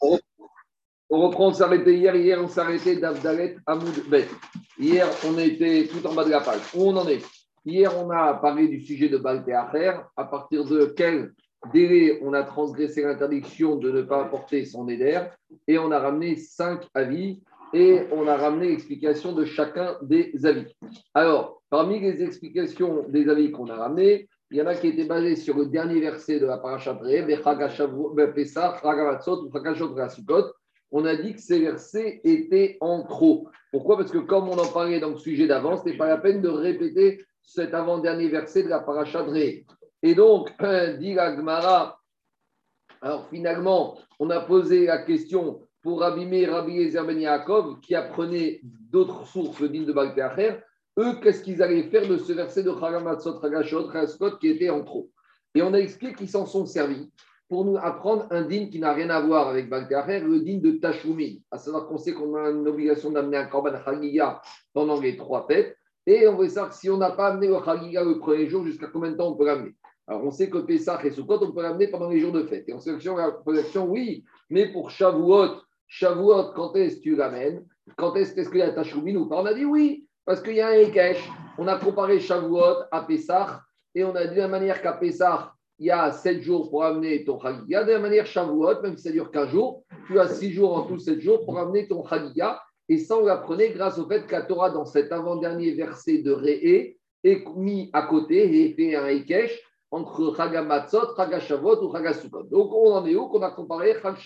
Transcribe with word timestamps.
On 0.00 1.20
reprend, 1.28 1.48
on 1.48 1.52
s'arrêtait 1.52 1.94
hier. 1.94 2.14
Hier, 2.16 2.42
on 2.42 2.48
s'arrêtait 2.48 2.96
d'Avdalet 2.96 3.56
Amoud 3.66 4.08
Bet. 4.08 4.28
Hier, 4.78 5.06
on 5.26 5.38
était 5.38 5.86
tout 5.86 6.04
en 6.06 6.14
bas 6.14 6.24
de 6.24 6.30
la 6.30 6.40
page. 6.40 6.60
Où 6.74 6.88
on 6.90 6.96
en 6.96 7.06
est? 7.06 7.22
Hier, 7.64 7.92
on 7.96 8.10
a 8.10 8.34
parlé 8.34 8.68
du 8.68 8.80
sujet 8.80 9.08
de 9.08 9.18
Baltéacher. 9.18 9.92
À 10.16 10.24
partir 10.24 10.64
de 10.64 10.92
quel 10.96 11.32
délai 11.72 12.20
on 12.22 12.32
a 12.32 12.42
transgressé 12.42 13.02
l'interdiction 13.02 13.76
de 13.76 13.90
ne 13.90 14.02
pas 14.02 14.22
apporter 14.22 14.64
son 14.64 14.88
éder. 14.88 15.20
Et 15.68 15.78
on 15.78 15.90
a 15.92 15.98
ramené 15.98 16.36
cinq 16.36 16.86
avis. 16.94 17.42
Et 17.72 18.02
on 18.12 18.28
a 18.28 18.36
ramené 18.36 18.68
l'explication 18.68 19.32
de 19.32 19.44
chacun 19.44 19.96
des 20.02 20.32
avis. 20.44 20.72
Alors, 21.12 21.60
parmi 21.70 21.98
les 22.00 22.22
explications 22.22 23.04
des 23.08 23.28
avis 23.28 23.50
qu'on 23.50 23.68
a 23.68 23.74
ramenés, 23.74 24.28
il 24.54 24.58
y 24.58 24.62
en 24.62 24.66
a 24.66 24.76
qui 24.76 24.86
étaient 24.86 25.06
basés 25.06 25.34
sur 25.34 25.56
le 25.58 25.66
dernier 25.66 25.98
verset 25.98 26.38
de 26.38 26.46
la 26.46 26.58
paracha 26.58 26.96
on 30.92 31.04
a 31.04 31.16
dit 31.16 31.34
que 31.34 31.40
ces 31.40 31.58
versets 31.58 32.20
étaient 32.22 32.78
en 32.80 33.02
trop. 33.02 33.48
Pourquoi? 33.72 33.96
Parce 33.96 34.12
que 34.12 34.18
comme 34.18 34.48
on 34.48 34.56
en 34.56 34.72
parlait 34.72 35.00
dans 35.00 35.10
le 35.10 35.18
sujet 35.18 35.48
d'avant, 35.48 35.76
ce 35.76 35.88
n'est 35.88 35.96
pas 35.96 36.06
la 36.06 36.18
peine 36.18 36.40
de 36.40 36.48
répéter 36.48 37.24
cet 37.42 37.74
avant-dernier 37.74 38.28
verset 38.28 38.62
de 38.62 38.68
la 38.68 38.78
paracha 38.78 39.26
Et 40.04 40.14
donc, 40.14 40.52
dit 41.00 41.14
la 41.14 41.98
alors 43.02 43.28
finalement, 43.28 43.98
on 44.20 44.30
a 44.30 44.38
posé 44.38 44.86
la 44.86 44.98
question 44.98 45.62
pour 45.82 46.04
abîmer 46.04 46.46
Rabbi 46.46 46.80
Ezer 46.80 47.04
Ben 47.04 47.20
Yaakov, 47.20 47.80
qui 47.80 47.96
apprenait 47.96 48.60
d'autres 48.62 49.26
sources, 49.26 49.58
le 49.58 49.68
din 49.68 49.82
de 49.82 49.92
Balteacher, 49.92 50.60
eux, 50.98 51.14
qu'est-ce 51.22 51.42
qu'ils 51.42 51.62
allaient 51.62 51.84
faire 51.84 52.06
de 52.08 52.16
ce 52.16 52.32
verset 52.32 52.62
de 52.62 52.72
Chagamatzot, 52.72 53.38
Ragashot, 53.38 53.86
Raskot, 53.86 54.38
qui 54.38 54.48
était 54.48 54.70
en 54.70 54.82
trop? 54.84 55.10
Et 55.54 55.62
on 55.62 55.72
a 55.74 55.78
expliqué 55.78 56.14
qu'ils 56.14 56.28
s'en 56.28 56.46
sont 56.46 56.66
servis 56.66 57.10
pour 57.48 57.64
nous 57.64 57.76
apprendre 57.76 58.26
un 58.30 58.42
din 58.42 58.68
qui 58.70 58.80
n'a 58.80 58.92
rien 58.92 59.10
à 59.10 59.20
voir 59.20 59.48
avec 59.48 59.68
Balteacher, 59.68 60.20
le 60.20 60.40
din 60.40 60.58
de 60.58 60.72
Tashumi. 60.72 61.42
À 61.50 61.58
savoir 61.58 61.86
qu'on 61.86 61.98
sait 61.98 62.12
qu'on 62.12 62.34
a 62.34 62.50
une 62.50 62.66
obligation 62.66 63.10
d'amener 63.10 63.36
un 63.36 63.46
Korban 63.46 63.78
Chagiga 63.84 64.40
pendant 64.72 64.98
les 65.00 65.16
trois 65.16 65.46
fêtes. 65.46 65.76
Et 66.06 66.26
on 66.26 66.36
veut 66.36 66.48
savoir 66.48 66.72
si 66.72 66.90
on 66.90 66.96
n'a 66.96 67.10
pas 67.12 67.28
amené 67.28 67.48
le 67.48 67.56
Chagiga 67.64 68.02
le 68.02 68.18
premier 68.18 68.48
jour, 68.48 68.64
jusqu'à 68.64 68.88
combien 68.88 69.12
de 69.12 69.16
temps 69.16 69.28
on 69.28 69.36
peut 69.36 69.46
l'amener? 69.46 69.74
Alors, 70.06 70.24
on 70.24 70.30
sait 70.30 70.50
que 70.50 70.58
Pessah 70.58 71.00
et 71.04 71.10
Sukkot, 71.10 71.42
on 71.42 71.52
peut 71.52 71.62
l'amener 71.62 71.88
pendant 71.88 72.10
les 72.10 72.20
jours 72.20 72.32
de 72.32 72.42
fête. 72.42 72.68
Et 72.68 72.72
en 72.72 72.80
sélection, 72.80 73.16
la 73.16 73.30
position, 73.30 73.86
oui, 73.86 74.24
mais 74.50 74.70
pour 74.72 74.90
Shavuot, 74.90 75.62
Shavuot, 75.86 76.52
quand 76.54 76.74
est-ce 76.76 76.96
que 76.96 77.02
tu 77.02 77.16
l'amènes? 77.16 77.64
Quand 77.96 78.14
est-ce 78.16 78.34
qu'il 78.34 78.58
y 78.58 78.62
a 78.62 78.72
Tashumi 78.72 79.16
ou 79.16 79.26
pas? 79.26 79.40
On 79.40 79.46
a 79.46 79.54
dit 79.54 79.64
oui, 79.64 80.06
parce 80.24 80.40
qu'il 80.40 80.54
y 80.54 80.60
a 80.60 80.68
un 80.68 80.72
Ekech. 80.72 81.18
On 81.58 81.66
a 81.68 81.78
comparé 81.78 82.18
Shavuot 82.18 82.84
à 82.90 83.02
Pessah, 83.02 83.62
et 83.94 84.04
on 84.04 84.14
a 84.14 84.26
dit 84.26 84.34
de 84.34 84.40
la 84.40 84.48
manière 84.48 84.82
qu'à 84.82 84.92
Pessah, 84.92 85.52
il 85.78 85.86
y 85.86 85.90
a 85.90 86.10
7 86.10 86.42
jours 86.42 86.70
pour 86.70 86.84
amener 86.84 87.24
ton 87.24 87.38
Chagiga. 87.40 87.84
De 87.84 87.92
la 87.92 87.98
manière 87.98 88.26
Shavuot, 88.26 88.82
même 88.82 88.96
si 88.96 89.04
ça 89.04 89.10
dure 89.10 89.30
15 89.30 89.50
jours, 89.50 89.84
tu 90.06 90.18
as 90.18 90.28
6 90.28 90.52
jours 90.52 90.76
en 90.76 90.82
tout 90.82 90.98
7 90.98 91.20
jours 91.20 91.44
pour 91.44 91.58
amener 91.58 91.86
ton 91.88 92.04
Chagiga. 92.06 92.60
Et 92.88 92.98
ça, 92.98 93.16
on 93.16 93.24
l'apprenait 93.24 93.70
grâce 93.70 93.98
au 93.98 94.06
fait 94.06 94.26
que 94.26 94.32
la 94.32 94.42
Torah, 94.42 94.70
dans 94.70 94.84
cet 94.84 95.10
avant-dernier 95.12 95.72
verset 95.72 96.18
de 96.18 96.32
Réé, 96.32 96.98
est 97.22 97.44
mis 97.56 97.90
à 97.92 98.02
côté 98.02 98.66
et 98.66 98.74
fait 98.74 98.94
un 98.94 99.06
Ekesh 99.08 99.58
entre 99.90 100.34
Chagamatzot, 100.36 101.16
Chagashavot 101.16 101.82
ou 101.82 101.92
Chagasukot. 101.92 102.42
Donc, 102.44 102.72
on 102.72 102.92
en 102.92 103.06
est 103.06 103.14
où 103.14 103.28
qu'on 103.28 103.42
a 103.42 103.50
comparé 103.50 103.94
Chag 104.02 104.16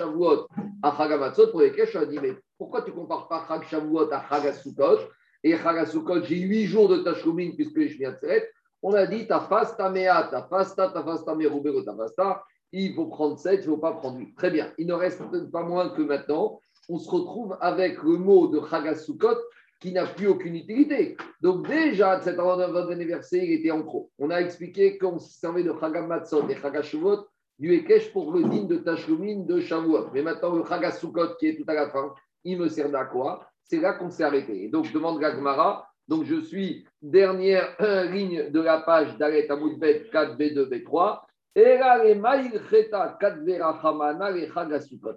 à 0.82 0.96
Chagamatzot 0.96 1.48
pour 1.48 1.60
les 1.60 1.72
On 1.94 2.00
a 2.00 2.06
dit, 2.06 2.18
mais 2.20 2.34
pourquoi 2.58 2.82
tu 2.82 2.92
compares 2.92 3.28
pas 3.28 3.46
Chag 3.48 3.84
à 4.12 4.28
Chagasukot 4.28 4.98
Et 5.44 5.56
Chagasukot, 5.56 6.22
j'ai 6.24 6.38
8 6.38 6.66
jours 6.66 6.88
de 6.88 6.98
Tashkumin 6.98 7.52
puisque 7.54 7.80
je 7.80 7.98
viens 7.98 8.10
de 8.10 8.42
On 8.82 8.92
a 8.94 9.06
dit, 9.06 9.26
ta 9.26 9.40
fasta 9.40 9.90
mea, 9.90 10.28
ta 10.30 10.42
fasta, 10.42 10.88
ta 10.88 11.02
fasta 11.02 11.34
merubero, 11.34 11.82
ta 11.82 11.94
fasta. 11.94 12.42
Il 12.72 12.94
faut 12.94 13.06
prendre 13.06 13.38
7, 13.38 13.54
il 13.54 13.60
ne 13.60 13.74
faut 13.74 13.80
pas 13.80 13.92
prendre 13.92 14.18
8. 14.18 14.34
Très 14.36 14.50
bien. 14.50 14.72
Il 14.78 14.86
ne 14.86 14.94
reste 14.94 15.22
pas 15.50 15.62
moins 15.62 15.90
que 15.90 16.02
maintenant, 16.02 16.60
on 16.88 16.98
se 16.98 17.10
retrouve 17.10 17.56
avec 17.60 18.02
le 18.02 18.18
mot 18.18 18.48
de 18.48 18.60
Chagasukot 18.68 19.36
qui 19.80 19.92
n'a 19.92 20.06
plus 20.06 20.26
aucune 20.26 20.56
utilité. 20.56 21.16
Donc 21.40 21.66
déjà, 21.68 22.20
cet 22.20 22.36
verset, 22.36 23.38
il 23.44 23.52
était 23.52 23.70
en 23.70 23.82
trop. 23.82 24.10
On 24.18 24.30
a 24.30 24.40
expliqué 24.40 24.98
qu'on 24.98 25.18
se 25.18 25.38
servait 25.38 25.62
de 25.62 25.72
Chagamatzot 25.78 26.48
et 26.48 26.56
Chagashuvot 26.56 27.26
du 27.58 27.74
Ekech 27.74 28.12
pour 28.12 28.32
le 28.32 28.42
din 28.44 28.64
de 28.64 28.78
Tashlumin 28.78 29.44
de 29.44 29.60
Shavuot. 29.60 30.10
Mais 30.12 30.22
maintenant, 30.22 30.54
le 30.54 30.64
Chagasukot 30.64 31.36
qui 31.38 31.48
est 31.48 31.56
tout 31.56 31.64
à 31.68 31.74
la 31.74 31.90
fin, 31.90 32.12
il 32.44 32.58
me 32.58 32.68
sert 32.68 32.94
à 32.94 33.04
quoi? 33.04 33.48
C'est 33.68 33.80
là 33.80 33.92
qu'on 33.92 34.10
s'est 34.10 34.24
arrêté. 34.24 34.68
donc, 34.68 34.90
demande 34.92 35.20
Gagmara. 35.20 35.86
Donc, 36.08 36.24
je 36.24 36.40
suis 36.40 36.86
dernière 37.02 37.76
ligne 38.10 38.50
de 38.50 38.60
la 38.60 38.80
page 38.80 39.16
d'Alet 39.18 39.50
Amoudbet 39.50 40.06
4B2, 40.10 40.68
B3. 40.70 41.20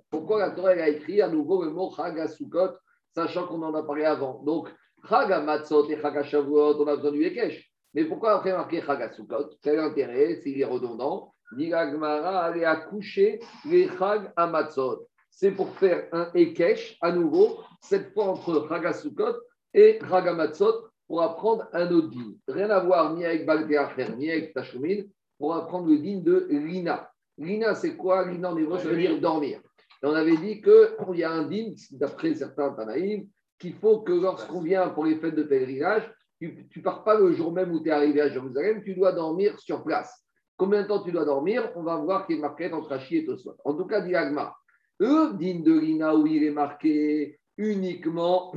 Pourquoi 0.09 0.40
la 0.40 0.51
Torah 0.51 0.72
a 0.72 0.88
écrit 0.90 1.22
à 1.22 1.29
nouveau 1.29 1.63
le 1.63 1.72
mot 1.72 1.94
Chagasukot 1.95 2.72
sachant 3.16 3.47
qu'on 3.47 3.61
en 3.61 3.73
a 3.73 3.84
parlé 3.84 4.03
avant? 4.03 4.44
Donc, 4.44 4.67
Chaga 5.07 5.40
Matzot 5.40 5.90
et 5.90 6.01
Chaga 6.01 6.23
Shavuot, 6.23 6.81
on 6.81 6.88
a 6.88 6.95
besoin 6.97 7.11
du 7.11 7.23
Yekesh. 7.23 7.72
Mais 7.94 8.06
pourquoi 8.06 8.41
fait 8.44 8.51
marquer 8.51 8.81
Chaga 8.81 9.11
Sukkot 9.13 9.51
Quel 9.61 9.79
intérêt 9.79 10.35
S'il 10.35 10.59
est 10.59 10.66
redondant, 10.66 11.34
Gmara 11.57 12.45
allait 12.45 12.66
accoucher 12.66 13.40
les 13.66 13.88
Chag 13.97 14.31
Amatzot. 14.35 15.07
C'est 15.31 15.52
pour 15.52 15.69
faire 15.78 16.08
un 16.12 16.30
Ekesh 16.36 16.97
à 17.02 17.12
nouveau, 17.12 17.62
cette 17.81 18.14
fois 18.14 18.25
entre 18.25 18.68
Chaga 18.69 18.94
Sukkot 18.94 19.36
et 19.74 19.97
Chaga 20.08 20.34
Matzot, 20.34 20.90
pour 21.08 21.24
apprendre 21.24 21.68
un 21.74 21.92
autre 21.92 22.09
din. 22.09 22.36
Rien 22.47 22.69
à 22.69 22.80
voir 22.80 23.16
ni 23.16 23.25
avec 23.25 23.46
Balteacher, 23.46 24.16
ni 24.16 24.30
avec 24.30 24.53
Tashumin, 24.53 25.03
pour 25.40 25.56
apprendre 25.56 25.90
le 25.90 25.97
din 25.97 26.20
de 26.20 26.47
Lina. 26.50 27.09
Lina, 27.38 27.74
c'est 27.74 27.96
quoi? 27.96 28.28
Lina 28.28 28.53
en 28.53 28.58
hébreu, 28.58 28.78
ça 28.78 28.90
veut 28.90 28.97
dire 28.97 29.20
dormir 29.20 29.59
on 30.03 30.14
avait 30.14 30.38
dit 30.38 30.62
qu'il 30.62 31.16
y 31.16 31.24
a 31.24 31.31
un 31.31 31.47
dîme, 31.47 31.75
d'après 31.91 32.34
certains 32.34 32.72
Tanaïm, 32.72 33.28
qu'il 33.59 33.75
faut 33.75 34.00
que 34.00 34.14
lorsqu'on 34.14 34.62
vient 34.62 34.90
pour 34.90 35.06
les 35.06 35.18
fêtes 35.18 35.36
de 35.36 35.44
pèlerinage, 35.44 36.12
tu 36.40 36.66
ne 36.75 36.81
pars 36.81 37.03
pas 37.03 37.20
le 37.20 37.34
jour 37.34 37.52
même 37.52 37.72
où 37.72 37.80
tu 37.81 37.90
es 37.90 37.91
arrivé 37.91 38.20
à 38.22 38.30
Jérusalem, 38.30 38.81
tu 38.84 38.96
dois 38.96 39.12
dormir 39.12 39.59
sur 39.59 39.84
place. 39.84 40.25
Combien 40.58 40.84
de 40.84 40.88
temps 40.88 41.03
tu 41.03 41.12
dois 41.12 41.25
dormir? 41.25 41.72
On 41.75 41.84
va 41.84 41.97
voir 41.97 42.25
qu'il 42.25 42.38
est 42.38 42.41
marqué 42.41 42.72
entre 42.72 42.90
Rachi 42.90 43.18
et 43.18 43.25
Tosot. 43.25 43.58
En 43.64 43.75
tout 43.75 43.86
cas, 43.86 44.02
dit 44.02 44.16
Agma, 44.16 44.56
eux, 45.01 45.34
dîme 45.34 45.63
de 45.63 45.78
Lina, 45.78 46.16
où 46.16 46.28
il 46.28 46.44
est 46.44 46.51
marqué 46.51 47.39
uniquement, 47.57 48.53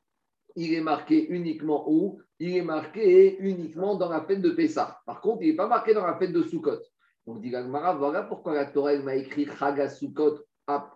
il 0.56 0.74
est 0.74 0.80
marqué 0.80 1.28
uniquement 1.28 1.90
où? 1.90 2.20
Il 2.38 2.56
est 2.56 2.62
marqué 2.62 3.36
uniquement 3.40 3.96
dans 3.96 4.08
la 4.08 4.22
fête 4.22 4.40
de 4.40 4.50
Pessah. 4.50 5.00
Par 5.04 5.20
contre, 5.20 5.42
il 5.42 5.50
n'est 5.50 5.56
pas 5.56 5.66
marqué 5.66 5.92
dans 5.92 6.06
la 6.06 6.16
fête 6.16 6.32
de 6.32 6.42
Sukkot. 6.42 6.78
Donc, 7.26 7.42
dit 7.42 7.50
voilà 7.50 8.22
pourquoi 8.22 8.54
la 8.54 8.66
Torah 8.66 8.96
m'a 8.98 9.16
écrit 9.16 9.46
Chaga 9.46 9.88
Sukkot 9.88 10.38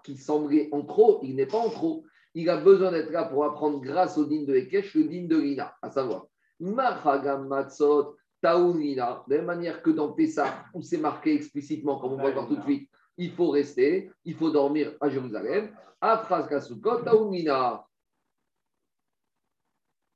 qui 0.04 0.16
semblait 0.16 0.68
en 0.72 0.82
trop, 0.82 1.20
il 1.22 1.36
n'est 1.36 1.46
pas 1.46 1.58
en 1.58 1.70
trop. 1.70 2.04
Il 2.34 2.48
a 2.48 2.58
besoin 2.58 2.92
d'être 2.92 3.10
là 3.10 3.24
pour 3.24 3.44
apprendre 3.44 3.80
grâce 3.80 4.16
au 4.16 4.24
din 4.24 4.44
de 4.44 4.54
Ekesh, 4.54 4.94
le 4.94 5.04
din 5.04 5.26
de 5.26 5.36
Lina, 5.36 5.74
à 5.82 5.91
savoir 5.91 6.26
Matzot, 6.60 8.16
Taounina, 8.41 9.24
de 9.28 9.34
la 9.34 9.38
même 9.38 9.46
manière 9.46 9.82
que 9.82 9.91
dans 9.91 10.12
Pessah, 10.12 10.64
où 10.74 10.82
c'est 10.82 10.98
marqué 10.98 11.34
explicitement, 11.34 11.98
comme 11.98 12.12
on 12.12 12.16
va 12.16 12.30
voir 12.30 12.48
tout 12.48 12.56
de 12.56 12.62
suite, 12.62 12.88
il 13.16 13.32
faut 13.32 13.50
rester, 13.50 14.10
il 14.24 14.34
faut 14.34 14.50
dormir 14.50 14.92
à 15.00 15.08
Jérusalem. 15.08 15.74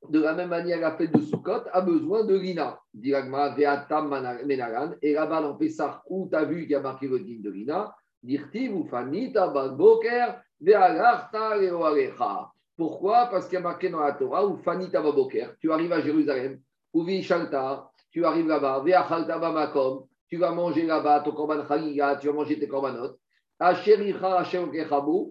De 0.08 0.20
la 0.20 0.34
même 0.34 0.48
manière, 0.50 0.80
la 0.80 0.92
fête 0.96 1.12
de 1.12 1.20
Sukkot 1.20 1.62
a 1.72 1.80
besoin 1.80 2.24
de 2.24 2.36
Lina. 2.36 2.80
Et 5.02 5.12
là-bas, 5.12 5.40
dans 5.42 5.54
Pessah, 5.56 6.02
où 6.08 6.28
tu 6.28 6.36
as 6.36 6.44
vu 6.44 6.62
qu'il 6.62 6.70
y 6.70 6.74
a 6.74 6.80
marqué 6.80 7.08
le 7.08 7.20
din 7.20 7.40
de 7.40 7.50
Lina, 7.50 7.94
pourquoi? 12.76 13.26
Parce 13.26 13.46
qu'il 13.46 13.54
y 13.54 13.56
a 13.56 13.60
marqué 13.60 13.88
dans 13.88 14.00
la 14.00 14.12
Torah, 14.12 14.46
ou 14.46 14.56
fanita 14.56 15.00
baboker, 15.00 15.48
tu 15.60 15.70
arrives 15.70 15.92
à 15.92 16.00
Jérusalem, 16.00 16.60
ou 16.92 17.04
vishalta, 17.04 17.90
tu 18.10 18.24
arrives 18.24 18.48
là-bas, 18.48 18.80
ve'achalta 18.80 19.38
makom, 19.38 20.08
tu 20.28 20.36
vas 20.36 20.52
manger 20.52 20.84
là-bas 20.84 21.20
ton 21.20 21.32
korban 21.32 21.66
chagiga, 21.66 22.16
tu 22.16 22.26
vas 22.28 22.32
manger 22.32 22.58
tes 22.58 22.68
korbanot. 22.68 23.16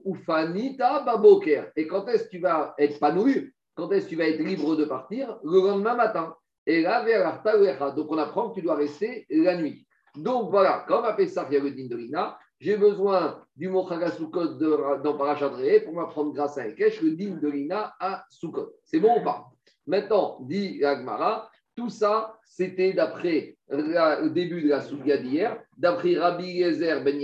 Ou 0.06 0.16
fanita 0.25 1.01
baboker. 1.01 1.65
Et 1.75 1.86
quand 1.86 2.07
est-ce 2.07 2.24
que 2.24 2.30
tu 2.30 2.39
vas 2.39 2.74
être 2.77 3.00
panouille 3.00 3.51
Quand 3.75 3.92
est-ce 3.92 4.06
que 4.06 4.09
tu 4.09 4.15
vas 4.15 4.27
être 4.27 4.42
libre 4.42 4.75
de 4.75 4.86
partir? 4.86 5.38
Le 5.44 5.59
lendemain 5.59 5.95
matin. 5.95 6.36
Et 6.65 6.81
là, 6.81 7.03
ve'achalta 7.03 7.92
Donc 7.92 8.12
on 8.12 8.18
apprend 8.18 8.50
que 8.50 8.56
tu 8.56 8.62
dois 8.63 8.75
rester 8.75 9.27
la 9.30 9.56
nuit. 9.56 9.86
Donc 10.15 10.50
voilà, 10.50 10.86
comme 10.88 11.03
à 11.06 11.09
a 11.09 11.15
le 11.18 11.71
din 11.71 11.88
de 11.88 11.95
Rina, 11.95 12.38
j'ai 12.59 12.77
besoin 12.77 13.44
du 13.56 13.68
mot 13.68 13.83
dans 13.83 15.18
pour 15.18 15.94
m'apprendre 15.94 16.33
grâce 16.33 16.57
à 16.57 16.68
Ekesh 16.68 17.01
le 17.01 17.12
din 17.12 17.36
de 17.36 17.47
Lina 17.50 17.94
à 18.00 18.25
Sukot. 18.30 18.71
C'est 18.83 19.00
bon 19.00 19.19
ou 19.19 19.24
pas? 19.24 19.45
Maintenant, 19.86 20.38
dit 20.42 20.83
Agmara, 20.83 21.50
tout 21.75 21.89
ça, 21.89 22.38
c'était 22.45 22.94
d'après 22.94 23.57
le 23.69 24.30
début 24.30 24.62
de 24.62 24.69
la 24.69 24.81
Souga 24.81 25.18
d'hier, 25.18 25.57
d'après 25.77 26.16
Rabbi 26.16 26.45
Yezer 26.45 27.04
Ben 27.04 27.19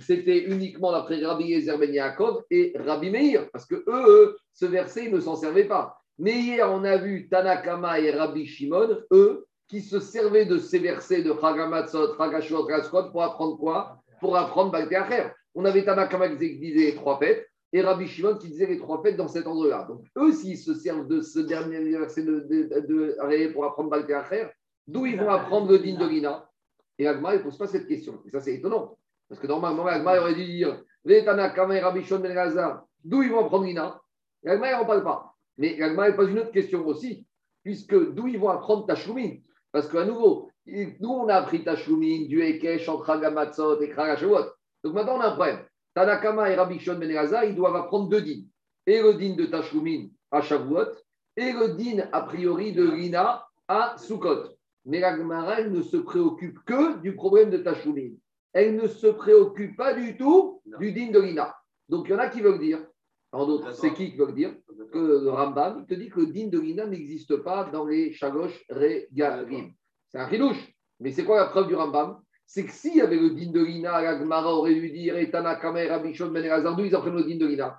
c'était 0.00 0.38
uniquement 0.44 0.92
d'après 0.92 1.24
Rabbi 1.24 1.44
Yezer 1.44 1.78
Ben 1.78 1.92
Yaakov 1.92 2.44
et 2.50 2.72
Rabbi 2.76 3.10
Meir, 3.10 3.48
parce 3.52 3.66
que 3.66 3.84
eux, 3.86 4.36
ce 4.52 4.66
verset, 4.66 5.04
ils 5.04 5.14
ne 5.14 5.20
s'en 5.20 5.36
servaient 5.36 5.68
pas. 5.68 5.98
Mais 6.18 6.32
hier, 6.32 6.70
on 6.70 6.82
a 6.84 6.96
vu 6.96 7.28
Tanakama 7.28 8.00
et 8.00 8.10
Rabbi 8.10 8.44
Shimon, 8.46 8.98
eux, 9.12 9.46
qui 9.68 9.82
se 9.82 10.00
servaient 10.00 10.46
de 10.46 10.58
ces 10.58 10.78
versets 10.78 11.22
de 11.22 11.32
Chagamatzot, 11.40 12.16
Chagashot, 12.16 12.64
Raskot 12.64 13.10
pour 13.10 13.22
apprendre 13.22 13.58
quoi? 13.58 14.02
Pour 14.20 14.36
apprendre 14.36 14.72
Baltéacher. 14.72 15.28
on 15.54 15.64
avait 15.64 15.84
Tanakama 15.84 16.28
qui 16.30 16.58
disait 16.58 16.94
trois 16.94 17.18
fêtes 17.18 17.47
et 17.72 17.82
Rabbi 17.82 18.06
Shimon 18.06 18.36
qui 18.36 18.48
disait 18.48 18.66
les 18.66 18.78
trois 18.78 19.02
fêtes 19.02 19.16
dans 19.16 19.28
cet 19.28 19.46
endroit-là. 19.46 19.86
Donc, 19.88 20.04
eux, 20.16 20.32
s'ils 20.32 20.58
se 20.58 20.74
servent 20.74 21.06
de 21.06 21.20
ce 21.20 21.38
dernier 21.38 21.80
verset 21.98 22.22
de, 22.22 22.40
de, 22.40 23.52
pour 23.52 23.64
apprendre 23.66 23.90
Baltéacher, 23.90 24.48
d'où 24.86 25.04
ils 25.06 25.18
vont 25.18 25.28
apprendre 25.28 25.70
le 25.70 25.78
din 25.78 25.98
de 25.98 26.06
Lina 26.06 26.48
Et 26.98 27.06
Agma, 27.06 27.34
il 27.34 27.38
ne 27.38 27.44
pose 27.44 27.58
pas 27.58 27.66
cette 27.66 27.86
question. 27.86 28.22
Et 28.26 28.30
ça, 28.30 28.40
c'est 28.40 28.54
étonnant. 28.54 28.96
Parce 29.28 29.40
que 29.40 29.46
normalement, 29.46 29.86
Agma 29.86 30.18
aurait 30.18 30.34
dû 30.34 30.46
dire 30.46 30.82
Rabbi 31.04 32.04
Shimon 32.04 32.20
ben 32.20 32.82
d'où 33.04 33.22
ils 33.22 33.30
vont 33.30 33.44
apprendre 33.44 33.64
Lina 33.64 34.00
Et 34.44 34.48
Agma, 34.48 34.70
il 34.70 34.78
n'en 34.78 34.86
parle 34.86 35.04
pas. 35.04 35.34
Mais 35.58 35.80
Agma, 35.82 36.08
il 36.08 36.16
pose 36.16 36.30
une 36.30 36.38
autre 36.38 36.52
question 36.52 36.86
aussi, 36.86 37.26
puisque 37.62 38.14
d'où 38.14 38.28
ils 38.28 38.38
vont 38.38 38.48
apprendre 38.48 38.86
Tashlumin 38.86 39.36
Parce 39.72 39.88
qu'à 39.88 40.06
nouveau, 40.06 40.50
nous, 40.66 41.10
on 41.10 41.28
a 41.28 41.34
appris 41.34 41.64
Tashlumin, 41.64 42.26
du 42.28 42.42
Ekesh, 42.42 42.88
entre 42.88 43.10
Agamatzot 43.10 43.82
et 43.82 43.90
Kragashawot. 43.90 44.46
Donc 44.84 44.94
maintenant, 44.94 45.16
on 45.16 45.20
a 45.20 45.28
un 45.28 45.32
problème. 45.32 45.60
Tanakama 45.98 46.48
et 46.48 46.54
Rabbi 46.54 46.78
Shon 46.78 46.94
Ben 46.94 47.10
ils 47.44 47.56
doivent 47.56 47.74
apprendre 47.74 48.08
deux 48.08 48.20
dînes. 48.20 48.46
Et 48.86 49.02
le 49.02 49.14
dîne 49.14 49.34
de 49.34 49.46
Tashlumin 49.46 50.06
à 50.30 50.40
Shavuot, 50.40 50.94
et 51.36 51.50
le 51.50 51.74
dîne 51.74 52.08
a 52.12 52.20
priori 52.20 52.72
de 52.72 52.86
Rina 52.86 53.44
à 53.66 53.96
Sukkot. 53.98 54.44
Mais 54.84 55.00
la 55.00 55.16
Gemara, 55.16 55.58
elle 55.58 55.72
ne 55.72 55.82
se 55.82 55.96
préoccupe 55.96 56.60
que 56.64 56.98
du 57.00 57.16
problème 57.16 57.50
de 57.50 57.56
Tashlumin. 57.56 58.12
Elle 58.52 58.76
ne 58.76 58.86
se 58.86 59.08
préoccupe 59.08 59.76
pas 59.76 59.92
du 59.92 60.16
tout 60.16 60.62
du 60.78 60.92
dîne 60.92 61.10
de 61.10 61.18
Rina. 61.18 61.56
Donc 61.88 62.06
il 62.06 62.12
y 62.12 62.14
en 62.14 62.18
a 62.18 62.28
qui 62.28 62.42
veulent 62.42 62.60
dire, 62.60 62.78
en 63.32 63.44
d'autres, 63.44 63.72
c'est 63.72 63.92
qui 63.92 64.12
qui 64.12 64.18
veut 64.18 64.30
dire 64.30 64.54
que 64.92 64.98
le 64.98 65.30
Rambam 65.30 65.84
te 65.84 65.94
dit 65.94 66.10
que 66.10 66.20
le 66.20 66.26
dîne 66.26 66.50
de 66.50 66.60
Rina 66.60 66.86
n'existe 66.86 67.38
pas 67.38 67.64
dans 67.64 67.84
les 67.84 68.12
Shalosh 68.12 68.64
Regalim. 68.70 69.72
C'est 70.10 70.18
un 70.18 70.30
chidouche. 70.30 70.72
Mais 71.00 71.10
c'est 71.10 71.24
quoi 71.24 71.38
la 71.38 71.46
preuve 71.46 71.66
du 71.66 71.74
Rambam? 71.74 72.20
C'est 72.50 72.64
que 72.64 72.72
s'il 72.72 72.96
y 72.96 73.02
avait 73.02 73.18
le 73.18 73.30
din 73.30 73.50
de 73.50 73.62
Lina, 73.62 74.00
la 74.00 74.46
aurait 74.46 74.72
dû 74.74 74.90
dire 74.90 75.18
Etana 75.18 75.56
Kamer, 75.56 75.90
Abishon, 75.90 76.28
Ben 76.28 76.48
Razardou, 76.48 76.82
ils 76.82 76.94
apprennent 76.94 77.16
le 77.16 77.24
din 77.24 77.36
de 77.36 77.46
Lina. 77.46 77.76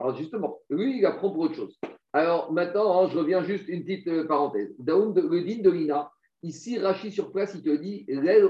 Alors 0.00 0.16
justement, 0.16 0.58
lui, 0.68 0.98
il 0.98 1.06
apprend 1.06 1.30
pour 1.30 1.42
autre 1.42 1.54
chose. 1.54 1.78
Alors 2.12 2.52
maintenant, 2.52 3.04
hein, 3.04 3.08
je 3.12 3.16
reviens 3.16 3.44
juste 3.44 3.68
une 3.68 3.84
petite 3.84 4.08
euh, 4.08 4.26
parenthèse. 4.26 4.74
le 4.78 5.40
din 5.42 5.62
de 5.62 5.70
Lina, 5.70 6.10
ici, 6.42 6.76
Rachid 6.76 7.12
sur 7.12 7.30
place, 7.30 7.52
il 7.54 7.62
te 7.62 7.70
dit 7.70 8.04
L'el 8.08 8.48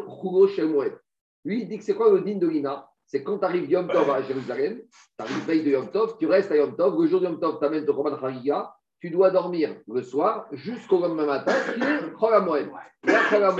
Shemoued. 0.56 0.98
Lui, 1.44 1.60
il 1.60 1.68
dit 1.68 1.76
que 1.76 1.84
c'est 1.84 1.94
quoi 1.94 2.10
le 2.10 2.22
din 2.22 2.38
de 2.38 2.48
Lina 2.48 2.88
C'est 3.04 3.22
quand 3.22 3.38
tu 3.38 3.44
arrives 3.44 3.70
Yom 3.70 3.88
Tov 3.88 4.08
à 4.10 4.22
Jérusalem, 4.22 4.80
tu 4.80 5.24
arrives 5.24 5.46
veille 5.46 5.62
de 5.62 5.72
Yom 5.72 5.90
Tov, 5.90 6.16
tu 6.18 6.26
restes 6.26 6.50
à 6.52 6.56
Yom 6.56 6.74
Tov, 6.74 6.98
le 6.98 7.06
jour 7.06 7.20
de 7.20 7.26
Yom 7.26 7.38
Tov, 7.38 7.58
tu 7.58 7.66
amènes 7.66 7.84
ton 7.84 7.92
Roman 7.92 8.18
Chagiga, 8.18 8.74
tu 8.98 9.10
dois 9.10 9.30
dormir 9.30 9.76
le 9.86 10.02
soir 10.02 10.46
jusqu'au 10.52 11.00
lendemain 11.00 11.26
matin, 11.26 11.52
qui 11.74 11.82
est 11.82 12.12
Chol 12.18 12.32
La 13.02 13.52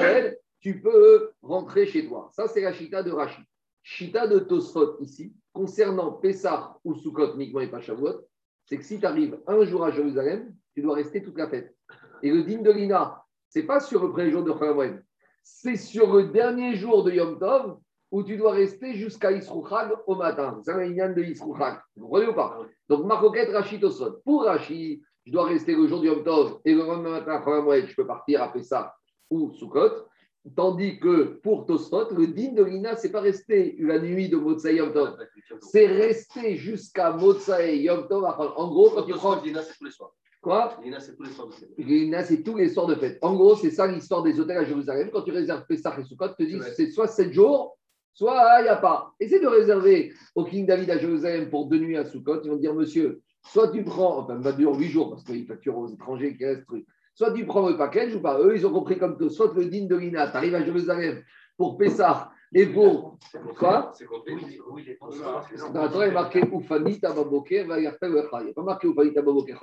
tu 0.63 0.81
peux 0.81 1.33
rentrer 1.43 1.87
chez 1.87 2.07
toi. 2.07 2.31
Ça, 2.33 2.47
c'est 2.47 2.63
la 2.63 2.73
chita 2.73 3.03
de 3.03 3.11
Rachid. 3.11 3.45
Chita 3.83 4.29
de 4.29 4.39
Tosfot 4.39 4.97
ici, 5.01 5.35
concernant 5.53 6.13
Pessah 6.13 6.79
ou 6.85 6.95
Sukkot, 6.95 7.35
uniquement 7.35 7.61
et 7.61 7.67
pas 7.67 7.81
Shavuot, 7.81 8.21
c'est 8.65 8.79
que 8.79 8.85
si 8.85 9.01
tu 9.01 9.05
arrives 9.05 9.39
un 9.49 9.65
jour 9.65 9.85
à 9.85 9.91
Jérusalem, 9.91 10.55
tu 10.73 10.83
dois 10.83 10.95
rester 10.95 11.21
toute 11.21 11.37
la 11.37 11.49
fête. 11.49 11.75
Et 12.23 12.31
le 12.31 12.45
dîme 12.45 12.63
de 12.63 12.71
Lina, 12.71 13.25
c'est 13.49 13.65
pas 13.65 13.81
sur 13.81 14.05
le 14.05 14.13
premier 14.13 14.31
jour 14.31 14.45
de 14.45 14.53
Chalamoed, 14.53 15.03
c'est 15.43 15.77
sur 15.77 16.15
le 16.15 16.29
dernier 16.29 16.77
jour 16.77 17.03
de 17.03 17.11
Yom 17.11 17.41
Tov 17.41 17.79
où 18.13 18.23
tu 18.23 18.37
dois 18.37 18.53
rester 18.53 18.95
jusqu'à 18.95 19.33
Isrouchag 19.33 19.91
au 20.07 20.15
matin. 20.15 20.61
C'est 20.65 20.71
un 20.71 20.85
lignan 20.85 21.13
de 21.13 21.23
Isrouchag. 21.23 21.81
Vous 21.97 22.07
voyez 22.07 22.29
ou 22.29 22.35
pas? 22.35 22.61
Donc, 22.89 23.05
Marcoquette, 23.07 23.51
Rachid 23.51 23.81
Tosfot. 23.81 24.21
Pour 24.25 24.45
Rachid, 24.45 25.03
je 25.27 25.33
dois 25.33 25.47
rester 25.47 25.75
le 25.75 25.89
jour 25.89 26.01
de 26.01 26.07
Yom 26.07 26.23
Tov 26.23 26.61
et 26.65 26.73
le 26.73 26.85
lendemain 26.85 27.11
matin 27.11 27.43
Chalamoed, 27.45 27.87
je 27.89 27.97
peux 27.97 28.07
partir 28.07 28.43
à 28.43 28.53
Pessah 28.53 28.95
ou 29.29 29.51
Sukkot. 29.51 30.07
Tandis 30.57 30.99
que 30.99 31.39
pour 31.43 31.67
Tosfot, 31.67 32.13
le 32.15 32.27
din 32.27 32.53
de 32.53 32.65
Lina, 32.65 32.97
c'est 32.97 33.13
pas 33.13 33.21
rester 33.21 33.77
la 33.79 34.01
nuit 34.01 34.29
de 34.29 34.37
Motsai 34.37 34.75
Yom 34.75 34.93
Tov. 34.93 35.17
C'est 35.61 35.87
rester 35.87 36.57
jusqu'à 36.57 37.13
Motsai 37.13 37.79
Yom 37.79 38.09
Tov. 38.09 38.25
En 38.25 38.69
gros, 38.69 38.91
quand 38.91 39.05
tu 39.05 39.13
prends. 39.13 39.41
Lina, 39.41 39.63
c'est 39.63 39.79
tous 39.79 39.85
les 39.85 39.93
soirs. 39.93 40.13
Quoi? 40.41 40.77
Lina, 40.83 40.99
c'est 40.99 41.15
tous 41.15 41.23
les 41.23 41.31
soirs 41.31 41.47
de 41.47 41.53
fête. 41.53 41.71
Lina, 41.79 42.25
c'est 42.25 42.43
tous 42.43 42.57
les 42.57 42.69
soirs 42.69 42.89
de 42.89 42.97
fête. 42.97 43.19
En 43.23 43.37
gros, 43.37 43.55
c'est 43.55 43.71
ça 43.71 43.87
l'histoire 43.87 44.25
des 44.25 44.41
hôtels 44.41 44.59
à 44.59 44.65
Jérusalem. 44.65 45.11
Quand 45.13 45.23
tu 45.23 45.31
réserves 45.31 45.65
Pessah 45.69 45.97
et 45.97 46.03
Sukkot, 46.03 46.31
tu 46.31 46.35
te 46.35 46.43
dis 46.43 46.59
c'est 46.75 46.91
soit 46.91 47.07
7 47.07 47.33
jours, 47.33 47.79
soit 48.13 48.59
il 48.59 48.65
n'y 48.65 48.69
a 48.69 48.77
pas. 48.77 49.15
Essaye 49.21 49.41
de 49.41 49.47
réserver 49.47 50.13
au 50.35 50.45
King 50.45 50.67
David 50.67 50.91
à 50.91 50.99
Jérusalem 50.99 51.49
pour 51.49 51.67
deux 51.67 51.79
nuits 51.79 51.97
à 51.97 52.05
Sukkot. 52.05 52.43
Ils 52.43 52.51
vont 52.51 52.57
dire, 52.57 52.75
monsieur, 52.75 53.23
soit 53.45 53.69
tu 53.69 53.85
prends, 53.85 54.19
enfin, 54.19 54.35
va 54.35 54.51
durer 54.51 54.77
8 54.77 54.89
jours 54.89 55.11
parce 55.11 55.23
qu'ils 55.23 55.47
facturent 55.47 55.79
aux 55.79 55.87
étrangers 55.87 56.37
qui 56.37 56.45
restent 56.45 56.67
truc. 56.67 56.85
Soit 57.15 57.33
tu 57.33 57.45
prends 57.47 57.69
le 57.69 57.77
package 57.77 58.15
ou 58.15 58.21
pas. 58.21 58.39
Eux, 58.41 58.57
ils 58.57 58.67
ont 58.67 58.73
compris 58.73 58.99
comme 58.99 59.17
tout. 59.17 59.31
Soit 59.31 59.53
le 59.55 59.67
din 59.67 59.87
de 59.87 59.97
Lina, 59.97 60.29
tu 60.29 60.37
arrives 60.37 60.55
à 60.55 60.65
Jérusalem 60.65 61.23
pour 61.57 61.77
Pessah 61.77 62.31
et 62.55 62.67
pour. 62.67 63.19
Quoi? 63.59 63.93
Dans 65.73 65.83
la 65.83 65.89
Torah, 65.89 66.07
il 66.07 66.11
est 66.11 66.15
marqué 66.15 66.43
Oufani 66.51 66.99
Tababoker, 66.99 67.67
il 67.77 67.81
n'y 67.81 67.87
a 67.87 67.93
pas 67.93 68.63
marqué 68.63 68.87
Oufani 68.89 69.13
Tababoker, 69.13 69.59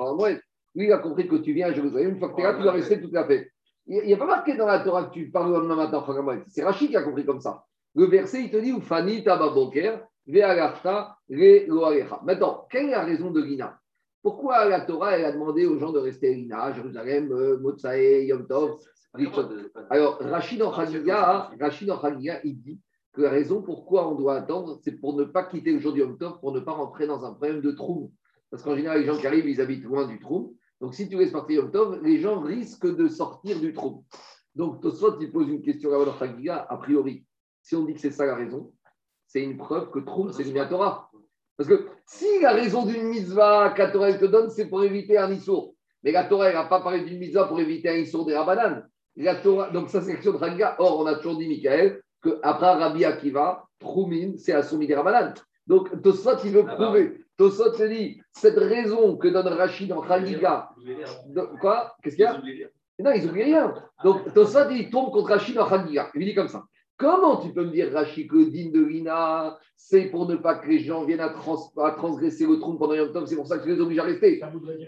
Lui, 0.76 0.86
il 0.86 0.92
a 0.92 0.98
compris 1.00 1.28
que 1.28 1.38
tu 1.38 1.54
viens 1.54 1.68
à 1.68 1.74
Jérusalem. 1.74 2.12
Une 2.12 2.20
fois 2.20 2.30
que 2.30 2.36
tu 2.36 2.42
es 2.42 2.44
là, 2.44 2.54
tu 2.54 2.62
dois 2.62 2.72
rester 2.72 3.02
toute 3.02 3.14
la 3.14 3.26
fête. 3.26 3.50
Il 3.88 4.06
n'y 4.06 4.14
a 4.14 4.18
pas 4.18 4.28
marqué 4.28 4.56
dans 4.56 4.68
la 4.68 4.80
Torah 4.80 5.06
que 5.06 5.14
tu 5.14 5.32
parles 5.32 5.52
le 5.52 5.58
lendemain 5.58 5.76
matin, 5.76 6.06
C'est 6.48 6.64
Rachid 6.64 6.90
qui 6.90 6.98
a 6.98 7.02
compris 7.02 7.26
comme 7.26 7.42
ça. 7.42 7.64
Le 7.96 8.06
verset, 8.06 8.44
il 8.44 8.52
te 8.52 8.58
dit 8.58 8.72
Oufani 8.72 9.24
Tababoker, 9.24 10.02
Ve'agarta, 10.28 11.18
Re 11.30 12.24
Maintenant, 12.24 12.68
quelle 12.70 12.90
est 12.90 12.92
la 12.92 13.04
raison 13.04 13.32
de 13.32 13.42
Lina? 13.42 13.80
Pourquoi 14.22 14.66
la 14.66 14.82
Torah 14.82 15.18
elle 15.18 15.26
a 15.26 15.32
demandé 15.32 15.66
aux 15.66 15.78
gens 15.80 15.92
de 15.92 16.00
rester 16.00 16.30
à 16.30 16.34
Lina, 16.34 16.74
Jérusalem, 16.74 17.32
euh, 17.32 17.58
Motsae, 17.60 18.26
Yom 18.26 18.48
Tov 18.48 18.80
Alors, 19.90 20.20
Rachid 20.20 20.62
en 20.62 20.72
Khaliga, 20.72 22.42
il 22.44 22.62
dit 22.62 22.80
que 23.14 23.22
la 23.22 23.30
raison 23.30 23.62
pourquoi 23.62 24.08
on 24.10 24.16
doit 24.16 24.36
attendre, 24.36 24.80
c'est 24.84 25.00
pour 25.00 25.16
ne 25.16 25.24
pas 25.24 25.44
quitter 25.44 25.72
le 25.72 25.80
jour 25.80 25.94
du 25.94 26.02
Yom 26.02 26.18
Tov, 26.18 26.40
pour 26.40 26.52
ne 26.52 26.60
pas 26.60 26.74
rentrer 26.74 27.08
dans 27.08 27.24
un 27.26 27.32
problème 27.32 27.62
de 27.62 27.72
trou. 27.72 28.12
Parce 28.52 28.64
qu'en 28.64 28.76
général, 28.76 29.00
les 29.00 29.06
gens 29.06 29.18
qui 29.18 29.28
arrivent, 29.28 29.48
ils 29.48 29.62
habitent 29.62 29.84
loin 29.84 30.06
du 30.06 30.20
trou. 30.20 30.56
Donc, 30.82 30.96
si 30.96 31.08
tu 31.08 31.18
laisses 31.18 31.32
partir 31.32 31.64
Yom 31.64 31.72
Tov, 31.72 32.04
les 32.04 32.20
gens 32.20 32.42
risquent 32.42 32.94
de 32.94 33.08
sortir 33.08 33.60
du 33.60 33.74
trou. 33.74 34.04
Donc, 34.56 34.82
Tosfot, 34.82 35.20
il 35.22 35.32
pose 35.32 35.48
une 35.48 35.62
question 35.62 35.92
à 35.94 36.20
Khaliga, 36.20 36.66
a 36.70 36.78
priori. 36.78 37.26
Si 37.62 37.76
on 37.76 37.86
dit 37.86 37.94
que 37.94 38.00
c'est 38.00 38.12
ça 38.12 38.26
la 38.26 38.36
raison, 38.36 38.74
c'est 39.28 39.44
une 39.44 39.58
preuve 39.58 39.92
que 39.92 40.00
trou, 40.00 40.32
c'est 40.32 40.44
une 40.44 40.68
Torah. 40.68 41.09
Parce 41.60 41.68
que 41.68 41.88
si 42.06 42.40
la 42.42 42.54
raison 42.54 42.86
d'une 42.86 43.10
mitzvah 43.10 43.72
que 43.72 43.82
la 43.82 43.92
Torah 43.92 44.14
te 44.14 44.24
donne, 44.24 44.50
c'est 44.50 44.68
pour 44.68 44.82
éviter 44.82 45.18
un 45.18 45.30
issour. 45.30 45.76
Mais 46.04 46.14
la 46.14 46.24
Torah, 46.24 46.54
n'a 46.54 46.64
pas 46.64 46.80
parlé 46.80 47.02
d'une 47.02 47.20
mitzvah 47.20 47.50
pour 47.50 47.60
éviter 47.60 47.90
un 47.90 47.96
issour 47.96 48.26
des 48.26 48.34
rabbanan. 48.34 48.88
La 49.18 49.36
Torah, 49.36 49.70
donc 49.70 49.90
ça, 49.90 50.02
c'est 50.02 50.14
question 50.14 50.32
de 50.32 50.38
Ranga. 50.38 50.78
Or, 50.80 51.02
on 51.02 51.06
a 51.06 51.16
toujours 51.16 51.38
dit, 51.38 51.50
Michael, 51.50 52.00
qu'après 52.24 52.76
Rabbi 52.76 53.04
Akiva, 53.04 53.66
Troumin, 53.78 54.38
c'est 54.38 54.54
assoumis 54.54 54.88
des 54.88 54.96
rabbanan. 54.96 55.34
Donc, 55.68 56.02
Tosfot, 56.02 56.38
il 56.46 56.52
veut 56.52 56.64
ah 56.66 56.78
bah 56.78 56.86
prouver. 56.86 57.26
Tosfot 57.36 57.74
se 57.74 57.84
dit, 57.84 58.22
cette 58.32 58.58
raison 58.58 59.18
que 59.18 59.28
donne 59.28 59.50
Rachid 59.50 59.92
en 59.92 60.00
Khaliga. 60.00 60.70
Quoi? 61.60 61.94
Qu'est-ce 62.02 62.16
qu'il 62.16 62.24
y 62.24 62.28
a? 62.28 62.42
Non, 63.00 63.12
ils 63.12 63.26
n'oublient 63.26 63.44
rien. 63.44 63.74
Donc, 64.06 64.34
Tosfot, 64.34 64.70
il 64.72 64.90
tombe 64.90 65.12
contre 65.12 65.32
Rachid 65.32 65.60
en 65.60 65.68
Khaliga. 65.68 66.10
Il 66.16 66.24
dit 66.24 66.34
comme 66.34 66.48
ça. 66.48 66.64
Comment 67.00 67.38
tu 67.38 67.54
peux 67.54 67.64
me 67.64 67.72
dire, 67.72 67.94
Rachid, 67.94 68.30
que 68.30 68.50
din 68.50 68.72
de 68.72 68.84
Lina, 68.84 69.58
c'est 69.78 70.08
pour 70.08 70.28
ne 70.28 70.36
pas 70.36 70.56
que 70.56 70.68
les 70.68 70.80
gens 70.80 71.06
viennent 71.06 71.22
à, 71.22 71.30
transgresser 71.30 72.46
le 72.46 72.60
trou 72.60 72.78
pendant 72.78 72.94
Yom 72.94 73.14
Tov, 73.14 73.26
c'est 73.26 73.38
pour 73.38 73.48
ça 73.48 73.58
que 73.58 73.64
tu 73.64 73.70
les 73.70 73.80
obliges 73.80 74.00
à 74.00 74.04
rester. 74.04 74.42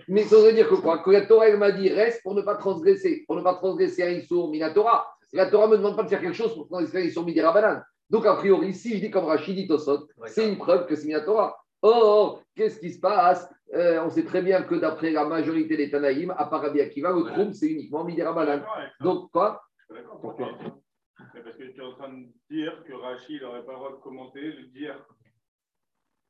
Mais 0.09 0.23
ça 0.23 0.35
veut 0.35 0.51
dire 0.51 0.67
que 0.67 0.75
quoi? 0.75 0.97
Que 0.99 1.09
la 1.09 1.25
Torah, 1.25 1.47
elle 1.47 1.57
m'a 1.57 1.71
dit, 1.71 1.87
reste 1.87 2.21
pour 2.21 2.35
ne 2.35 2.41
pas 2.41 2.55
transgresser, 2.55 3.23
pour 3.25 3.37
ne 3.37 3.41
pas 3.41 3.53
transgresser 3.53 4.03
un 4.03 4.09
Issour 4.09 4.51
Minatora. 4.51 5.07
La 5.31 5.45
Torah 5.45 5.67
ne 5.67 5.71
me 5.71 5.77
demande 5.77 5.95
pas 5.95 6.03
de 6.03 6.09
faire 6.09 6.19
quelque 6.19 6.35
chose 6.35 6.53
pour 6.53 6.67
transgresser 6.67 6.97
un 6.97 7.07
Issour 7.07 7.23
Midirabanan. 7.23 7.81
Donc, 8.09 8.25
a 8.25 8.35
priori, 8.35 8.73
si 8.73 8.97
je 8.97 8.99
dis 8.99 9.09
comme 9.09 9.25
Rachid 9.25 9.55
dit 9.55 9.67
Tosot, 9.67 10.09
c'est 10.25 10.49
une 10.49 10.57
preuve 10.57 10.87
que 10.87 10.97
c'est 10.97 11.07
Minatora. 11.07 11.55
Or, 11.81 12.43
qu'est-ce 12.57 12.77
qui 12.77 12.91
se 12.91 12.99
passe? 12.99 13.49
Euh, 13.73 14.03
On 14.03 14.09
sait 14.09 14.25
très 14.25 14.41
bien 14.41 14.63
que 14.63 14.75
d'après 14.75 15.11
la 15.11 15.23
majorité 15.23 15.77
des 15.77 15.89
Tanaïm, 15.89 16.31
à 16.37 16.45
part 16.45 16.61
Rabbi 16.61 16.81
Akiva, 16.81 17.11
le 17.11 17.23
trou, 17.23 17.53
c'est 17.53 17.67
uniquement 17.67 18.03
Midirabanan. 18.03 18.63
Donc, 18.99 19.31
quoi? 19.31 19.61
Pourquoi? 20.21 20.49
Parce 21.39 21.55
que 21.55 21.63
tu 21.63 21.79
es 21.79 21.83
en 21.83 21.93
train 21.93 22.09
de 22.09 22.25
dire 22.49 22.83
que 22.83 22.93
Rachid 22.93 23.41
n'aurait 23.41 23.63
pas 23.63 23.73
le 23.73 23.77
droit 23.77 23.91
de 23.91 24.01
commenter, 24.01 24.41
de 24.41 24.63
dire 24.73 24.95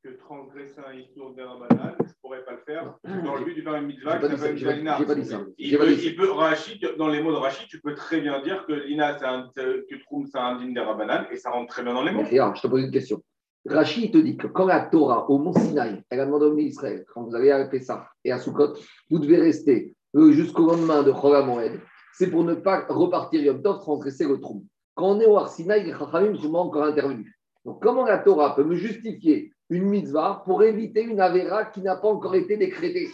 que 0.04 0.10
transgresser 0.10 0.82
un 0.88 0.94
histoire 0.94 1.32
d'un 1.34 1.60
banal, 1.60 1.96
je 2.00 2.06
ne 2.06 2.14
pourrais 2.22 2.44
pas 2.44 2.54
le 2.54 2.62
faire 2.66 2.96
dans 3.24 3.36
le 3.36 3.46
but 3.46 3.54
du 3.54 3.62
faire 3.62 3.76
une 3.76 3.86
mitzvah 3.86 4.18
qui 4.18 4.38
s'appelle 4.38 4.78
Lina. 4.78 5.00
pas 5.00 5.16
dit 5.16 5.26
ça. 5.26 5.42
Il 5.58 5.78
peut, 5.78 5.92
il 5.92 6.16
peut, 6.16 6.32
Rachid, 6.32 6.96
dans 6.98 7.08
les 7.08 7.22
mots 7.22 7.32
de 7.32 7.38
Rachid, 7.38 7.68
tu 7.68 7.80
peux 7.80 7.94
très 7.94 8.22
bien 8.22 8.42
dire 8.42 8.66
que 8.66 8.74
Lina, 8.74 9.18
c'est 9.18 9.26
un, 9.26 9.50
que 9.56 10.04
Troum, 10.04 10.26
c'est 10.26 10.40
un 10.40 10.56
din 10.60 10.74
banal 10.74 11.28
et 11.32 11.38
ça 11.38 11.52
rentre 11.52 11.72
très 11.72 11.84
bien 11.84 11.94
dans 11.94 12.04
les 12.04 12.12
mots. 12.12 12.24
Je 12.26 12.62
te 12.62 12.68
pose 12.68 12.84
une 12.84 12.92
question. 12.92 13.22
Rachid 13.66 14.12
te 14.12 14.18
dit 14.18 14.38
que 14.38 14.48
quand 14.48 14.66
la 14.66 14.82
Torah 14.82 15.30
au 15.30 15.38
Mont 15.38 15.54
Sinaï, 15.54 16.02
elle 16.10 16.20
a 16.20 16.26
demandé 16.26 16.46
au 16.46 16.58
Israël, 16.58 17.06
quand 17.14 17.24
vous 17.24 17.36
allez 17.36 17.52
à 17.52 17.70
ça 17.82 18.08
et 18.24 18.32
à 18.32 18.40
Sukkot, 18.40 18.74
vous 19.10 19.20
devez 19.20 19.38
rester 19.38 19.96
euh, 20.16 20.32
jusqu'au 20.32 20.66
lendemain 20.66 21.04
de 21.04 21.12
Chol 21.12 21.46
Moed, 21.46 21.80
c'est 22.14 22.32
pour 22.32 22.44
ne 22.44 22.56
pas 22.56 22.86
repartir 22.90 23.42
Yom 23.42 23.62
Tov, 23.62 23.80
transgresser 23.80 24.28
le 24.28 24.40
trou. 24.40 24.66
Quand 24.96 25.16
on 25.16 25.20
est 25.20 25.26
au 25.26 25.38
Arsinaï, 25.38 25.84
les 25.84 25.94
Chachamim 25.94 26.36
sont 26.36 26.54
encore 26.54 26.84
intervenus. 26.84 27.34
Donc, 27.66 27.82
comment 27.82 28.06
la 28.06 28.18
Torah 28.18 28.56
peut 28.56 28.64
me 28.64 28.76
justifier 28.76 29.54
une 29.70 29.86
mitzvah 29.86 30.44
pour 30.46 30.64
éviter 30.64 31.04
une 31.04 31.20
avéra 31.20 31.66
qui 31.66 31.82
n'a 31.82 31.96
pas 31.96 32.10
encore 32.10 32.36
été 32.36 32.58
décrétée? 32.58 33.10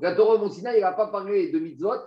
La 0.00 0.14
Torah 0.14 0.42
au 0.42 0.48
Sinaï, 0.48 0.80
n'a 0.80 0.92
pas 0.92 1.08
parlé 1.08 1.50
de 1.50 1.58
mitzvot 1.58 1.98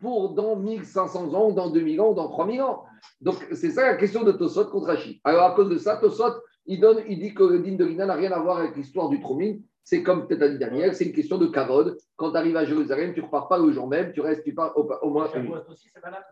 pour 0.00 0.34
dans 0.34 0.56
1500 0.56 1.34
ans, 1.34 1.50
ou 1.50 1.52
dans 1.52 1.70
2000 1.70 2.00
ans, 2.00 2.10
ou 2.10 2.14
dans 2.14 2.28
3000 2.28 2.62
ans. 2.62 2.84
Donc, 3.20 3.36
c'est 3.52 3.70
ça 3.70 3.82
la 3.82 3.96
question 3.96 4.22
de 4.22 4.32
Tosot 4.32 4.66
contre 4.66 4.86
Rachid. 4.86 5.18
Alors, 5.24 5.44
à 5.44 5.54
cause 5.54 5.68
de 5.68 5.78
ça, 5.78 5.96
Tosot, 5.96 6.34
il, 6.66 6.80
donne, 6.80 7.02
il 7.08 7.18
dit 7.18 7.34
que 7.34 7.42
le 7.42 7.58
din 7.60 7.74
de 7.74 7.84
l'ina 7.84 8.06
n'a 8.06 8.14
rien 8.14 8.32
à 8.32 8.38
voir 8.38 8.58
avec 8.58 8.76
l'histoire 8.76 9.08
du 9.08 9.20
Troumine. 9.20 9.62
C'est 9.82 10.02
comme 10.02 10.28
peut-être 10.28 10.52
dit 10.52 10.58
Daniel, 10.58 10.94
c'est 10.94 11.06
une 11.06 11.12
question 11.12 11.38
de 11.38 11.46
kavod. 11.46 11.96
Quand 12.16 12.30
tu 12.30 12.36
arrives 12.36 12.56
à 12.56 12.64
Jérusalem, 12.64 13.14
tu 13.14 13.20
ne 13.20 13.26
repars 13.26 13.48
pas 13.48 13.58
le 13.58 13.72
jour 13.72 13.88
même, 13.88 14.12
tu 14.12 14.20
restes, 14.20 14.44
tu 14.44 14.54
pars 14.54 14.72
au, 14.76 15.10
moins. 15.10 15.28
Shavuot 15.28 15.56
aussi, 15.68 15.88
c'est 15.92 16.00
valable 16.00 16.24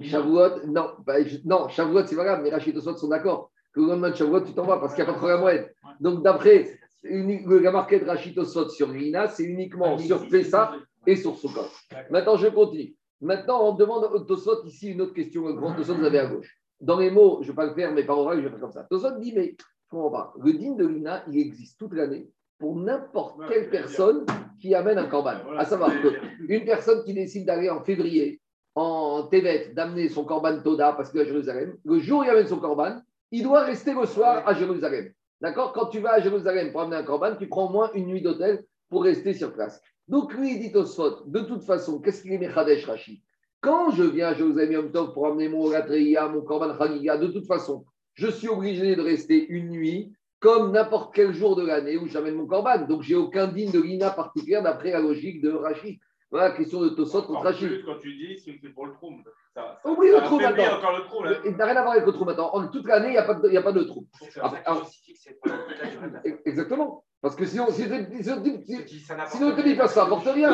Shavuot, 0.00 0.66
non, 0.66 0.88
bah, 1.06 1.14
non, 1.44 1.68
Shavuot, 1.68 2.06
c'est 2.06 2.16
valable, 2.16 2.42
mais 2.42 2.50
Rachid 2.50 2.76
Osot 2.76 2.96
sont 2.96 3.08
d'accord 3.08 3.50
que 3.72 3.80
le 3.80 3.86
lendemain 3.86 4.10
de 4.10 4.16
Shavuot, 4.16 4.40
tu 4.40 4.52
t'en 4.52 4.64
vas 4.64 4.78
parce 4.78 4.94
qu'il 4.94 5.04
n'y 5.04 5.10
a 5.10 5.12
pas 5.12 5.18
de 5.18 5.24
programme 5.24 5.66
Donc, 6.00 6.22
d'après 6.22 6.78
la 7.04 7.70
marquette 7.70 8.04
de 8.04 8.08
Rachid 8.08 8.38
Osot 8.38 8.70
sur 8.70 8.90
l'ina, 8.90 9.28
c'est 9.28 9.44
uniquement 9.44 9.96
ah, 9.96 10.02
sur 10.02 10.28
Pessah 10.28 10.72
et 11.06 11.16
sur 11.16 11.36
Sukkot. 11.36 11.68
Maintenant, 12.10 12.36
je 12.36 12.48
continue. 12.48 12.94
Maintenant, 13.20 13.68
on 13.68 13.74
demande 13.74 14.04
au 14.12 14.20
Tosot 14.20 14.64
ici 14.64 14.90
une 14.90 15.00
autre 15.00 15.14
question. 15.14 15.46
Le 15.46 15.54
grand 15.54 15.74
Tosot, 15.74 15.94
vous 15.94 16.04
avez 16.04 16.18
à 16.18 16.26
gauche. 16.26 16.58
Dans 16.80 16.98
les 16.98 17.10
mots, 17.10 17.38
je 17.42 17.46
ne 17.46 17.52
vais 17.52 17.56
pas 17.56 17.66
le 17.66 17.74
faire, 17.74 17.92
mais 17.92 18.04
par 18.04 18.18
oral, 18.18 18.38
je 18.38 18.44
vais 18.44 18.50
faire 18.50 18.60
comme 18.60 18.72
ça. 18.72 18.86
Tosot 18.90 19.18
dit, 19.18 19.32
mais 19.34 19.56
je 19.58 19.90
comprends 19.90 20.10
pas. 20.10 20.34
Le 20.42 20.52
din 20.54 20.72
de 20.72 20.86
l'ina, 20.86 21.24
il 21.30 21.38
existe 21.38 21.78
toute 21.78 21.94
l'année 21.94 22.28
pour 22.58 22.76
n'importe 22.76 23.40
quelle 23.48 23.70
personne 23.70 24.26
qui 24.60 24.74
amène 24.74 24.98
un 24.98 25.06
corban. 25.06 25.36
À 25.56 25.64
savoir 25.64 25.90
qu'une 26.00 26.64
personne 26.64 27.02
qui 27.04 27.14
décide 27.14 27.46
d'aller 27.46 27.70
en 27.70 27.82
février 27.82 28.40
en 28.74 29.24
Tévet, 29.24 29.72
d'amener 29.74 30.08
son 30.08 30.24
corban 30.24 30.60
Toda 30.60 30.92
parce 30.92 31.10
qu'il 31.10 31.20
est 31.20 31.24
à 31.24 31.26
Jérusalem, 31.26 31.76
le 31.84 31.98
jour 31.98 32.20
où 32.20 32.24
il 32.24 32.30
amène 32.30 32.46
son 32.46 32.58
corban, 32.58 33.00
il 33.30 33.42
doit 33.42 33.62
rester 33.62 33.94
le 33.94 34.06
soir 34.06 34.46
à 34.46 34.54
Jérusalem. 34.54 35.12
D'accord? 35.40 35.72
Quand 35.72 35.86
tu 35.86 36.00
vas 36.00 36.14
à 36.14 36.20
Jérusalem 36.20 36.72
pour 36.72 36.82
amener 36.82 36.96
un 36.96 37.04
corban, 37.04 37.36
tu 37.36 37.48
prends 37.48 37.68
au 37.68 37.72
moins 37.72 37.90
une 37.94 38.06
nuit 38.06 38.22
d'hôtel 38.22 38.64
pour 38.88 39.04
rester 39.04 39.34
sur 39.34 39.52
place. 39.52 39.80
Donc 40.08 40.34
lui, 40.34 40.52
il 40.52 40.60
dit 40.60 40.76
au 40.76 40.84
Sot, 40.84 41.24
de 41.26 41.40
toute 41.40 41.62
façon, 41.62 42.00
qu'est-ce 42.00 42.22
qu'il 42.22 42.32
est 42.32 42.38
Mechadesh 42.38 42.86
Rashi? 42.86 43.22
Quand 43.60 43.90
je 43.90 44.02
viens 44.02 44.28
à 44.28 44.34
Jérusalem 44.34 44.92
pour 44.92 45.26
amener 45.26 45.48
mon 45.48 45.64
Ratreya, 45.64 46.28
mon 46.28 46.42
Korban 46.42 46.76
Chagiga, 46.76 47.16
de 47.16 47.28
toute 47.28 47.46
façon, 47.46 47.84
je 48.12 48.28
suis 48.28 48.48
obligé 48.48 48.94
de 48.94 49.00
rester 49.00 49.46
une 49.48 49.70
nuit 49.70 50.12
comme 50.38 50.72
n'importe 50.72 51.14
quel 51.14 51.32
jour 51.32 51.56
de 51.56 51.64
l'année 51.64 51.96
où 51.96 52.06
j'amène 52.06 52.34
mon 52.34 52.46
Korban. 52.46 52.86
Donc 52.86 53.02
j'ai 53.02 53.14
aucun 53.14 53.46
digne 53.46 53.70
de 53.70 53.80
l'ina 53.80 54.10
particulière 54.10 54.62
d'après 54.62 54.90
la 54.90 55.00
logique 55.00 55.40
de 55.40 55.50
Rashi. 55.50 55.98
Voilà 56.34 56.48
la 56.48 56.56
question 56.56 56.80
de 56.80 56.88
Tosot 56.88 57.22
contre 57.22 57.42
Rashi. 57.42 57.84
Quand 57.86 57.96
tu 58.00 58.12
dis, 58.12 58.36
c'est 58.40 58.68
pour 58.70 58.86
le 58.86 58.92
trou. 58.94 59.22
Oublie 59.84 60.10
le 60.10 60.20
trou 60.24 60.40
maintenant. 60.40 60.64
Il 61.44 61.56
n'a 61.56 61.64
rien 61.64 61.76
à 61.76 61.82
voir 61.82 61.92
avec 61.92 62.06
le 62.06 62.12
trou 62.12 62.24
maintenant. 62.24 62.50
En 62.52 62.66
toute 62.66 62.88
l'année, 62.88 63.10
il 63.10 63.12
n'y 63.12 63.18
a, 63.18 63.22
pas 63.22 63.34
de, 63.34 63.56
a 63.56 63.62
pas 63.62 63.70
de 63.70 63.84
trou. 63.84 64.04
Exactement. 66.44 67.04
Parce 67.22 67.36
que 67.36 67.46
sinon, 67.46 67.68
si, 67.70 67.84
si, 67.84 67.88
si, 67.88 68.24
sinon 68.24 68.42
te 68.42 69.60
dit 69.60 69.76
ça 69.76 70.02
n'apporte 70.02 70.26
rien. 70.26 70.50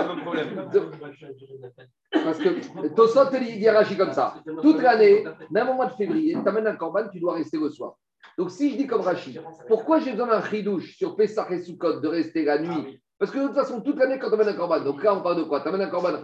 Parce 2.13 2.39
que 2.39 2.89
Tosot 2.95 3.31
te 3.31 3.39
dit 3.39 3.71
Rashi 3.71 3.97
comme 3.97 4.13
ça. 4.13 4.35
Toute 4.61 4.83
l'année, 4.83 5.25
même 5.51 5.71
au 5.71 5.75
mois 5.77 5.87
de 5.87 5.95
février, 5.95 6.35
tu 6.35 6.47
amènes 6.47 6.67
un 6.67 6.77
corban, 6.77 7.09
tu 7.11 7.21
dois 7.21 7.37
rester 7.37 7.57
le 7.57 7.71
soir. 7.71 7.95
Donc 8.37 8.51
si 8.51 8.73
je 8.73 8.77
dis 8.77 8.87
comme 8.87 9.01
Rashi, 9.01 9.39
pourquoi 9.67 10.01
j'ai 10.01 10.11
besoin 10.11 10.27
d'un 10.27 10.45
chidouche 10.45 10.99
sur 10.99 11.17
Pessah 11.17 11.51
et 11.51 11.63
Sukkot 11.63 12.01
de 12.01 12.09
rester 12.09 12.45
la 12.45 12.59
nuit 12.59 13.01
Parce 13.21 13.31
que 13.31 13.39
de 13.39 13.47
toute 13.49 13.55
façon, 13.55 13.83
toute 13.83 13.99
l'année, 13.99 14.19
quand 14.19 14.29
tu 14.29 14.35
amènes 14.35 14.49
un 14.49 14.55
corban, 14.55 14.81
donc 14.81 15.05
là 15.05 15.15
on 15.15 15.21
parle 15.21 15.37
de 15.37 15.43
quoi? 15.43 15.61
Tu 15.61 15.69
amènes 15.69 15.83
un 15.83 15.91
corban 15.91 16.19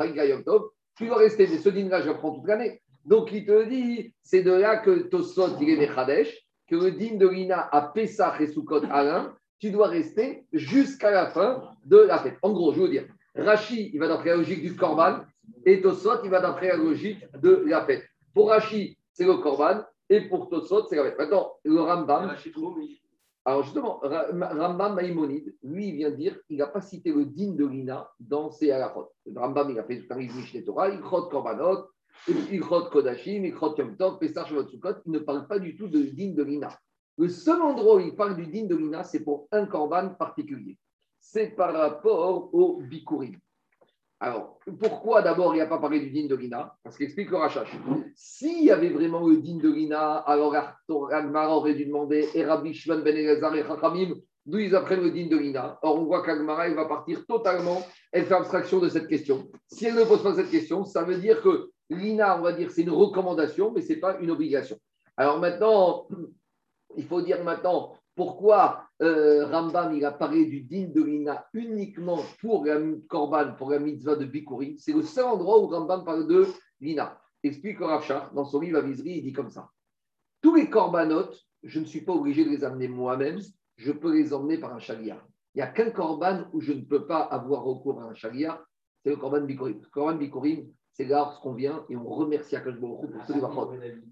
tu 0.97 1.07
dois 1.07 1.19
rester, 1.19 1.47
mais 1.47 1.59
ce 1.59 1.69
dîner-là, 1.69 2.00
je 2.00 2.11
prends 2.11 2.33
toute 2.33 2.49
l'année. 2.49 2.81
Donc 3.05 3.31
il 3.33 3.45
te 3.45 3.69
dit, 3.69 4.15
c'est 4.23 4.43
de 4.43 4.53
là 4.53 4.79
que 4.79 5.03
Tosot, 5.09 5.59
il 5.61 5.69
est 5.69 5.76
Mechadesh, 5.76 6.35
que 6.67 6.75
le 6.75 6.93
din 6.93 7.17
de 7.17 7.29
l'Ina 7.29 7.69
à 7.71 7.83
Pessah 7.83 8.35
et 8.41 8.47
Sukkot 8.47 8.81
à 8.91 9.35
tu 9.59 9.71
dois 9.71 9.88
rester 9.88 10.47
jusqu'à 10.53 11.11
la 11.11 11.26
fin 11.26 11.62
de 11.85 11.99
la 11.99 12.19
fête. 12.19 12.38
En 12.41 12.53
gros, 12.53 12.73
je 12.73 12.81
veux 12.81 12.88
dire, 12.88 13.07
Rashi, 13.35 13.91
il 13.93 14.00
va 14.00 14.09
d'après 14.09 14.31
la 14.31 14.37
logique 14.37 14.62
du 14.62 14.75
Korban, 14.75 15.21
et 15.67 15.83
Tosot, 15.83 16.25
il 16.25 16.31
va 16.31 16.41
d'après 16.41 16.69
la 16.69 16.76
logique 16.76 17.25
de 17.41 17.62
la 17.67 17.85
fête. 17.85 18.05
Pour 18.35 18.49
Rashi, 18.49 18.99
c'est 19.12 19.26
le 19.26 19.35
Korban, 19.35 19.83
et 20.09 20.23
pour 20.23 20.49
Tosot, 20.49 20.87
c'est 20.88 20.97
la 20.97 21.05
fête. 21.05 21.19
Maintenant, 21.19 21.53
le 21.62 21.81
Rambam. 21.81 22.35
Alors 23.49 23.62
justement, 23.62 24.00
Rambam 24.03 24.97
Maïmonide, 24.97 25.55
lui, 25.62 25.91
il 25.91 25.95
vient 25.95 26.11
dire 26.11 26.37
qu'il 26.47 26.57
n'a 26.57 26.67
pas 26.67 26.81
cité 26.81 27.12
le 27.12 27.26
din 27.26 27.53
de 27.53 27.65
l'Ina 27.65 28.11
dans 28.19 28.50
ses 28.50 28.73
halachot. 28.73 29.12
Rambam, 29.37 29.71
il 29.71 29.79
a 29.79 29.85
fait 29.85 30.05
livre 30.17 30.37
Mishneh 30.37 30.65
Torah, 30.65 30.88
il 30.88 31.00
chot 31.00 31.29
Korbanot, 31.29 31.87
il 32.26 32.61
Kodashim, 32.61 33.45
il 33.45 33.55
Yom 33.55 33.97
Tov, 33.97 34.19
il 34.21 35.12
ne 35.12 35.19
parle 35.21 35.47
pas 35.47 35.61
du 35.61 35.76
tout 35.76 35.87
de 35.87 36.03
din 36.03 36.33
de 36.35 36.43
l'Ina. 36.43 36.76
Le 37.19 37.29
seul 37.29 37.62
endroit 37.62 37.97
où 37.97 38.00
il 38.00 38.17
parle 38.17 38.35
du 38.35 38.49
din 38.49 38.67
de 38.67 38.75
l'ina, 38.75 39.05
c'est 39.05 39.21
pour 39.21 39.47
un 39.53 39.65
korban 39.67 40.11
particulier. 40.11 40.76
C'est 41.21 41.50
par 41.50 41.73
rapport 41.73 42.53
au 42.53 42.83
bikurim. 42.83 43.38
Alors, 44.19 44.59
pourquoi 44.81 45.21
d'abord 45.21 45.53
il 45.53 45.57
n'y 45.57 45.63
a 45.63 45.67
pas 45.67 45.79
parlé 45.79 46.01
du 46.01 46.11
din 46.11 46.27
de 46.27 46.35
l'ina 46.35 46.75
Parce 46.83 46.97
qu'explique 46.97 47.31
le 47.31 47.37
Rachash. 47.37 47.77
S'il 48.15 48.65
y 48.65 48.71
avait 48.71 48.89
vraiment 48.89 49.27
le 49.27 49.37
din 49.37 49.59
de 49.59 49.71
l'ina, 49.71 50.17
alors 50.17 50.55
Agmara 51.11 51.55
aurait 51.55 51.75
dû 51.75 51.85
demander 51.85 52.27
et 52.35 52.45
Rabbi 52.45 52.73
Shimon 52.73 53.01
ben 53.01 53.15
Elazar 53.15 53.55
et 53.55 53.63
Chachamim, 53.63 54.15
d'où 54.47 54.59
ils 54.59 54.75
apprennent 54.75 55.03
le 55.03 55.11
din 55.11 55.27
de 55.27 55.37
l'ina. 55.37 55.79
Or, 55.83 55.97
on 55.97 56.05
voit 56.05 56.23
qu'Agmara, 56.23 56.69
va 56.71 56.87
partir 56.87 57.27
totalement, 57.27 57.83
elle 58.11 58.25
fait 58.25 58.35
abstraction 58.35 58.79
de 58.81 58.89
cette 58.89 59.07
question. 59.07 59.51
Si 59.69 59.85
elle 59.85 59.97
ne 59.97 60.05
pose 60.05 60.23
pas 60.23 60.35
cette 60.35 60.51
question, 60.51 60.85
ça 60.85 61.03
veut 61.03 61.19
dire 61.19 61.43
que 61.43 61.71
l'ina, 61.91 62.39
on 62.39 62.43
va 62.43 62.53
dire, 62.53 62.71
c'est 62.71 62.83
une 62.83 62.91
recommandation, 62.91 63.71
mais 63.71 63.83
ce 63.83 63.93
n'est 63.93 64.01
pas 64.01 64.19
une 64.21 64.31
obligation. 64.31 64.79
Alors 65.19 65.39
maintenant, 65.39 66.07
il 66.97 67.05
faut 67.05 67.21
dire 67.21 67.45
maintenant 67.45 67.96
pourquoi 68.17 68.89
euh, 69.03 69.47
Rambam 69.47 69.95
il 69.95 70.05
a 70.05 70.11
parlé 70.11 70.47
du 70.47 70.63
din 70.63 70.89
de 70.89 71.03
l'ina 71.03 71.47
uniquement 71.53 72.19
pour 72.41 72.65
la 72.65 72.81
korban, 73.09 73.53
pour 73.53 73.71
la 73.71 73.79
mitzvah 73.79 74.17
de 74.17 74.25
Bikurim. 74.25 74.77
C'est 74.79 74.95
le 74.95 75.03
seul 75.03 75.27
endroit 75.27 75.61
où 75.63 75.67
Rambam 75.67 76.05
parle 76.05 76.27
de 76.27 76.47
l'ina. 76.81 77.21
Explique 77.43 77.79
Rav 77.79 78.33
dans 78.35 78.47
son 78.47 78.61
livre 78.61 78.79
Aviserie, 78.79 79.19
il 79.19 79.23
dit 79.23 79.33
comme 79.35 79.51
ça. 79.51 79.71
Tous 80.41 80.55
les 80.55 80.71
corbanotes, 80.71 81.39
je 81.63 81.79
ne 81.79 81.85
suis 81.85 82.01
pas 82.01 82.13
obligé 82.13 82.45
de 82.45 82.51
les 82.51 82.65
amener 82.65 82.89
moi-même, 82.89 83.39
je 83.77 83.93
peux 83.93 84.13
les 84.13 84.33
emmener 84.33 84.59
par 84.59 84.75
un 84.75 84.79
chalia. 84.79 85.23
Il 85.55 85.59
n'y 85.59 85.63
a 85.63 85.69
qu'un 85.69 85.91
korban 85.91 86.47
où 86.53 86.61
je 86.61 86.73
ne 86.73 86.83
peux 86.83 87.07
pas 87.07 87.21
avoir 87.21 87.65
recours 87.65 88.01
à 88.01 88.07
un 88.07 88.15
chalia, 88.15 88.65
c'est 89.05 89.11
le 89.11 89.17
korban 89.17 89.43
Bikurim. 89.43 89.79
Le 89.83 89.89
korban 89.91 90.17
Bikurim, 90.17 90.67
c'est 90.93 91.05
lorsqu'on 91.05 91.53
vient 91.53 91.85
et 91.91 91.97
on 91.97 92.09
remercie 92.09 92.57
Akash 92.57 92.81
pour 92.81 93.05
tous 93.27 93.35
les 93.35 93.43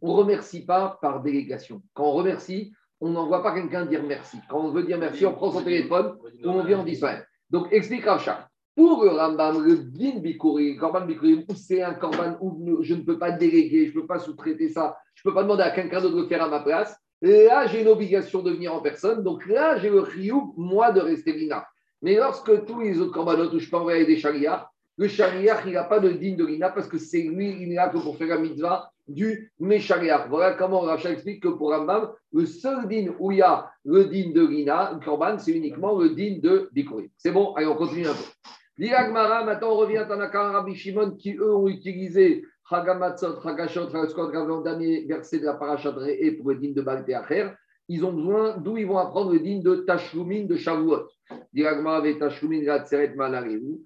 On 0.02 0.08
ne 0.08 0.18
remercie 0.18 0.66
pas 0.66 0.98
par 1.00 1.22
délégation. 1.22 1.82
Quand 1.94 2.04
on 2.04 2.12
remercie, 2.12 2.74
on 3.00 3.10
n'envoie 3.10 3.42
pas 3.42 3.52
quelqu'un 3.52 3.86
dire 3.86 4.02
merci. 4.02 4.38
Quand 4.48 4.60
on 4.60 4.70
veut 4.70 4.82
dire 4.82 4.98
merci, 4.98 5.26
on 5.26 5.32
prend 5.32 5.50
son 5.50 5.62
téléphone 5.62 6.16
ou 6.44 6.50
on 6.50 6.64
vient 6.64 6.80
en 6.80 6.86
Israël. 6.86 7.26
Donc, 7.50 7.68
explique 7.72 8.04
Racha. 8.04 8.48
Pour 8.76 9.04
le 9.04 9.10
Rambam, 9.10 9.64
le 9.64 9.76
Din 9.76 10.18
Bikuri, 10.18 10.76
Korban 10.76 11.06
Bikuri, 11.06 11.46
c'est 11.54 11.82
un 11.82 11.94
Korban 11.94 12.36
où 12.40 12.82
je 12.82 12.94
ne 12.94 13.02
peux 13.02 13.18
pas 13.18 13.30
déléguer, 13.30 13.86
je 13.86 13.94
ne 13.94 14.00
peux 14.00 14.06
pas 14.06 14.18
sous-traiter 14.18 14.68
ça, 14.68 14.96
je 15.14 15.22
ne 15.24 15.30
peux 15.30 15.34
pas 15.34 15.44
demander 15.44 15.62
à 15.62 15.70
quelqu'un 15.70 16.00
d'autre 16.00 16.16
de 16.16 16.22
le 16.22 16.26
faire 16.26 16.42
à 16.42 16.48
ma 16.48 16.60
place. 16.60 16.96
Là, 17.22 17.66
j'ai 17.68 17.82
une 17.82 17.88
obligation 17.88 18.42
de 18.42 18.50
venir 18.50 18.74
en 18.74 18.80
personne. 18.80 19.22
Donc 19.22 19.46
là, 19.46 19.78
j'ai 19.78 19.90
le 19.90 20.00
Rioub, 20.00 20.52
moi, 20.56 20.90
de 20.90 21.00
rester 21.00 21.32
Lina. 21.32 21.66
Mais 22.02 22.16
lorsque 22.16 22.66
tous 22.66 22.80
les 22.80 23.00
autres 23.00 23.12
Korbanot 23.12 23.54
où 23.54 23.58
je 23.58 23.70
peux 23.70 23.76
envoyer 23.76 24.04
des 24.04 24.16
chariards, 24.16 24.70
le 24.96 25.08
chariach, 25.08 25.62
il 25.66 25.72
n'a 25.72 25.84
pas 25.84 26.00
de 26.00 26.10
digne 26.10 26.36
de 26.36 26.44
l'ina 26.44 26.70
parce 26.70 26.86
que 26.86 26.98
c'est 26.98 27.22
lui, 27.22 27.56
il 27.60 27.68
n'est 27.68 27.76
là 27.76 27.88
que 27.88 27.98
pour 27.98 28.16
faire 28.16 28.28
la 28.28 28.38
mitzvah 28.38 28.92
du 29.06 29.52
méchariach. 29.58 30.28
Voilà 30.28 30.52
comment 30.52 30.80
Racha 30.80 31.10
explique 31.10 31.42
que 31.42 31.48
pour 31.48 31.70
Rambam, 31.70 32.10
le 32.32 32.46
seul 32.46 32.88
din 32.88 33.12
où 33.18 33.32
il 33.32 33.38
y 33.38 33.42
a 33.42 33.70
le 33.84 34.04
din 34.06 34.30
de 34.30 34.46
l'ina, 34.46 34.92
le 34.92 35.04
korban, 35.04 35.38
c'est 35.38 35.52
uniquement 35.52 35.98
le 35.98 36.10
din 36.10 36.38
de 36.42 36.68
Bikurim. 36.72 37.08
C'est 37.16 37.32
bon, 37.32 37.52
allez, 37.54 37.66
on 37.66 37.76
continue 37.76 38.06
un 38.06 38.14
peu. 38.14 38.50
L'Iagmara, 38.76 39.44
maintenant 39.44 39.72
on 39.72 39.76
revient 39.76 39.98
à 39.98 40.04
Tanakar 40.04 40.52
Rabbi 40.52 40.74
Shimon 40.74 41.12
qui 41.12 41.34
eux 41.34 41.54
ont 41.54 41.68
utilisé 41.68 42.44
Chagamatzot, 42.68 43.40
Chagashot, 43.42 43.90
Chagaskot, 43.90 44.30
le 44.32 44.64
dernier 44.64 45.04
verset 45.06 45.38
de 45.38 45.44
la 45.44 45.54
parachat 45.54 45.94
et 46.08 46.32
pour 46.32 46.50
le 46.50 46.56
din 46.56 46.72
de 46.72 46.82
Balteacher. 46.82 47.50
Ils 47.88 48.04
ont 48.04 48.12
besoin, 48.14 48.56
d'où 48.56 48.78
ils 48.78 48.86
vont 48.86 48.96
apprendre 48.96 49.32
le 49.32 49.40
din 49.40 49.60
de 49.60 49.76
Tashlumin 49.86 50.46
de 50.46 50.56
Shavuot. 50.56 51.06
L'Iagmara 51.52 51.98
avec 51.98 52.18
Tashlumin, 52.18 52.66
Ratzeret, 52.66 53.14
Manareu. 53.14 53.80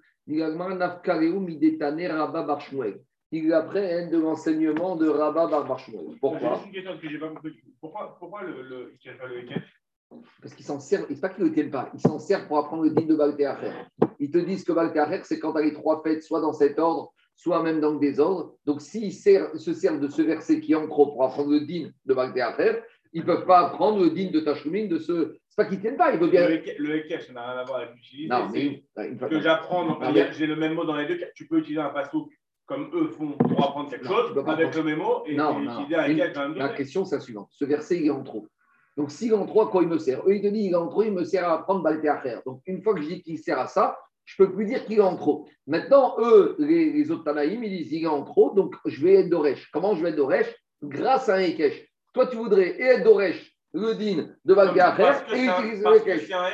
Il 3.31 3.53
apprennent 3.53 4.09
de 4.09 4.17
l'enseignement 4.17 4.95
de 4.95 5.07
Rabba 5.07 5.47
Bar 5.47 5.77
Pourquoi? 6.19 6.63
Pourquoi, 7.79 8.17
pourquoi 8.19 8.43
le, 8.43 8.63
le, 8.63 8.93
le 9.05 10.19
Parce 10.41 10.55
qu'ils 10.55 10.65
s'en 10.65 10.79
servent, 10.79 11.05
c'est 11.07 11.21
pas 11.21 11.29
qu'ils 11.29 11.43
ne 11.43 11.49
le 11.49 11.53
tiennent 11.53 11.69
pas, 11.69 11.91
ils 11.93 11.99
s'en 11.99 12.17
servent 12.17 12.47
pour 12.47 12.57
apprendre 12.57 12.83
le 12.83 12.89
din 12.89 13.05
de 13.05 13.15
Baltéacher. 13.15 13.71
Ils 14.19 14.31
te 14.31 14.39
disent 14.39 14.63
que 14.63 14.71
Baltéacher, 14.71 15.21
c'est 15.23 15.39
quand 15.39 15.53
tu 15.53 15.59
as 15.59 15.61
les 15.61 15.73
trois 15.73 16.01
fêtes, 16.01 16.23
soit 16.23 16.41
dans 16.41 16.53
cet 16.53 16.79
ordre, 16.79 17.13
soit 17.35 17.61
même 17.61 17.79
dans 17.79 17.93
le 17.93 17.99
désordre. 17.99 18.55
Donc 18.65 18.81
s'ils 18.81 19.13
se 19.13 19.73
servent 19.73 19.99
de 19.99 20.07
ce 20.07 20.21
verset 20.23 20.59
qui 20.59 20.71
est 20.71 20.75
en 20.75 20.87
pour 20.87 21.23
apprendre 21.23 21.51
le 21.51 21.61
din 21.61 21.89
de 22.05 22.13
Baltéacher, 22.15 22.79
ils 23.13 23.21
ne 23.21 23.25
peuvent 23.25 23.45
pas 23.45 23.67
apprendre 23.67 24.03
le 24.03 24.09
din 24.09 24.29
de 24.31 24.39
Tachoumin 24.39 24.85
de 24.87 24.97
ce. 24.97 25.35
C'est 25.49 25.55
pas 25.55 25.65
qu'ils 25.65 25.77
ne 25.77 25.81
tiennent 25.81 25.97
pas, 25.97 26.13
ils 26.13 26.19
veulent 26.19 26.29
bien. 26.31 26.47
Le 26.47 26.95
Ekech, 26.97 27.23
ça 27.23 27.33
n'a 27.33 27.51
rien 27.51 27.59
à 27.61 27.63
voir 27.63 27.79
avec 27.79 27.95
l'utilité. 27.95 28.27
Non, 28.29 28.49
mais 28.51 28.83
que 29.29 29.39
j'apprends, 29.39 29.99
j'ai 30.31 30.45
le 30.47 30.55
même 30.55 30.73
mot 30.73 30.85
dans 30.85 30.95
les 30.95 31.07
deux 31.07 31.17
cas. 31.17 31.25
Tu 31.35 31.47
peux 31.47 31.59
utiliser 31.59 31.81
un 31.81 31.89
passo 31.89 32.29
comme 32.69 32.89
eux 32.93 33.07
font 33.07 33.31
pour 33.31 33.65
apprendre 33.65 33.89
quelque 33.89 34.07
chose 34.07 34.37
avec 34.47 34.75
le 34.75 34.95
mot 34.95 35.23
et, 35.25 35.35
non, 35.35 35.55
quand 35.65 35.89
même. 35.89 36.55
La 36.55 36.69
question, 36.69 37.03
c'est 37.03 37.15
la 37.15 37.21
suivante. 37.21 37.49
Ce 37.51 37.65
verset, 37.65 37.97
il 37.97 38.05
est 38.05 38.11
en 38.11 38.23
trop. 38.23 38.47
Donc, 38.95 39.11
s'il 39.11 39.31
est 39.31 39.35
en 39.35 39.45
trop, 39.45 39.63
à 39.63 39.71
quoi 39.71 39.81
il 39.81 39.89
me 39.89 39.97
sert? 39.97 40.21
Eux, 40.27 40.35
ils 40.35 40.41
te 40.41 40.47
disent 40.47 40.67
il 40.67 40.71
est 40.71 40.75
en 40.75 40.87
trop, 40.87 41.03
il 41.03 41.11
me 41.11 41.23
sert 41.23 41.49
à 41.49 41.55
apprendre 41.55 41.83
faire. 42.21 42.41
Donc, 42.45 42.61
une 42.67 42.81
fois 42.83 42.93
que 42.93 43.01
je 43.01 43.07
dis 43.07 43.21
qu'il 43.23 43.39
sert 43.39 43.59
à 43.59 43.67
ça, 43.67 43.97
je 44.25 44.41
ne 44.41 44.45
peux 44.45 44.53
plus 44.53 44.65
dire 44.65 44.85
qu'il 44.85 44.99
est 44.99 45.01
en 45.01 45.15
trop. 45.15 45.47
Maintenant, 45.65 46.15
eux, 46.19 46.55
les, 46.59 47.09
autres 47.09 47.23
Tanaïm, 47.23 47.63
ils 47.63 47.71
disent 47.71 47.91
il 47.91 48.03
est 48.03 48.07
en 48.07 48.23
trop, 48.23 48.53
donc 48.53 48.75
je 48.85 49.03
vais 49.03 49.15
être 49.15 49.29
d'Oresh. 49.29 49.71
Comment 49.71 49.95
je 49.95 50.03
vais 50.03 50.09
être 50.09 50.17
d'Oresh? 50.17 50.53
Grâce 50.83 51.27
à 51.27 51.35
un 51.35 51.39
Ekech. 51.39 51.89
Toi, 52.13 52.27
tu 52.27 52.37
voudrais 52.37 52.69
et 52.77 52.83
être 52.83 53.03
d'Oresh 53.03 53.51
le 53.73 53.93
din 53.93 54.29
de 54.45 54.53
Balgacher 54.53 55.23
et 55.33 55.45
utilise 55.45 55.83
le 55.83 55.99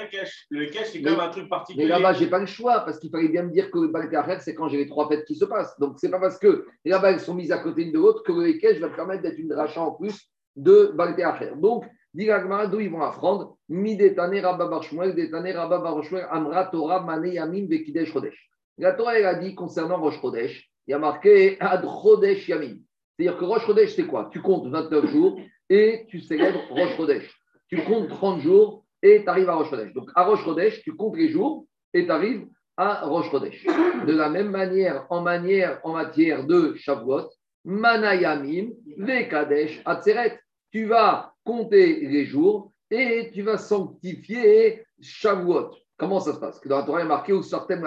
cash. 0.09 0.45
Le 0.49 0.65
cash, 0.65 0.87
c'est 0.91 0.99
même 0.99 1.19
un 1.19 1.29
truc 1.29 1.47
particulier. 1.49 1.85
Mais 1.85 1.89
là-bas, 1.89 2.13
je 2.13 2.23
n'ai 2.23 2.29
pas 2.29 2.39
le 2.39 2.45
choix 2.45 2.81
parce 2.81 2.99
qu'il 2.99 3.09
fallait 3.09 3.29
bien 3.29 3.43
me 3.43 3.51
dire 3.51 3.71
que 3.71 3.79
le 3.79 4.39
c'est 4.39 4.53
quand 4.53 4.67
j'ai 4.67 4.77
les 4.77 4.87
trois 4.87 5.07
fêtes 5.07 5.25
qui 5.25 5.35
se 5.35 5.45
passent. 5.45 5.77
Donc, 5.79 5.99
ce 5.99 6.05
n'est 6.05 6.11
pas 6.11 6.19
parce 6.19 6.37
que 6.37 6.65
là-bas, 6.83 7.11
elles 7.11 7.19
sont 7.19 7.33
mises 7.33 7.51
à 7.51 7.59
côté 7.59 7.83
l'une 7.83 7.93
de 7.93 7.99
l'autre 7.99 8.23
que 8.23 8.31
le 8.31 8.53
cash 8.53 8.77
va 8.79 8.89
permettre 8.89 9.23
d'être 9.23 9.39
une 9.39 9.53
rachat 9.53 9.81
en 9.81 9.91
plus 9.91 10.29
de 10.55 10.91
Balgacher. 10.93 11.53
Donc, 11.55 11.85
dit 12.13 12.29
d'où 12.71 12.79
ils 12.79 12.89
vont 12.89 13.01
apprendre 13.01 13.57
Midetane 13.69 14.39
Rabba 14.39 14.67
Barshmuel, 14.67 15.15
Detane 15.15 15.51
Rabba 15.51 15.79
Barshmuel, 15.79 16.27
Amra 16.29 16.65
Torah 16.65 17.01
Mane 17.01 17.33
Yamin 17.33 17.67
Vekidesh 17.67 18.11
Chodesh. 18.11 18.49
La 18.77 18.93
Torah, 18.93 19.17
elle 19.17 19.25
a 19.25 19.35
dit 19.35 19.55
concernant 19.55 19.99
Rosh 19.99 20.19
Chodesh, 20.21 20.69
il 20.87 20.91
y 20.91 20.93
a 20.93 20.99
marqué 20.99 21.57
Ad 21.59 21.85
Chodesh 21.85 22.47
Yamin. 22.47 22.75
C'est-à-dire 23.17 23.37
que 23.37 23.45
Rosh 23.45 23.65
Chodesh, 23.65 23.95
c'est 23.95 24.05
quoi? 24.05 24.29
Tu 24.31 24.41
comptes 24.41 24.67
29 24.67 25.07
jours 25.07 25.39
et 25.69 26.05
tu 26.09 26.19
célèbres 26.19 26.61
Rosh 26.69 26.95
Chodesh. 26.97 27.29
Tu 27.67 27.81
comptes 27.83 28.09
30 28.09 28.41
jours 28.41 28.85
et 29.01 29.23
tu 29.23 29.29
arrives 29.29 29.49
à 29.49 29.55
Rosh 29.55 29.69
Chodesh. 29.69 29.93
Donc 29.93 30.09
à 30.15 30.23
Rosh 30.25 30.43
Chodesh, 30.43 30.81
tu 30.81 30.95
comptes 30.95 31.17
les 31.17 31.29
jours 31.29 31.65
et 31.93 32.05
tu 32.05 32.11
arrives 32.11 32.47
à 32.77 33.05
Rosh 33.05 33.29
Chodesh. 33.31 33.65
De 34.05 34.13
la 34.13 34.29
même 34.29 34.51
manière, 34.51 35.05
en, 35.09 35.21
matière 35.21 36.45
de 36.45 36.75
Shavuot, 36.75 37.29
Manayamim, 37.63 38.69
Vekadesh, 38.97 39.81
Atzeret. 39.85 40.39
Tu 40.71 40.85
vas 40.85 41.33
compter 41.43 42.07
les 42.07 42.25
jours 42.25 42.71
et 42.91 43.31
tu 43.33 43.41
vas 43.41 43.57
sanctifier 43.57 44.85
Shavuot. 45.01 45.71
Comment 45.97 46.19
ça 46.19 46.33
se 46.33 46.39
passe? 46.39 46.59
Dans 46.65 46.79
la 46.79 46.83
Torah, 46.83 47.01
est 47.01 47.05
marqué 47.05 47.41
sortem 47.41 47.83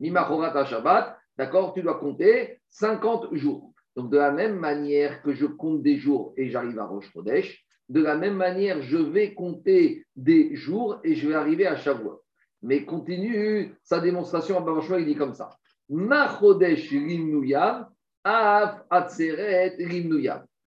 Mimachorat 0.00 0.64
Shabbat, 0.64 1.16
d'accord? 1.36 1.72
Tu 1.74 1.82
dois 1.82 1.98
compter 1.98 2.60
50 2.68 3.34
jours. 3.34 3.72
Donc, 3.98 4.10
de 4.12 4.16
la 4.16 4.30
même 4.30 4.54
manière 4.54 5.22
que 5.22 5.32
je 5.34 5.44
compte 5.44 5.82
des 5.82 5.96
jours 5.96 6.32
et 6.36 6.50
j'arrive 6.50 6.78
à 6.78 6.84
Rosh 6.84 7.10
Chodesh, 7.12 7.66
de 7.88 8.00
la 8.00 8.16
même 8.16 8.36
manière, 8.36 8.80
je 8.80 8.96
vais 8.96 9.34
compter 9.34 10.06
des 10.14 10.54
jours 10.54 11.00
et 11.02 11.16
je 11.16 11.26
vais 11.26 11.34
arriver 11.34 11.66
à 11.66 11.74
Shavuot. 11.74 12.22
Mais 12.62 12.84
continue 12.84 13.74
sa 13.82 13.98
démonstration 13.98 14.56
à 14.56 14.60
Baruch 14.60 14.84
il 15.00 15.04
dit 15.04 15.16
comme 15.16 15.34
ça. 15.34 15.50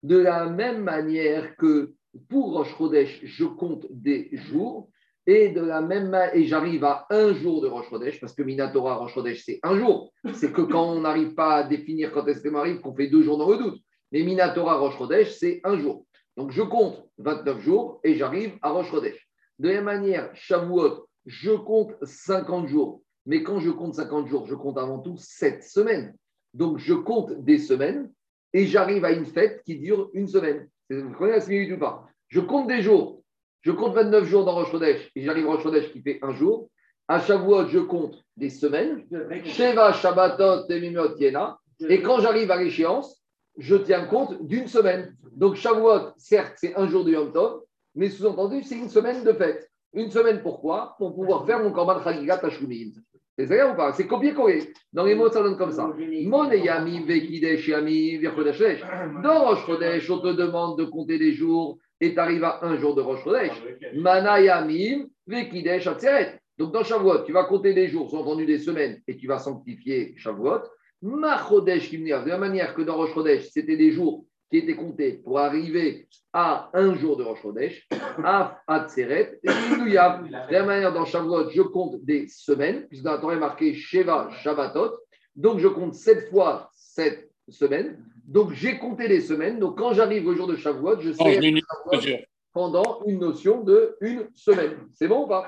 De 0.03 0.17
la 0.17 0.47
même 0.47 0.83
manière 0.83 1.57
que 1.57 1.93
pour 2.31 2.55
Rosh 2.55 2.75
Chodesh, 2.79 3.21
je 3.23 3.45
compte 3.45 3.87
des 3.91 4.31
jours, 4.33 4.89
et 5.31 5.51
de 5.51 5.61
la 5.61 5.81
même 5.81 6.19
et 6.35 6.45
j'arrive 6.45 6.83
à 6.83 7.07
un 7.09 7.33
jour 7.33 7.63
de 7.63 7.69
Rosh 7.69 7.89
parce 8.21 8.33
que 8.33 8.43
Minatora 8.43 8.97
Rosh 8.97 9.17
c'est 9.45 9.61
un 9.63 9.79
jour. 9.79 10.13
C'est 10.35 10.51
que 10.51 10.63
quand 10.63 10.91
on 10.91 11.03
n'arrive 11.03 11.35
pas 11.35 11.59
à 11.59 11.63
définir 11.63 12.11
quand 12.11 12.27
est-ce 12.27 12.41
que 12.41 12.49
m'arrive, 12.49 12.81
qu'on 12.81 12.93
fait 12.93 13.07
deux 13.07 13.23
jours 13.23 13.39
dans 13.39 13.49
le 13.49 13.59
doute. 13.59 13.81
Mais 14.11 14.25
Minatora 14.25 14.79
Rosh 14.79 14.97
c'est 15.39 15.61
un 15.63 15.79
jour. 15.79 16.05
Donc 16.37 16.51
je 16.51 16.63
compte 16.63 17.07
29 17.19 17.61
jours 17.61 18.01
et 18.03 18.17
j'arrive 18.17 18.59
à 18.61 18.71
Rosh. 18.71 18.91
De 18.91 19.69
la 19.69 19.75
même 19.75 19.85
manière, 19.85 20.31
Shavuot, 20.35 21.07
je 21.27 21.53
compte 21.53 21.95
50 22.03 22.67
jours. 22.67 23.03
Mais 23.25 23.45
quand 23.45 23.61
je 23.61 23.71
compte 23.71 23.95
50 23.95 24.27
jours, 24.27 24.47
je 24.49 24.57
compte 24.57 24.79
avant 24.79 24.99
tout 24.99 25.17
7 25.17 25.63
semaines. 25.63 26.13
Donc 26.55 26.79
je 26.79 26.95
compte 26.95 27.45
des 27.45 27.59
semaines 27.59 28.11
et 28.53 28.67
j'arrive 28.67 29.05
à 29.05 29.13
une 29.13 29.27
fête 29.27 29.63
qui 29.65 29.79
dure 29.79 30.11
une 30.13 30.27
semaine. 30.27 30.69
Vous 30.91 31.05
comprenez 31.05 31.33
la 31.33 31.41
similitude 31.41 31.77
ou 31.77 31.79
pas? 31.79 32.09
Je 32.27 32.41
compte 32.41 32.67
des 32.67 32.83
jours 32.83 33.20
je 33.63 33.73
compte 33.73 33.95
29 33.95 34.25
jours 34.25 34.45
dans 34.45 34.55
Rosh 34.55 34.71
Chodesh 34.71 35.11
et 35.15 35.23
j'arrive 35.23 35.47
à 35.47 35.51
Rosh 35.51 35.63
Chodesh 35.63 35.93
qui 35.93 36.01
fait 36.01 36.19
un 36.23 36.33
jour. 36.33 36.71
À 37.09 37.21
Shavuot, 37.21 37.67
je 37.69 37.81
compte 37.81 38.23
des 38.37 38.51
semaines. 38.51 39.05
Sheva, 39.45 39.93
Shabbatot, 39.93 40.67
Temimot, 40.69 41.17
Yena. 41.19 41.59
Et 41.89 42.03
quand 42.03 42.21
j'arrive 42.21 42.51
à 42.51 42.57
l'échéance, 42.57 43.21
je 43.59 43.77
tiens 43.77 44.05
compte 44.05 44.47
d'une 44.47 44.69
semaine. 44.69 45.15
Donc 45.33 45.57
Shavuot, 45.57 46.13
certes, 46.17 46.55
c'est 46.57 46.75
un 46.77 46.87
jour 46.87 47.05
de 47.05 47.11
Yom 47.11 47.33
Tov, 47.33 47.63
mais 47.95 48.09
sous-entendu, 48.09 48.63
c'est 48.63 48.77
une 48.77 48.89
semaine 48.89 49.25
de 49.25 49.33
fête. 49.33 49.69
Une 49.93 50.11
semaine 50.11 50.41
pourquoi? 50.41 50.95
Pour 50.99 51.15
pouvoir 51.15 51.45
faire 51.47 51.61
mon 51.61 51.73
Korban 51.73 52.03
Chagigat 52.03 52.39
Tashlumin. 52.39 52.93
C'est 53.37 53.47
ça 53.47 53.73
ou 53.73 53.75
pas? 53.75 53.93
C'est 53.93 54.07
copier-coller. 54.07 54.73
Dans 54.93 55.05
les 55.05 55.15
mots, 55.15 55.31
ça 55.31 55.43
donne 55.43 55.57
comme 55.57 55.73
ça. 55.73 55.91
Moneyami, 56.27 57.05
Vekidesh, 57.05 57.69
Yami, 57.69 58.21
Dans 58.21 59.45
Rosh 59.47 59.65
on 59.69 60.19
te 60.19 60.33
demande 60.33 60.79
de 60.79 60.85
compter 60.85 61.19
les 61.19 61.33
jours 61.33 61.79
et 62.01 62.15
tu 62.15 62.19
arrives 62.19 62.45
à 62.45 62.65
un 62.65 62.77
jour 62.77 62.95
de 62.95 63.03
Rosh 63.03 63.23
Chodesh. 63.25 63.53
Manayamim, 63.95 65.07
Vekidesh, 65.27 65.87
Atzeret. 65.87 66.41
Donc 66.59 66.73
dans 66.73 66.85
Shavuot, 66.85 67.25
tu 67.25 67.33
vas 67.33 67.45
compter 67.45 67.73
des 67.73 67.89
jours, 67.89 68.11
sont 68.11 68.19
entendu 68.19 68.45
des 68.45 68.59
semaines, 68.59 69.01
et 69.09 69.17
tu 69.17 69.27
vas 69.27 69.39
sanctifier 69.39 70.15
Shavuot. 70.17 70.63
Machodesh 71.03 71.91
de 71.91 72.29
la 72.29 72.39
manière 72.39 72.75
que 72.75 72.83
dans 72.83 72.97
Rosh 72.97 73.15
Chodesh, 73.15 73.49
c'était 73.51 73.77
des 73.77 73.93
jours 73.93 74.27
qui 74.51 74.59
étaient 74.59 74.77
comptés 74.77 75.15
pour 75.25 75.39
arriver 75.39 76.09
à 76.33 76.71
un 76.75 76.95
jour 76.95 77.17
de 77.17 77.23
Rosh 77.23 77.41
Chodesh, 77.41 77.89
Af, 78.25 78.57
Atzeret, 78.67 79.41
et 79.43 79.49
De 79.49 80.53
la 80.53 80.65
manière 80.65 80.93
dans 80.93 81.07
Shavuot, 81.07 81.51
je 81.51 81.63
compte 81.63 82.05
des 82.05 82.27
semaines, 82.29 82.87
puisque 82.89 83.05
dans 83.05 83.13
la 83.13 83.19
Torah 83.19 83.35
est 83.35 83.39
marqué 83.39 83.75
Sheva, 83.75 84.29
Shabbatot. 84.43 84.99
Donc 85.37 85.61
je 85.61 85.69
compte 85.69 85.95
sept 85.95 86.29
fois 86.29 86.71
sept 86.75 87.31
semaines. 87.49 88.05
Donc, 88.31 88.53
j'ai 88.53 88.79
compté 88.79 89.09
les 89.09 89.21
semaines. 89.21 89.59
Donc, 89.59 89.77
quand 89.77 89.93
j'arrive 89.93 90.27
au 90.27 90.35
jour 90.35 90.47
de 90.47 90.57
Shavuot, 90.57 91.01
je 91.01 91.13
sais 91.13 92.25
pendant 92.53 93.03
une 93.07 93.19
notion 93.19 93.63
de 93.63 93.97
une 94.01 94.29
semaine. 94.35 94.89
C'est 94.93 95.09
bon 95.09 95.25
ou 95.25 95.27
pas? 95.27 95.47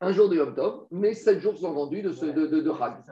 Un 0.00 0.12
jour 0.12 0.28
de 0.28 0.36
Yom 0.36 0.54
Tov, 0.54 0.86
mais 0.90 1.14
sept 1.14 1.40
jours 1.40 1.58
sont 1.58 1.72
vendus 1.72 2.02
de, 2.02 2.12
ce, 2.12 2.26
de, 2.26 2.46
de, 2.46 2.60
de 2.60 2.72
Chag. 2.72 3.02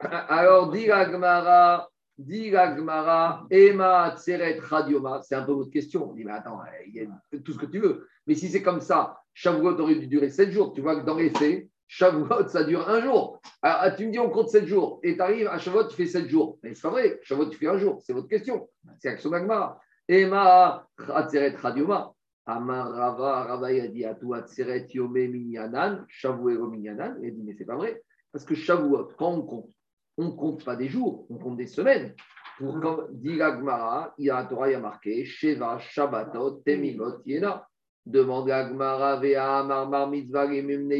Alors, 0.28 0.70
dit 0.70 0.86
Gmara, 0.86 1.90
dit 2.16 2.50
Gmara, 2.50 3.46
Ema 3.50 4.16
Tseret 4.16 4.58
Radioma, 4.60 5.20
c'est 5.22 5.34
un 5.34 5.42
peu 5.42 5.52
votre 5.52 5.70
question. 5.70 6.10
On 6.10 6.14
dit, 6.14 6.24
mais 6.24 6.32
attends, 6.32 6.60
il 6.86 6.94
y 6.94 7.00
a 7.02 7.38
tout 7.44 7.52
ce 7.52 7.58
que 7.58 7.66
tu 7.66 7.80
veux. 7.80 8.08
Mais 8.26 8.34
si 8.34 8.48
c'est 8.48 8.62
comme 8.62 8.80
ça, 8.80 9.18
Shavuot 9.34 9.78
aurait 9.78 9.96
dû 9.96 10.06
durer 10.06 10.30
sept 10.30 10.52
jours. 10.52 10.72
Tu 10.72 10.80
vois 10.80 10.98
que 10.98 11.04
dans 11.04 11.16
les 11.16 11.30
faits, 11.30 11.68
Shavuot, 11.90 12.48
ça 12.48 12.64
dure 12.64 12.86
un 12.86 13.00
jour. 13.00 13.40
Alors, 13.62 13.96
tu 13.96 14.06
me 14.06 14.12
dis, 14.12 14.18
on 14.18 14.28
compte 14.28 14.50
7 14.50 14.66
jours. 14.66 15.00
Et 15.02 15.16
tu 15.16 15.22
arrives 15.22 15.48
à 15.48 15.58
Shavuot, 15.58 15.88
tu 15.88 15.96
fais 15.96 16.06
7 16.06 16.28
jours. 16.28 16.58
Mais 16.62 16.74
c'est 16.74 16.82
pas 16.82 16.90
vrai. 16.90 17.18
Shavuot, 17.22 17.46
tu 17.46 17.56
fais 17.56 17.66
un 17.66 17.78
jour. 17.78 18.00
C'est 18.04 18.12
votre 18.12 18.28
question. 18.28 18.68
C'est 18.98 19.08
Action 19.08 19.30
Magmara. 19.30 19.80
Ema, 20.06 20.86
Atzeret, 21.08 21.56
Radioma. 21.56 22.12
Amar 22.44 22.90
Rava, 22.90 23.44
Rava, 23.44 23.72
dit 23.88 24.04
Atu 24.04 24.34
Atzeret, 24.34 24.86
Yome, 24.92 25.28
Minyanan, 25.28 26.04
Shavuot, 26.08 26.68
Minyanan. 26.68 27.16
Il 27.22 27.28
a 27.28 27.30
dit, 27.30 27.42
mais 27.42 27.54
c'est 27.56 27.64
pas 27.64 27.76
vrai. 27.76 28.02
Parce 28.32 28.44
que 28.44 28.54
Shavuot, 28.54 29.12
quand 29.18 29.32
on 29.32 29.42
compte, 29.42 29.70
on 30.18 30.26
ne 30.26 30.30
compte 30.32 30.64
pas 30.64 30.76
des 30.76 30.88
jours, 30.88 31.26
on 31.30 31.38
compte 31.38 31.56
des 31.56 31.66
semaines. 31.66 32.14
Pour 32.58 32.78
quand 32.80 33.04
dit 33.12 33.36
l'Agmara, 33.36 34.14
il 34.18 34.26
y 34.26 34.30
a 34.30 34.36
un 34.36 34.44
Torah, 34.44 34.68
il 34.68 34.72
y 34.72 34.74
a 34.74 34.80
marqué 34.80 35.24
Sheva, 35.24 35.78
Shabbatot, 35.78 36.62
Temimot, 36.66 37.22
Yena. 37.24 37.66
Demande 38.06 38.50
à 38.50 38.64
Gmara, 38.64 39.16
Vea, 39.20 39.62
Marmar, 39.64 40.08
Mitzvah, 40.08 40.46
Rimemne, 40.46 40.92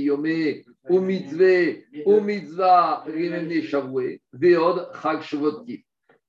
Veod, 4.32 4.90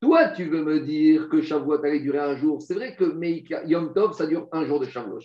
Toi, 0.01 0.29
tu 0.29 0.45
veux 0.45 0.63
me 0.63 0.79
dire 0.79 1.27
que 1.29 1.41
Shavuot 1.41 1.83
allait 1.83 1.99
durer 1.99 2.19
un 2.19 2.37
jour. 2.37 2.61
C'est 2.61 2.73
vrai 2.73 2.95
que 2.95 3.05
Yom 3.67 3.93
Tov, 3.93 4.13
ça 4.13 4.27
dure 4.27 4.47
un 4.51 4.65
jour 4.65 4.79
de 4.79 4.85
Shavuot. 4.85 5.19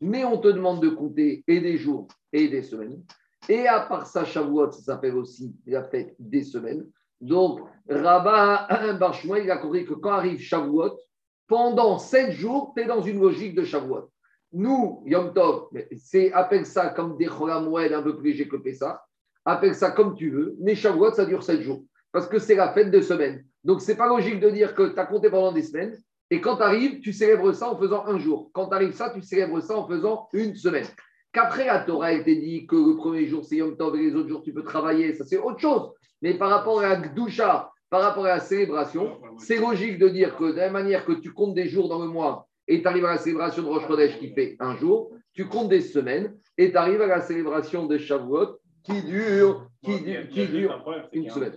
Mais 0.00 0.24
on 0.24 0.38
te 0.38 0.48
demande 0.48 0.82
de 0.82 0.90
compter 0.90 1.42
et 1.46 1.60
des 1.60 1.78
jours 1.78 2.08
et 2.32 2.48
des 2.48 2.62
semaines. 2.62 3.02
Et 3.48 3.66
à 3.66 3.80
part 3.80 4.06
ça, 4.06 4.24
Shavuot, 4.24 4.72
ça 4.72 4.82
s'appelle 4.82 5.16
aussi 5.16 5.54
la 5.66 5.84
fête 5.84 6.14
des 6.18 6.42
semaines. 6.42 6.86
Donc, 7.20 7.60
Rabat 7.88 8.94
Barchouin, 8.94 9.38
il 9.38 9.50
a 9.50 9.56
compris 9.56 9.86
que 9.86 9.94
quand 9.94 10.12
arrive 10.12 10.40
Shavuot, 10.40 10.98
pendant 11.46 11.98
sept 11.98 12.32
jours, 12.32 12.72
tu 12.76 12.82
es 12.82 12.86
dans 12.86 13.00
une 13.00 13.20
logique 13.20 13.54
de 13.54 13.64
Shavuot. 13.64 14.10
Nous, 14.52 15.02
Yom 15.04 15.34
Tov, 15.34 15.68
c'est 15.96 16.32
appelle 16.32 16.64
ça 16.64 16.88
comme 16.88 17.16
des 17.18 17.26
Cholamoued 17.26 17.92
un 17.92 18.02
peu 18.02 18.16
plus 18.16 18.30
léger 18.30 18.48
que 18.48 18.56
Pessah. 18.56 19.04
Appelle 19.44 19.74
ça 19.74 19.90
comme 19.90 20.14
tu 20.14 20.30
veux. 20.30 20.56
Mais 20.60 20.74
Shavuot, 20.74 21.12
ça 21.12 21.26
dure 21.26 21.42
7 21.42 21.60
jours. 21.60 21.84
Parce 22.12 22.26
que 22.26 22.38
c'est 22.38 22.54
la 22.54 22.72
fête 22.72 22.90
de 22.90 23.00
semaine. 23.00 23.44
Donc, 23.64 23.80
c'est 23.82 23.96
pas 23.96 24.08
logique 24.08 24.40
de 24.40 24.50
dire 24.50 24.74
que 24.74 24.88
tu 24.88 24.98
as 24.98 25.06
compté 25.06 25.30
pendant 25.30 25.52
des 25.52 25.62
semaines. 25.62 25.96
Et 26.30 26.40
quand 26.40 26.56
tu 26.56 26.62
arrives, 26.62 27.00
tu 27.00 27.12
célèbres 27.12 27.52
ça 27.52 27.70
en 27.70 27.78
faisant 27.78 28.06
un 28.06 28.18
jour. 28.18 28.50
Quand 28.52 28.68
tu 28.68 28.74
arrives 28.74 28.94
ça, 28.94 29.10
tu 29.10 29.22
célèbres 29.22 29.60
ça 29.60 29.76
en 29.76 29.86
faisant 29.86 30.28
une 30.32 30.54
semaine. 30.54 30.86
Qu'après, 31.32 31.66
la 31.66 31.80
Torah, 31.80 32.06
a 32.06 32.12
été 32.12 32.36
dit 32.36 32.66
que 32.66 32.76
le 32.76 32.96
premier 32.96 33.26
jour, 33.26 33.44
c'est 33.44 33.56
Yom 33.56 33.76
Tov 33.76 33.96
et 33.96 34.02
les 34.02 34.14
autres 34.14 34.28
jours, 34.28 34.42
tu 34.42 34.52
peux 34.52 34.64
travailler. 34.64 35.14
Ça, 35.14 35.24
c'est 35.24 35.38
autre 35.38 35.60
chose. 35.60 35.92
Mais 36.22 36.34
par 36.34 36.50
rapport 36.50 36.80
à 36.80 36.88
la 36.88 36.96
Gdusha, 36.96 37.70
par 37.90 38.02
rapport 38.02 38.24
à 38.24 38.28
la 38.28 38.40
célébration, 38.40 39.18
c'est 39.38 39.58
logique 39.58 39.98
de 39.98 40.08
dire 40.08 40.36
que 40.36 40.44
de 40.44 40.56
la 40.56 40.64
même 40.64 40.72
manière 40.72 41.04
que 41.04 41.12
tu 41.12 41.32
comptes 41.32 41.54
des 41.54 41.68
jours 41.68 41.88
dans 41.88 42.02
le 42.02 42.08
mois 42.08 42.47
et 42.68 42.82
tu 42.82 42.86
arrives 42.86 43.06
à 43.06 43.12
la 43.12 43.18
célébration 43.18 43.62
de 43.62 43.68
Rosh 43.68 43.86
Chodesh 43.86 44.18
qui 44.18 44.32
fait 44.34 44.56
un 44.60 44.76
jour, 44.76 45.10
tu 45.32 45.46
comptes 45.48 45.70
des 45.70 45.80
semaines 45.80 46.36
et 46.56 46.70
tu 46.70 46.76
arrives 46.76 47.00
à 47.00 47.06
la 47.06 47.20
célébration 47.22 47.86
de 47.86 47.96
Shavuot 47.98 48.60
qui 48.84 49.02
dure, 49.02 49.66
qui, 49.82 50.00
dure, 50.00 50.28
qui 50.28 50.46
dure 50.46 51.08
une 51.12 51.28
semaine. 51.28 51.52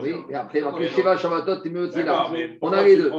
Oui, 0.00 0.14
et 0.28 0.34
après, 0.34 0.62
après 0.62 0.88
Shiva, 0.88 1.16
Shabbatot, 1.16 1.62
tu 1.62 1.70
me 1.70 1.86
là. 2.04 2.30
On 2.60 2.72
a 2.72 2.82
les 2.82 2.96
deux. 2.96 3.12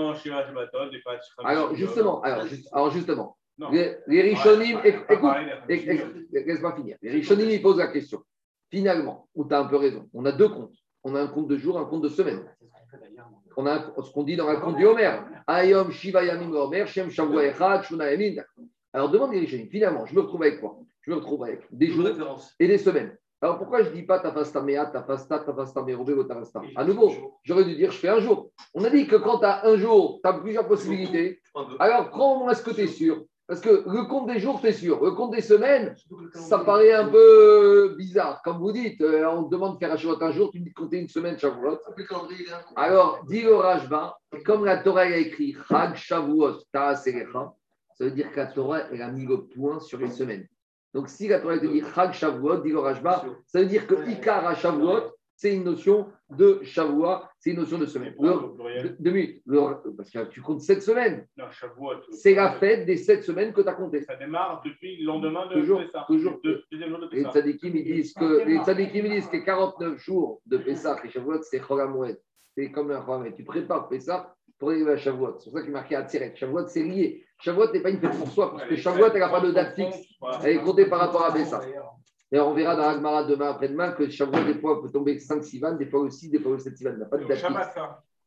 Alors, 1.44 1.76
justement, 1.76 2.22
alors, 2.22 2.46
alors 2.74 2.91
justement, 2.91 3.38
les, 3.72 3.96
les 4.08 4.22
Rishonim, 4.22 4.80
écoute, 4.84 5.32
laisse-moi 6.32 6.76
finir. 6.76 6.98
Les 7.02 7.12
Rishonim, 7.12 7.50
ils 7.50 7.62
posent 7.62 7.78
la 7.78 7.88
question. 7.88 8.22
Finalement, 8.70 9.30
où 9.36 9.46
tu 9.48 9.54
as 9.54 9.60
un 9.60 9.65
peu 9.65 9.78
raison, 9.78 10.10
on 10.13 10.26
a 10.26 10.32
deux 10.32 10.50
comptes. 10.50 10.76
On 11.04 11.15
a 11.15 11.22
un 11.22 11.28
compte 11.28 11.48
de 11.48 11.58
jour, 11.58 11.78
un 11.80 11.86
compte 11.86 12.02
de 12.02 12.10
semaine. 12.10 12.44
On 13.58 13.65
a 13.65 13.94
ce 14.04 14.12
qu'on 14.12 14.24
dit 14.24 14.36
dans 14.36 14.48
la 14.48 14.58
conduite 14.58 14.88
Homer. 14.88 15.12
Ayom 15.48 15.91
Shiva 15.91 16.24
Yamim 16.24 16.54
Omer, 16.54 16.88
Shem 16.88 17.10
Shavua 17.10 17.46
Echad, 17.46 17.84
Shuna 17.84 18.12
Yamin. 18.12 18.41
Alors 18.94 19.10
demande 19.10 19.34
les 19.34 19.46
finalement, 19.46 20.06
je 20.06 20.15
me 20.15 20.22
retrouve 20.22 20.44
avec 20.44 20.60
quoi? 20.60 20.78
Je 21.02 21.12
me 21.12 21.18
retrouve 21.18 21.44
avec 21.44 21.68
des 21.72 21.88
jours 21.88 22.08
et 22.60 22.68
des 22.68 22.78
semaines. 22.78 23.15
Alors 23.41 23.58
pourquoi 23.58 23.84
je 23.84 23.89
ne 23.89 23.94
dis 23.94 24.04
pas 24.04 24.20
tafasta 24.20 24.62
mea, 24.62 24.86
tafasta, 24.86 25.39
tafasta 25.39 25.84
merobé 25.84 26.13
ou 26.13 26.24
tafasta 26.24 26.62
À 26.76 26.86
nouveau, 26.86 27.12
j'aurais 27.44 27.65
dû 27.65 27.76
dire 27.76 27.91
je 27.91 27.98
fais 27.98 28.08
un 28.08 28.20
jour. 28.20 28.52
On 28.74 28.84
a 28.84 28.89
dit 28.89 29.06
que 29.06 29.18
quand 29.18 29.39
tu 29.39 29.46
as 29.46 29.65
un 29.68 29.76
jour, 29.76 30.20
tu 30.24 30.30
as 30.30 30.34
plusieurs 30.34 30.68
possibilités. 30.68 31.41
Alors 31.80 32.10
prends 32.10 32.36
au 32.36 32.39
moins 32.39 32.54
ce 32.54 32.63
que 32.63 32.72
tu 32.72 32.82
es 32.82 32.88
sûr? 32.88 33.24
Parce 33.47 33.62
que 33.62 33.69
le 33.69 34.08
compte 34.08 34.27
des 34.27 34.39
jours, 34.39 34.60
es 34.63 34.73
sûr. 34.73 35.03
Le 35.03 35.12
compte 35.12 35.31
des 35.31 35.41
semaines, 35.41 35.95
ça 36.34 36.60
paraît 36.60 36.93
un 36.93 37.08
peu 37.08 37.95
bizarre. 37.95 38.41
Comme 38.43 38.58
vous 38.58 38.71
dites, 38.71 38.99
euh, 39.01 39.23
on 39.27 39.43
te 39.43 39.51
demande 39.51 39.75
de 39.75 39.79
faire 39.79 39.93
un 39.93 40.31
jour, 40.31 40.49
tu 40.51 40.60
me 40.60 40.63
dis 40.63 40.71
de 40.71 40.75
compter 40.75 40.97
une 40.97 41.08
semaine 41.08 41.38
Shavuot. 41.38 41.77
Alors, 42.75 43.23
dit 43.27 43.43
le 43.43 43.55
Rajba, 43.55 44.17
comme 44.45 44.65
la 44.65 44.77
Torah 44.77 45.01
a 45.01 45.17
écrit 45.17 45.55
Chag 45.69 45.95
Shavuot 45.95 46.53
Ta'aselecha, 46.71 47.53
ça 47.93 48.03
veut 48.03 48.12
dire 48.12 48.31
que 48.31 48.38
la 48.38 48.47
Torah 48.47 48.79
elle 48.91 49.03
a 49.03 49.12
mis 49.12 49.27
le 49.27 49.45
point 49.45 49.79
sur 49.79 49.99
les 49.99 50.10
semaines. 50.10 50.47
Donc, 50.95 51.08
si 51.08 51.27
la 51.27 51.39
Torah 51.39 51.60
te 51.60 51.67
dit 51.67 51.84
Chag 51.93 52.13
Shavuot, 52.13 52.58
dit 52.58 52.71
le 52.71 52.79
Rajba, 52.79 53.25
ça 53.45 53.60
veut 53.60 53.67
dire 53.67 53.86
que 53.86 54.10
Ikara 54.10 54.55
Shavuot, 54.55 55.12
c'est 55.36 55.53
une 55.53 55.65
notion 55.65 56.08
de 56.29 56.59
Shavuot, 56.63 57.19
c'est 57.39 57.51
une 57.51 57.57
notion 57.57 57.77
de 57.77 57.85
semaine. 57.85 58.15
de, 58.17 59.11
minutes. 59.11 59.43
parce 59.95 60.09
que 60.09 60.25
tu 60.29 60.41
comptes 60.41 60.61
sept 60.61 60.81
semaines. 60.81 61.27
C'est 62.11 62.33
la 62.33 62.53
fête 62.53 62.85
des 62.85 62.97
sept 62.97 63.23
semaines 63.23 63.53
que 63.53 63.61
tu 63.61 63.67
as 63.67 63.73
compté. 63.73 64.01
Ça 64.01 64.15
démarre 64.15 64.61
depuis 64.65 64.97
le 64.97 65.05
lendemain 65.05 65.47
de 65.47 65.53
toujours, 65.53 65.81
Pessah. 65.81 66.05
Toujours. 66.07 66.39
De, 66.43 66.63
les 67.11 67.23
tzadikim, 67.23 67.75
ils 67.75 67.83
disent 67.83 68.13
que 68.13 68.45
les 68.45 68.57
tzadikim, 68.57 69.07
disent 69.07 69.27
que 69.27 69.38
49 69.38 69.97
jours 69.97 70.41
de 70.45 70.57
Pessah 70.57 70.97
et 71.03 71.09
Shavuot, 71.09 71.43
c'est 71.43 71.59
Cholamoued. 71.59 72.19
C'est 72.55 72.71
comme 72.71 72.91
un 72.91 73.01
Cholamoued. 73.01 73.35
Tu 73.35 73.43
prépares 73.43 73.88
Pessah 73.88 74.35
pour 74.57 74.71
arriver 74.71 74.93
à 74.93 74.97
Shavuot. 74.97 75.38
C'est 75.39 75.51
pour 75.51 75.59
ça 75.59 75.61
qu'il 75.61 75.69
est 75.69 75.73
marqué 75.73 75.95
à 75.95 76.03
Tirek. 76.03 76.38
Shavuot, 76.38 76.67
c'est 76.67 76.83
lié. 76.83 77.23
Shavuot 77.39 77.71
n'est 77.71 77.81
pas 77.81 77.89
une 77.91 77.99
fête 77.99 78.17
pour 78.17 78.29
soi, 78.29 78.51
parce 78.51 78.67
que 78.67 78.75
Shavuot, 78.75 79.11
elle 79.13 79.19
n'a 79.19 79.29
pas 79.29 79.41
de 79.41 79.51
date 79.51 79.75
fixe. 79.75 79.97
Elle 80.43 80.57
est 80.57 80.61
comptée 80.61 80.88
par 80.88 80.99
rapport 80.99 81.23
à 81.25 81.33
Pessah. 81.33 81.61
Et 82.36 82.39
on 82.41 82.54
verra 82.54 82.76
dans 82.76 82.89
Agmara 82.89 83.24
demain 83.24 83.52
après-demain 83.52 83.91
que 83.93 84.10
Shavuot, 84.10 84.43
des 84.43 84.56
fois, 84.56 84.82
peut 84.82 84.91
tomber 84.91 85.17
5 85.17 85.41
sivan, 85.41 85.76
des 85.76 85.86
fois 85.86 86.02
aussi, 86.02 86.30
des 86.30 86.38
fois 86.38 86.52
aussi 86.52 86.65
7 86.65 86.78
sivan. 86.78 86.91
Il 86.91 86.98
n'y 86.98 87.04
a 87.04 87.06
pas 87.06 87.17
de 87.17 87.24
date 87.24 87.38
fixe. 87.38 87.80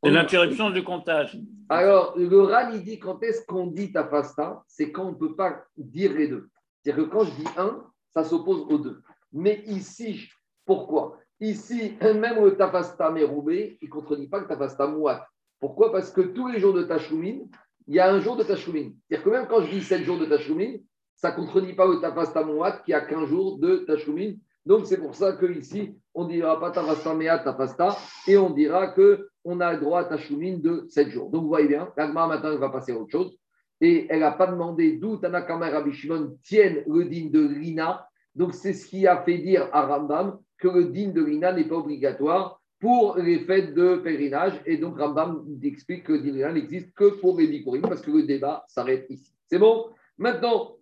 C'est 0.02 0.10
l'interruption 0.10 0.70
du 0.70 0.82
comptage. 0.82 1.38
Alors, 1.68 2.14
le 2.16 2.40
RAN, 2.40 2.70
il 2.72 2.82
dit 2.84 2.98
quand 2.98 3.22
est-ce 3.22 3.44
qu'on 3.44 3.66
dit 3.66 3.92
tafasta 3.92 4.62
C'est 4.66 4.92
quand 4.92 5.08
on 5.08 5.10
ne 5.10 5.16
peut 5.16 5.36
pas 5.36 5.62
dire 5.76 6.14
les 6.14 6.26
deux. 6.26 6.48
C'est-à-dire 6.80 7.04
que 7.04 7.10
quand 7.10 7.24
je 7.24 7.32
dis 7.32 7.48
un, 7.58 7.84
ça 8.14 8.24
s'oppose 8.24 8.62
aux 8.70 8.78
deux. 8.78 9.02
Mais 9.30 9.62
ici, 9.66 10.26
pourquoi? 10.64 11.18
Ici, 11.38 11.98
même 12.00 12.42
le 12.42 12.56
tafasta 12.56 13.10
meroubé, 13.10 13.76
il 13.82 13.88
ne 13.88 13.92
contredit 13.92 14.28
pas 14.28 14.38
le 14.38 14.46
tafasta 14.46 14.86
mouat. 14.86 15.28
Pourquoi? 15.60 15.92
Parce 15.92 16.10
que 16.10 16.22
tous 16.22 16.48
les 16.48 16.60
jours 16.60 16.72
de 16.72 16.84
Tachoumin, 16.84 17.40
il 17.86 17.94
y 17.94 18.00
a 18.00 18.10
un 18.10 18.20
jour 18.20 18.36
de 18.36 18.42
Tachoumin. 18.42 18.92
C'est-à-dire 19.06 19.22
que 19.22 19.30
même 19.30 19.46
quand 19.48 19.60
je 19.60 19.70
dis 19.70 19.82
7 19.82 20.02
jours 20.04 20.18
de 20.18 20.24
Tachoumin, 20.24 20.76
ça 21.18 21.32
ne 21.32 21.36
contredit 21.36 21.72
pas 21.72 21.86
le 21.86 22.00
tafasta 22.00 22.44
mouat 22.44 22.80
qui 22.84 22.94
a 22.94 23.00
15 23.00 23.28
jours 23.28 23.58
de 23.58 23.78
Tachoumin. 23.78 24.34
Donc, 24.64 24.86
c'est 24.86 24.98
pour 24.98 25.14
ça 25.14 25.32
qu'ici, 25.32 25.96
on 26.14 26.24
ne 26.24 26.30
dira 26.30 26.60
pas 26.60 26.70
tafasta 26.70 27.12
mea 27.12 27.38
tafasta 27.38 27.96
et 28.28 28.38
on 28.38 28.50
dira 28.50 28.88
qu'on 28.88 29.60
a 29.60 29.72
le 29.72 29.80
droit 29.80 30.00
à 30.00 30.04
Tachoumin 30.04 30.58
de 30.58 30.86
7 30.88 31.08
jours. 31.08 31.30
Donc, 31.30 31.42
vous 31.42 31.48
voyez 31.48 31.66
bien, 31.66 31.92
l'agma 31.96 32.28
maintenant, 32.28 32.56
va 32.56 32.68
passer 32.68 32.92
à 32.92 32.98
autre 32.98 33.10
chose. 33.10 33.36
Et 33.80 34.06
elle 34.08 34.20
n'a 34.20 34.30
pas 34.30 34.46
demandé 34.46 34.96
d'où 34.96 35.16
Tanakama 35.16 35.68
et 35.68 35.72
Rabbi 35.72 35.92
Shimon 35.92 36.38
tiennent 36.42 36.84
le 36.86 37.04
din 37.04 37.30
de 37.30 37.40
Lina. 37.40 38.06
Donc, 38.34 38.54
c'est 38.54 38.72
ce 38.72 38.86
qui 38.86 39.06
a 39.06 39.20
fait 39.22 39.38
dire 39.38 39.68
à 39.72 39.86
Rambam 39.86 40.38
que 40.58 40.68
le 40.68 40.84
din 40.84 41.08
de 41.08 41.24
Lina 41.24 41.52
n'est 41.52 41.66
pas 41.66 41.76
obligatoire 41.76 42.60
pour 42.80 43.16
les 43.16 43.40
fêtes 43.40 43.74
de 43.74 43.96
pèlerinage. 43.96 44.60
Et 44.66 44.76
donc, 44.76 44.98
Rambam 44.98 45.44
explique 45.64 46.04
que 46.04 46.12
le 46.12 46.20
din 46.20 46.30
de 46.30 46.34
Lina 46.34 46.52
n'existe 46.52 46.94
que 46.94 47.20
pour 47.20 47.38
les 47.38 47.48
Bikurim 47.48 47.82
parce 47.82 48.02
que 48.02 48.10
le 48.12 48.22
débat 48.22 48.64
s'arrête 48.68 49.06
ici. 49.10 49.32
C'est 49.48 49.58
bon? 49.58 49.86
Maintenant, 50.16 50.77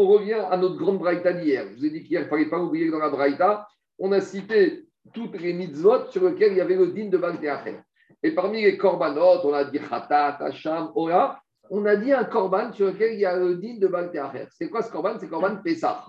on 0.00 0.06
revient 0.06 0.40
à 0.48 0.56
notre 0.56 0.76
grande 0.76 1.00
braïta 1.00 1.32
d'hier. 1.32 1.66
Je 1.72 1.76
vous 1.76 1.84
ai 1.86 1.90
dit 1.90 2.04
qu'hier, 2.04 2.20
il 2.20 2.24
ne 2.26 2.30
fallait 2.30 2.48
pas 2.48 2.60
oublier 2.60 2.86
que 2.86 2.92
dans 2.92 3.00
la 3.00 3.08
braïta, 3.08 3.66
on 3.98 4.12
a 4.12 4.20
cité 4.20 4.86
toutes 5.12 5.40
les 5.40 5.52
mitzvot 5.52 6.06
sur 6.10 6.22
lesquelles 6.28 6.52
il 6.52 6.58
y 6.58 6.60
avait 6.60 6.76
le 6.76 6.92
din 6.92 7.08
de 7.08 7.18
Baltéacher. 7.18 7.80
Et 8.22 8.30
parmi 8.30 8.62
les 8.62 8.78
korbanot, 8.78 9.44
on 9.44 9.52
a 9.52 9.64
dit 9.64 9.80
Khatat, 9.80 10.38
Hacham, 10.38 10.92
Ora, 10.94 11.40
on 11.68 11.84
a 11.84 11.96
dit 11.96 12.12
un 12.12 12.22
korban 12.22 12.72
sur 12.72 12.86
lequel 12.86 13.14
il 13.14 13.18
y 13.18 13.26
a 13.26 13.36
le 13.36 13.56
din 13.56 13.78
de 13.78 13.88
Baltéacher. 13.88 14.46
C'est 14.52 14.68
quoi 14.68 14.82
ce 14.82 14.92
korban? 14.92 15.18
C'est 15.18 15.28
korban 15.28 15.56
Pessah. 15.64 16.06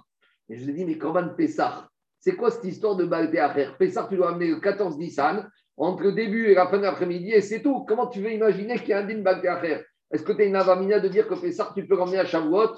Et 0.49 0.56
je 0.56 0.63
vous 0.65 0.69
ai 0.69 0.73
dit, 0.73 0.86
mais 0.86 0.99
korban 0.99 1.30
Pessah, 1.30 1.88
c'est 2.19 2.36
quoi 2.36 2.52
cette 2.52 2.65
histoire 2.65 2.95
de 2.95 3.06
Baltéacher 3.06 3.69
Pessah, 3.80 4.06
tu 4.08 4.17
dois 4.17 4.30
amener 4.30 4.49
le 4.49 4.60
14 4.60 4.99
Nissan 4.99 5.49
entre 5.78 6.04
le 6.04 6.12
début 6.12 6.45
et 6.45 6.54
la 6.54 6.67
fin 6.67 6.78
de 6.78 6.84
l'après-midi 6.84 7.32
et 7.32 7.41
c'est 7.41 7.63
tout. 7.63 7.86
Comment 7.86 8.06
tu 8.06 8.21
veux 8.21 8.32
imaginer 8.32 8.78
qu'il 8.78 8.89
y 8.89 8.93
a 8.93 8.99
un 8.99 9.08
din 9.08 9.23
Baltéacher 9.23 9.84
Est-ce 10.12 10.21
que 10.21 10.34
tu 10.34 10.43
as 10.43 10.45
une 10.45 10.56
avamina 10.56 10.99
de 10.99 11.08
dire 11.08 11.28
que 11.28 11.34
Pessah, 11.34 11.71
tu 11.73 11.88
peux 11.88 11.95
ramener 11.95 12.19
à 12.19 12.25
Shavuot? 12.25 12.75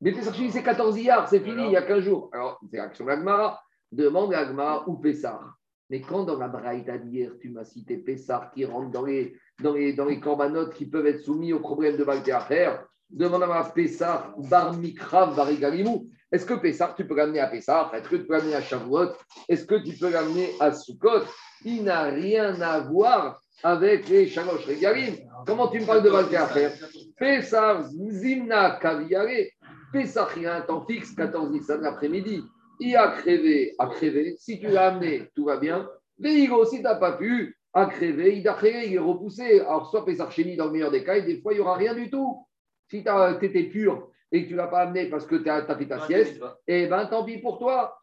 Mais 0.00 0.12
Pessah 0.12 0.32
c'est 0.50 0.62
14 0.62 0.98
Iyar, 0.98 1.28
c'est 1.28 1.40
fini, 1.40 1.64
il 1.66 1.72
y 1.72 1.76
a 1.76 1.82
15 1.82 2.04
jours. 2.04 2.30
Alors, 2.32 2.60
c'est 2.70 2.76
l'action 2.76 3.06
d'Agmara. 3.06 3.60
Demande 3.90 4.34
à 4.34 4.40
Agmara 4.40 4.88
ou 4.88 4.96
Pessah. 4.96 5.40
Mais 5.88 6.00
quand 6.00 6.24
dans 6.24 6.38
la 6.38 6.48
Braïta 6.48 6.98
d'hier, 6.98 7.32
tu 7.40 7.48
m'as 7.48 7.64
cité 7.64 7.96
Pessah 7.96 8.50
qui 8.52 8.64
rentre 8.64 8.90
dans 8.90 9.04
les, 9.04 9.36
dans 9.62 9.72
les, 9.72 9.92
dans 9.92 10.04
les 10.04 10.18
corbanotes 10.18 10.74
qui 10.74 10.86
peuvent 10.86 11.06
être 11.06 11.20
soumis 11.20 11.52
au 11.52 11.60
problème 11.60 11.96
de 11.96 12.04
Baltéacher, 12.04 12.72
demande 13.08 13.44
à 13.44 13.64
Pessah, 13.64 14.34
Bar 14.50 14.76
Mikrav, 14.76 15.36
Barigalimou. 15.36 16.10
Est-ce 16.32 16.44
que 16.44 16.54
Pessah, 16.54 16.92
tu 16.96 17.06
peux 17.06 17.14
l'amener 17.14 17.38
à 17.38 17.46
Pessah? 17.46 17.90
Est-ce 17.94 18.08
que 18.08 18.16
tu 18.16 18.26
peux 18.26 18.34
l'amener 18.34 18.56
à 18.56 18.62
Shavuot? 18.62 19.12
Est-ce 19.48 19.64
que 19.64 19.76
tu 19.76 19.96
peux 19.96 20.10
l'amener 20.10 20.50
à 20.58 20.72
Sukkot? 20.72 21.22
Il 21.64 21.84
n'a 21.84 22.02
rien 22.04 22.60
à 22.60 22.80
voir 22.80 23.40
avec 23.62 24.08
les 24.08 24.26
Shalosh 24.28 24.66
Regalim. 24.66 25.14
Comment 25.46 25.68
tu 25.68 25.80
me 25.80 25.86
parles 25.86 26.02
de 26.02 26.10
Baltéacher 26.10 26.70
Pessah, 27.16 27.84
Zimna, 28.10 28.78
Kaviare. 28.82 29.52
Pessah, 29.92 30.28
il 30.36 30.46
a 30.46 30.56
un 30.56 30.60
temps 30.62 30.84
fixe, 30.84 31.12
14 31.14 31.50
Nissan 31.50 31.80
l'après-midi. 31.80 32.44
Il 32.80 32.96
a 32.96 33.08
crévé, 33.08 33.74
a 33.78 33.86
crévé. 33.86 34.36
Si 34.38 34.60
tu 34.60 34.68
l'as 34.68 34.88
amené, 34.88 35.30
tout 35.34 35.44
va 35.44 35.56
bien. 35.56 35.88
Véhigo, 36.18 36.64
si 36.64 36.78
tu 36.78 36.82
n'as 36.82 36.96
pas 36.96 37.12
pu, 37.12 37.56
a 37.72 37.86
crévé, 37.86 38.38
il 38.38 38.48
a 38.48 38.54
crévé, 38.54 38.88
il 38.88 38.94
est 38.94 38.98
repoussé. 38.98 39.60
Alors, 39.60 39.90
soit 39.90 40.04
Pessah 40.04 40.30
Chéni 40.30 40.56
dans 40.56 40.66
le 40.66 40.72
meilleur 40.72 40.90
des 40.90 41.04
cas, 41.04 41.16
et 41.16 41.22
des 41.22 41.40
fois, 41.40 41.52
il 41.52 41.56
n'y 41.56 41.62
aura 41.62 41.76
rien 41.76 41.94
du 41.94 42.10
tout. 42.10 42.46
Si 42.88 43.02
tu 43.02 43.44
étais 43.44 43.64
pur 43.64 44.10
et 44.32 44.42
que 44.42 44.48
tu 44.48 44.52
ne 44.54 44.58
l'as 44.58 44.68
pas 44.68 44.80
amené 44.80 45.06
parce 45.06 45.26
que 45.26 45.36
tu 45.36 45.48
as, 45.48 45.64
fait 45.64 45.86
ta 45.86 46.00
sieste, 46.00 46.40
eh 46.66 46.86
bien, 46.86 47.06
tant 47.06 47.24
pis 47.24 47.38
pour 47.38 47.58
toi. 47.58 47.98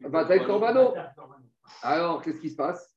Va 0.00 0.24
t'être 0.24 0.46
corbano. 0.46 0.94
Alors, 1.82 2.22
qu'est-ce 2.22 2.40
qui 2.40 2.50
se 2.50 2.56
passe? 2.56 2.94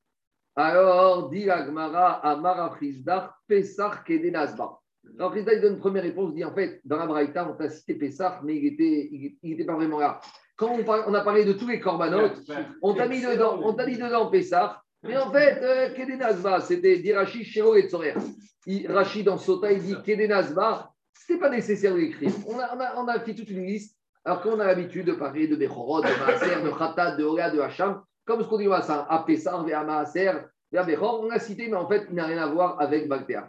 Alors, 0.54 1.28
dit 1.30 1.48
Agmara, 1.48 2.14
Amara 2.26 2.70
Frizdar, 2.70 3.38
Pessah 3.46 4.02
Kedenazba. 4.04 4.78
Alors, 5.18 5.32
Christa, 5.32 5.54
il 5.54 5.60
donne 5.60 5.74
une 5.74 5.80
première 5.80 6.02
réponse, 6.02 6.30
il 6.32 6.36
dit 6.36 6.44
en 6.44 6.54
fait, 6.54 6.80
dans 6.84 6.96
la 6.96 7.06
Braïta, 7.06 7.48
on 7.48 7.54
t'a 7.54 7.68
cité 7.68 7.94
Pessah, 7.94 8.40
mais 8.44 8.56
il 8.56 8.62
n'était 8.62 9.08
il, 9.42 9.52
était 9.52 9.64
pas 9.64 9.74
vraiment 9.74 9.98
là. 9.98 10.20
Quand 10.56 10.70
on, 10.70 10.84
on, 10.84 11.14
a 11.14 11.20
parlé 11.22 11.44
de 11.44 11.52
tous 11.52 11.68
les 11.68 11.80
corbanotes, 11.80 12.40
on 12.82 12.94
t'a 12.94 13.08
mis 13.08 13.20
dedans, 13.20 13.60
on 13.62 13.74
t'a 13.74 13.86
mis 13.86 13.96
dedans 13.96 14.30
Pessah, 14.30 14.82
mais 15.02 15.16
en 15.16 15.30
fait, 15.30 15.60
euh, 15.62 15.94
Kedenazba, 15.94 16.60
c'était 16.60 16.98
Dirachi, 16.98 17.44
Shiro 17.44 17.76
et 17.76 17.88
Tzorer. 17.88 18.14
Rachid 18.88 19.24
dans 19.24 19.38
Sota, 19.38 19.72
il 19.72 19.82
dit 19.82 19.96
Kedenazba, 20.04 20.90
ce 21.14 21.32
n'était 21.32 21.40
pas 21.40 21.50
nécessaire 21.50 21.94
de 21.94 22.00
l'écrire. 22.00 22.32
On 22.46 22.58
a, 22.58 22.76
on, 22.76 22.80
a, 22.80 22.96
on 22.96 23.08
a, 23.08 23.20
fait 23.20 23.34
toute 23.34 23.48
une 23.48 23.64
liste, 23.64 23.96
alors 24.24 24.42
qu'on 24.42 24.60
a 24.60 24.66
l'habitude 24.66 25.06
de 25.06 25.12
parler 25.12 25.46
de 25.46 25.56
Bechorot, 25.56 26.02
de 26.02 26.06
Maaser, 26.06 26.62
de 26.62 26.70
Khatat, 26.70 27.16
de 27.16 27.24
Ola, 27.24 27.50
de 27.50 27.60
Hacham, 27.60 28.02
comme 28.26 28.42
ce 28.42 28.48
qu'on 28.48 28.58
dit 28.58 28.68
à 28.68 29.24
Pessah, 29.26 29.58
à 29.58 29.84
Maaser, 29.84 30.32
vers 30.70 30.84
Bechor, 30.84 31.22
on 31.22 31.30
a 31.30 31.38
cité, 31.38 31.68
mais 31.68 31.76
en 31.76 31.88
fait, 31.88 32.06
il 32.10 32.14
n'a 32.14 32.26
rien 32.26 32.42
à 32.42 32.46
voir 32.46 32.80
avec 32.80 33.08
Bagdéa. 33.08 33.48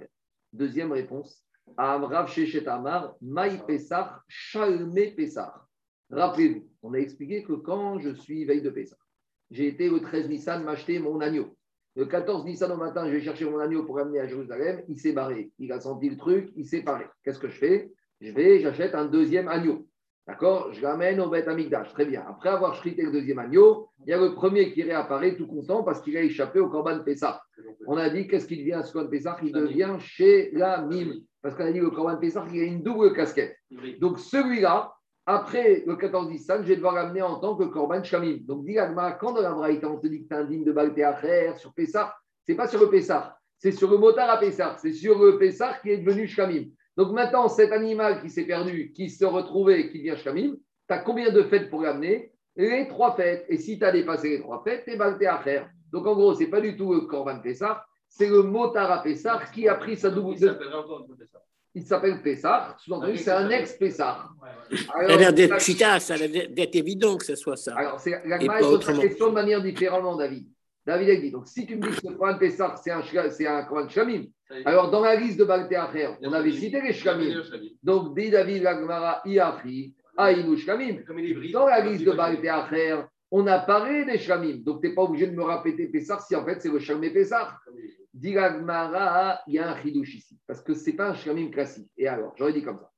Deuxième 0.53 0.91
réponse, 0.91 1.43
Amrav 1.77 2.29
Shechet 2.29 2.67
Amar, 2.67 3.15
Maï 3.21 3.61
Pesach, 3.67 4.09
Shalme 4.27 4.95
Pesach. 5.15 5.53
Rappelez-vous, 6.09 6.67
on 6.81 6.93
a 6.93 6.97
expliqué 6.97 7.43
que 7.43 7.53
quand 7.53 7.99
je 7.99 8.13
suis 8.15 8.45
veille 8.45 8.61
de 8.61 8.69
Pesach, 8.69 8.99
j'ai 9.51 9.67
été 9.67 9.89
au 9.89 9.99
13 9.99 10.29
Nissan 10.29 10.63
m'acheter 10.63 10.99
mon 10.99 11.19
agneau. 11.21 11.55
Le 11.95 12.05
14 12.05 12.45
Nissan 12.45 12.71
au 12.71 12.77
matin, 12.77 13.07
je 13.07 13.13
vais 13.13 13.21
chercher 13.21 13.45
mon 13.45 13.59
agneau 13.59 13.83
pour 13.83 13.99
amener 13.99 14.19
à 14.19 14.27
Jérusalem. 14.27 14.83
Il 14.87 14.99
s'est 14.99 15.11
barré. 15.11 15.51
Il 15.59 15.71
a 15.71 15.79
senti 15.79 16.09
le 16.09 16.17
truc, 16.17 16.51
il 16.55 16.65
s'est 16.65 16.81
barré. 16.81 17.05
Qu'est-ce 17.23 17.39
que 17.39 17.49
je 17.49 17.57
fais? 17.57 17.91
Je 18.21 18.31
vais, 18.31 18.59
j'achète 18.59 18.95
un 18.95 19.05
deuxième 19.05 19.47
agneau. 19.47 19.88
D'accord? 20.29 20.71
Je 20.73 20.81
l'amène 20.83 21.19
au 21.21 21.27
Beth 21.27 21.47
Amigdash. 21.47 21.91
Très 21.93 22.05
bien. 22.05 22.23
Après 22.29 22.49
avoir 22.49 22.79
chrité 22.79 23.01
le 23.01 23.11
deuxième 23.11 23.39
agneau, 23.39 23.89
il 24.05 24.11
y 24.11 24.13
a 24.13 24.17
le 24.19 24.35
premier 24.35 24.71
qui 24.71 24.83
réapparaît 24.83 25.35
tout 25.35 25.47
content 25.47 25.81
parce 25.81 26.01
qu'il 26.01 26.15
a 26.17 26.21
échappé 26.21 26.59
au 26.59 26.69
Corban 26.69 26.99
Pessah. 26.99 27.41
On 27.87 27.97
a 27.97 28.11
dit 28.11 28.27
qu'est-ce 28.27 28.45
qu'il 28.45 28.59
devient 28.59 28.73
à 28.73 28.83
ce 28.83 28.93
Corban 28.93 29.09
Pessah 29.09 29.37
Il 29.41 29.51
devient 29.51 29.95
chez 29.97 30.51
la 30.53 30.83
mime. 30.83 31.15
Parce 31.41 31.55
qu'on 31.55 31.65
a 31.65 31.71
dit 31.71 31.79
le 31.79 31.89
Corban 31.89 32.17
Pessah, 32.17 32.45
il 32.53 32.61
a 32.61 32.65
une 32.65 32.83
double 32.83 33.11
casquette. 33.13 33.57
Donc 33.99 34.19
celui-là, 34.19 34.93
après 35.25 35.83
le 35.87 35.95
14 35.95 36.29
Nissan, 36.29 36.61
je 36.61 36.67
vais 36.67 36.75
devoir 36.75 36.93
l'amener 36.93 37.23
en 37.23 37.39
tant 37.39 37.55
que 37.55 37.63
Corban 37.63 38.03
Shamim. 38.03 38.37
Donc, 38.41 38.65
dit 38.65 38.77
quand 39.19 39.33
dans 39.33 39.41
la 39.41 39.53
Braïta, 39.53 39.89
on 39.89 39.97
te 39.97 40.05
dit 40.05 40.23
que 40.23 40.27
tu 40.27 40.33
es 40.35 40.37
un 40.37 40.45
digne 40.45 40.63
de 40.63 40.71
Baltéacher 40.71 41.53
sur 41.57 41.73
Pessah, 41.73 42.13
ce 42.45 42.51
n'est 42.51 42.55
pas 42.55 42.67
sur 42.67 42.79
le 42.79 42.89
Pessah, 42.89 43.35
c'est 43.57 43.71
sur 43.71 43.89
le 43.89 43.97
motard 43.97 44.29
à 44.29 44.37
Pessah, 44.37 44.75
c'est 44.79 44.93
sur 44.93 45.17
le 45.17 45.39
Pessah 45.39 45.79
qui 45.81 45.89
est 45.89 45.97
devenu 45.97 46.27
Shamim. 46.27 46.65
Donc 46.99 47.13
maintenant, 47.13 47.47
cet 47.47 47.71
animal 47.71 48.21
qui 48.21 48.29
s'est 48.29 48.43
perdu, 48.43 48.91
qui 48.91 49.09
se 49.09 49.23
retrouvait, 49.23 49.89
qui 49.89 50.01
vient 50.01 50.17
Shamim, 50.17 50.57
tu 50.85 50.93
as 50.93 50.97
combien 50.97 51.31
de 51.31 51.43
fêtes 51.43 51.69
pour 51.69 51.81
l'amener 51.81 52.33
Les 52.57 52.89
trois 52.89 53.15
fêtes. 53.15 53.45
Et 53.47 53.55
si 53.55 53.79
tu 53.79 53.85
as 53.85 53.93
dépassé 53.93 54.31
les 54.31 54.41
trois 54.41 54.61
fêtes, 54.65 54.83
tu 54.83 54.91
es 54.91 54.97
Balté 54.97 55.29
Donc 55.93 56.05
en 56.05 56.13
gros, 56.13 56.33
ce 56.33 56.41
n'est 56.41 56.47
pas 56.47 56.59
du 56.59 56.75
tout 56.75 56.93
le 56.93 56.99
Corban 57.07 57.39
Pessah, 57.39 57.85
c'est 58.09 58.27
le 58.27 58.43
Motara 58.43 59.01
Pessar 59.01 59.49
qui 59.49 59.69
a 59.69 59.75
pris 59.75 59.95
sa 59.95 60.09
double. 60.09 60.33
Il 60.33 60.39
s'appelle 60.39 60.73
encore 60.73 61.07
ça. 61.31 61.39
Il 61.73 61.83
s'appelle 61.83 62.21
Pessar, 62.21 62.77
sous-entendu, 62.81 63.15
c'est 63.15 63.31
un 63.31 63.49
ex-Pessar. 63.49 64.35
Ça 64.69 64.93
a 64.93 65.15
l'air 65.15 65.31
d'être 65.31 65.61
chita, 65.61 66.01
ça 66.01 66.15
a 66.15 66.17
l'air 66.17 66.49
d'être 66.49 66.75
évident 66.75 67.15
que 67.15 67.23
ce 67.23 67.35
soit 67.35 67.55
ça. 67.55 67.75
Alors, 67.77 67.97
c'est 68.01 68.21
la 68.25 68.37
question 68.37 69.27
de 69.27 69.33
manière 69.33 69.61
différente, 69.61 70.17
David. 70.17 70.49
David 70.85 71.09
a 71.11 71.15
dit 71.15 71.31
donc, 71.31 71.47
si 71.47 71.65
tu 71.65 71.77
me 71.77 71.81
dis 71.81 71.95
que 71.95 72.07
ce 72.09 72.13
Corban 72.13 72.37
Pessar, 72.37 72.77
c'est 72.77 72.91
un, 72.91 73.01
c'est 73.29 73.45
Corban 73.69 73.87
est. 73.87 74.29
alors 74.65 74.89
dans 74.91 75.01
la 75.01 75.15
liste 75.15 75.39
de 75.39 75.43
Baltéacher, 75.45 76.09
on 76.23 76.33
avait 76.33 76.51
cité 76.51 76.81
les 76.81 76.93
Shlamim. 76.93 77.41
Donc, 77.83 78.17
dit 78.17 78.29
David 78.29 78.63
Lagmara, 78.63 79.21
Iafri, 79.25 79.93
Aïnou 80.17 80.55
est 80.55 81.33
brillant, 81.33 81.59
Dans 81.61 81.67
la 81.67 81.81
liste 81.81 82.03
de 82.05 82.11
a- 82.11 82.15
Baltéacher, 82.15 83.01
on 83.31 83.45
a 83.47 83.59
parlé 83.59 84.05
des 84.05 84.17
Shlamim. 84.17 84.57
Donc, 84.63 84.81
tu 84.81 84.89
n'es 84.89 84.95
pas 84.95 85.03
obligé 85.03 85.27
de 85.27 85.35
me 85.35 85.43
répéter 85.43 85.87
Pessar 85.87 86.21
si 86.21 86.35
en 86.35 86.43
fait 86.45 86.61
c'est 86.61 86.69
le 86.71 86.79
Shlamé 86.79 87.11
Pessar. 87.11 87.59
Dit 88.13 88.33
Lagmara, 88.33 89.39
il 89.47 89.53
y 89.53 89.59
a 89.59 89.71
un 89.71 89.77
chidouche 89.81 90.15
ici. 90.15 90.37
Parce 90.47 90.61
que 90.61 90.73
ce 90.73 90.89
n'est 90.89 90.95
pas 90.95 91.09
un 91.09 91.13
Shlamim 91.13 91.51
classique. 91.51 91.89
Et 91.97 92.07
alors, 92.07 92.33
j'aurais 92.37 92.53
dit 92.53 92.63
comme 92.63 92.79
ça. 92.79 92.89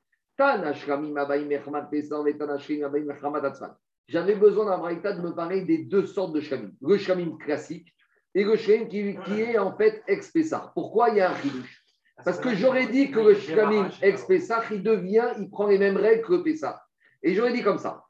J'avais 4.08 4.36
besoin 4.36 4.66
d'un 4.66 4.78
braïta 4.78 5.14
de 5.14 5.22
me 5.22 5.32
parler 5.32 5.62
des 5.62 5.80
deux 5.86 6.06
sortes 6.06 6.34
de 6.34 6.40
Shlamim. 6.42 6.72
Le 6.82 6.98
Shlamim 6.98 7.38
classique 7.38 7.94
et 8.34 8.44
le 8.44 8.56
Shlamim 8.56 8.86
qui, 8.86 9.18
qui 9.26 9.42
est 9.42 9.58
en 9.58 9.76
fait 9.76 10.04
ex-Pessar. 10.08 10.74
Pourquoi 10.74 11.10
il 11.10 11.18
y 11.18 11.22
a 11.22 11.32
un 11.32 11.36
chidouche 11.36 11.84
Parce 12.24 12.40
que 12.40 12.56
j'aurais 12.56 12.88
dit 12.88 13.12
que 13.12 13.20
le 13.20 13.36
Shlamim 13.36 13.90
ex-Pessah, 14.02 14.64
il 14.72 14.84
devient, 14.84 15.30
il 15.40 15.50
prend 15.50 15.68
les 15.68 15.78
mêmes 15.78 15.98
règles 15.98 16.24
que 16.24 16.34
le 16.34 16.44
Pessah. 16.44 16.82
Et 17.24 17.34
j'aurais 17.34 17.54
dit 17.54 17.62
comme 17.62 17.78
ça. 17.78 18.04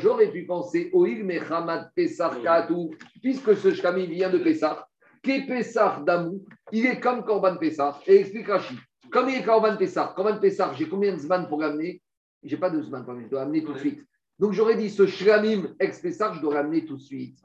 J'aurais 0.00 0.30
pu 0.30 0.46
penser 0.46 0.90
oil 0.92 1.24
mechamad 1.24 1.90
Pessah 1.94 2.36
katu, 2.42 2.96
puisque 3.22 3.56
ce 3.56 3.72
Shlamim 3.72 4.06
vient 4.06 4.30
de 4.30 4.38
Pessah, 4.38 4.86
qu'est 5.22 5.46
Pessah 5.46 6.02
d'Amou, 6.04 6.44
il 6.72 6.86
est 6.86 7.00
comme 7.00 7.24
Korban 7.24 7.56
Pessah. 7.56 8.00
Et 8.06 8.20
explique 8.20 8.48
Rachid. 8.48 8.78
Comme 9.10 9.28
il 9.28 9.36
est 9.36 9.44
Korban 9.44 9.76
Pessah, 9.76 10.12
Korban 10.16 10.38
Pessah, 10.38 10.72
j'ai 10.76 10.88
combien 10.88 11.12
de 11.12 11.18
Zman 11.18 11.48
pour 11.48 11.60
l'amener? 11.60 12.02
J'ai 12.42 12.56
pas 12.56 12.70
de 12.70 12.80
Zman 12.82 13.04
pour 13.04 13.12
l'amener, 13.12 13.26
je 13.26 13.30
dois 13.30 13.40
l'amener 13.40 13.62
tout 13.62 13.72
de 13.72 13.78
suite. 13.78 14.04
Donc 14.38 14.52
j'aurais 14.52 14.76
dit 14.76 14.90
ce 14.90 15.06
Shlamim 15.06 15.74
ex-Pessah, 15.80 16.34
je 16.34 16.40
dois 16.40 16.54
l'amener 16.54 16.84
tout 16.84 16.96
de 16.96 17.02
suite. 17.02 17.38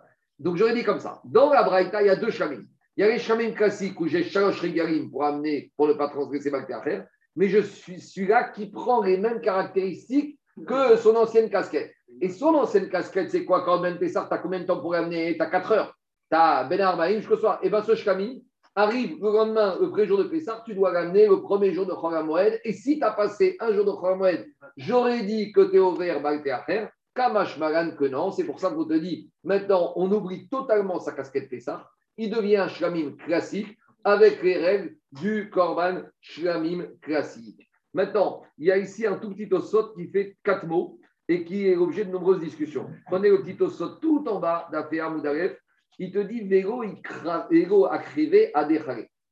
Donc 0.43 0.57
j'aurais 0.57 0.73
dit 0.73 0.83
comme 0.83 0.99
ça. 0.99 1.21
Dans 1.23 1.53
la 1.53 1.63
Braïta, 1.63 2.01
il 2.01 2.07
y 2.07 2.09
a 2.09 2.17
deux 2.17 2.29
Shlamim. 2.29 2.65
Il 2.97 3.01
y 3.01 3.03
a 3.03 3.09
les 3.09 3.17
Shlamim 3.17 3.53
classiques 3.53 3.99
où 4.01 4.07
j'ai 4.07 4.23
Shalosh 4.23 4.59
Regalim 4.59 5.09
pour 5.09 5.23
amener, 5.23 5.71
pour 5.77 5.87
ne 5.87 5.93
pas 5.93 6.09
transgresser 6.09 6.51
Baltéacher, 6.51 7.03
mais 7.37 7.47
je 7.47 7.59
suis 7.59 8.01
celui-là 8.01 8.49
qui 8.49 8.69
prend 8.69 9.01
les 9.01 9.17
mêmes 9.17 9.39
caractéristiques 9.39 10.37
que 10.67 10.97
son 10.97 11.15
ancienne 11.15 11.49
casquette. 11.49 11.93
Et 12.21 12.29
son 12.29 12.53
ancienne 12.55 12.89
casquette, 12.89 13.31
c'est 13.31 13.45
quoi 13.45 13.63
quand 13.63 13.79
même 13.79 13.97
Pessar, 13.97 14.27
tu 14.27 14.35
as 14.35 14.37
combien 14.37 14.59
de 14.59 14.65
temps 14.65 14.81
pour 14.81 14.91
l'amener 14.91 15.35
Tu 15.35 15.41
as 15.41 15.47
4 15.47 15.71
heures. 15.71 15.97
Tu 16.29 16.37
as 16.37 16.65
Ben 16.65 16.81
Arbaïm 16.81 17.19
jusqu'au 17.19 17.37
soir. 17.37 17.59
Et 17.63 17.69
bien 17.69 17.81
ce 17.81 17.95
Shlamim 17.95 18.35
arrive 18.75 19.15
le 19.21 19.31
lendemain, 19.31 19.77
le 19.79 19.89
premier 19.89 20.05
jour 20.05 20.17
de 20.17 20.25
Pessar, 20.25 20.63
tu 20.65 20.75
dois 20.75 20.91
l'amener 20.91 21.27
le 21.27 21.41
premier 21.41 21.71
jour 21.71 21.85
de 21.85 22.21
Moed. 22.21 22.59
Et 22.65 22.73
si 22.73 22.99
tu 22.99 23.05
as 23.05 23.11
passé 23.11 23.55
un 23.61 23.71
jour 23.71 23.85
de 23.85 24.15
Moed, 24.17 24.45
j'aurais 24.75 25.23
dit 25.23 25.53
que 25.53 25.61
tu 25.61 25.77
es 25.77 25.79
ouvert 25.79 26.21
Baltéacher. 26.21 26.87
Kamash 27.15 27.57
Magan 27.57 27.91
que 27.95 28.05
non, 28.05 28.31
c'est 28.31 28.43
pour 28.43 28.59
ça 28.59 28.73
je 28.75 28.83
te 28.83 28.97
dis, 28.99 29.29
maintenant 29.43 29.93
on 29.95 30.11
oublie 30.11 30.47
totalement 30.49 30.99
sa 30.99 31.11
casquette 31.11 31.49
Pessah, 31.49 31.89
il 32.17 32.29
devient 32.29 32.57
un 32.57 32.67
shlamim 32.67 33.15
classique 33.17 33.77
avec 34.03 34.41
les 34.43 34.57
règles 34.57 34.95
du 35.11 35.49
korban 35.49 36.01
shlamim 36.21 36.87
classique. 37.01 37.69
Maintenant, 37.93 38.41
il 38.57 38.65
y 38.67 38.71
a 38.71 38.77
ici 38.77 39.05
un 39.05 39.17
tout 39.17 39.29
petit 39.29 39.47
osot 39.53 39.93
qui 39.93 40.07
fait 40.07 40.35
quatre 40.43 40.65
mots 40.65 40.99
et 41.27 41.43
qui 41.45 41.67
est 41.67 41.75
l'objet 41.75 42.05
de 42.05 42.11
nombreuses 42.11 42.39
discussions. 42.39 42.89
Prenez 43.05 43.29
le 43.29 43.41
petit 43.43 43.61
osot 43.61 43.95
tout 44.01 44.25
en 44.27 44.39
bas 44.39 44.67
d'Aféa 44.71 45.09
Moudaref, 45.09 45.55
il 45.99 46.11
te 46.11 46.17
dit 46.17 46.41
Vélo, 46.41 46.83
il 46.83 46.95
cra- 47.01 47.47
Vélo 47.51 47.85
a 47.85 47.99
crivé 47.99 48.49
à. 48.55 48.67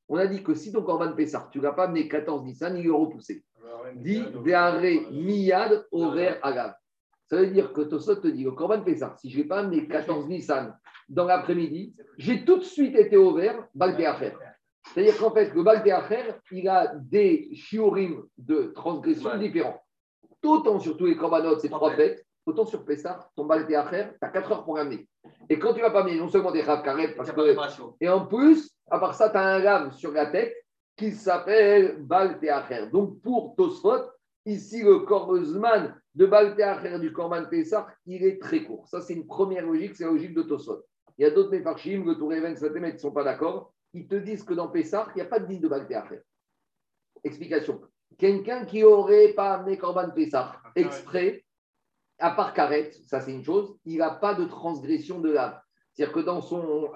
On 0.07 0.17
a 0.17 0.27
dit 0.27 0.43
que 0.43 0.53
si 0.53 0.71
ton 0.71 0.83
korban 0.83 1.13
Pessah, 1.13 1.49
tu 1.51 1.57
ne 1.57 1.63
l'as 1.63 1.71
pas 1.73 1.85
amené 1.85 2.07
14 2.07 2.43
Nissan, 2.43 2.77
il 2.77 2.85
est 2.85 2.89
repoussé. 2.89 3.43
Dit 3.95 4.23
Véaré 4.43 5.07
Miyad 5.11 5.85
over 5.91 6.35
Agav. 6.43 6.73
Ça 7.31 7.37
veut 7.37 7.47
dire 7.47 7.71
que 7.71 7.79
Tosot 7.79 8.17
te 8.17 8.27
dit, 8.27 8.43
le 8.43 8.51
Corban 8.51 8.81
Pessah, 8.81 9.15
si 9.17 9.29
je 9.29 9.37
n'ai 9.37 9.45
pas 9.45 9.59
amené 9.59 9.87
14 9.87 10.27
Nissan 10.27 10.77
dans 11.07 11.23
l'après-midi, 11.23 11.95
j'ai 12.17 12.43
tout 12.43 12.57
de 12.57 12.63
suite 12.63 12.93
été 12.93 13.15
ouvert 13.15 13.69
Baltéacher. 13.73 14.33
C'est-à-dire 14.93 15.17
qu'en 15.17 15.31
fait, 15.31 15.53
le 15.53 15.63
Baltéacher, 15.63 16.33
il 16.51 16.67
a 16.67 16.91
des 16.93 17.47
shiurim 17.53 18.25
de 18.37 18.73
transgression 18.75 19.37
différents. 19.37 19.81
Autant 20.43 20.77
sur 20.77 20.97
tous 20.97 21.05
les 21.05 21.15
corbanotes, 21.15 21.61
c'est 21.61 21.69
trois 21.69 21.91
fêtes, 21.91 22.21
autant 22.45 22.65
sur 22.65 22.83
Pessah, 22.83 23.29
ton 23.33 23.45
Baltéacher, 23.45 24.07
tu 24.19 24.27
as 24.27 24.29
4 24.29 24.51
heures 24.51 24.65
pour 24.65 24.75
l'amener. 24.75 25.07
Et 25.49 25.57
quand 25.57 25.71
tu 25.71 25.79
ne 25.79 25.85
vas 25.85 25.91
pas 25.91 26.01
amener 26.01 26.17
non 26.17 26.27
seulement 26.27 26.51
des 26.51 26.63
Rav 26.63 26.83
Karet, 26.83 27.15
parce 27.15 27.31
que 27.31 27.55
et 28.01 28.09
en 28.09 28.25
plus, 28.25 28.75
à 28.89 28.99
part 28.99 29.13
ça, 29.13 29.29
tu 29.29 29.37
as 29.37 29.41
un 29.41 29.59
lame 29.59 29.93
sur 29.93 30.11
la 30.11 30.25
tête 30.25 30.53
qui 30.97 31.13
s'appelle 31.13 31.95
Baltéacher. 31.97 32.87
Donc 32.91 33.21
pour 33.21 33.55
Tosfot, 33.55 34.01
ici 34.45 34.81
le 34.83 34.99
Korbezman 34.99 35.95
de 36.15 36.25
Baltéacher 36.25 36.99
du 36.99 37.13
Korban 37.13 37.45
Pessah, 37.45 37.87
il 38.05 38.23
est 38.23 38.41
très 38.41 38.63
court. 38.63 38.87
Ça, 38.87 39.01
c'est 39.01 39.13
une 39.13 39.27
première 39.27 39.65
logique, 39.65 39.95
c'est 39.95 40.03
la 40.03 40.11
logique 40.11 40.33
de 40.33 40.43
Tosfot. 40.43 40.83
Il 41.17 41.23
y 41.23 41.25
a 41.25 41.31
d'autres 41.31 41.51
Mefarchim, 41.51 42.03
le 42.05 42.15
Touréven, 42.15 42.55
Satem, 42.55 42.85
qui 42.85 42.93
ne 42.93 42.97
sont 42.97 43.11
pas 43.11 43.23
d'accord. 43.23 43.73
Ils 43.93 44.07
te 44.07 44.15
disent 44.15 44.43
que 44.43 44.53
dans 44.53 44.69
Pessah, 44.69 45.07
il 45.13 45.17
n'y 45.17 45.21
a 45.21 45.25
pas 45.25 45.39
de 45.39 45.45
digne 45.45 45.61
de 45.61 45.67
Baltéacher. 45.67 46.21
Explication. 47.23 47.81
Quelqu'un 48.17 48.65
qui 48.65 48.81
n'aurait 48.81 49.33
pas 49.33 49.53
amené 49.53 49.77
Korban 49.77 50.09
Pessah 50.11 50.55
exprès, 50.75 51.45
à 52.19 52.31
part 52.31 52.53
Karet, 52.53 52.91
ça 53.07 53.19
c'est 53.19 53.31
une 53.31 53.43
chose, 53.43 53.75
il 53.85 53.97
n'a 53.97 54.11
pas 54.11 54.33
de 54.33 54.45
transgression 54.45 55.19
de 55.19 55.31
l'âme. 55.31 55.59
C'est-à-dire 55.93 56.13
que 56.13 56.19
dans 56.21 56.41
son 56.41 56.91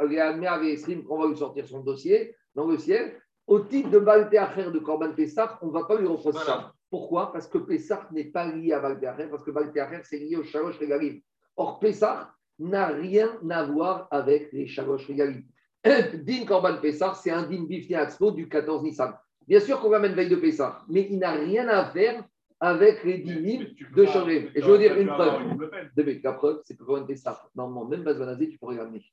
stream, 0.77 1.03
qu'on 1.03 1.19
va 1.19 1.27
lui 1.27 1.37
sortir 1.37 1.67
son 1.67 1.81
dossier, 1.81 2.35
dans 2.53 2.67
le 2.67 2.77
ciel, 2.77 3.19
au 3.47 3.59
titre 3.59 3.89
de 3.89 3.99
Baltéacher 3.99 4.71
de 4.71 4.79
Korban 4.79 5.13
Pessah, 5.13 5.59
on 5.61 5.67
ne 5.67 5.71
va 5.71 5.83
pas 5.83 5.97
lui 5.97 6.07
reprocher 6.07 6.39
ça. 6.45 6.73
Pourquoi? 6.95 7.33
Parce 7.33 7.47
que 7.47 7.57
Pessah 7.57 8.07
n'est 8.13 8.31
pas 8.31 8.47
lié 8.47 8.71
à 8.71 8.79
Baltéacher, 8.79 9.27
parce 9.29 9.43
que 9.43 9.51
Baltéacher, 9.51 9.99
c'est 10.03 10.17
lié 10.17 10.37
au 10.37 10.45
Shalosh 10.45 10.79
Regalim. 10.79 11.19
Or, 11.57 11.77
Pessah 11.77 12.31
n'a 12.57 12.87
rien 12.87 13.37
à 13.49 13.63
voir 13.65 14.07
avec 14.11 14.53
les 14.53 14.65
Shalosh 14.65 15.05
Regalim. 15.05 15.43
Din 16.23 16.45
Korban 16.45 16.77
Pessah, 16.81 17.13
c'est 17.15 17.31
un 17.31 17.43
din 17.43 17.65
Bifni 17.65 17.95
Atzmo 17.95 18.31
du 18.31 18.47
14 18.47 18.81
Nissan. 18.81 19.13
Bien 19.45 19.59
sûr 19.59 19.81
qu'on 19.81 19.89
l'amène 19.89 20.13
veille 20.13 20.29
de 20.29 20.37
Pessah, 20.37 20.85
mais 20.87 21.05
il 21.11 21.19
n'a 21.19 21.33
rien 21.33 21.67
à 21.67 21.83
faire 21.91 22.23
avec 22.61 23.03
les 23.03 23.17
dinim 23.17 23.65
de 23.93 24.05
Shalosh. 24.05 24.51
Et 24.55 24.61
je 24.61 24.65
veux 24.65 24.77
dire 24.77 24.97
une 24.97 25.07
preuve. 25.07 25.41
La 26.23 26.31
preuve, 26.31 26.61
c'est 26.63 26.77
que 26.77 26.83
Korban 26.85 27.05
Pessah, 27.05 27.45
normalement, 27.55 27.89
même 27.89 28.03
Bazvanazé, 28.03 28.47
tu 28.47 28.57
pourrais 28.57 28.77
l'amener. 28.77 29.03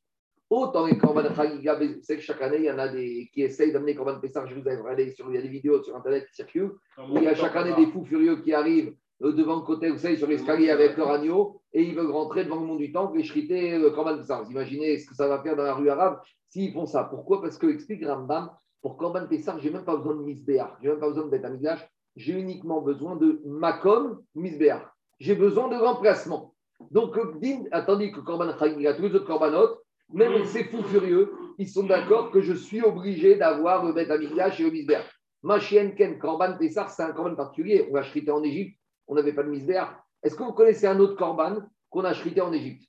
Autant 0.54 0.84
les 0.84 0.98
Korban 0.98 1.34
Chagiga, 1.34 1.78
c'est 2.02 2.16
que 2.16 2.20
chaque 2.20 2.42
année, 2.42 2.58
il 2.58 2.64
y 2.64 2.70
en 2.70 2.78
a 2.78 2.86
des 2.86 3.30
qui 3.32 3.40
essayent 3.40 3.72
d'amener 3.72 3.94
Korban 3.94 4.20
Pessah. 4.20 4.44
Je 4.44 4.54
vous 4.54 4.68
ai 4.68 4.76
regardé 4.76 5.10
sur 5.12 5.30
il 5.30 5.36
y 5.36 5.38
a 5.38 5.40
des 5.40 5.48
vidéos 5.48 5.82
sur 5.82 5.96
Internet 5.96 6.26
qui 6.28 6.34
circulent, 6.34 6.72
où 6.98 7.16
il 7.16 7.22
y 7.22 7.26
a 7.26 7.34
chaque 7.34 7.56
année 7.56 7.74
des 7.74 7.90
fous 7.90 8.04
furieux 8.04 8.36
qui 8.42 8.52
arrivent 8.52 8.94
euh, 9.22 9.32
devant 9.32 9.56
le 9.56 9.62
côté, 9.62 9.88
vous 9.88 9.96
savez, 9.96 10.16
sur 10.16 10.26
l'escalier 10.26 10.68
avec 10.68 10.98
leur 10.98 11.10
agneau, 11.10 11.62
et 11.72 11.82
ils 11.82 11.94
veulent 11.94 12.10
rentrer 12.10 12.44
devant 12.44 12.60
le 12.60 12.66
monde 12.66 12.80
du 12.80 12.92
temple 12.92 13.18
et 13.18 13.22
shriter 13.22 13.78
le 13.78 13.88
Korban 13.92 14.18
Pessah. 14.18 14.42
Vous 14.42 14.50
imaginez 14.50 14.98
ce 14.98 15.08
que 15.08 15.14
ça 15.14 15.26
va 15.26 15.42
faire 15.42 15.56
dans 15.56 15.62
la 15.62 15.72
rue 15.72 15.88
arabe 15.88 16.20
s'ils 16.50 16.74
font 16.74 16.84
ça. 16.84 17.04
Pourquoi? 17.04 17.40
Parce 17.40 17.56
que, 17.56 17.68
explique 17.68 18.04
Rambam, 18.04 18.50
pour 18.82 18.98
Korban 18.98 19.26
Pessah, 19.28 19.56
je 19.58 19.68
n'ai 19.68 19.72
même 19.72 19.86
pas 19.86 19.96
besoin 19.96 20.16
de 20.16 20.22
Misbéach, 20.22 20.72
je 20.80 20.84
n'ai 20.84 20.90
même 20.90 21.00
pas 21.00 21.08
besoin 21.08 21.28
Beth 21.28 21.46
Amigdash, 21.46 21.88
j'ai 22.14 22.34
uniquement 22.34 22.82
besoin 22.82 23.16
de 23.16 23.40
Makom 23.46 24.22
Misbéach. 24.34 24.82
J'ai 25.18 25.34
besoin 25.34 25.68
de 25.68 25.76
remplacement. 25.76 26.52
Donc, 26.90 27.16
din, 27.40 27.62
tandis 27.86 28.12
que 28.12 28.20
Korban 28.20 28.54
Chagiga, 28.58 28.92
tous 28.92 29.04
les 29.04 29.14
autres 29.14 29.24
Korbanot, 29.24 29.78
même 30.12 30.44
ces 30.44 30.64
fous 30.64 30.82
furieux, 30.82 31.32
ils 31.58 31.68
sont 31.68 31.84
d'accord 31.84 32.30
que 32.30 32.40
je 32.40 32.52
suis 32.52 32.82
obligé 32.82 33.36
d'avoir 33.36 33.84
le 33.84 33.92
Beth 33.92 34.10
Amigdash 34.10 34.60
et 34.60 34.64
le 34.64 34.70
Misbéach. 34.70 35.06
Ma 35.42 35.58
chienne 35.58 35.94
Ken, 35.94 36.18
Korban 36.18 36.56
Pessah, 36.56 36.88
c'est 36.88 37.02
un 37.02 37.12
Korban 37.12 37.34
particulier. 37.34 37.88
On 37.90 37.94
l'a 37.94 38.02
chrité 38.02 38.30
en 38.30 38.42
Égypte, 38.42 38.78
on 39.08 39.14
n'avait 39.14 39.32
pas 39.32 39.42
de 39.42 39.48
Misbéach. 39.48 39.88
Est-ce 40.22 40.36
que 40.36 40.42
vous 40.42 40.52
connaissez 40.52 40.86
un 40.86 41.00
autre 41.00 41.16
Korban 41.16 41.62
qu'on 41.90 42.04
a 42.04 42.14
chrité 42.14 42.40
en 42.40 42.52
Égypte? 42.52 42.84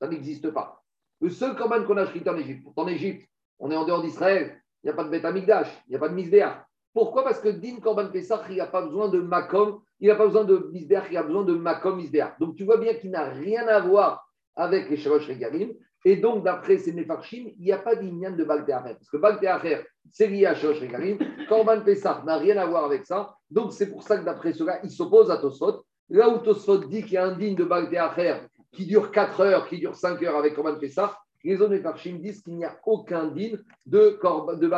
Ça 0.00 0.08
n'existe 0.08 0.50
pas. 0.50 0.82
Le 1.20 1.30
seul 1.30 1.56
Korban 1.56 1.84
qu'on 1.84 1.96
a 1.96 2.06
chrité 2.06 2.30
en 2.30 2.36
Égypte, 2.36 2.62
pourtant 2.62 2.82
en 2.82 2.88
Égypte, 2.88 3.26
on 3.58 3.70
est 3.70 3.76
en 3.76 3.84
dehors 3.84 4.02
d'Israël, 4.02 4.60
il 4.82 4.86
n'y 4.86 4.90
a 4.90 4.94
pas 4.94 5.04
de 5.04 5.10
Beth 5.10 5.24
Amigdash, 5.24 5.68
il 5.86 5.90
n'y 5.90 5.96
a 5.96 5.98
pas 5.98 6.08
de 6.08 6.14
Misbéach. 6.14 6.62
Pourquoi? 6.92 7.24
Parce 7.24 7.40
que 7.40 7.48
Din 7.48 7.76
Korban 7.80 8.08
Pessah, 8.08 8.42
il 8.50 8.56
n'a 8.56 8.66
pas 8.66 8.82
besoin 8.82 9.08
de 9.08 9.20
Makom, 9.20 9.80
il 10.00 10.08
n'a 10.08 10.14
pas 10.14 10.26
besoin 10.26 10.44
de 10.44 10.70
Misbéach, 10.72 11.08
il 11.10 11.16
a 11.16 11.22
besoin 11.22 11.44
de 11.44 11.54
Makom 11.54 11.96
Misbéach. 11.96 12.38
Donc 12.38 12.56
tu 12.56 12.64
vois 12.64 12.76
bien 12.76 12.94
qu'il 12.94 13.10
n'a 13.10 13.24
rien 13.24 13.66
à 13.66 13.80
voir 13.80 14.30
avec 14.54 14.88
les 14.88 14.96
Shalosh 14.96 15.28
Regalim. 15.28 15.72
Et 16.08 16.14
donc, 16.14 16.44
d'après 16.44 16.78
ces 16.78 16.92
Mefarchim, 16.92 17.50
il 17.58 17.64
n'y 17.64 17.72
a 17.72 17.78
pas 17.78 17.96
d'Inyan 17.96 18.30
de 18.36 18.44
Baltéacher. 18.44 18.94
Parce 18.94 19.10
que 19.10 19.16
Baltéacher, 19.16 19.84
c'est 20.12 20.28
lié 20.28 20.46
à 20.46 20.54
Shalosh 20.54 20.78
Regalim. 20.80 21.18
Korban 21.48 21.80
Pessah 21.80 22.22
n'a 22.24 22.36
rien 22.36 22.56
à 22.58 22.64
voir 22.64 22.84
avec 22.84 23.04
ça. 23.04 23.34
Donc, 23.50 23.72
c'est 23.72 23.90
pour 23.90 24.04
ça 24.04 24.16
que 24.16 24.24
d'après 24.24 24.52
cela, 24.52 24.78
il 24.84 24.90
s'oppose 24.92 25.32
à 25.32 25.38
Tosfot. 25.38 25.84
Là 26.10 26.28
où 26.28 26.38
Tosfot 26.38 26.78
dit 26.78 27.02
qu'il 27.02 27.14
y 27.14 27.16
a 27.16 27.24
un 27.24 27.36
digne 27.36 27.56
de 27.56 27.64
Baltéacher 27.64 28.36
qui 28.70 28.86
dure 28.86 29.10
4 29.10 29.40
heures, 29.40 29.66
qui 29.66 29.80
dure 29.80 29.96
5 29.96 30.22
heures 30.22 30.36
avec 30.36 30.54
Korban 30.54 30.78
Pessah, 30.78 31.18
les 31.42 31.60
autres 31.60 31.72
Mefarchim 31.72 32.18
disent 32.20 32.40
qu'il 32.40 32.54
n'y 32.54 32.64
a 32.64 32.78
aucun 32.86 33.26
digne 33.26 33.58
de, 33.84 34.16
Korban- 34.22 34.54
de 34.56 34.70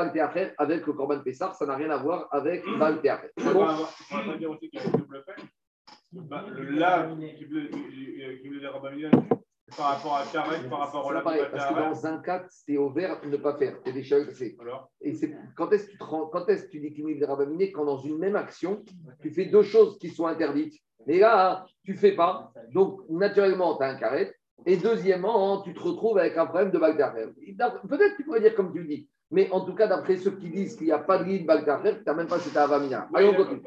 avec 0.56 0.86
le 0.86 0.92
Korban 0.94 1.20
Pessah. 1.20 1.52
Ça 1.52 1.66
n'a 1.66 1.76
rien 1.76 1.90
à 1.90 1.98
voir 1.98 2.28
avec 2.30 2.64
Baltéacher. 2.78 3.28
On 3.36 3.52
va 3.52 3.76
pas 4.08 4.38
dire 4.38 4.50
aussi 4.50 4.70
qu'il 4.70 4.80
y 4.80 4.82
a 4.82 4.88
double 4.96 5.22
peine. 5.26 5.44
Bah, 6.10 6.46
le 6.50 6.70
lave 6.70 7.18
qui 7.18 7.44
dire 7.44 9.10
par 9.76 9.96
rapport 9.96 10.16
à 10.16 10.24
Karet, 10.24 10.68
par 10.68 10.78
rapport 10.80 11.06
au 11.06 11.12
lab 11.12 11.24
pareil, 11.24 11.42
parce 11.50 11.66
que 11.68 11.74
dans 11.74 12.06
un 12.06 12.18
cas, 12.18 12.44
c'est 12.48 12.76
ouvert 12.78 13.20
ne 13.24 13.36
pas 13.36 13.56
faire. 13.56 13.76
C'est 13.84 14.02
choses. 14.02 14.30
c'est- 14.34 14.56
Alors, 14.60 14.90
Et 15.00 15.14
c'est 15.14 15.34
quand 15.56 15.70
est-ce 15.72 15.86
que 15.86 15.92
tu 15.92 15.98
te 15.98 16.04
rends- 16.04 16.26
quand 16.26 16.48
est-ce 16.48 16.64
que 16.64 16.70
tu 16.70 16.80
déclines 16.80 17.08
les 17.08 17.72
quand 17.72 17.84
dans 17.84 17.98
une 17.98 18.18
même 18.18 18.36
action, 18.36 18.82
tu 19.20 19.30
fais 19.30 19.46
deux 19.46 19.62
choses 19.62 19.98
qui 19.98 20.08
sont 20.10 20.26
interdites? 20.26 20.78
Mais 21.06 21.18
là, 21.18 21.66
tu 21.84 21.94
fais 21.94 22.12
pas. 22.12 22.52
Donc, 22.72 23.00
naturellement, 23.08 23.76
tu 23.76 23.84
as 23.84 23.88
un 23.88 23.96
carré. 23.96 24.34
Et 24.66 24.76
deuxièmement, 24.76 25.62
tu 25.62 25.72
te 25.72 25.80
retrouves 25.80 26.18
avec 26.18 26.36
un 26.36 26.46
problème 26.46 26.70
de 26.72 26.78
Bagdad. 26.78 27.32
Peut-être 27.88 28.12
que 28.12 28.16
tu 28.16 28.24
pourrais 28.24 28.40
dire 28.40 28.54
comme 28.54 28.72
tu 28.72 28.80
le 28.80 28.88
dis. 28.88 29.08
Mais 29.30 29.50
en 29.52 29.60
tout 29.60 29.74
cas, 29.74 29.86
d'après 29.86 30.16
ceux 30.16 30.32
qui 30.32 30.50
disent 30.50 30.74
qu'il 30.76 30.86
n'y 30.86 30.92
a 30.92 30.98
pas 30.98 31.18
de 31.18 31.24
lit 31.24 31.40
de 31.42 31.46
Bagdad, 31.46 31.98
tu 31.98 32.02
n'as 32.04 32.14
même 32.14 32.26
pas 32.26 32.38
cet 32.40 32.56
avamina. 32.56 33.08
Allez, 33.14 33.28
on 33.28 33.34
continue. 33.34 33.62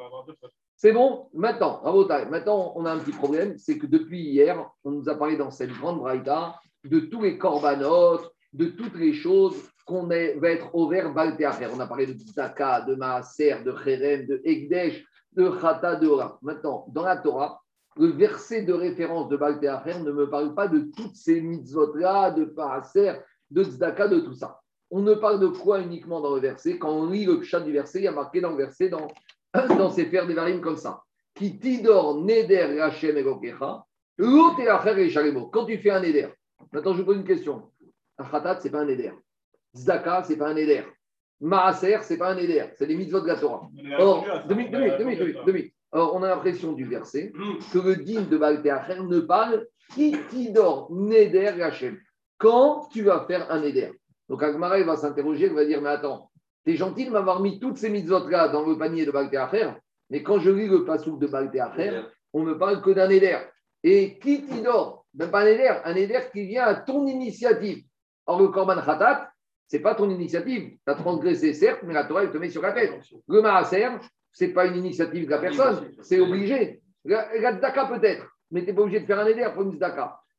C'est 0.81 0.93
bon 0.93 1.27
Maintenant, 1.35 1.79
maintenant, 1.83 2.73
on 2.75 2.85
a 2.85 2.91
un 2.91 2.97
petit 2.97 3.11
problème, 3.11 3.55
c'est 3.59 3.77
que 3.77 3.85
depuis 3.85 4.19
hier, 4.19 4.67
on 4.83 4.89
nous 4.89 5.09
a 5.09 5.13
parlé 5.13 5.37
dans 5.37 5.51
cette 5.51 5.69
grande 5.69 5.99
braïta 5.99 6.59
de 6.83 7.01
tous 7.01 7.21
les 7.21 7.37
corbanotes, 7.37 8.33
de 8.53 8.65
toutes 8.65 8.95
les 8.95 9.13
choses 9.13 9.53
qu'on 9.85 10.07
va 10.07 10.15
être 10.17 10.73
ouvert 10.73 11.13
Baltéacher. 11.13 11.67
On 11.71 11.79
a 11.79 11.85
parlé 11.85 12.07
de 12.07 12.13
Tzaka, 12.13 12.81
de 12.81 12.95
Maaser, 12.95 13.57
de 13.63 13.75
Cherem, 13.83 14.25
de 14.25 14.41
Egdesh, 14.43 15.05
de 15.33 15.51
Chata, 15.61 15.97
de. 15.97 16.09
Maintenant, 16.41 16.87
dans 16.87 17.03
la 17.03 17.17
Torah, 17.17 17.61
le 17.95 18.07
verset 18.07 18.63
de 18.63 18.73
référence 18.73 19.29
de 19.29 19.37
Baltéacher 19.37 19.99
ne 19.99 20.11
me 20.11 20.31
parle 20.31 20.55
pas 20.55 20.67
de 20.67 20.89
toutes 20.97 21.15
ces 21.15 21.41
mitzvot-là, 21.41 22.31
de 22.31 22.51
Maaser, 22.57 23.21
de 23.51 23.63
Tzedaka, 23.63 24.07
de 24.07 24.21
tout 24.21 24.33
ça. 24.33 24.59
On 24.89 25.01
ne 25.01 25.13
parle 25.13 25.39
de 25.39 25.47
quoi 25.47 25.79
uniquement 25.79 26.21
dans 26.21 26.33
le 26.33 26.41
verset? 26.41 26.79
Quand 26.79 26.89
on 26.89 27.11
lit 27.11 27.25
le 27.25 27.43
chat 27.43 27.59
du 27.59 27.71
verset, 27.71 27.99
il 27.99 28.05
y 28.05 28.07
a 28.07 28.11
marqué 28.11 28.41
dans 28.41 28.49
le 28.49 28.57
verset, 28.57 28.89
dans 28.89 29.07
dans 29.77 29.89
ces 29.89 30.05
fers 30.05 30.27
des 30.27 30.33
varim 30.33 30.61
comme 30.61 30.77
ça. 30.77 31.03
Qui 31.33 31.59
tidor 31.59 32.21
neder 32.21 32.79
Hachem 32.79 33.17
Elokecha, 33.17 33.85
l'autre 34.17 34.59
et. 34.59 35.49
Quand 35.51 35.65
tu 35.65 35.77
fais 35.77 35.91
un 35.91 36.01
neder, 36.01 36.27
maintenant 36.71 36.93
je 36.93 36.99
vous 36.99 37.05
pose 37.05 37.17
une 37.17 37.23
question. 37.23 37.71
Un 38.17 38.25
khatat, 38.25 38.59
ce 38.59 38.65
n'est 38.65 38.71
pas 38.71 38.81
un 38.81 38.85
neder. 38.85 39.11
Zdaka, 39.73 40.23
ce 40.23 40.31
n'est 40.31 40.37
pas 40.37 40.49
un 40.49 40.53
neder. 40.53 40.83
Maaser, 41.39 42.03
ce 42.03 42.13
n'est 42.13 42.19
pas 42.19 42.31
un 42.31 42.35
neder. 42.35 42.65
C'est 42.77 42.85
des 42.85 42.95
mitzvot 42.95 43.21
de 43.21 43.27
la 43.27 43.35
Torah. 43.35 43.69
Or. 43.97 44.25
Or, 45.93 46.15
on 46.15 46.23
a 46.23 46.27
l'impression 46.29 46.73
du 46.73 46.85
verset 46.85 47.33
que 47.73 47.79
le 47.79 47.97
digne 47.97 48.25
de 48.27 48.37
Baal 48.37 48.61
ne 48.63 49.19
parle 49.21 49.67
qui 49.93 50.15
tidor 50.29 50.91
neder 50.91 51.61
Hachem. 51.61 51.97
Quand 52.37 52.87
tu 52.91 53.03
vas 53.03 53.25
faire 53.27 53.51
un 53.51 53.61
neder. 53.61 53.91
Donc 54.29 54.43
Agmara, 54.43 54.79
il 54.79 54.85
va 54.85 54.95
s'interroger, 54.95 55.47
il 55.47 55.53
va 55.53 55.65
dire, 55.65 55.81
mais 55.81 55.89
attends, 55.89 56.30
T'es 56.63 56.75
gentil 56.75 57.05
de 57.05 57.11
m'avoir 57.11 57.39
mis 57.39 57.59
toutes 57.59 57.77
ces 57.77 57.89
mitzvot-là 57.89 58.49
dans 58.49 58.65
le 58.65 58.77
panier 58.77 59.05
de 59.05 59.11
Baal 59.11 59.29
Teacher, 59.29 59.71
mais 60.09 60.21
quand 60.21 60.39
je 60.39 60.51
lis 60.51 60.67
le 60.67 60.85
pasouk 60.85 61.19
de 61.19 61.27
Baal 61.27 61.49
Teacher, 61.49 62.01
on 62.33 62.43
ne 62.43 62.53
parle 62.53 62.81
que 62.81 62.91
d'un 62.91 63.09
éder. 63.09 63.37
Et 63.83 64.19
qui 64.19 64.43
t'idore 64.43 65.05
Même 65.15 65.31
pas 65.31 65.41
un 65.41 65.47
éder, 65.47 65.71
un 65.83 65.95
éder 65.95 66.19
qui 66.31 66.45
vient 66.45 66.65
à 66.65 66.75
ton 66.75 67.07
initiative. 67.07 67.83
Or, 68.27 68.39
le 68.39 68.49
Korban 68.49 68.81
Khatat, 68.81 69.31
ce 69.67 69.77
n'est 69.77 69.81
pas 69.81 69.95
ton 69.95 70.09
initiative. 70.09 70.77
Tu 70.85 70.91
as 70.91 70.95
transgressé, 70.95 71.53
certes, 71.53 71.81
mais 71.83 71.93
la 71.93 72.03
Torah, 72.03 72.23
elle 72.23 72.31
te 72.31 72.37
met 72.37 72.49
sur 72.49 72.61
la 72.61 72.73
tête. 72.73 72.93
Le 73.27 73.41
Maaser, 73.41 73.87
ce 74.31 74.45
n'est 74.45 74.51
pas 74.51 74.65
une 74.65 74.75
initiative 74.75 75.25
de 75.25 75.31
la 75.31 75.39
personne, 75.39 75.91
c'est 76.01 76.19
obligé. 76.19 76.81
La, 77.03 77.23
peut-être, 77.23 78.27
mais 78.51 78.61
tu 78.61 78.67
n'es 78.67 78.73
pas 78.73 78.81
obligé 78.81 78.99
de 78.99 79.05
faire 79.05 79.19
un 79.19 79.25
éder 79.25 79.47
pour 79.53 79.63
une 79.63 79.79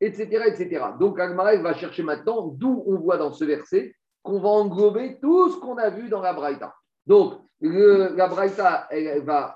etc. 0.01 0.43
etc. 0.47 0.85
Donc, 1.01 1.19
Agmara, 1.19 1.55
il 1.55 1.63
va 1.63 1.75
chercher 1.75 2.03
maintenant 2.03 2.49
d'où 2.49 2.85
on 2.87 2.99
voit 2.99 3.17
dans 3.17 3.33
ce 3.33 3.45
verset 3.45 3.95
qu'on 4.23 4.41
va 4.41 4.49
englober 4.49 5.19
tout 5.21 5.51
ce 5.51 5.59
qu'on 5.59 5.77
a 5.77 5.91
vu 5.91 6.09
dans 6.09 6.21
la 6.21 6.33
Braïta. 6.33 6.75
Donc, 7.07 7.41
la 7.61 8.27
Braïta, 8.29 8.89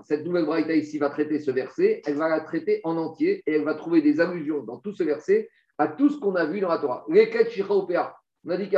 cette 0.05 0.25
nouvelle 0.25 0.47
Braïta 0.47 0.75
ici 0.75 0.99
va 0.99 1.11
traiter 1.11 1.39
ce 1.41 1.51
verset, 1.51 2.03
elle 2.07 2.15
va 2.15 2.29
la 2.29 2.41
traiter 2.41 2.81
en 2.85 2.97
entier 2.97 3.43
et 3.47 3.55
elle 3.55 3.65
va 3.65 3.75
trouver 3.75 4.03
des 4.03 4.21
allusions 4.21 4.63
dans 4.63 4.79
tout 4.79 4.95
ce 4.95 5.03
verset 5.03 5.49
à 5.79 5.89
tout 5.89 6.09
ce 6.09 6.19
qu'on 6.19 6.35
a 6.37 6.47
vu 6.47 6.61
dans 6.61 6.69
la 6.69 6.79
Torah. 6.79 7.05
On 7.09 8.51
a 8.51 8.57
dit 8.57 8.71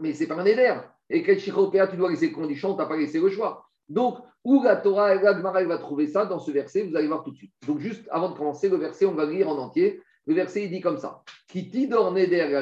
mais 0.00 0.12
c'est 0.12 0.26
pas 0.26 0.34
un 0.34 0.44
éder. 0.44 0.74
Et 1.10 1.38
Shichaopéa, 1.38 1.86
tu 1.86 1.96
dois 1.96 2.10
laisser 2.10 2.28
le 2.28 2.34
condition, 2.34 2.74
tu 2.74 2.78
n'as 2.78 2.86
pas 2.86 2.96
laissé 2.96 3.20
le 3.20 3.30
choix. 3.30 3.64
Donc, 3.88 4.18
où 4.44 4.62
la 4.62 4.76
Torah 4.76 5.14
et 5.14 5.22
la 5.22 5.34
Gemara, 5.34 5.64
va 5.64 5.78
trouver 5.78 6.06
ça 6.06 6.26
dans 6.26 6.38
ce 6.38 6.50
verset, 6.50 6.82
vous 6.82 6.96
allez 6.96 7.08
voir 7.08 7.24
tout 7.24 7.30
de 7.30 7.36
suite. 7.36 7.52
Donc, 7.66 7.78
juste 7.78 8.06
avant 8.10 8.30
de 8.30 8.36
commencer 8.36 8.68
le 8.68 8.76
verset, 8.76 9.06
on 9.06 9.14
va 9.14 9.24
lire 9.24 9.48
en 9.48 9.56
entier. 9.56 10.02
Le 10.26 10.34
verset, 10.34 10.64
il 10.64 10.70
dit 10.70 10.82
comme 10.82 10.98
ça 10.98 11.22
Qui 11.48 11.70
tidor 11.70 12.12
neder 12.12 12.60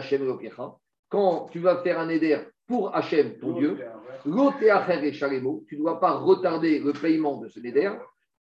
quand 1.17 1.49
tu 1.51 1.61
vas 1.61 1.79
faire 1.79 1.99
un 1.99 2.11
éder 2.11 2.39
pour 2.67 2.95
Hachem, 2.95 3.39
ton 3.39 3.53
Dieu, 3.53 3.79
tu 4.23 4.29
ne 4.29 5.79
dois 5.79 5.99
pas 5.99 6.13
retarder 6.13 6.79
le 6.79 6.93
paiement 6.93 7.39
de 7.39 7.49
ce 7.49 7.59
néder, 7.59 7.91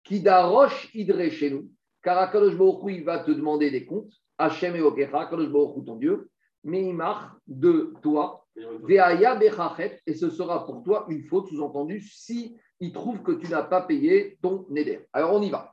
qui 0.04 0.20
d'aroche 0.20 0.90
idré 0.94 1.30
chez 1.30 1.52
nous, 1.52 1.70
car 2.04 2.18
Akadosh 2.18 2.58
Baruch 2.58 2.82
il 2.90 3.06
va 3.06 3.20
te 3.20 3.32
demander 3.32 3.72
des 3.72 3.86
comptes, 3.86 4.12
Hachem 4.38 4.76
et 4.76 4.82
Okecha, 4.82 5.22
Akadosh 5.22 5.48
Baruch 5.48 5.86
ton 5.86 5.96
Dieu, 5.96 6.30
mais 6.66 6.82
il 6.82 6.94
marque 6.94 7.38
de 7.48 7.94
toi, 8.02 8.46
Veaya 8.84 9.36
Bechachet, 9.36 10.02
et 10.06 10.14
ce 10.14 10.30
sera 10.30 10.66
pour 10.66 10.84
toi 10.84 11.06
une 11.08 11.24
faute, 11.24 11.48
sous-entendu, 11.48 12.02
si 12.02 12.58
il 12.82 12.92
trouve 12.92 13.24
que 13.24 13.32
tu 13.32 13.50
n'as 13.50 13.64
pas 13.64 13.84
payé 13.84 14.38
ton 14.42 14.66
néder. 14.70 15.08
Alors 15.14 15.34
on 15.34 15.42
y 15.42 15.50
va. 15.50 15.72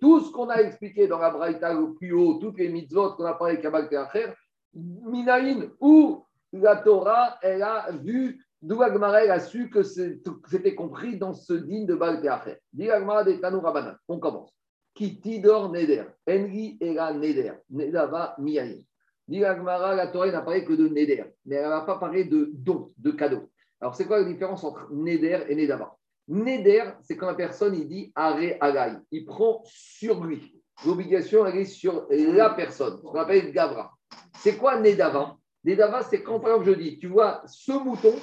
Tout 0.00 0.20
ce 0.20 0.32
qu'on 0.32 0.48
a 0.48 0.62
expliqué 0.62 1.06
dans 1.08 1.18
la 1.18 1.28
Braïta 1.28 1.74
le 1.74 1.92
plus 1.92 2.12
haut, 2.14 2.38
toutes 2.40 2.58
les 2.58 2.70
mitzvot 2.70 3.12
qu'on 3.12 3.26
a 3.26 3.34
parlé 3.34 3.52
avec 3.52 3.62
Kabbalah 3.62 3.86
Teacher, 3.86 4.32
Minaïn, 4.74 5.70
où 5.80 6.24
la 6.52 6.76
Torah, 6.76 7.38
elle 7.42 7.62
a 7.62 7.90
vu, 7.92 8.44
d'où 8.60 8.82
Agmara, 8.82 9.24
elle 9.24 9.30
a 9.30 9.40
su 9.40 9.70
que 9.70 9.82
c'était 9.82 10.74
compris 10.74 11.16
dans 11.16 11.34
ce 11.34 11.52
digne 11.54 11.86
de 11.86 11.94
Baal 11.94 12.20
Teacher. 12.20 12.58
Dit 12.72 12.90
Agmara 12.90 13.24
de 13.24 13.32
Tanou 13.32 13.60
Rabbanan. 13.60 13.96
On 14.08 14.18
commence. 14.18 14.52
Qui 14.94 15.20
tidor 15.20 15.70
neder, 15.70 16.04
enri 16.26 16.76
era 16.80 17.12
neder, 17.12 17.52
nedava 17.70 18.34
miyaïn. 18.38 18.84
Dit 19.28 19.38
la 19.38 20.08
Torah 20.08 20.30
n'a 20.30 20.42
parlé 20.42 20.64
que 20.64 20.72
de 20.72 20.88
neder, 20.88 21.24
mais 21.46 21.56
elle 21.56 21.68
n'a 21.68 21.82
pas 21.82 21.98
parlé 21.98 22.24
de 22.24 22.50
don, 22.52 22.92
de 22.98 23.12
cadeau. 23.12 23.48
Alors, 23.80 23.94
c'est 23.94 24.04
quoi 24.04 24.18
la 24.18 24.24
différence 24.24 24.64
entre 24.64 24.88
neder 24.92 25.44
et 25.48 25.54
nedava? 25.54 25.96
Neder, 26.26 26.84
c'est 27.02 27.16
quand 27.16 27.28
la 27.28 27.34
personne 27.34 27.74
il 27.76 27.88
dit 27.88 28.12
aré 28.14 28.58
alay, 28.60 28.98
il 29.12 29.24
prend 29.24 29.62
sur 29.64 30.24
lui. 30.24 30.60
L'obligation, 30.84 31.46
elle 31.46 31.58
est 31.58 31.64
sur 31.64 32.06
la 32.10 32.50
personne, 32.50 32.98
ce 32.98 33.02
qu'on 33.02 33.18
appelle 33.18 33.52
gavra. 33.52 33.92
C'est 34.40 34.56
quoi 34.56 34.80
Nedava? 34.80 35.36
Nedava, 35.64 36.02
c'est 36.02 36.22
quand, 36.22 36.40
par 36.40 36.52
exemple, 36.52 36.70
je 36.70 36.82
dis, 36.82 36.98
tu 36.98 37.08
vois, 37.08 37.42
ce 37.44 37.72
mouton, 37.72 38.14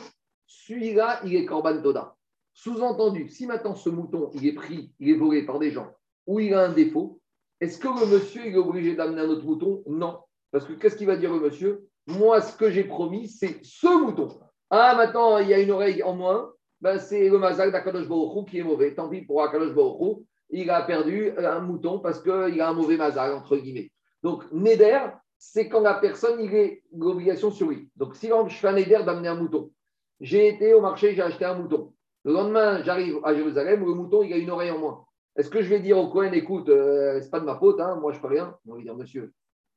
celui-là, 0.47 1.19
il 1.23 1.35
est 1.35 1.45
Korban 1.45 1.79
Toda. 1.79 2.15
Sous-entendu, 2.53 3.29
si 3.29 3.45
maintenant 3.45 3.75
ce 3.75 3.89
mouton, 3.89 4.31
il 4.33 4.47
est 4.47 4.53
pris, 4.53 4.91
il 4.99 5.11
est 5.11 5.17
volé 5.17 5.45
par 5.45 5.59
des 5.59 5.69
gens, 5.69 5.91
ou 6.25 6.39
il 6.39 6.55
a 6.55 6.65
un 6.65 6.73
défaut, 6.73 7.21
est-ce 7.61 7.77
que 7.77 7.87
le 7.87 8.07
monsieur, 8.07 8.47
il 8.47 8.55
est 8.55 8.57
obligé 8.57 8.95
d'amener 8.95 9.21
un 9.21 9.29
autre 9.29 9.45
mouton? 9.45 9.83
Non. 9.85 10.21
Parce 10.51 10.65
que 10.65 10.73
qu'est-ce 10.73 10.95
qu'il 10.95 11.05
va 11.05 11.17
dire 11.17 11.31
le 11.31 11.39
monsieur? 11.39 11.87
Moi, 12.07 12.41
ce 12.41 12.57
que 12.57 12.71
j'ai 12.71 12.83
promis, 12.83 13.27
c'est 13.27 13.59
ce 13.63 13.87
mouton. 13.87 14.39
Ah, 14.71 14.95
maintenant, 14.95 15.37
il 15.37 15.49
y 15.49 15.53
a 15.53 15.59
une 15.59 15.69
oreille 15.69 16.01
en 16.01 16.15
moins, 16.15 16.51
ben, 16.81 16.97
c'est 16.97 17.29
le 17.29 17.37
mazal 17.37 17.71
d'Akadosh 17.71 18.07
Baruch 18.07 18.37
Hu 18.37 18.49
qui 18.49 18.57
est 18.57 18.63
mauvais. 18.63 18.95
Tant 18.95 19.07
pis 19.07 19.21
pour 19.21 19.43
Akadosh 19.43 19.75
Baruch 19.75 20.01
Hu, 20.01 20.25
il 20.49 20.71
a 20.71 20.81
perdu 20.81 21.31
un 21.37 21.59
mouton 21.59 21.99
parce 21.99 22.23
qu'il 22.23 22.59
a 22.59 22.69
un 22.69 22.73
mauvais 22.73 22.97
mazal, 22.97 23.33
entre 23.33 23.55
guillemets. 23.57 23.91
Donc, 24.23 24.51
Neder, 24.51 25.09
c'est 25.37 25.69
quand 25.69 25.81
la 25.81 25.95
personne, 25.95 26.39
il 26.39 26.53
est 26.55 26.83
l'obligation 26.95 27.51
sur 27.51 27.69
lui. 27.69 27.89
Donc, 27.95 28.15
si 28.15 28.27
je 28.27 28.55
fais 28.55 28.67
un 28.67 28.73
Neder 28.73 29.03
d'amener 29.05 29.27
un 29.27 29.35
mouton, 29.35 29.71
j'ai 30.19 30.47
été 30.47 30.73
au 30.73 30.81
marché, 30.81 31.13
j'ai 31.13 31.21
acheté 31.21 31.45
un 31.45 31.55
mouton. 31.55 31.93
Le 32.23 32.33
lendemain, 32.33 32.83
j'arrive 32.83 33.19
à 33.23 33.33
Jérusalem, 33.33 33.85
le 33.85 33.93
mouton, 33.93 34.23
il 34.23 34.33
a 34.33 34.37
une 34.37 34.49
oreille 34.49 34.71
en 34.71 34.79
moins. 34.79 35.05
Est-ce 35.35 35.49
que 35.49 35.61
je 35.61 35.69
vais 35.69 35.79
dire 35.79 35.97
au 35.97 36.09
Cohen, 36.09 36.31
écoute, 36.33 36.69
euh, 36.69 37.21
c'est 37.21 37.29
pas 37.29 37.39
de 37.39 37.45
ma 37.45 37.57
faute, 37.57 37.79
hein, 37.79 37.95
moi 38.01 38.11
je 38.11 38.19
peux 38.19 38.27
rien? 38.27 38.57
On 38.67 38.75
va 38.75 38.81
dire, 38.81 38.95
monsieur, 38.95 39.33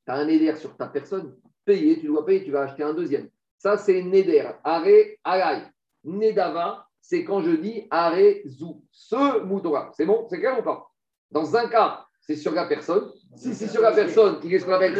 tu 0.07 0.13
as 0.13 0.17
un 0.17 0.25
Neder 0.25 0.57
sur 0.57 0.75
ta 0.77 0.87
personne, 0.87 1.37
payé, 1.65 2.01
tu 2.01 2.07
dois 2.07 2.25
payer, 2.25 2.43
tu 2.43 2.51
vas 2.51 2.63
acheter 2.63 2.83
un 2.83 2.95
deuxième. 2.95 3.29
Ça, 3.59 3.77
c'est 3.77 4.03
Neder. 4.03 4.53
Aré, 4.65 5.19
alay. 5.23 5.63
Nedava, 6.05 6.87
c'est 7.01 7.25
quand 7.25 7.43
je 7.43 7.51
dis 7.51 7.87
Aré, 7.91 8.43
zou. 8.47 8.83
Ce 8.91 9.43
mouton-là. 9.43 9.91
C'est 9.95 10.07
bon 10.07 10.27
C'est 10.31 10.39
clair 10.39 10.59
ou 10.59 10.63
pas? 10.63 10.91
Dans 11.31 11.57
un 11.57 11.69
cas, 11.69 12.07
c'est 12.21 12.37
sur 12.37 12.53
la 12.53 12.67
personne. 12.67 13.13
Si 13.37 13.55
c'est 13.55 13.69
sur 13.69 13.83
la 13.83 13.93
personne, 13.93 14.39
il 14.45 14.53
est 14.55 14.59
ce 14.59 14.65
qu'on 14.67 14.73
appelle 14.73 14.95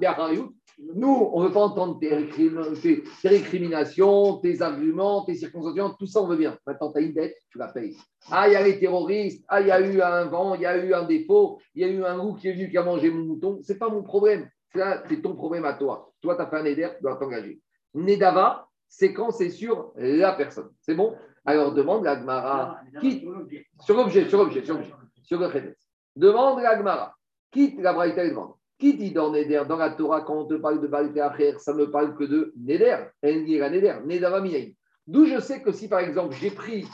Be'achariyut. 0.00 0.50
Nous, 0.94 1.30
on 1.34 1.42
ne 1.42 1.46
veut 1.48 1.52
pas 1.52 1.60
entendre 1.60 1.98
tes, 1.98 2.28
tes- 2.30 3.02
tes 3.20 3.28
récriminations, 3.28 4.38
tes 4.38 4.62
arguments, 4.62 5.24
tes 5.24 5.34
circonstances, 5.34 5.94
tout 5.98 6.06
ça, 6.06 6.22
on 6.22 6.26
veut 6.26 6.36
bien. 6.38 6.56
Maintenant, 6.66 6.90
tu 6.90 6.98
as 6.98 7.02
une 7.02 7.12
dette, 7.12 7.36
tu 7.50 7.58
la 7.58 7.68
payes. 7.68 7.96
Ah, 8.30 8.48
il 8.48 8.52
y 8.54 8.56
a 8.56 8.62
les 8.62 8.78
terroristes, 8.78 9.44
ah, 9.48 9.60
il 9.60 9.66
y 9.66 9.70
a 9.70 9.80
eu 9.80 10.00
un 10.00 10.24
vent, 10.24 10.54
il 10.54 10.62
y 10.62 10.66
a 10.66 10.76
eu 10.82 10.94
un 10.94 11.02
défaut, 11.04 11.58
il 11.74 11.82
y 11.82 11.84
a 11.84 11.88
eu 11.88 12.02
un 12.02 12.16
loup 12.16 12.34
qui 12.34 12.48
est 12.48 12.54
venu 12.54 12.70
qui 12.70 12.78
a 12.78 12.82
mangé 12.82 13.10
mon 13.10 13.24
mouton. 13.24 13.60
Ce 13.62 13.72
n'est 13.72 13.78
pas 13.78 13.90
mon 13.90 14.02
problème. 14.02 14.48
Ça, 14.74 15.02
c'est 15.08 15.20
ton 15.20 15.34
problème 15.34 15.64
à 15.66 15.74
toi. 15.74 16.10
Toi, 16.22 16.36
tu 16.36 16.42
as 16.42 16.46
fait 16.46 16.56
un 16.56 16.64
éder, 16.64 16.88
tu 16.96 17.02
dois 17.02 17.16
t'engager. 17.16 17.60
Nedava, 17.94 18.66
c'est 18.88 19.12
quand 19.12 19.30
c'est 19.32 19.50
sur 19.50 19.92
la 19.96 20.32
personne. 20.32 20.70
C'est 20.80 20.94
bon? 20.94 21.14
Alors, 21.44 21.72
demande 21.74 22.04
la 22.04 22.18
Gemara. 22.18 22.80
Qui 23.00 23.20
Sur 23.80 23.96
l'objet, 23.96 24.28
sur 24.28 24.38
l'objet, 24.38 24.64
sur 24.64 24.74
l'objet, 24.74 24.92
sur 25.22 25.38
le. 25.38 25.74
Demande 26.16 26.60
la 26.62 26.76
Gemara. 26.78 27.14
Quitte 27.50 27.80
la 27.80 27.92
Braïta. 27.92 28.22
Qui 28.78 28.94
dit 28.94 29.12
dans 29.12 29.30
Neder, 29.30 29.64
dans 29.68 29.76
la 29.76 29.90
Torah, 29.90 30.22
quand 30.22 30.38
on 30.38 30.46
te 30.46 30.54
parle 30.54 30.80
de 30.80 30.86
Baal 30.86 31.12
Teacher, 31.12 31.58
ça 31.58 31.74
ne 31.74 31.80
me 31.80 31.90
parle 31.90 32.16
que 32.16 32.24
de 32.24 32.54
Neder, 32.56 32.96
Engira 33.22 33.68
Neder, 33.68 33.96
Nedava 34.06 34.40
Miyaï. 34.40 34.74
D'où 35.06 35.26
je 35.26 35.38
sais 35.38 35.60
que 35.60 35.70
si 35.70 35.86
par 35.86 36.00
exemple 36.00 36.34
j'ai 36.40 36.50
pris 36.50 36.86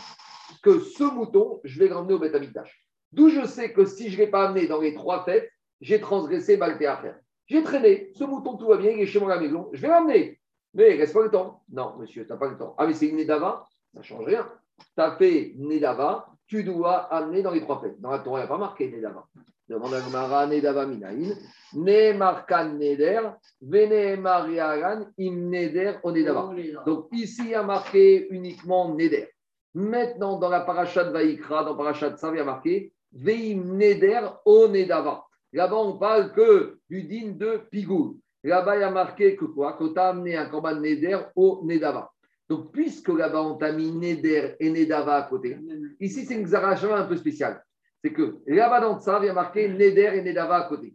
que 0.62 0.80
ce 0.80 1.04
mouton, 1.04 1.60
je 1.62 1.78
vais 1.78 1.88
l'emmener 1.88 2.14
au 2.14 2.18
Beth 2.18 2.34
Amikdash. 2.34 2.88
D'où 3.12 3.28
je 3.28 3.46
sais 3.46 3.72
que 3.72 3.84
si 3.84 4.10
je 4.10 4.18
ne 4.18 4.24
l'ai 4.24 4.30
pas 4.30 4.48
amené 4.48 4.66
dans 4.66 4.80
les 4.80 4.94
trois 4.94 5.24
fêtes, 5.24 5.48
j'ai 5.80 6.00
transgressé 6.00 6.56
Baltéacher. 6.56 7.12
J'ai 7.46 7.62
traîné, 7.62 8.10
ce 8.14 8.24
mouton, 8.24 8.56
tout 8.56 8.66
va 8.66 8.78
bien, 8.78 8.90
il 8.90 9.00
est 9.00 9.06
chez 9.06 9.20
moi 9.20 9.32
à 9.32 9.36
la 9.36 9.42
maison, 9.42 9.68
je 9.72 9.80
vais 9.80 9.88
l'emmener. 9.88 10.40
Mais 10.74 10.96
reste 10.96 11.14
pas 11.14 11.22
le 11.22 11.30
temps. 11.30 11.62
Non, 11.70 11.96
monsieur, 11.98 12.26
tu 12.26 12.32
n'as 12.32 12.38
pas 12.38 12.48
le 12.48 12.58
temps. 12.58 12.74
Ah, 12.78 12.86
mais 12.86 12.94
c'est 12.94 13.06
une 13.06 13.16
Nedava, 13.16 13.64
ça 13.94 14.00
ne 14.00 14.04
change 14.04 14.24
rien. 14.24 14.50
Tu 14.78 15.00
as 15.00 15.16
fait 15.16 15.54
Nedava, 15.56 16.26
tu 16.46 16.62
dois 16.64 17.12
amener 17.12 17.42
dans 17.42 17.50
les 17.50 17.60
trois 17.60 17.80
fêtes. 17.80 18.00
Dans 18.00 18.10
la 18.10 18.20
Torah, 18.20 18.40
il 18.40 18.42
n'y 18.42 18.46
a 18.46 18.48
pas 18.48 18.58
marqué 18.58 18.90
Nedava. 18.90 19.26
Demande 19.68 19.94
à 19.94 20.00
Gmara, 20.00 20.46
Nedava 20.46 20.86
Minaïn, 20.86 21.34
Ne 21.74 22.12
markan 22.16 22.74
Neder, 22.74 23.20
Vene 23.60 24.16
Mariaran, 24.20 25.06
Im 25.18 25.50
Neder 25.50 25.98
o 26.04 26.12
Nedava. 26.12 26.54
Donc 26.86 27.08
ici, 27.12 27.42
il 27.44 27.50
y 27.50 27.54
a 27.54 27.62
marqué 27.62 28.28
uniquement 28.30 28.94
Neder. 28.94 29.28
Maintenant, 29.74 30.38
dans 30.38 30.48
la 30.48 30.60
parachat 30.60 31.04
de 31.04 31.10
Vaïkra, 31.10 31.64
dans 31.64 31.76
parachat 31.76 32.10
de 32.10 32.16
Sav, 32.16 32.34
il 32.34 32.38
y 32.38 32.40
a 32.40 32.44
marqué 32.44 32.92
Veim 33.12 33.76
Neder 33.76 34.20
o 34.44 34.68
Nedava. 34.68 35.24
Là-bas, 35.52 35.76
on 35.76 35.98
parle 35.98 36.32
que 36.32 36.78
du 36.88 37.02
din 37.02 37.32
de 37.32 37.60
Pigou. 37.70 38.20
Là-bas, 38.44 38.76
il 38.76 38.80
y 38.80 38.84
a 38.84 38.90
marqué 38.90 39.36
que 39.36 39.46
quoi? 39.46 39.72
Que 39.72 39.92
tu 39.92 39.98
as 39.98 40.08
amené 40.08 40.36
un 40.36 40.46
corban 40.46 40.76
Neder 40.76 41.18
au 41.34 41.62
Nedava. 41.64 42.12
Donc, 42.48 42.72
puisque 42.72 43.08
là-bas, 43.08 43.42
on 43.42 43.56
t'a 43.56 43.72
mis 43.72 43.90
Neder 43.90 44.54
et 44.60 44.70
Nedava 44.70 45.16
à 45.16 45.22
côté, 45.22 45.58
ici, 45.98 46.24
c'est 46.24 46.34
une 46.34 46.46
Zarachava 46.46 46.98
un 46.98 47.04
peu 47.04 47.16
spéciale. 47.16 47.62
C'est 48.02 48.12
que 48.12 48.38
là-bas, 48.46 48.80
dans 48.80 49.00
Tsav, 49.00 49.24
il 49.24 49.26
y 49.26 49.30
a 49.30 49.34
marqué 49.34 49.68
Neder 49.68 50.12
et 50.14 50.22
Nedava 50.22 50.56
à 50.64 50.68
côté. 50.68 50.94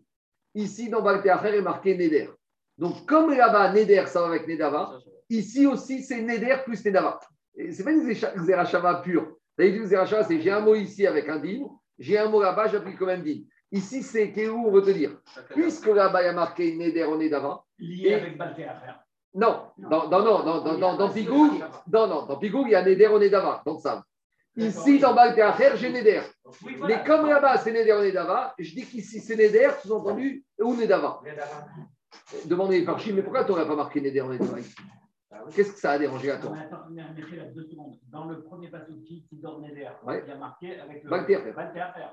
Ici, 0.56 0.90
dans 0.90 1.02
Balteacher, 1.02 1.50
il 1.50 1.56
y 1.56 1.58
a 1.58 1.62
marqué 1.62 1.98
Neder. 1.98 2.30
Donc, 2.78 3.06
comme 3.06 3.34
là-bas, 3.34 3.74
Neder, 3.74 4.06
ça 4.08 4.22
va 4.22 4.28
avec 4.28 4.48
Nedava, 4.48 4.98
ici 5.30 5.68
aussi, 5.68 6.04
c'est 6.04 6.22
Neder 6.22 6.58
plus 6.66 6.86
Nedava. 6.86 7.20
Ce 7.56 7.62
n'est 7.62 7.84
pas 7.84 7.92
une 7.92 8.46
Zerachava 8.46 9.02
pure. 9.02 9.36
D'habitude, 9.58 9.86
Zerachava, 9.86 10.24
c'est 10.24 10.40
j'ai 10.40 10.52
un 10.52 10.62
mot 10.62 10.76
ici 10.76 11.06
avec 11.06 11.28
un 11.28 11.40
din, 11.40 11.68
j'ai 12.00 12.18
un 12.18 12.30
mot 12.30 12.42
là-bas, 12.42 12.68
j'applique 12.68 12.98
comme 12.98 13.10
un 13.10 13.18
din. 13.18 13.42
Ici, 13.74 14.04
c'est 14.04 14.50
où 14.50 14.68
on 14.68 14.72
veut 14.72 14.82
te 14.82 14.92
dire 14.92 15.22
Puisque 15.50 15.88
là-bas, 15.88 16.22
il 16.24 16.26
y 16.26 16.30
a 16.30 16.34
marqué 16.34 16.76
Neder 16.76 17.04
au 17.04 17.18
Nedava. 17.18 17.64
Lié 17.78 18.14
avec 18.14 18.38
Baltéacher. 18.38 18.94
Non, 19.34 19.62
dans, 19.78 20.08
dans, 20.10 20.24
non, 20.24 20.44
dans, 20.44 20.62
dans, 20.62 20.78
dans, 20.78 20.98
dans 20.98 21.10
Pigou, 21.10 21.52
non, 21.92 22.08
non, 22.08 22.26
dans 22.26 22.38
Pigou, 22.38 22.64
il 22.66 22.72
y 22.72 22.76
a 22.76 22.84
Neder 22.84 23.08
au 23.08 23.18
Nedava, 23.18 23.62
dans 23.66 23.78
ça. 23.78 24.04
Ici, 24.58 25.00
dans 25.00 25.14
Baltéacher, 25.14 25.78
j'ai 25.78 25.90
Neder. 25.90 26.22
Mais 26.86 27.02
comme 27.06 27.28
là-bas, 27.28 27.58
c'est 27.58 27.72
Neder 27.72 27.94
au 27.94 28.04
Nedava, 28.04 28.54
je 28.60 28.76
dis 28.76 28.86
qu'ici, 28.86 29.22
c'est 29.22 29.38
Neder, 29.38 29.70
sous-entendu, 29.82 30.44
ou 30.60 30.76
Nedava. 30.76 31.22
Demandez 32.46 32.84
par 32.84 33.00
Chine, 33.00 33.16
mais 33.16 33.22
pourquoi 33.24 33.46
tu 33.46 33.52
n'aurais 33.52 33.66
pas 33.68 33.76
marqué 33.76 34.02
Neder 34.02 34.20
au 34.22 34.34
Nedava 34.34 34.60
ici 34.60 34.76
Qu'est-ce 35.56 35.72
que 35.74 35.80
ça 35.80 35.92
a 35.92 35.98
dérangé 35.98 36.30
à 36.30 36.38
toi. 36.38 36.52
Dans 38.12 38.26
le 38.26 38.44
premier 38.44 38.68
passage 38.68 38.94
qui 39.08 39.26
donne 39.32 39.62
Neder, 39.62 39.90
il 40.08 40.28
y 40.28 40.32
a 40.32 40.36
marqué 40.36 40.78
avec 40.78 41.04
le. 41.06 41.10
Baltéacher. 41.10 41.54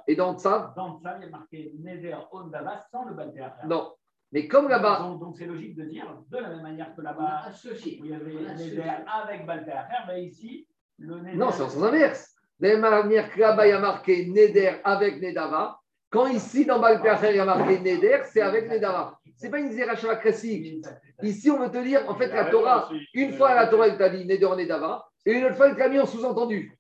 Et 0.07 0.15
dans 0.15 0.39
ça, 0.39 0.73
Dans 0.77 1.01
ça, 1.01 1.17
il 1.19 1.25
y 1.25 1.27
a 1.27 1.31
marqué 1.31 1.73
Neder 1.81 2.17
Ondava 2.31 2.87
sans 2.93 3.05
le 3.07 3.15
Baltéacher. 3.15 3.67
non. 3.67 3.93
Mais 4.33 4.47
comme 4.47 4.69
là-bas, 4.69 4.99
Donc, 5.01 5.21
donc 5.21 5.37
c'est 5.39 5.47
logique 5.47 5.75
de 5.75 5.85
dire, 5.85 6.07
de 6.31 6.37
la 6.37 6.49
même 6.51 6.63
manière 6.63 6.95
que 6.95 7.01
là-bas, 7.01 7.51
il 7.87 8.07
y 8.07 8.13
avait 8.13 8.55
Neder 8.55 8.83
avec 9.07 9.47
Baltéacher, 9.47 10.05
mais 10.07 10.25
ici, 10.25 10.67
le 10.99 11.21
Neder. 11.21 11.37
non, 11.37 11.51
c'est 11.51 11.63
en 11.63 11.69
sens 11.69 11.83
inverse. 11.83 12.35
De 12.61 12.69
la 12.69 12.77
même 12.77 12.91
manière 12.91 13.31
que 13.31 13.41
là-bas, 13.41 13.67
il 13.67 13.71
y 13.71 13.73
a 13.73 13.81
marqué 13.81 14.27
Neder 14.27 14.81
avec 14.85 15.21
Nedava, 15.23 15.79
quand 16.11 16.27
ici, 16.27 16.67
dans 16.67 16.79
Baltéacher, 16.79 17.31
il 17.31 17.37
y 17.37 17.41
a 17.41 17.45
marqué 17.45 17.79
Neder, 17.81 18.23
c'est 18.25 18.41
avec 18.41 18.69
Nedava. 18.69 19.19
Ce 19.37 19.45
n'est 19.45 19.51
pas 19.51 19.61
une 19.61 19.71
Zerachava 19.71 20.17
classique. 20.17 20.85
Ici, 21.23 21.51
on 21.51 21.59
veut 21.59 21.71
te 21.71 21.83
dire, 21.83 22.03
en 22.09 22.15
fait, 22.15 22.29
la 22.29 22.47
Torah, 22.47 22.91
une 23.15 23.33
fois 23.33 23.55
la 23.55 23.67
Torah, 23.67 23.89
elle 23.89 23.97
t'a 23.97 24.11
dit 24.11 24.27
Neder 24.27 24.49
Nedava, 24.57 25.07
et 25.25 25.33
une 25.33 25.45
autre 25.45 25.57
fois, 25.57 25.69
elle 25.69 25.77
t'a 25.77 25.89
mis 25.89 25.99
en 25.99 26.07
sous-entendu. 26.07 26.78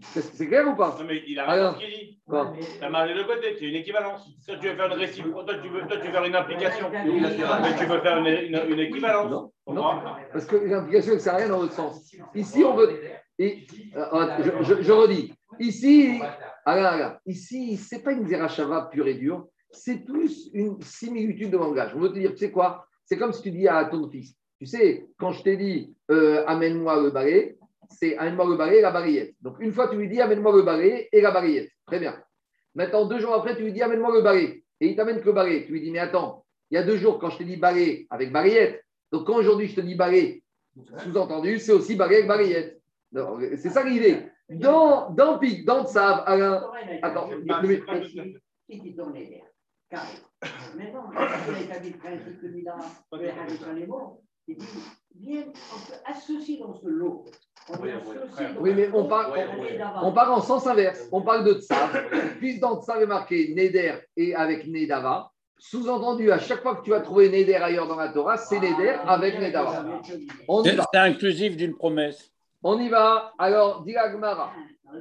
C'est 0.00 0.22
c'est 0.22 0.46
clair 0.46 0.66
ou 0.68 0.76
pas 0.76 0.96
Non, 0.98 1.04
mais 1.06 1.22
il 1.26 1.38
a 1.40 1.46
raison 1.46 1.74
ce 1.74 1.78
qu'il 1.84 1.88
dit. 1.88 2.20
Quoi 2.26 2.52
Ça 2.80 3.06
des 3.06 3.14
deux 3.14 3.24
côtés, 3.24 3.56
c'est 3.58 3.64
une 3.66 3.74
équivalence. 3.76 4.28
Toi, 4.46 4.56
tu 4.60 4.68
veux 4.68 4.74
faire 4.76 4.86
une 4.86 4.92
réciproque, 4.98 5.46
toi, 5.46 5.54
tu 5.62 5.68
veux, 5.68 5.80
toi, 5.80 5.96
tu 5.98 6.06
veux 6.06 6.12
faire 6.12 6.24
une 6.24 6.36
implication. 6.36 6.86
Mais 6.92 7.76
tu 7.78 7.84
veux 7.86 8.00
faire 8.00 8.18
une, 8.18 8.26
une- 8.26 8.72
une 8.72 8.78
équivalence. 8.80 9.50
Non, 9.66 10.00
Parce 10.32 10.46
que 10.46 10.56
l'implication, 10.56 11.18
sert 11.18 11.34
à 11.34 11.36
rien 11.38 11.48
dans 11.48 11.60
l'autre 11.60 11.72
sens. 11.74 12.12
Ici, 12.34 12.62
on 12.64 12.74
veut. 12.74 13.00
Et, 13.40 13.66
euh, 13.96 14.28
je, 14.40 14.64
je- 14.74 14.82
je 14.82 14.92
redis. 14.92 15.32
Ici, 15.60 16.20
alors, 16.64 16.86
alors, 16.92 17.12
ici, 17.26 17.76
ce 17.76 17.94
n'est 17.96 18.02
pas 18.02 18.12
une 18.12 18.26
Zerachava 18.26 18.88
pure 18.92 19.06
et 19.08 19.14
dure, 19.14 19.46
c'est 19.70 20.04
plus 20.04 20.48
une 20.54 20.80
similitude 20.82 21.50
de 21.50 21.56
langage. 21.56 21.92
On 21.94 22.00
veut 22.00 22.08
te 22.10 22.18
dire, 22.18 22.30
tu 22.32 22.38
sais 22.38 22.50
quoi? 22.50 22.86
C'est 23.04 23.16
comme 23.18 23.32
si 23.32 23.42
tu 23.42 23.50
dis 23.50 23.66
à 23.68 23.84
ton 23.84 24.08
fils, 24.08 24.34
tu 24.58 24.66
sais, 24.66 25.06
quand 25.18 25.32
je 25.32 25.42
t'ai 25.42 25.56
dit, 25.56 25.94
euh, 26.10 26.44
amène-moi 26.46 27.00
le 27.02 27.10
balai, 27.10 27.57
c'est 27.90 28.16
amène-moi 28.16 28.46
le 28.46 28.56
balai 28.56 28.78
et 28.78 28.82
la 28.82 28.90
balayette. 28.90 29.34
Donc, 29.40 29.56
une 29.60 29.72
fois, 29.72 29.88
tu 29.88 29.96
lui 29.96 30.08
dis, 30.08 30.20
amène-moi 30.20 30.54
le 30.54 30.62
balai 30.62 31.08
et 31.12 31.20
la 31.20 31.30
balayette. 31.30 31.70
Très 31.86 31.98
bien. 31.98 32.20
Maintenant, 32.74 33.06
deux 33.06 33.18
jours 33.18 33.34
après, 33.34 33.56
tu 33.56 33.62
lui 33.62 33.72
dis, 33.72 33.82
amène-moi 33.82 34.14
le 34.14 34.22
balai. 34.22 34.64
Et 34.80 34.88
il 34.88 34.96
t'amène 34.96 35.20
que 35.20 35.26
le 35.26 35.32
balai. 35.32 35.64
Tu 35.66 35.72
lui 35.72 35.80
dis, 35.80 35.90
mais 35.90 35.98
attends, 35.98 36.44
il 36.70 36.74
y 36.74 36.78
a 36.78 36.82
deux 36.82 36.96
jours, 36.96 37.18
quand 37.18 37.30
je 37.30 37.38
t'ai 37.38 37.44
dit 37.44 37.56
balai 37.56 38.06
avec 38.10 38.30
balayette, 38.30 38.84
donc 39.10 39.26
quand 39.26 39.36
aujourd'hui 39.36 39.68
je 39.68 39.76
te 39.76 39.80
dis 39.80 39.94
balai, 39.94 40.42
sous-entendu, 40.98 41.58
c'est 41.58 41.72
aussi 41.72 41.96
balai 41.96 42.28
avec. 42.28 42.78
Non, 43.10 43.38
C'est 43.56 43.70
ça 43.70 43.82
l'idée. 43.82 44.28
Dans, 44.48 45.10
dans 45.10 45.38
Pic, 45.38 45.64
dans 45.64 45.86
Tsav, 45.86 46.22
Alain, 46.26 46.64
attends, 47.02 47.28
mais- 47.62 47.82
qui 48.66 48.80
dit 48.80 48.88
établit 51.64 51.90
le 51.90 51.96
principe 51.98 52.42
les 53.74 53.86
mots, 53.86 54.22
il 54.46 54.56
dit, 54.56 54.66
viens, 55.16 55.44
on 55.46 55.86
peut 55.86 55.98
associer 56.06 56.58
dans 56.58 56.74
ce 56.74 56.86
lot. 56.86 57.24
On 57.70 58.60
Oui, 58.62 58.72
mais 58.74 58.90
on 58.92 59.04
parle-. 59.04 59.32
On 60.02 60.16
en 60.16 60.40
sens 60.40 60.66
inverse. 60.66 61.08
On 61.12 61.22
parle 61.22 61.44
de 61.44 61.54
Tsav. 61.54 62.08
Puis 62.38 62.58
dans 62.58 62.80
Tsav 62.82 63.02
est 63.02 63.06
marqué 63.06 63.54
Neder 63.54 63.94
et 64.16 64.34
avec 64.34 64.66
Nedava. 64.66 65.30
Sous-entendu, 65.60 66.30
à 66.30 66.38
chaque 66.38 66.62
fois 66.62 66.76
que 66.76 66.82
tu 66.84 66.90
vas 66.90 67.00
trouver 67.00 67.28
Neder 67.28 67.56
ailleurs 67.56 67.88
dans 67.88 67.96
la 67.96 68.10
Torah, 68.10 68.36
c'est 68.36 68.60
Neder 68.60 68.96
avec 69.06 69.40
Nedava. 69.40 69.84
On 70.46 70.62
y 70.62 70.68
C'est 70.68 70.76
va. 70.76 70.84
c'est 70.92 70.98
inclusif 71.00 71.56
d'une 71.56 71.74
promesse. 71.74 72.30
On 72.62 72.78
y 72.78 72.88
va. 72.88 73.32
Alors, 73.38 73.82
dit 73.84 73.92
la 73.92 74.10
Gemara. 74.10 74.52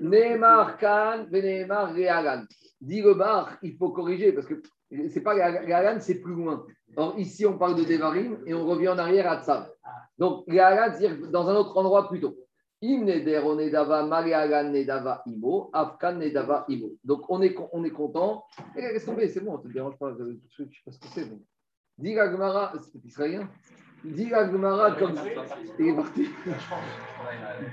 Neymar 0.02 0.78
Khan, 0.78 1.26
Veneymar 1.32 1.94
Réalan. 1.94 2.44
Dit 2.82 3.02
le 3.02 3.14
bar, 3.14 3.58
il 3.64 3.76
faut 3.78 3.90
corriger 3.90 4.32
parce 4.32 4.46
que 4.48 4.62
c'est 5.10 5.22
pas 5.22 5.34
Réalan, 5.34 6.00
c'est 6.00 6.22
plus 6.22 6.34
loin. 6.34 6.66
Or, 6.96 7.14
ici, 7.18 7.46
on 7.46 7.58
parle 7.58 7.76
de 7.76 7.84
Devarim 7.84 8.40
et 8.46 8.54
on 8.54 8.66
revient 8.66 8.90
en 8.90 8.98
arrière 8.98 9.30
à 9.32 9.44
Tsav. 9.44 9.70
Donc, 10.18 10.44
Réalan, 10.48 10.94
c'est-à-dire 10.94 11.30
dans 11.32 11.48
un 11.50 11.56
autre 11.56 11.78
endroit 11.78 12.10
plutôt. 12.10 12.36
Im 12.82 13.06
neder 13.06 13.44
nedava 13.56 15.22
imo, 15.26 15.70
Afkan 15.74 16.20
nedava 16.20 16.66
imo. 16.70 16.90
Donc, 17.04 17.30
on 17.30 17.42
est, 17.42 17.56
on 17.74 17.84
est 17.84 17.90
content. 17.90 18.44
Eh, 18.76 18.82
Qu'est-ce 18.82 19.06
qu'on 19.08 19.16
fait 19.16 19.30
C'est 19.30 19.40
bon, 19.40 19.58
ça 19.58 19.64
ne 19.64 19.70
te 19.70 19.74
dérange 19.74 19.98
pas. 19.98 20.14
Je 20.18 20.24
ne 20.24 20.34
sais 20.70 20.82
pas 20.86 20.92
ce 20.92 21.00
que 21.00 21.08
c'est. 21.08 21.26
donc. 21.26 21.42
Dit 21.98 22.14
la 22.14 22.30
Gemara, 22.32 22.74
c'est 22.80 23.04
israélien. 23.04 23.50
Dit 24.04 24.30
la 24.30 24.46
Gemara 24.52 24.92
comme 24.92 25.16
ça. 25.16 25.24
Il 25.80 25.88
est 25.88 25.96
parti. 25.96 26.28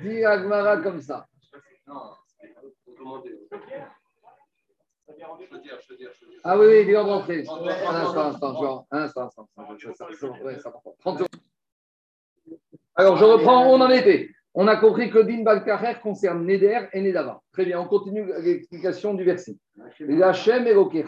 Dit 0.02 0.20
la 0.20 0.42
Gemara 0.42 0.78
comme 0.78 1.00
ça. 1.02 1.26
Ah 6.42 6.58
oui, 6.58 6.66
il 6.80 6.86
vient 6.86 7.04
de 7.04 7.08
rentrer. 7.10 7.44
Un 7.46 7.94
instant, 7.94 8.20
un 8.20 8.28
instant, 8.30 8.54
genre, 8.60 8.86
un 8.90 8.98
instant, 9.02 9.20
un 9.22 9.26
instant. 9.26 9.48
un 9.58 9.62
instant, 9.74 9.94
ça- 9.94 10.06
ça- 10.18 10.30
ouais, 10.44 10.58
ça 10.58 10.70
va 10.70 10.78
prendre 10.78 10.96
30 10.98 11.18
secondes. 11.18 12.58
Alors, 12.96 13.16
je 13.16 13.24
reprends, 13.24 13.66
on 13.66 13.80
en 13.80 13.90
était. 13.90 14.30
On 14.56 14.68
a 14.68 14.76
compris 14.76 15.10
que 15.10 15.18
Din 15.18 15.42
Balkacher 15.42 15.98
concerne 16.00 16.46
Neder 16.46 16.86
et 16.92 17.02
Nedava. 17.02 17.42
Très 17.52 17.64
bien, 17.64 17.80
on 17.80 17.86
continue 17.86 18.24
l'explication 18.40 19.14
du 19.14 19.24
verset. 19.24 19.56
Hachem 20.22 20.66
et. 20.68 21.04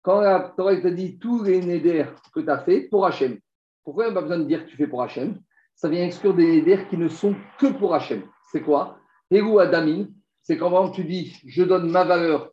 Quand 0.00 0.20
la 0.22 0.54
Torah 0.56 0.74
te 0.76 0.88
dit 0.88 1.18
tous 1.18 1.42
les 1.42 1.60
Neder 1.60 2.06
que 2.32 2.40
tu 2.40 2.48
as 2.48 2.60
fait 2.60 2.88
pour 2.88 3.04
Hachem, 3.04 3.38
pourquoi 3.84 4.04
il 4.04 4.06
n'y 4.06 4.12
a 4.12 4.14
pas 4.14 4.22
besoin 4.22 4.38
de 4.38 4.44
dire 4.44 4.64
que 4.64 4.70
tu 4.70 4.76
fais 4.76 4.86
pour 4.86 5.02
Hachem? 5.02 5.38
Ça 5.74 5.90
vient 5.90 6.06
exclure 6.06 6.32
des 6.32 6.62
Neder 6.62 6.86
qui 6.88 6.96
ne 6.96 7.08
sont 7.08 7.34
que 7.58 7.66
pour 7.66 7.94
Hachem. 7.94 8.22
C'est 8.50 8.62
quoi? 8.62 8.98
Héou 9.30 9.58
Adamin, 9.58 10.06
c'est 10.42 10.56
quand 10.56 10.90
tu 10.90 11.04
dis 11.04 11.38
je 11.46 11.64
donne 11.64 11.90
ma 11.90 12.04
valeur 12.04 12.52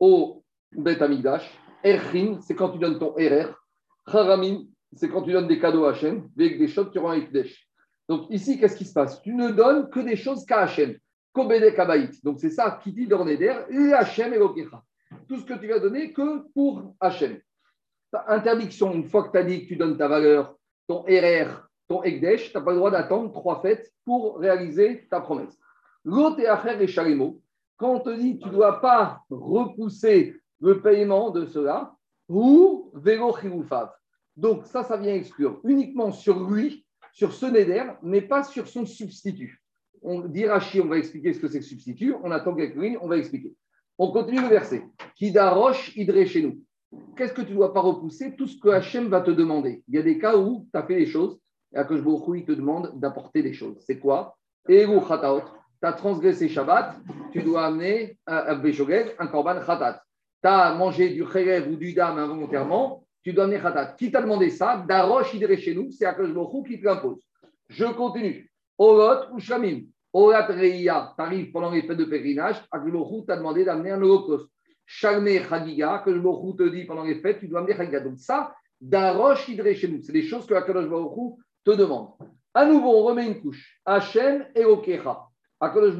au 0.00 0.42
Bet 0.72 1.00
Amigdash. 1.00 1.48
Erchin, 1.84 2.40
c'est 2.40 2.56
quand 2.56 2.70
tu 2.70 2.78
donnes 2.78 2.98
ton 2.98 3.16
Erer. 3.16 3.46
Haramim, 4.06 4.64
c'est 4.92 5.08
quand 5.08 5.22
tu 5.22 5.30
donnes 5.30 5.46
des 5.46 5.60
cadeaux 5.60 5.84
à 5.84 5.90
Hachem. 5.90 6.28
Avec 6.36 6.58
des 6.58 6.66
choses, 6.66 6.90
tu 6.92 6.98
rends. 6.98 7.14
Donc 8.08 8.26
ici, 8.30 8.58
qu'est-ce 8.58 8.76
qui 8.76 8.84
se 8.84 8.94
passe? 8.94 9.20
Tu 9.22 9.34
ne 9.34 9.50
donnes 9.50 9.90
que 9.90 10.00
des 10.00 10.16
choses 10.16 10.44
qu'à 10.46 10.60
Hachem. 10.60 10.96
Kabaït. 11.34 12.24
Donc 12.24 12.38
c'est 12.40 12.50
ça 12.50 12.80
qui 12.82 12.92
dit 12.92 13.06
dans 13.06 13.24
Neder, 13.24 13.54
et 13.70 13.92
Hachem 13.92 14.34
et. 14.34 14.38
Tout 15.28 15.38
ce 15.38 15.44
que 15.44 15.54
tu 15.54 15.68
vas 15.68 15.78
donner 15.78 16.12
que 16.12 16.50
pour 16.52 16.94
Hachem. 17.00 17.38
Interdiction, 18.26 18.92
une 18.94 19.04
fois 19.04 19.24
que 19.24 19.32
tu 19.32 19.38
as 19.38 19.44
dit 19.44 19.62
que 19.62 19.68
tu 19.68 19.76
donnes 19.76 19.96
ta 19.96 20.08
valeur, 20.08 20.56
ton 20.86 21.02
RR, 21.02 21.68
ton 21.86 22.02
Ekdesh, 22.02 22.50
tu 22.50 22.56
n'as 22.56 22.64
pas 22.64 22.72
le 22.72 22.78
droit 22.78 22.90
d'attendre 22.90 23.30
trois 23.32 23.60
fêtes 23.60 23.92
pour 24.04 24.38
réaliser 24.38 25.06
ta 25.10 25.20
promesse. 25.20 25.56
L'autre 26.04 26.40
et 26.40 26.82
et 26.82 26.86
Shalemo, 26.86 27.40
quand 27.76 27.94
on 27.96 28.00
te 28.00 28.10
dit 28.10 28.38
tu 28.38 28.48
ne 28.48 28.52
dois 28.52 28.80
pas 28.80 29.22
repousser 29.30 30.34
le 30.60 30.80
paiement 30.80 31.30
de 31.30 31.46
cela, 31.46 31.94
ou 32.28 32.92
chiroufav. 33.40 33.90
Donc 34.36 34.66
ça, 34.66 34.82
ça 34.82 34.96
vient 34.96 35.14
exclure 35.14 35.60
uniquement 35.64 36.12
sur 36.12 36.48
lui, 36.48 36.84
sur 37.12 37.32
ce 37.32 37.46
Neder, 37.46 37.84
mais 38.02 38.22
pas 38.22 38.42
sur 38.42 38.68
son 38.68 38.86
substitut. 38.86 39.62
On 40.02 40.20
dit 40.20 40.46
Rashi, 40.46 40.80
on 40.80 40.86
va 40.86 40.98
expliquer 40.98 41.32
ce 41.32 41.40
que 41.40 41.48
c'est 41.48 41.58
que 41.58 41.64
substitut. 41.64 42.14
On 42.22 42.30
attend 42.30 42.54
quelques 42.54 42.98
on 43.00 43.08
va 43.08 43.16
expliquer. 43.16 43.54
On 43.98 44.12
continue 44.12 44.40
le 44.40 44.48
verset. 44.48 44.84
Kidarosh 45.16 45.96
idré 45.96 46.26
chez 46.26 46.42
nous. 46.42 46.62
qu'est-ce 47.16 47.32
que 47.32 47.42
tu 47.42 47.50
ne 47.50 47.56
dois 47.56 47.74
pas 47.74 47.80
repousser? 47.80 48.36
Tout 48.36 48.46
ce 48.46 48.58
que 48.58 48.68
Hachem 48.68 49.08
va 49.08 49.20
te 49.20 49.30
demander. 49.30 49.82
Il 49.88 49.96
y 49.96 49.98
a 49.98 50.02
des 50.02 50.18
cas 50.18 50.36
où 50.36 50.68
tu 50.72 50.78
as 50.78 50.84
fait 50.84 50.98
les 50.98 51.06
choses 51.06 51.38
et 51.74 51.78
Akash 51.78 52.00
il 52.34 52.44
te 52.44 52.52
demande 52.52 52.92
d'apporter 52.98 53.42
des 53.42 53.52
choses. 53.52 53.76
C'est 53.80 53.98
quoi? 53.98 54.36
Eru 54.68 55.00
Khataot. 55.00 55.42
Tu 55.80 55.86
as 55.86 55.92
transgressé 55.92 56.48
Shabbat, 56.48 56.96
tu 57.32 57.42
dois 57.42 57.66
amener 57.66 58.18
un 58.26 58.56
Beshogeg, 58.56 59.14
un 59.18 59.28
Korban 59.28 59.60
Khatat. 59.64 60.02
Tu 60.42 60.48
as 60.48 60.74
mangé 60.74 61.10
du 61.10 61.24
Kherev 61.24 61.70
ou 61.70 61.76
du 61.76 61.92
Dam 61.92 62.18
involontairement, 62.18 63.04
tu 63.28 63.34
dois 63.34 63.44
amener 63.44 63.60
Khatat. 63.60 63.94
Qui 63.98 64.10
t'a 64.10 64.22
demandé 64.22 64.48
ça? 64.48 64.82
Darosh 64.88 65.34
Idre 65.34 65.54
chez 65.56 65.74
nous, 65.74 65.90
c'est 65.90 66.06
Akash 66.06 66.30
qui 66.66 66.80
te 66.80 66.84
l'impose. 66.84 67.22
Je 67.68 67.84
continue. 67.84 68.50
Olot 68.78 69.32
ou 69.32 69.38
Shamim. 69.38 69.82
Olat 70.14 70.46
Reia, 70.46 71.12
tu 71.14 71.22
arrives 71.22 71.52
pendant 71.52 71.70
les 71.70 71.82
fêtes 71.82 71.98
de 71.98 72.04
pèlerinage, 72.04 72.64
Akash 72.72 73.26
t'a 73.26 73.36
demandé 73.36 73.64
d'amener 73.64 73.90
un 73.90 74.00
holocauste. 74.00 74.48
Shalme 74.86 75.28
Chagiga, 75.46 76.02
que 76.02 76.08
le 76.08 76.20
Baruch 76.20 76.56
te 76.56 76.68
dit 76.70 76.86
pendant 76.86 77.04
les 77.04 77.16
fêtes, 77.16 77.40
tu 77.40 77.48
dois 77.48 77.60
amener 77.60 77.76
Chagiga. 77.76 78.00
Donc 78.00 78.18
ça, 78.18 78.54
Darosh 78.80 79.46
Idre 79.50 79.70
chez 79.74 79.88
nous, 79.88 80.00
c'est 80.00 80.12
des 80.12 80.22
choses 80.22 80.46
que 80.46 80.54
Baruch 80.54 81.34
te 81.64 81.72
demande. 81.72 82.12
À 82.54 82.64
nouveau, 82.64 82.96
on 82.96 83.02
remet 83.02 83.26
une 83.26 83.42
couche. 83.42 83.78
Hachem 83.84 84.46
et 84.54 84.64
Okecha. 84.64 85.26
Akadosh 85.60 85.98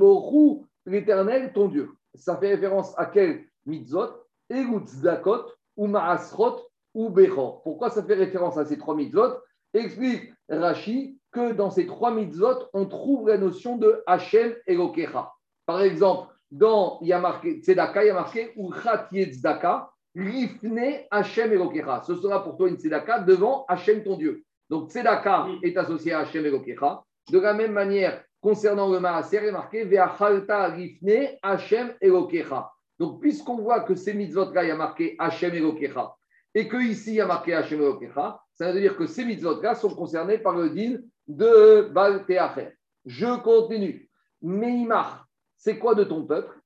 l'éternel, 0.86 1.52
ton 1.52 1.68
Dieu. 1.68 1.90
Ça 2.14 2.38
fait 2.38 2.54
référence 2.54 2.98
à 2.98 3.04
quel? 3.04 3.44
Mitzvot 3.66 4.24
Egut 4.48 4.86
Zdakot, 4.86 5.44
ou 5.76 5.86
Maasrot, 5.86 6.67
ou. 6.98 7.10
Pourquoi 7.62 7.90
ça 7.90 8.02
fait 8.02 8.14
référence 8.14 8.58
à 8.58 8.64
ces 8.64 8.76
trois 8.76 8.96
mitzvot? 8.96 9.34
Explique 9.72 10.32
Rashi 10.48 11.18
que 11.30 11.52
dans 11.52 11.70
ces 11.70 11.86
trois 11.86 12.10
mitzvot, 12.10 12.68
on 12.72 12.86
trouve 12.86 13.28
la 13.28 13.38
notion 13.38 13.76
de 13.76 14.02
Hachem 14.06 14.54
et 14.66 14.76
Okecha. 14.76 15.32
Par 15.66 15.82
exemple, 15.82 16.32
dans, 16.50 16.98
il 17.02 17.08
y 17.08 17.12
a 17.12 17.20
marqué 17.20 17.60
Tzedaka, 17.60 18.04
il 18.04 18.08
y 18.08 18.10
a 18.10 18.14
marqué 18.14 18.52
Uchat 18.56 19.08
Tzedaka, 19.12 19.90
Rifne 20.16 21.04
Hachem 21.10 21.52
Elokecha. 21.52 22.02
Ce 22.04 22.16
sera 22.16 22.42
pour 22.42 22.56
toi 22.56 22.68
une 22.68 22.76
Tzedaka 22.76 23.20
devant 23.20 23.64
Hachem 23.68 24.02
ton 24.02 24.16
Dieu. 24.16 24.42
Donc 24.70 24.90
Tzedaka 24.90 25.46
est 25.62 25.76
associé 25.76 26.12
à 26.12 26.20
Hachem 26.20 26.46
Elokecha. 26.46 27.04
De 27.30 27.38
la 27.38 27.52
même 27.52 27.72
manière, 27.72 28.24
concernant 28.40 28.90
le 28.90 28.98
Maaser, 28.98 29.40
il 29.42 29.48
est 29.48 29.52
marqué 29.52 29.84
Ve'achalta 29.84 30.68
Rifne 30.68 31.36
Hachem 31.42 31.92
Elokecha. 32.00 32.72
Donc, 32.98 33.20
puisqu'on 33.20 33.58
voit 33.58 33.80
que 33.80 33.94
ces 33.94 34.14
mitzvot-là, 34.14 34.64
il 34.64 34.68
y 34.68 34.70
a 34.72 34.76
marqué 34.76 35.14
Hachem 35.18 35.54
Elokecha, 35.54 36.14
et 36.54 36.68
qu'ici, 36.68 37.10
il 37.10 37.16
y 37.16 37.20
a 37.20 37.26
marqué 37.26 37.54
Hachem 37.54 37.80
Elokecha, 37.80 38.40
ça 38.54 38.72
veut 38.72 38.80
dire 38.80 38.96
que 38.96 39.06
ces 39.06 39.24
mitzvot-là 39.24 39.74
sont 39.74 39.94
concernés 39.94 40.38
par 40.38 40.56
le 40.56 40.70
din 40.70 40.98
de 41.26 41.88
Baal 41.92 42.24
Je 43.04 43.40
continue. 43.40 44.10
Meimach, 44.42 45.24
c'est 45.56 45.78
quoi 45.78 45.94
de 45.94 46.04
ton 46.04 46.24
peuple? 46.24 46.58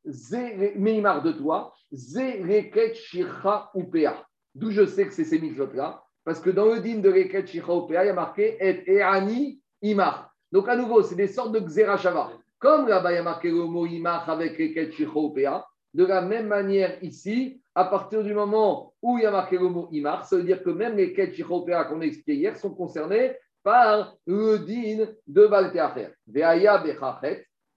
Meimar 0.76 1.22
de 1.22 1.32
toi, 1.32 1.74
Zereket 1.92 2.94
Shircha 2.94 3.70
Upea. 3.74 4.24
D'où 4.54 4.70
je 4.70 4.86
sais 4.86 5.06
que 5.06 5.12
c'est 5.12 5.24
ces 5.24 5.38
mitzvot-là, 5.38 6.02
parce 6.24 6.40
que 6.40 6.50
dans 6.50 6.66
le 6.66 6.80
din 6.80 6.98
de 6.98 7.10
Reket 7.10 7.46
Shircha 7.46 7.74
Upea, 7.74 8.04
il 8.04 8.06
y 8.06 8.10
a 8.10 8.14
marqué 8.14 8.56
Et 8.60 8.98
Eani 8.98 9.60
Imar. 9.82 10.32
Donc 10.52 10.68
à 10.68 10.76
nouveau, 10.76 11.02
c'est 11.02 11.16
des 11.16 11.28
sortes 11.28 11.52
de 11.52 11.60
Xerashava. 11.60 12.32
Comme 12.58 12.86
là-bas, 12.86 13.12
il 13.12 13.16
y 13.16 13.18
a 13.18 13.22
marqué 13.22 13.50
le 13.50 13.64
mot 13.64 13.86
Imar 13.86 14.28
avec 14.30 14.52
Reket 14.52 14.92
Shircha 14.92 15.18
Upea, 15.18 15.66
de 15.95 16.05
la 16.05 16.22
même 16.22 16.47
manière 16.47 17.03
ici, 17.03 17.61
à 17.74 17.84
partir 17.84 18.22
du 18.22 18.34
moment 18.34 18.95
où 19.03 19.18
il 19.18 19.24
y 19.24 19.26
a 19.26 19.30
marqué 19.30 19.59
le 19.59 19.68
mot 19.68 19.88
Imar, 19.93 20.24
ça 20.24 20.36
veut 20.36 20.43
dire 20.43 20.62
que 20.62 20.70
même 20.70 20.97
les 20.97 21.12
Upea 21.12 21.84
qu'on 21.84 22.01
a 22.01 22.05
expliqué 22.05 22.34
hier 22.34 22.57
sont 22.57 22.74
concernés 22.74 23.36
par 23.62 24.16
le 24.26 24.59
din 24.59 25.07
de 25.26 25.47
Balteacher. 25.47 26.09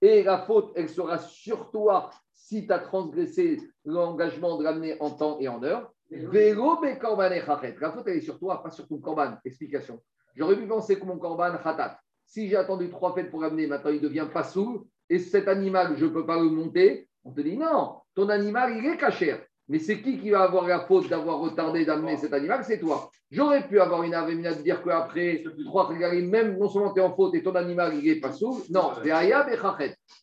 Et 0.01 0.23
la 0.23 0.39
faute, 0.39 0.73
elle 0.75 0.89
sera 0.89 1.17
sur 1.17 1.71
toi 1.71 2.09
si 2.33 2.67
tu 2.67 2.73
as 2.73 2.79
transgressé 2.79 3.59
l'engagement 3.85 4.57
de 4.57 4.63
l'amener 4.63 4.97
en 4.99 5.11
temps 5.11 5.37
et 5.39 5.47
en 5.47 5.63
heure. 5.63 5.91
Vélo 6.09 6.81
La 6.81 7.91
faute, 7.91 8.07
elle 8.07 8.17
est 8.17 8.21
sur 8.21 8.37
toi, 8.37 8.61
pas 8.61 8.71
sur 8.71 8.87
ton 8.87 8.97
korban. 8.97 9.37
Explication. 9.43 10.01
J'aurais 10.35 10.57
pu 10.57 10.67
penser 10.67 10.99
que 10.99 11.05
mon 11.05 11.17
korban 11.17 11.57
khatat. 11.57 11.99
Si 12.25 12.49
j'ai 12.49 12.55
attendu 12.55 12.89
trois 12.89 13.13
fêtes 13.13 13.29
pour 13.29 13.41
l'amener, 13.41 13.67
maintenant 13.67 13.91
il 13.91 14.01
devient 14.01 14.27
pas 14.31 14.43
sourd. 14.43 14.85
Et 15.09 15.19
cet 15.19 15.47
animal, 15.47 15.95
je 15.97 16.05
ne 16.05 16.11
peux 16.11 16.25
pas 16.25 16.39
le 16.39 16.49
monter. 16.49 17.07
On 17.23 17.31
te 17.31 17.41
dit 17.41 17.57
non, 17.57 17.97
ton 18.15 18.29
animal, 18.29 18.77
il 18.77 18.85
est 18.85 18.97
caché. 18.97 19.35
Mais 19.67 19.79
c'est 19.79 20.01
qui 20.01 20.19
qui 20.19 20.29
va 20.29 20.43
avoir 20.43 20.67
la 20.67 20.81
faute 20.81 21.09
d'avoir 21.09 21.39
retardé 21.39 21.85
d'amener 21.85 22.17
cet 22.17 22.33
animal? 22.33 22.63
C'est 22.63 22.79
toi. 22.79 23.09
J'aurais 23.31 23.67
pu 23.67 23.79
avoir 23.79 24.03
une 24.03 24.13
avémina 24.13 24.53
de 24.53 24.61
dire 24.61 24.83
qu'après 24.83 25.43
trois 25.65 25.91
même 25.91 26.57
non 26.57 26.69
seulement 26.69 26.93
tu 26.93 26.99
es 26.99 27.03
en 27.03 27.15
faute 27.15 27.33
et 27.33 27.41
ton 27.41 27.55
animal, 27.55 27.95
il 27.95 28.07
est 28.07 28.19
pas 28.19 28.31
sourd. 28.31 28.61
Non, 28.69 28.91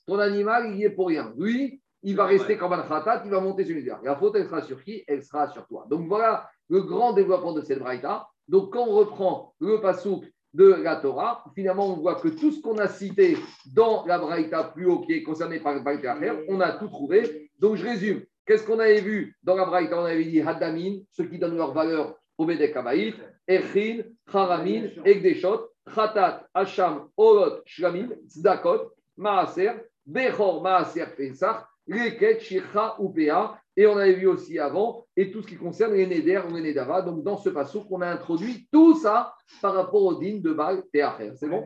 ton 0.07 0.19
animal, 0.19 0.71
il 0.71 0.77
y 0.77 0.85
est 0.85 0.91
pour 0.91 1.09
rien. 1.09 1.33
Lui, 1.37 1.83
il 2.05 2.17
va 2.17 2.27
rester 2.27 2.57
comme 2.57 2.73
un 2.73 2.83
khatat, 2.83 3.23
il 3.25 3.31
va 3.31 3.41
monter 3.41 3.65
sur 3.65 3.75
l'hiver. 3.75 3.99
La 4.05 4.17
faute, 4.17 4.37
elle 4.37 4.47
sera 4.47 4.63
sur 4.63 4.83
qui? 4.83 5.03
Elle 5.09 5.25
sera 5.25 5.49
sur 5.49 5.67
toi. 5.67 5.87
Donc 5.91 6.07
voilà 6.07 6.49
le 6.69 6.83
grand 6.83 7.13
développement 7.13 7.53
de 7.53 7.63
cette 7.63 7.81
braïta. 7.81 8.29
Donc 8.47 8.73
quand 8.73 8.87
on 8.87 8.93
reprend 8.93 9.55
le 9.61 9.81
pasouk 9.81 10.25
de 10.55 10.65
la 10.65 10.97
Torah, 10.97 11.45
finalement, 11.55 11.89
on 11.89 11.97
voit 11.97 12.17
que 12.17 12.29
tout 12.29 12.53
ce 12.53 12.61
qu'on 12.61 12.79
a 12.79 12.89
cité 12.89 13.37
dans 13.75 14.05
la 14.07 14.19
braïta 14.19 14.65
plus 14.65 14.87
haut 14.87 15.01
qui 15.01 15.15
est 15.15 15.23
concerné 15.23 15.61
par 15.61 15.75
le 15.75 15.81
braïta 15.81 16.17
on 16.49 16.61
a 16.61 16.73
tout 16.73 16.89
trouvé. 16.89 17.51
Donc 17.59 17.77
je 17.77 17.85
résume. 17.85 18.23
Qu'est-ce 18.45 18.67
qu'on 18.67 18.81
avait 18.81 19.01
vu 19.01 19.37
dans 19.43 19.55
la 19.55 19.65
Braïta? 19.65 20.01
On 20.01 20.05
avait 20.05 20.25
dit 20.25 20.41
Haddamin, 20.41 20.99
ceux 21.13 21.27
qui 21.27 21.39
donnent 21.39 21.57
leur 21.57 21.73
valeur 21.73 22.17
au 22.37 22.45
Bedek 22.45 22.77
Abaït, 22.77 23.15
Echin, 23.49 24.03
Haramin, 24.33 24.89
Egdeshot, 25.05 25.71
Khatat, 25.95 26.49
Hacham, 26.53 27.09
Orot, 27.17 27.61
Shlamim, 27.65 28.09
Zdakot, 28.29 28.91
Maaser, 29.17 29.75
Bechor, 30.05 30.61
Maaser, 30.61 31.07
Pesach, 31.17 31.65
Leket, 31.87 32.41
Shircha, 32.41 32.97
Upea. 32.99 33.59
Et 33.77 33.87
on 33.87 33.97
avait 33.97 34.15
vu 34.15 34.27
aussi 34.27 34.59
avant, 34.59 35.07
et 35.17 35.31
tout 35.31 35.41
ce 35.41 35.47
qui 35.47 35.57
concerne 35.57 35.95
les 35.95 36.07
Neder 36.07 36.43
ou 36.49 36.55
les 36.55 36.63
Nedava. 36.63 37.03
Donc 37.03 37.23
dans 37.25 37.39
ce 37.39 37.49
passage, 37.49 37.83
on 37.89 38.01
a 38.03 38.09
introduit 38.09 38.69
tout 38.71 38.97
ça 38.97 39.35
par 39.63 39.75
rapport 39.75 40.03
au 40.03 40.15
din 40.15 40.41
de 40.41 40.53
Baal 40.53 40.83
Théacher. 40.93 41.33
C'est 41.37 41.49
bon? 41.49 41.65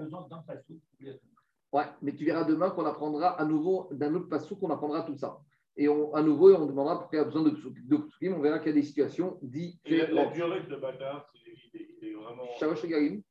Ouais, 1.72 1.84
mais 2.00 2.14
tu 2.14 2.24
verras 2.24 2.44
demain 2.44 2.70
qu'on 2.70 2.86
apprendra 2.86 3.40
à 3.40 3.44
nouveau 3.44 3.88
d'un 3.90 4.14
autre 4.14 4.28
passage 4.28 4.56
qu'on 4.58 4.70
apprendra 4.70 5.02
tout 5.02 5.16
ça. 5.16 5.38
Et 5.76 5.88
on, 5.88 6.14
à 6.14 6.22
nouveau, 6.22 6.54
on 6.54 6.66
demandera 6.66 6.98
pourquoi 7.00 7.18
il 7.18 7.22
y 7.22 7.22
a 7.22 7.26
besoin 7.26 7.42
de, 7.42 7.50
de, 7.50 8.34
On 8.34 8.40
verra 8.40 8.60
qu'il 8.60 8.68
y 8.68 8.70
a 8.70 8.74
des 8.74 8.82
situations 8.82 9.38
différentes. 9.42 10.10
La, 10.10 10.24
la 10.24 10.30
durée 10.30 10.62
de 10.62 10.76
bâtard, 10.76 11.30
il 11.34 12.08
est 12.08 12.14
vraiment. 12.14 12.44
Shalosh 12.58 12.86
Garim. 12.86 13.22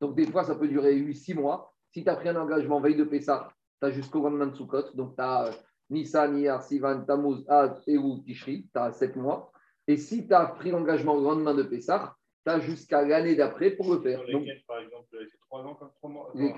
Donc, 0.00 0.16
des 0.16 0.26
fois, 0.26 0.44
ça 0.44 0.54
peut 0.54 0.68
durer 0.68 0.96
8-6 0.96 1.34
mois. 1.34 1.74
Si 1.90 2.02
tu 2.02 2.08
as 2.08 2.16
pris 2.16 2.30
un 2.30 2.36
engagement 2.36 2.80
veille 2.80 2.96
de 2.96 3.04
Pessah, 3.04 3.52
tu 3.80 3.86
as 3.86 3.90
jusqu'au 3.90 4.22
lendemain 4.22 4.46
de 4.46 4.54
Sukkot. 4.54 4.92
Donc, 4.94 5.14
tu 5.16 5.22
as 5.22 5.48
euh, 5.48 5.52
Nissan, 5.92 6.36
Iyar, 6.38 6.62
Sivan, 6.62 7.04
Tammuz, 7.04 7.44
Ad, 7.48 7.80
Ewu, 7.86 8.22
Tishri. 8.24 8.68
Tu 8.72 8.80
as 8.80 8.92
7 8.92 9.16
mois. 9.16 9.52
Et 9.86 9.96
si 9.96 10.26
tu 10.26 10.34
as 10.34 10.46
pris 10.46 10.70
l'engagement 10.70 11.14
au 11.14 11.20
lendemain 11.20 11.54
de 11.54 11.62
Pessah, 11.62 12.16
tu 12.44 12.52
as 12.52 12.60
jusqu'à 12.60 13.02
l'année 13.02 13.36
d'après 13.36 13.70
pour 13.70 13.92
le 13.92 14.00
faire. 14.00 14.20
Donc, 14.30 14.46
par 14.66 14.78
exemple, 14.78 15.06
c'est 15.10 15.38
trois 15.46 15.60
ans 15.60 15.74
comme 15.74 15.90
trois 15.98 16.10
mois. 16.10 16.32
Les 16.34 16.52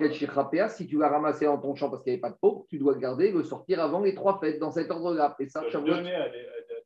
si 0.68 0.86
tu 0.86 0.98
l'as 0.98 1.08
ramassé 1.08 1.44
dans 1.46 1.58
ton 1.58 1.74
champ 1.74 1.90
parce 1.90 2.02
qu'il 2.02 2.12
n'y 2.12 2.14
avait 2.14 2.22
pas 2.22 2.30
de 2.30 2.38
pauvres, 2.40 2.64
tu 2.68 2.78
dois 2.78 2.94
le 2.94 3.00
garder 3.00 3.32
le 3.32 3.42
sortir 3.42 3.82
avant 3.82 4.00
les 4.00 4.14
trois 4.14 4.38
fêtes, 4.38 4.58
dans 4.58 4.70
cet 4.70 4.90
ordre-là. 4.90 5.24
Après 5.26 5.46
ça, 5.46 5.62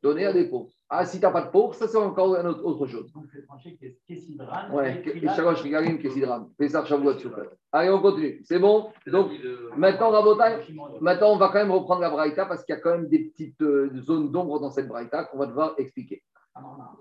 donner 0.03 0.27
à 0.27 0.33
des, 0.33 0.45
pauvres. 0.49 0.71
Ah, 0.89 1.05
si 1.05 1.19
tu 1.19 1.27
n'as 1.27 1.33
pas 1.33 1.43
de 1.43 1.51
pauvres, 1.51 1.75
ça 1.75 1.87
c'est 1.89 1.99
encore 1.99 2.37
une 2.37 2.47
autre, 2.47 2.65
autre 2.65 2.87
chose. 2.87 3.13
Donc, 3.13 3.27
c'est 3.33 3.45
tranché 3.45 3.79
Kessidran. 4.07 4.73
Ouais, 4.73 5.03
Shalosh 5.35 5.63
Rigalim, 5.63 5.99
Kessidran. 5.99 6.51
Pessah, 6.57 6.85
Shavuot, 6.85 7.19
Soufet. 7.19 7.49
Allez, 7.73 7.91
on 7.91 8.01
continue. 8.01 8.41
C'est 8.45 8.59
bon? 8.59 8.91
Donc, 9.07 9.31
maintenant, 9.77 10.11
Rabotai, 10.11 10.73
maintenant, 11.01 11.33
on 11.33 11.37
va 11.37 11.49
quand 11.49 11.59
même 11.59 11.73
reprendre 11.73 12.01
la 12.01 12.11
Braïta 12.11 12.47
parce 12.47 12.65
qu'il 12.65 12.75
y 12.75 12.79
a 12.79 12.81
quand 12.81 12.93
même 12.93 13.09
des 13.09 13.25
petites 13.25 13.61
euh, 13.61 13.91
zones 14.01 14.31
d'ombre 14.31 14.61
dans 14.61 14.71
cette 14.71 14.89
Braïta 14.89 15.25
qu'on 15.25 15.39
va 15.39 15.47
devoir 15.47 15.75
expliquer. 15.79 16.23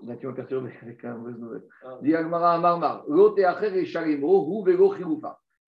Là, 0.02 0.16
tu 0.16 0.26
m'as 0.26 0.32
perturbé 0.32 0.70
avec 0.82 1.04
un 1.04 1.16
mauvaise 1.16 1.38
nouvelle. 1.38 1.62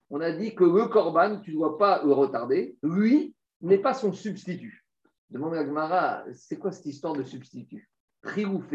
On 0.09 0.19
a 0.21 0.31
dit 0.31 0.55
que 0.55 0.63
le 0.63 0.87
korban, 0.87 1.39
tu 1.39 1.51
ne 1.51 1.55
dois 1.55 1.77
pas 1.77 2.03
le 2.03 2.11
retarder. 2.11 2.77
Lui 2.83 3.33
n'est 3.61 3.77
pas 3.77 3.93
son 3.93 4.13
substitut. 4.13 4.80
Demande 5.31 5.55
à 5.55 5.63
Gmara, 5.63 6.25
c'est 6.33 6.59
quoi 6.59 6.73
cette 6.73 6.85
histoire 6.85 7.13
de 7.13 7.23
substitut? 7.23 7.89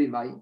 Maï. 0.09 0.33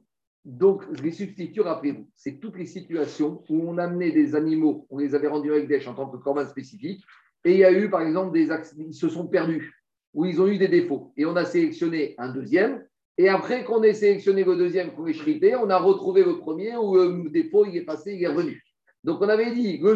Donc, 0.44 0.84
les 1.02 1.10
substituts, 1.10 1.62
rappelez-vous, 1.62 2.08
c'est 2.14 2.38
toutes 2.38 2.56
les 2.56 2.66
situations 2.66 3.42
où 3.48 3.68
on 3.68 3.78
amenait 3.78 4.12
des 4.12 4.36
animaux, 4.36 4.86
on 4.90 4.98
les 4.98 5.14
avait 5.16 5.26
rendus 5.26 5.50
avec 5.50 5.66
des 5.66 5.86
en 5.88 5.94
tant 5.94 6.08
que 6.08 6.16
corban 6.18 6.46
spécifique, 6.46 7.02
et 7.44 7.52
il 7.52 7.58
y 7.58 7.64
a 7.64 7.72
eu, 7.72 7.90
par 7.90 8.02
exemple, 8.02 8.32
des 8.32 8.50
accidents, 8.52 8.84
ils 8.86 8.94
se 8.94 9.08
sont 9.08 9.26
perdus, 9.26 9.74
ou 10.12 10.24
ils 10.24 10.40
ont 10.40 10.46
eu 10.46 10.56
des 10.56 10.68
défauts. 10.68 11.12
Et 11.16 11.26
on 11.26 11.34
a 11.34 11.44
sélectionné 11.44 12.14
un 12.18 12.32
deuxième, 12.32 12.86
et 13.18 13.28
après 13.28 13.64
qu'on 13.64 13.82
ait 13.82 13.94
sélectionné 13.94 14.44
le 14.44 14.56
deuxième 14.56 14.90
on 14.96 15.70
a 15.70 15.78
retrouvé 15.78 16.22
le 16.22 16.38
premier 16.38 16.76
où 16.76 16.94
le 16.94 17.30
défaut 17.30 17.64
il 17.64 17.76
est 17.76 17.84
passé, 17.84 18.14
il 18.14 18.22
est 18.22 18.28
revenu. 18.28 18.62
Donc 19.02 19.20
on 19.20 19.28
avait 19.28 19.52
dit 19.52 19.78
le, 19.78 19.94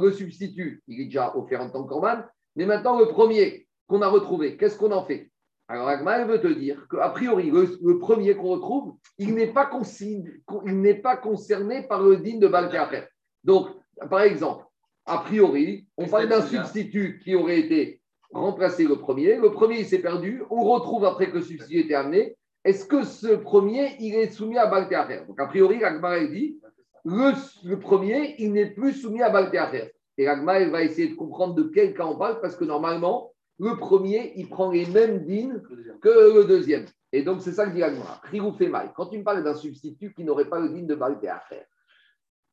le 0.00 0.12
substitut, 0.12 0.82
il 0.86 1.00
est 1.00 1.04
déjà 1.06 1.36
offert 1.36 1.62
en 1.62 1.70
tant 1.70 1.84
que 1.84 1.88
corban, 1.88 2.22
mais 2.56 2.66
maintenant 2.66 2.98
le 2.98 3.06
premier 3.06 3.66
qu'on 3.86 4.02
a 4.02 4.08
retrouvé, 4.08 4.56
qu'est-ce 4.56 4.78
qu'on 4.78 4.92
en 4.92 5.04
fait? 5.04 5.30
Alors 5.70 5.88
Agma, 5.88 6.24
veut 6.24 6.40
te 6.40 6.48
dire 6.48 6.86
qu'a 6.90 7.10
priori, 7.10 7.50
le, 7.50 7.98
premier 7.98 8.34
qu'on 8.34 8.48
retrouve, 8.48 8.94
il 9.18 9.34
n'est 9.34 9.52
pas, 9.52 9.70
pas, 11.02 11.16
concerné 11.18 11.82
par 11.86 12.02
le 12.02 12.16
digne 12.16 12.40
de 12.40 12.48
Balkacher. 12.48 13.04
Donc, 13.44 13.68
par 14.08 14.22
exemple, 14.22 14.64
a 15.04 15.18
priori, 15.18 15.86
on 15.98 16.06
parle 16.06 16.28
d'un 16.28 16.40
substitut 16.40 17.20
qui 17.22 17.34
aurait 17.34 17.60
été 17.60 18.00
remplacé 18.32 18.84
le 18.84 18.96
premier. 18.96 19.36
Le 19.36 19.52
premier, 19.52 19.80
il 19.80 19.86
s'est 19.86 20.00
perdu. 20.00 20.42
On 20.50 20.64
retrouve 20.64 21.04
après 21.04 21.30
que 21.30 21.36
le 21.36 21.42
substitut 21.42 21.80
était 21.80 21.94
amené. 21.94 22.36
est-ce 22.64 22.86
que 22.86 23.02
ce 23.02 23.28
premier, 23.28 23.96
il 24.00 24.14
est 24.14 24.30
soumis 24.30 24.56
à 24.56 24.66
Baltéacher 24.66 25.22
Donc, 25.28 25.38
a 25.38 25.46
priori, 25.46 25.80
l'Agmara 25.80 26.24
dit 26.24 26.58
le, 27.04 27.32
le 27.64 27.78
premier, 27.78 28.36
il 28.38 28.52
n'est 28.52 28.70
plus 28.70 28.94
soumis 28.94 29.22
à 29.22 29.28
Baltéacher. 29.28 29.92
Et 30.16 30.24
elle 30.24 30.44
va 30.44 30.82
essayer 30.82 31.08
de 31.08 31.14
comprendre 31.14 31.54
de 31.54 31.70
quel 31.74 31.94
cas 31.94 32.06
on 32.06 32.16
parle, 32.16 32.40
parce 32.40 32.56
que 32.56 32.64
normalement, 32.64 33.32
le 33.58 33.76
premier, 33.76 34.32
il 34.36 34.48
prend 34.48 34.70
les 34.70 34.86
mêmes 34.86 35.24
dînes 35.24 35.62
que 36.00 36.34
le 36.34 36.44
deuxième. 36.44 36.86
Et 37.12 37.22
donc, 37.22 37.40
c'est 37.42 37.52
ça 37.52 37.66
que 37.66 37.72
dit 37.72 37.82
fait 38.58 38.68
mal. 38.68 38.92
Quand 38.94 39.06
tu 39.06 39.18
me 39.18 39.24
parles 39.24 39.42
d'un 39.42 39.54
substitut 39.54 40.12
qui 40.14 40.24
n'aurait 40.24 40.48
pas 40.48 40.60
le 40.60 40.68
dîne 40.68 40.86
de 40.86 40.94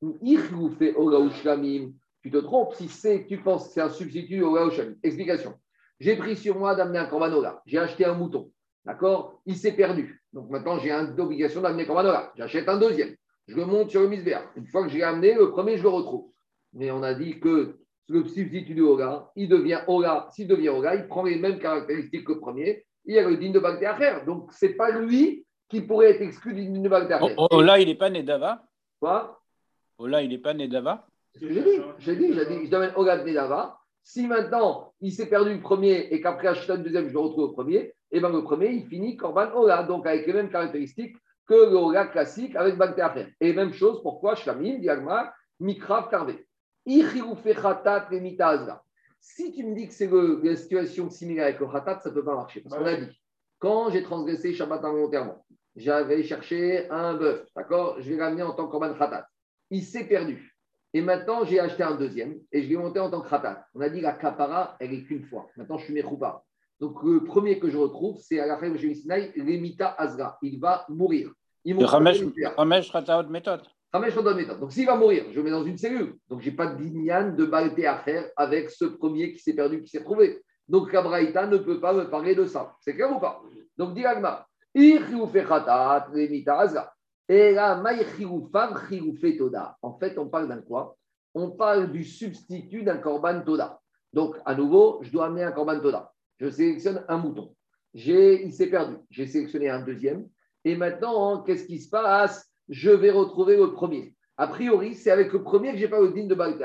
Rirou 0.01 0.69
fait 0.71 0.95
Olaouchlamim, 0.95 1.93
tu 2.21 2.31
te 2.31 2.37
trompes 2.37 2.73
si 2.73 2.87
c'est, 2.87 3.25
tu 3.27 3.37
penses 3.37 3.67
que 3.67 3.73
c'est 3.73 3.81
un 3.81 3.89
substitut 3.89 4.41
au. 4.41 4.97
Explication. 5.03 5.53
J'ai 5.99 6.15
pris 6.15 6.35
sur 6.35 6.57
moi 6.57 6.75
d'amener 6.75 6.99
un 6.99 7.05
Kormanola. 7.05 7.61
J'ai 7.65 7.77
acheté 7.77 8.05
un 8.05 8.13
mouton. 8.13 8.51
D'accord? 8.83 9.41
Il 9.45 9.55
s'est 9.55 9.73
perdu. 9.73 10.23
Donc 10.33 10.49
maintenant, 10.49 10.77
j'ai 10.79 10.91
l'obligation 11.15 11.61
d'amener 11.61 11.85
Kormanola. 11.85 12.31
J'achète 12.35 12.67
un 12.67 12.77
deuxième. 12.77 13.15
Je 13.47 13.55
le 13.55 13.65
monte 13.65 13.91
sur 13.91 14.01
le 14.01 14.07
misbéa. 14.07 14.43
Une 14.55 14.67
fois 14.67 14.83
que 14.83 14.89
j'ai 14.89 15.03
amené, 15.03 15.33
le 15.33 15.51
premier, 15.51 15.77
je 15.77 15.83
le 15.83 15.89
retrouve. 15.89 16.31
Mais 16.73 16.91
on 16.91 17.03
a 17.03 17.13
dit 17.13 17.39
que 17.39 17.77
le 18.07 18.23
substitut 18.27 18.73
du 18.73 18.81
Ola, 18.81 19.31
il 19.35 19.49
devient 19.49 19.81
Ola. 19.87 20.27
S'il 20.31 20.47
devient 20.47 20.69
Ola, 20.69 20.95
il 20.95 21.07
prend 21.07 21.23
les 21.23 21.37
mêmes 21.37 21.59
caractéristiques 21.59 22.25
que 22.25 22.33
le 22.33 22.39
premier. 22.39 22.85
Il 23.05 23.15
y 23.15 23.19
a 23.19 23.27
le 23.27 23.37
digne 23.37 23.53
de 23.53 23.59
faire. 23.59 24.25
Donc, 24.25 24.51
ce 24.53 24.65
n'est 24.65 24.73
pas 24.73 24.91
lui 24.91 25.45
qui 25.69 25.81
pourrait 25.81 26.11
être 26.11 26.21
exclu 26.21 26.53
du 26.53 26.65
digne 26.65 26.83
de 26.83 26.89
Bagdéacher. 26.89 27.35
Ola, 27.37 27.79
il 27.79 27.87
n'est 27.87 27.95
pas 27.95 28.09
né 28.09 28.23
d'Ava 28.23 28.63
Quoi? 28.99 29.39
Ola, 29.97 30.21
il 30.21 30.29
n'est 30.29 30.37
pas 30.37 30.53
né 30.53 30.67
d'Ava 30.67 31.07
J'ai 31.39 31.49
dit, 31.49 31.81
j'ai 31.99 32.15
dit, 32.15 32.33
j'ai 32.33 32.45
dit, 32.45 32.65
je 32.65 32.69
donne 32.69 32.91
Ola 32.95 33.17
de 33.17 33.27
Nedava. 33.27 33.77
Si 34.03 34.27
maintenant, 34.27 34.93
il 35.01 35.11
s'est 35.11 35.29
perdu 35.29 35.55
le 35.55 35.61
premier 35.61 36.07
et 36.11 36.21
qu'après 36.21 36.49
acheter 36.49 36.73
un 36.73 36.77
deuxième, 36.77 37.07
je 37.07 37.13
le 37.13 37.19
retrouve 37.19 37.45
au 37.45 37.53
premier, 37.53 37.93
et 38.11 38.19
bien 38.19 38.29
le 38.29 38.43
premier, 38.43 38.69
il 38.69 38.85
finit 38.85 39.17
Corban 39.17 39.51
Ola, 39.55 39.81
donc 39.81 40.05
avec 40.05 40.27
les 40.27 40.33
mêmes 40.33 40.49
caractéristiques 40.49 41.15
que 41.47 41.53
le 41.53 41.75
Ola 41.75 42.05
classique 42.07 42.55
avec 42.55 42.77
Bagdéacher. 42.77 43.33
Et 43.41 43.53
même 43.53 43.73
chose, 43.73 44.01
pourquoi 44.03 44.35
Shlamim, 44.35 44.77
Diagma, 44.77 45.33
Mikrav, 45.59 46.09
Karvé. 46.09 46.45
Si 46.87 47.03
tu 49.53 49.63
me 49.63 49.73
dis 49.73 49.87
que 49.87 49.93
c'est 49.93 50.05
une 50.05 50.55
situation 50.55 51.09
similaire 51.09 51.45
avec 51.45 51.59
le 51.59 51.67
khatat, 51.67 51.99
ça 52.01 52.09
ne 52.09 52.13
peut 52.13 52.23
pas 52.23 52.35
marcher. 52.35 52.61
Parce 52.61 52.75
qu'on 52.75 52.85
a 52.85 52.95
dit, 52.95 53.21
quand 53.57 53.89
j'ai 53.89 54.03
transgressé 54.03 54.53
Shabbat 54.53 54.85
involontairement, 54.85 55.43
j'avais 55.75 56.23
cherché 56.23 56.89
un 56.89 57.15
bœuf, 57.15 57.47
d'accord? 57.55 57.95
Je 57.99 58.13
vais 58.13 58.21
ramener 58.21 58.43
en 58.43 58.53
tant 58.53 58.67
que 58.67 58.71
korban 58.71 58.93
khatat. 58.93 59.27
Il 59.71 59.83
s'est 59.83 60.05
perdu. 60.05 60.55
Et 60.93 61.01
maintenant, 61.01 61.43
j'ai 61.43 61.59
acheté 61.59 61.83
un 61.83 61.95
deuxième 61.95 62.39
et 62.51 62.61
je 62.61 62.69
l'ai 62.69 62.77
monté 62.77 62.99
en 62.99 63.09
tant 63.09 63.21
que 63.21 63.29
khatat. 63.29 63.65
On 63.73 63.81
a 63.81 63.89
dit 63.89 63.99
la 63.99 64.13
kapara, 64.13 64.77
elle 64.79 64.93
est 64.93 65.03
qu'une 65.03 65.23
fois. 65.23 65.49
Maintenant, 65.57 65.77
je 65.77 65.85
suis 65.85 65.93
mechoupa. 65.93 66.43
Donc, 66.79 67.01
le 67.03 67.23
premier 67.23 67.59
que 67.59 67.69
je 67.69 67.77
retrouve, 67.77 68.19
c'est 68.19 68.39
à 68.39 68.45
la 68.45 68.57
fin 68.57 68.69
de 68.69 68.77
Sinaï, 68.77 69.31
l'emita 69.35 69.95
azra. 69.97 70.37
Il 70.41 70.59
va 70.59 70.85
mourir. 70.87 71.31
Il 71.63 71.77
Le 71.77 71.85
Ramesh 71.85 72.91
Rataot 72.91 73.27
méthode. 73.29 73.63
Donc, 74.59 74.71
s'il 74.71 74.85
va 74.85 74.95
mourir, 74.95 75.25
je 75.31 75.35
le 75.35 75.43
mets 75.43 75.51
dans 75.51 75.63
une 75.63 75.77
cellule. 75.77 76.15
Donc, 76.29 76.41
je 76.41 76.49
n'ai 76.49 76.55
pas 76.55 76.67
de 76.67 76.81
dignan 76.81 77.35
de 77.35 77.45
balté 77.45 77.87
à 77.87 77.97
faire 77.97 78.29
avec 78.35 78.69
ce 78.69 78.85
premier 78.85 79.33
qui 79.33 79.39
s'est 79.39 79.53
perdu, 79.53 79.81
qui 79.81 79.89
s'est 79.89 79.99
retrouvé. 79.99 80.41
Donc, 80.67 80.91
Kabraïta 80.91 81.47
ne 81.47 81.57
peut 81.57 81.79
pas 81.79 81.93
me 81.93 82.09
parler 82.09 82.35
de 82.35 82.45
ça. 82.45 82.75
C'est 82.79 82.95
clair 82.95 83.15
ou 83.15 83.19
pas? 83.19 83.41
Donc, 83.77 83.93
dit 83.93 84.05
Agma, 84.05 84.47
et 84.73 84.99
là, 87.53 87.81
En 89.81 89.97
fait, 89.97 90.17
on 90.17 90.27
parle 90.27 90.47
d'un 90.49 90.61
quoi? 90.61 90.97
On 91.33 91.51
parle 91.51 91.91
du 91.91 92.03
substitut 92.03 92.83
d'un 92.83 92.97
korban 92.97 93.41
toda. 93.41 93.79
Donc, 94.11 94.35
à 94.45 94.53
nouveau, 94.53 94.99
je 95.01 95.11
dois 95.11 95.27
amener 95.27 95.43
un 95.43 95.51
korban 95.51 95.79
toda. 95.79 96.11
Je 96.39 96.49
sélectionne 96.49 97.05
un 97.07 97.17
mouton. 97.17 97.55
Il 97.93 98.51
s'est 98.53 98.69
perdu. 98.69 98.97
J'ai 99.09 99.27
sélectionné 99.27 99.69
un 99.69 99.81
deuxième. 99.81 100.27
Et 100.65 100.75
maintenant, 100.75 101.41
qu'est-ce 101.41 101.65
qui 101.65 101.79
se 101.79 101.89
passe? 101.89 102.51
Je 102.69 102.89
vais 102.89 103.11
retrouver 103.11 103.57
le 103.57 103.71
premier. 103.71 104.15
A 104.37 104.47
priori, 104.47 104.95
c'est 104.95 105.11
avec 105.11 105.31
le 105.31 105.43
premier 105.43 105.71
que 105.71 105.77
je 105.77 105.83
n'ai 105.83 105.89
pas 105.89 106.01
le 106.01 106.11
digne 106.11 106.27
de 106.27 106.35
Baal 106.35 106.57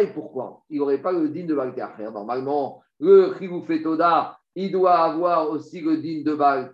et 0.00 0.06
pourquoi? 0.12 0.62
Il 0.70 0.78
n'aurait 0.78 1.02
pas 1.02 1.12
le 1.12 1.28
digne 1.28 1.46
de 1.46 1.54
Baal 1.54 1.74
Normalement, 2.12 2.82
le 2.98 3.82
Toda, 3.82 4.38
il 4.54 4.72
doit 4.72 4.98
avoir 4.98 5.50
aussi 5.50 5.80
le 5.80 5.98
digne 5.98 6.24
de 6.24 6.34
Baal 6.34 6.72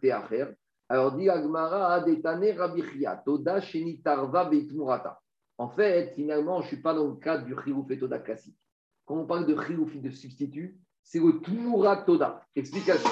Alors, 0.89 1.13
dit 1.17 1.29
Agmara, 1.29 2.05
Toda 3.25 3.61
Shenitarva 3.61 4.45
Beitmurata. 4.45 5.19
En 5.59 5.69
fait, 5.69 6.13
finalement, 6.15 6.61
je 6.61 6.67
ne 6.67 6.69
suis 6.69 6.83
pas 6.83 6.95
dans 6.95 7.09
le 7.09 7.17
cadre 7.17 7.45
du 7.45 7.99
Toda 7.99 8.19
classique. 8.19 8.57
Quand 9.05 9.17
on 9.17 9.27
parle 9.27 9.47
de 9.47 9.61
Chiloufi 9.61 10.01
de 10.01 10.11
substitut, 10.11 10.79
c'est 11.03 11.19
le 11.19 11.41
Tmura 11.41 11.97
Toda. 11.99 12.47
Explication. 12.55 13.11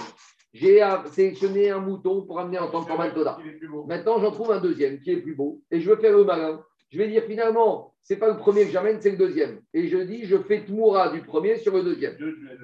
J'ai 0.52 0.82
sélectionné 1.12 1.70
un 1.70 1.80
mouton 1.80 2.22
pour 2.22 2.40
amener 2.40 2.58
en 2.58 2.68
tant 2.70 2.82
que 2.84 3.14
Toda. 3.14 3.38
Maintenant, 3.86 4.18
j'en 4.18 4.30
trouve 4.30 4.52
un 4.52 4.60
deuxième 4.60 4.98
qui 5.00 5.10
est 5.12 5.20
plus 5.20 5.34
beau 5.34 5.60
et 5.70 5.80
je 5.80 5.90
veux 5.90 5.96
faire 5.96 6.16
le 6.16 6.24
malin. 6.24 6.62
Je 6.90 6.98
vais 6.98 7.08
dire 7.08 7.22
finalement, 7.24 7.94
ce 8.02 8.14
n'est 8.14 8.18
pas 8.18 8.28
le 8.28 8.38
premier 8.38 8.64
que 8.64 8.70
j'amène, 8.70 8.98
c'est 9.00 9.10
le 9.10 9.18
deuxième. 9.18 9.60
Et 9.74 9.88
je 9.88 9.98
dis, 9.98 10.24
je 10.24 10.38
fais 10.38 10.64
Tmoura 10.64 11.10
du 11.10 11.20
premier 11.20 11.56
sur 11.58 11.74
le 11.74 11.82
deuxième. 11.82 12.16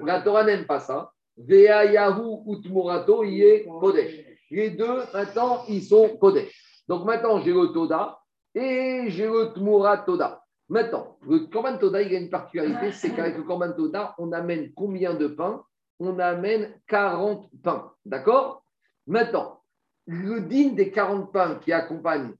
La 0.03 0.21
Torah 0.21 0.43
n'aime 0.43 0.65
pas 0.65 0.79
ça. 0.79 1.11
Vea 1.37 1.85
Yahu 1.85 2.41
ou 2.45 2.55
Tmourato, 2.55 3.23
il 3.23 3.43
est 3.43 3.65
Kodesh. 3.65 4.25
Les 4.49 4.71
deux, 4.71 5.03
maintenant, 5.13 5.63
ils 5.67 5.83
sont 5.83 6.17
Kodesh. 6.17 6.83
Donc 6.87 7.05
maintenant, 7.05 7.39
j'ai 7.39 7.53
le 7.53 7.67
Toda 7.67 8.19
et 8.55 9.03
j'ai 9.09 9.27
le 9.27 9.53
Tmoura 9.53 9.99
Toda. 9.99 10.41
Maintenant, 10.69 11.17
le 11.27 11.39
Korban 11.41 11.77
Toda, 11.77 12.01
il 12.01 12.15
a 12.15 12.19
une 12.19 12.31
particularité, 12.31 12.91
c'est 12.91 13.11
qu'avec 13.11 13.37
le 13.37 13.43
Korban 13.43 13.73
Toda, 13.73 14.15
on 14.17 14.31
amène 14.31 14.71
combien 14.73 15.13
de 15.13 15.27
pains? 15.27 15.63
On 15.99 16.19
amène 16.19 16.73
40 16.87 17.49
pains. 17.63 17.91
D'accord? 18.05 18.63
Maintenant, 19.07 19.61
le 20.07 20.41
digne 20.41 20.75
des 20.75 20.91
40 20.91 21.31
pains 21.31 21.55
qui 21.55 21.71
accompagnent, 21.71 22.33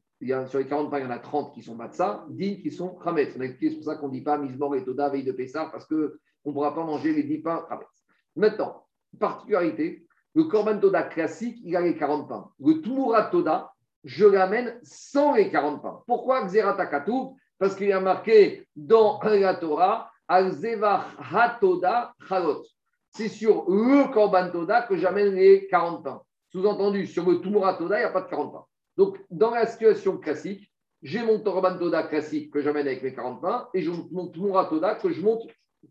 sur 0.48 0.60
les 0.60 0.68
40 0.68 0.90
pains, 0.90 1.00
il 1.00 1.04
y 1.04 1.08
en 1.08 1.12
a 1.12 1.20
30 1.20 1.54
qui 1.54 1.62
sont 1.62 1.76
matzah, 1.76 2.26
dignes 2.30 2.62
qui 2.62 2.72
sont 2.72 2.98
chametz. 3.04 3.34
C'est 3.34 3.70
pour 3.72 3.84
ça 3.84 3.96
qu'on 3.96 4.08
ne 4.08 4.14
dit 4.14 4.22
pas 4.22 4.38
mismor 4.38 4.76
et 4.76 4.84
toda 4.84 5.10
veille 5.10 5.24
de 5.24 5.32
Pessah, 5.32 5.70
parce 5.72 5.86
qu'on 5.86 6.10
ne 6.46 6.52
pourra 6.52 6.74
pas 6.74 6.84
manger 6.84 7.14
les 7.14 7.24
10 7.24 7.40
pains 7.40 7.66
chametz. 7.70 8.06
Maintenant, 8.36 8.86
particularité, 9.20 10.06
le 10.34 10.44
korban 10.44 10.80
toda 10.80 11.04
classique, 11.04 11.60
il 11.64 11.76
a 11.76 11.82
les 11.82 11.96
40 11.96 12.28
pains. 12.28 12.50
Le 12.60 12.82
tumura 12.82 13.24
toda, 13.24 13.74
je 14.04 14.26
l'amène 14.26 14.80
sans 14.84 15.34
les 15.34 15.50
40 15.50 15.82
pains. 15.82 16.04
Pourquoi 16.06 16.46
xeratakatou 16.46 17.38
Parce 17.58 17.76
qu'il 17.76 17.88
y 17.88 17.94
a 17.94 18.02
marqué 18.02 18.68
dans 18.76 19.20
la 19.24 19.56
Torah, 19.56 20.12
al-zevach 20.28 21.06
hatoda 21.32 22.14
chalot 22.28 22.64
c'est 23.16 23.30
sur 23.30 23.70
le 23.70 24.12
Korban 24.12 24.52
Toda 24.52 24.82
que 24.82 24.98
j'amène 24.98 25.36
les 25.36 25.68
40 25.68 26.04
pains. 26.04 26.22
Sous-entendu, 26.50 27.08
sur 27.08 27.30
le 27.30 27.40
Tumura 27.40 27.76
Toda, 27.76 27.98
il 27.98 28.02
n'y 28.02 28.06
a 28.06 28.10
pas 28.10 28.22
de 28.22 28.30
40 28.30 28.52
pains. 28.52 28.66
Donc, 28.98 29.18
dans 29.30 29.52
la 29.52 29.66
situation 29.66 30.18
classique, 30.18 30.70
j'ai 31.02 31.24
mon 31.24 31.40
Korban 31.40 31.78
Toda 31.78 32.04
classique 32.04 32.52
que 32.52 32.62
j'amène 32.62 32.88
avec 32.88 33.04
mes 33.04 33.14
40 33.14 33.42
pains 33.42 33.70
et 33.74 33.86
mon 34.12 34.28
Tumura 34.28 34.66
Toda 34.66 34.96
que 34.96 35.10
je 35.10 35.22
monte 35.22 35.44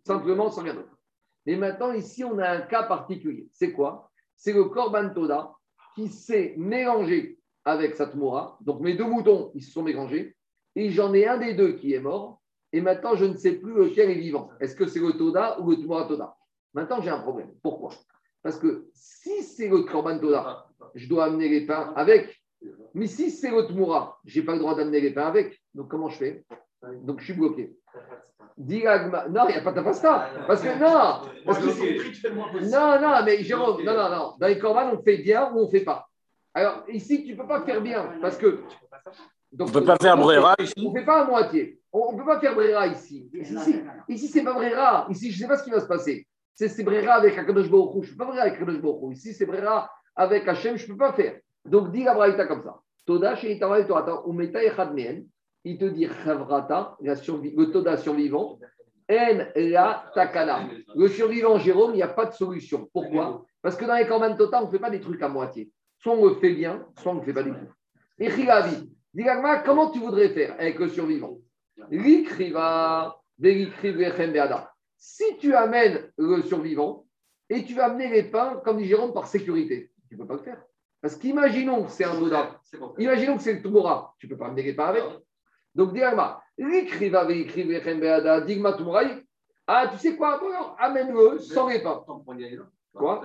simplement 0.07 0.51
sans 0.51 0.63
rien 0.63 0.75
d'autre. 0.75 0.99
Mais 1.47 1.57
maintenant, 1.57 1.93
ici, 1.93 2.25
on 2.25 2.39
a 2.39 2.49
un 2.49 2.61
cas 2.61 2.83
particulier. 2.83 3.49
C'est 3.53 3.73
quoi? 3.73 4.11
C'est 4.37 4.53
le 4.53 4.65
Korban 4.65 5.09
Toda 5.15 5.55
qui 5.95 6.09
s'est 6.09 6.55
mélangé 6.59 7.39
avec 7.65 7.95
sa 7.95 8.07
Tumura. 8.07 8.59
Donc, 8.61 8.81
mes 8.81 8.97
deux 8.97 9.07
moutons, 9.07 9.51
ils 9.55 9.63
se 9.63 9.73
sont 9.73 9.83
mélangés. 9.83 10.37
Et 10.77 10.91
j'en 10.91 11.15
ai 11.15 11.27
un 11.27 11.39
des 11.39 11.55
deux 11.55 11.73
qui 11.73 11.95
est 11.95 12.01
mort. 12.01 12.43
Et 12.73 12.83
maintenant, 12.83 13.15
je 13.15 13.25
ne 13.25 13.37
sais 13.37 13.53
plus 13.53 13.73
lequel 13.73 14.11
est 14.11 14.21
vivant. 14.21 14.51
Est-ce 14.61 14.77
que 14.77 14.87
c'est 14.87 15.01
le 15.01 15.13
Toda 15.13 15.59
ou 15.61 15.71
le 15.71 15.77
Tumura 15.77 16.07
Toda? 16.07 16.37
Maintenant, 16.75 17.01
j'ai 17.01 17.11
un 17.11 17.21
problème. 17.21 17.51
Pourquoi? 17.63 17.91
Parce 18.43 18.59
que 18.59 18.89
si 18.93 19.43
c'est 19.43 19.69
le 19.69 19.83
Korban 19.83 20.19
Toda, 20.19 20.67
je 20.95 21.09
dois 21.09 21.25
amener 21.27 21.49
les 21.49 21.65
pains 21.67 21.93
avec. 21.97 22.43
Mais 22.95 23.07
si 23.07 23.31
c'est 23.31 23.51
le 23.51 23.67
Tmoura, 23.67 24.19
je 24.25 24.41
n'ai 24.41 24.47
pas 24.47 24.53
le 24.53 24.59
droit 24.59 24.75
d'amener 24.75 25.01
les 25.01 25.13
pains 25.13 25.27
avec. 25.27 25.61
Donc, 25.75 25.89
comment 25.89 26.09
je 26.09 26.17
fais? 26.17 26.45
Donc, 27.03 27.21
je 27.21 27.25
suis 27.25 27.35
bloqué. 27.35 27.77
Non, 28.57 28.67
il 28.69 28.77
n'y 28.77 28.87
a 28.87 29.63
pas 29.63 29.73
de 29.73 29.81
pasta. 29.81 30.31
Parce 30.47 30.63
que 30.63 30.79
non. 30.79 31.31
Parce 31.45 31.59
que, 31.59 32.71
non, 32.71 33.01
non, 33.01 33.25
mais 33.25 33.43
Jérôme, 33.43 33.83
non, 33.83 33.95
non, 33.95 34.11
non. 34.11 34.35
Dans 34.39 34.47
les 34.47 34.59
Korban, 34.59 34.91
on 34.93 35.03
fait 35.03 35.19
bien 35.19 35.51
ou 35.53 35.61
on 35.61 35.65
ne 35.65 35.71
fait 35.71 35.85
pas. 35.85 36.07
Alors, 36.53 36.85
ici, 36.89 37.25
tu 37.25 37.33
ne 37.33 37.37
peux 37.37 37.49
pas 37.49 37.63
faire 37.63 37.81
bien. 37.81 38.19
Parce 38.21 38.37
que. 38.37 38.61
Donc, 39.53 39.69
on 39.69 39.71
ne 39.71 39.79
peut 39.79 39.85
pas 39.85 39.97
faire 39.97 40.17
Brera 40.17 40.55
ici. 40.59 40.75
On 40.79 40.93
ne 40.93 40.99
fait 40.99 41.05
pas 41.05 41.23
à 41.23 41.25
moitié. 41.27 41.81
On 41.93 42.13
ne 42.13 42.19
peut 42.19 42.25
pas 42.25 42.41
faire 42.41 42.55
Brera 42.55 42.87
ici. 42.89 43.31
Ici, 43.33 43.83
ici 44.09 44.29
c'est 44.29 44.43
pas 44.43 44.53
Brera. 44.53 45.07
Ici, 45.11 45.31
je 45.31 45.37
ne 45.37 45.43
sais 45.43 45.49
pas 45.49 45.59
ce 45.59 45.65
qui 45.65 45.71
va 45.71 45.81
se 45.81 45.87
passer. 45.87 46.27
C'est 46.55 46.85
Brera 46.85 47.15
avec 47.15 47.37
Akadosh 47.37 47.69
Baruch 47.69 48.05
Je 48.05 48.13
ne 48.13 48.17
peux 48.17 48.19
pas 48.19 48.25
Brera 48.27 48.43
avec 48.43 48.55
Akadosh 48.55 48.81
Baruch 48.81 49.17
Ici, 49.17 49.35
c'est 49.35 49.47
Brera 49.47 49.91
avec 50.15 50.47
Hachem, 50.47 50.77
je 50.77 50.85
ne 50.85 50.93
peux 50.93 50.99
pas 50.99 51.13
faire. 51.13 51.39
Donc, 51.65 51.91
dis 51.91 52.05
la 52.05 52.15
Braïta 52.15 52.47
comme 52.47 52.63
ça. 52.63 52.81
Toda, 53.05 53.35
chez 53.37 53.53
Itawai 53.53 53.87
Torata, 53.87 54.23
Umeta 54.27 54.63
Echadmeen, 54.63 55.27
il 55.65 55.79
te 55.79 55.85
dit 55.87 56.09
Chavrata, 56.25 56.97
le 57.01 57.65
Toda 57.67 57.97
survivant, 57.97 58.59
En 59.11 59.39
la 59.57 60.11
Takana. 60.15 60.69
Le 60.95 61.09
survivant, 61.09 61.59
Jérôme, 61.59 61.93
il 61.93 61.97
n'y 61.97 62.03
a 62.03 62.09
pas 62.09 62.27
de 62.27 62.33
solution. 62.33 62.89
Pourquoi? 62.93 63.45
Parce 63.61 63.77
que 63.77 63.85
dans 63.85 63.97
les 63.97 64.07
Korban 64.07 64.37
Tota, 64.37 64.63
on 64.63 64.67
ne 64.67 64.71
fait 64.71 64.79
pas 64.79 64.91
des 64.91 65.01
trucs 65.01 65.23
à 65.23 65.29
moitié. 65.29 65.71
Soit 65.99 66.15
on 66.15 66.27
le 66.27 66.35
fait 66.35 66.53
bien, 66.53 66.87
soit 66.99 67.13
on 67.13 67.15
ne 67.17 67.21
le 67.21 67.27
fait 67.27 67.33
pas 67.33 67.43
du 67.43 67.51
tout. 67.51 67.73
Et 68.19 68.31
Chilavi, 68.31 68.91
dis 69.13 69.25
comment 69.65 69.91
tu 69.91 69.99
voudrais 69.99 70.29
faire 70.29 70.55
avec 70.59 70.79
le 70.79 70.89
survivant? 70.89 71.39
L'ikriva, 71.91 73.19
Velikriv 73.39 73.97
Beada. 73.97 74.74
Si 75.07 75.37
tu 75.37 75.55
amènes 75.55 76.11
le 76.17 76.41
survivant 76.45 77.05
et 77.51 77.63
tu 77.63 77.75
vas 77.75 77.85
amener 77.85 78.09
les 78.09 78.23
pains, 78.23 78.63
comme 78.65 78.79
dit 78.79 78.87
Jérôme, 78.87 79.13
par 79.13 79.27
sécurité, 79.27 79.93
tu 80.09 80.15
ne 80.15 80.23
peux 80.23 80.27
pas 80.27 80.33
le 80.33 80.41
faire. 80.41 80.63
Parce 81.03 81.17
qu'imaginons 81.17 81.85
que 81.85 81.91
c'est 81.91 82.05
un 82.05 82.19
Noda, 82.19 82.59
imaginons 82.97 83.37
que 83.37 83.43
c'est 83.43 83.53
le 83.53 83.61
Tumora, 83.63 84.15
tu 84.19 84.27
ne 84.27 84.31
peux 84.31 84.39
pas 84.39 84.47
amener 84.47 84.63
les 84.63 84.73
pas 84.73 84.87
avec. 84.87 85.05
Donc, 85.75 85.93
dis 85.93 86.03
Agma, 86.03 86.43
l'écriva 86.57 87.27
beada, 87.27 88.41
digma 88.41 88.73
Tumoraï. 88.73 89.23
Ah, 89.67 89.89
tu 89.93 89.99
sais 89.99 90.17
quoi 90.17 90.41
amène-le 90.79 91.39
sans 91.39 91.69
les 91.69 91.83
là. 91.83 92.03
Quoi 92.95 93.21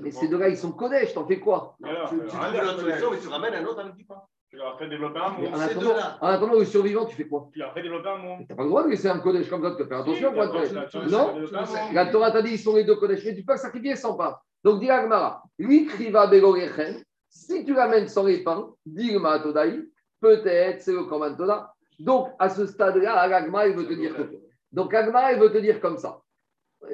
Mais 0.00 0.10
ces 0.10 0.28
deux-là, 0.28 0.48
ils 0.48 0.56
sont 0.56 0.72
Kodesh, 0.72 1.12
t'en 1.12 1.26
fais 1.26 1.40
quoi 1.40 1.76
Alors, 1.84 2.08
Tu, 2.08 2.20
tu 2.20 2.26
trouves 2.26 2.40
rien 2.40 2.62
l'autre 2.62 2.84
dire, 2.84 2.98
solution, 2.98 3.10
mais 3.10 3.18
tu 3.18 3.28
ramènes 3.28 3.54
un 3.54 3.64
autre 3.66 3.80
avec 3.80 3.94
du 3.96 4.06
pain. 4.06 4.22
Tu 4.60 4.66
leur 4.66 4.78
fais 4.78 4.88
développer 4.88 5.18
un 5.18 5.30
monde. 5.30 5.54
en 5.54 5.58
attendant, 5.60 5.94
en 6.20 6.26
attendant, 6.26 6.58
le 6.58 6.64
survivant, 6.66 7.06
tu 7.06 7.16
fais 7.16 7.26
quoi 7.26 7.48
Tu 7.50 7.58
leur 7.60 7.72
fais 7.72 7.80
développer 7.80 8.08
un 8.10 8.18
monde. 8.18 8.44
T'as 8.46 8.54
pas 8.54 8.62
le 8.62 8.68
droit 8.68 8.84
de 8.84 8.88
laisser 8.90 9.08
un 9.08 9.18
Kodesh 9.18 9.48
comme 9.48 9.62
ça, 9.62 9.70
tu 9.70 9.76
peux 9.78 9.86
faire 9.86 10.00
attention 10.00 10.32
pour 10.34 10.42
être 10.42 10.52
tu- 10.68 10.74
tu- 10.98 11.06
tu- 11.06 11.10
Non 11.10 11.32
tu- 11.34 11.44
tu- 11.46 11.50
tu- 11.88 11.94
La 11.94 12.06
Torah 12.06 12.30
t'a 12.30 12.42
dit, 12.42 12.52
ils 12.52 12.58
sont 12.58 12.76
les 12.76 12.84
deux 12.84 12.96
Kodesh, 12.96 13.24
mais 13.24 13.34
tu 13.34 13.42
peux 13.42 13.56
sacrifier 13.56 13.96
sans 13.96 14.14
pain. 14.18 14.36
Donc, 14.62 14.80
dis 14.80 14.90
Agmara, 14.90 15.42
lui, 15.58 15.86
kriva 15.86 16.26
begorechem, 16.26 17.02
si 17.30 17.64
tu 17.64 17.72
l'amènes 17.72 18.08
sans 18.08 18.24
les 18.24 18.42
pains, 18.44 18.68
digma 18.84 19.38
Todaï, 19.38 19.82
peut-être 20.20 20.82
c'est 20.82 20.92
le 20.92 21.04
Korban 21.04 21.34
Toda. 21.34 21.72
Donc, 21.98 22.28
à 22.38 22.50
ce 22.50 22.66
stade-là, 22.66 23.18
Agma, 23.18 23.66
il 23.66 23.76
veut 23.76 23.86
te 23.86 23.94
dire 23.94 24.14
que. 24.14 24.30
Donc, 24.72 24.92
Agma, 24.92 25.32
il 25.32 25.40
veut 25.40 25.50
te 25.50 25.56
dire 25.58 25.80
comme 25.80 25.96
ça. 25.96 26.20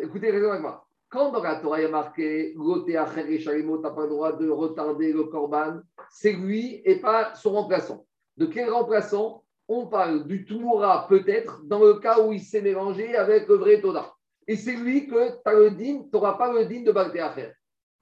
Écoutez, 0.01 0.31
raison 0.31 0.53
Agma. 0.53 0.85
Quand 1.09 1.31
dans 1.31 1.41
Torah 1.61 1.79
il 1.79 1.83
y 1.83 1.87
a 1.87 1.89
marqué 1.89 2.53
Goté 2.57 2.97
Acher 2.97 3.33
et 3.33 3.39
tu 3.39 3.49
n'as 3.49 3.91
pas 3.91 4.03
le 4.03 4.09
droit 4.09 4.33
de 4.33 4.49
retarder 4.51 5.13
le 5.13 5.25
Korban, 5.25 5.81
c'est 6.11 6.33
lui 6.33 6.83
et 6.85 6.97
pas 6.97 7.35
son 7.35 7.53
remplaçant. 7.53 8.05
De 8.37 8.47
quel 8.47 8.71
remplaçant? 8.71 9.43
On 9.69 9.87
parle 9.87 10.29
du 10.29 10.45
Tumura 10.45 11.09
peut-être 11.09 11.63
dans 11.65 11.81
le 11.81 11.95
cas 11.95 12.21
où 12.21 12.33
il 12.33 12.41
s'est 12.41 12.61
mélangé 12.61 13.17
avec 13.17 13.49
le 13.49 13.57
vrai 13.57 13.81
Toda. 13.81 14.15
Et 14.47 14.55
c'est 14.57 14.77
lui 14.77 15.09
que 15.09 15.29
tu 15.29 16.09
n'auras 16.13 16.35
pas 16.35 16.53
le 16.53 16.67
din 16.67 16.83
de 16.83 16.93
Balté 16.93 17.21
Acher. 17.21 17.51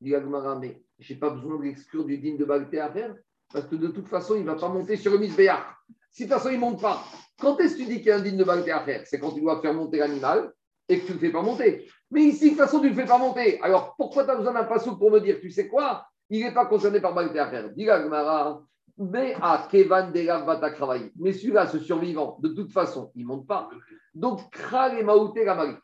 Dit 0.01 0.11
je 0.11 1.13
n'ai 1.13 1.19
pas 1.19 1.31
besoin 1.31 1.59
de 1.59 1.63
l'exclure 1.63 2.05
du 2.05 2.19
din 2.19 2.37
de 2.37 2.45
Balté 2.45 2.81
Acher 2.81 3.09
parce 3.53 3.67
que 3.67 3.77
de 3.77 3.89
toute 3.89 4.09
façon, 4.09 4.35
il 4.35 4.43
ne 4.43 4.51
va 4.51 4.57
pas 4.57 4.69
monter 4.69 4.97
sur 4.97 5.13
le 5.13 5.19
Misbéach. 5.19 5.65
Si 6.11 6.25
de 6.25 6.29
toute 6.29 6.39
façon, 6.39 6.51
il 6.51 6.57
ne 6.57 6.61
monte 6.61 6.83
pas, 6.83 7.03
quand 7.39 7.59
est-ce 7.61 7.77
que 7.77 7.83
tu 7.83 7.87
dis 7.87 7.97
qu'il 7.99 8.07
y 8.07 8.11
a 8.11 8.17
un 8.17 8.21
din 8.21 8.37
de 8.37 8.45
Balté 8.45 8.73
Acher? 8.73 9.03
C'est 9.07 9.19
quand 9.19 9.33
tu 9.33 9.41
dois 9.41 9.61
faire 9.63 9.73
monter 9.75 9.99
l'animal 9.99 10.53
et 10.89 11.01
que 11.01 11.07
tu 11.07 11.13
ne 11.13 11.15
le 11.15 11.21
fais 11.21 11.33
pas 11.33 11.43
monter. 11.43 11.89
Mais 12.15 12.23
ici, 12.27 12.45
de 12.45 12.49
toute 12.51 12.59
façon, 12.59 12.79
tu 12.79 12.85
ne 12.85 12.91
le 12.91 12.95
fais 12.95 13.07
pas 13.07 13.19
monter. 13.19 13.61
Alors, 13.61 13.97
pourquoi 13.97 14.25
tu 14.25 14.31
as 14.31 14.37
besoin 14.37 14.53
d'un 14.53 14.65
passou 14.65 14.97
pour 14.97 15.11
me 15.11 15.19
dire, 15.19 15.41
tu 15.41 15.51
sais 15.51 15.67
quoi? 15.67 16.07
Il 16.31 16.45
n'est 16.45 16.55
pas 16.55 16.65
concerné 16.67 17.01
par 17.01 17.12
Balté 17.12 17.41
Acher. 17.41 17.71
Dit 17.77 17.91
Agmara, 17.91 18.62
mais 18.97 19.35
à 19.43 19.67
Kevan 19.69 20.12
Delav 20.12 20.47
Batakravai. 20.47 21.11
Mais 21.17 21.33
celui-là, 21.33 21.67
ce 21.67 21.81
survivant, 21.81 22.39
de 22.41 22.51
toute 22.51 22.71
façon, 22.71 23.11
il 23.17 23.23
ne 23.23 23.27
monte 23.27 23.49
pas. 23.49 23.69
Donc, 24.15 24.49
Kral 24.53 24.97
et 24.97 25.03
Maouté 25.03 25.45
Gamari. 25.45 25.75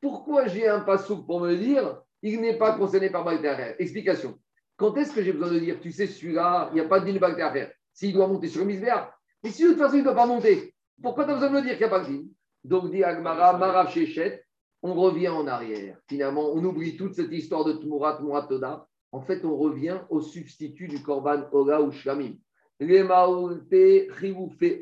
Pourquoi 0.00 0.48
j'ai 0.48 0.66
un 0.66 0.80
passouk 0.80 1.24
pour 1.24 1.40
me 1.40 1.54
dire 1.54 2.02
il 2.22 2.40
n'est 2.40 2.58
pas 2.58 2.72
concerné 2.72 3.10
par 3.10 3.24
Baltéacher 3.24 3.76
Explication. 3.78 4.36
Quand 4.76 4.96
est-ce 4.96 5.12
que 5.12 5.22
j'ai 5.22 5.32
besoin 5.32 5.52
de 5.52 5.60
dire 5.60 5.78
tu 5.80 5.92
sais, 5.92 6.08
celui-là, 6.08 6.70
il 6.72 6.74
n'y 6.74 6.80
a 6.80 6.88
pas 6.88 6.98
de 6.98 7.18
Baltéacher 7.18 7.68
S'il 7.92 8.12
doit 8.14 8.26
monter 8.26 8.48
sur 8.48 8.62
le 8.62 8.66
misbéar. 8.66 9.16
Mais 9.44 9.50
si 9.50 9.62
de 9.62 9.68
toute 9.68 9.78
façon, 9.78 9.94
il 9.94 10.00
ne 10.00 10.04
doit 10.04 10.16
pas 10.16 10.26
monter, 10.26 10.74
pourquoi 11.00 11.24
tu 11.24 11.30
as 11.30 11.34
besoin 11.34 11.50
de 11.50 11.54
me 11.54 11.62
dire 11.62 11.78
qu'il 11.78 11.86
n'y 11.86 11.92
a 11.92 11.96
pas 11.96 12.00
de 12.00 12.08
din 12.08 12.24
Donc, 12.64 12.90
dit 12.90 13.04
Agmara, 13.04 13.56
Marav 13.56 13.90
Shechet, 13.92 14.42
on 14.82 14.94
revient 14.94 15.28
en 15.28 15.46
arrière. 15.46 15.98
Finalement, 16.08 16.50
on 16.52 16.64
oublie 16.64 16.96
toute 16.96 17.14
cette 17.14 17.32
histoire 17.32 17.64
de 17.64 17.72
Tmurat, 17.72 18.18
Toda. 18.48 18.86
En 19.10 19.22
fait, 19.22 19.44
on 19.44 19.56
revient 19.56 19.98
au 20.10 20.20
substitut 20.20 20.88
du 20.88 21.02
Korban 21.02 21.44
Ola 21.52 21.80
ou 21.82 21.90
Shlamim. 21.90 22.34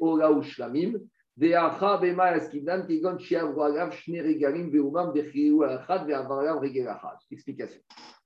Ola 0.00 0.32
ou 0.32 0.42
Shlamim. 0.42 0.98
Explication. 7.30 7.80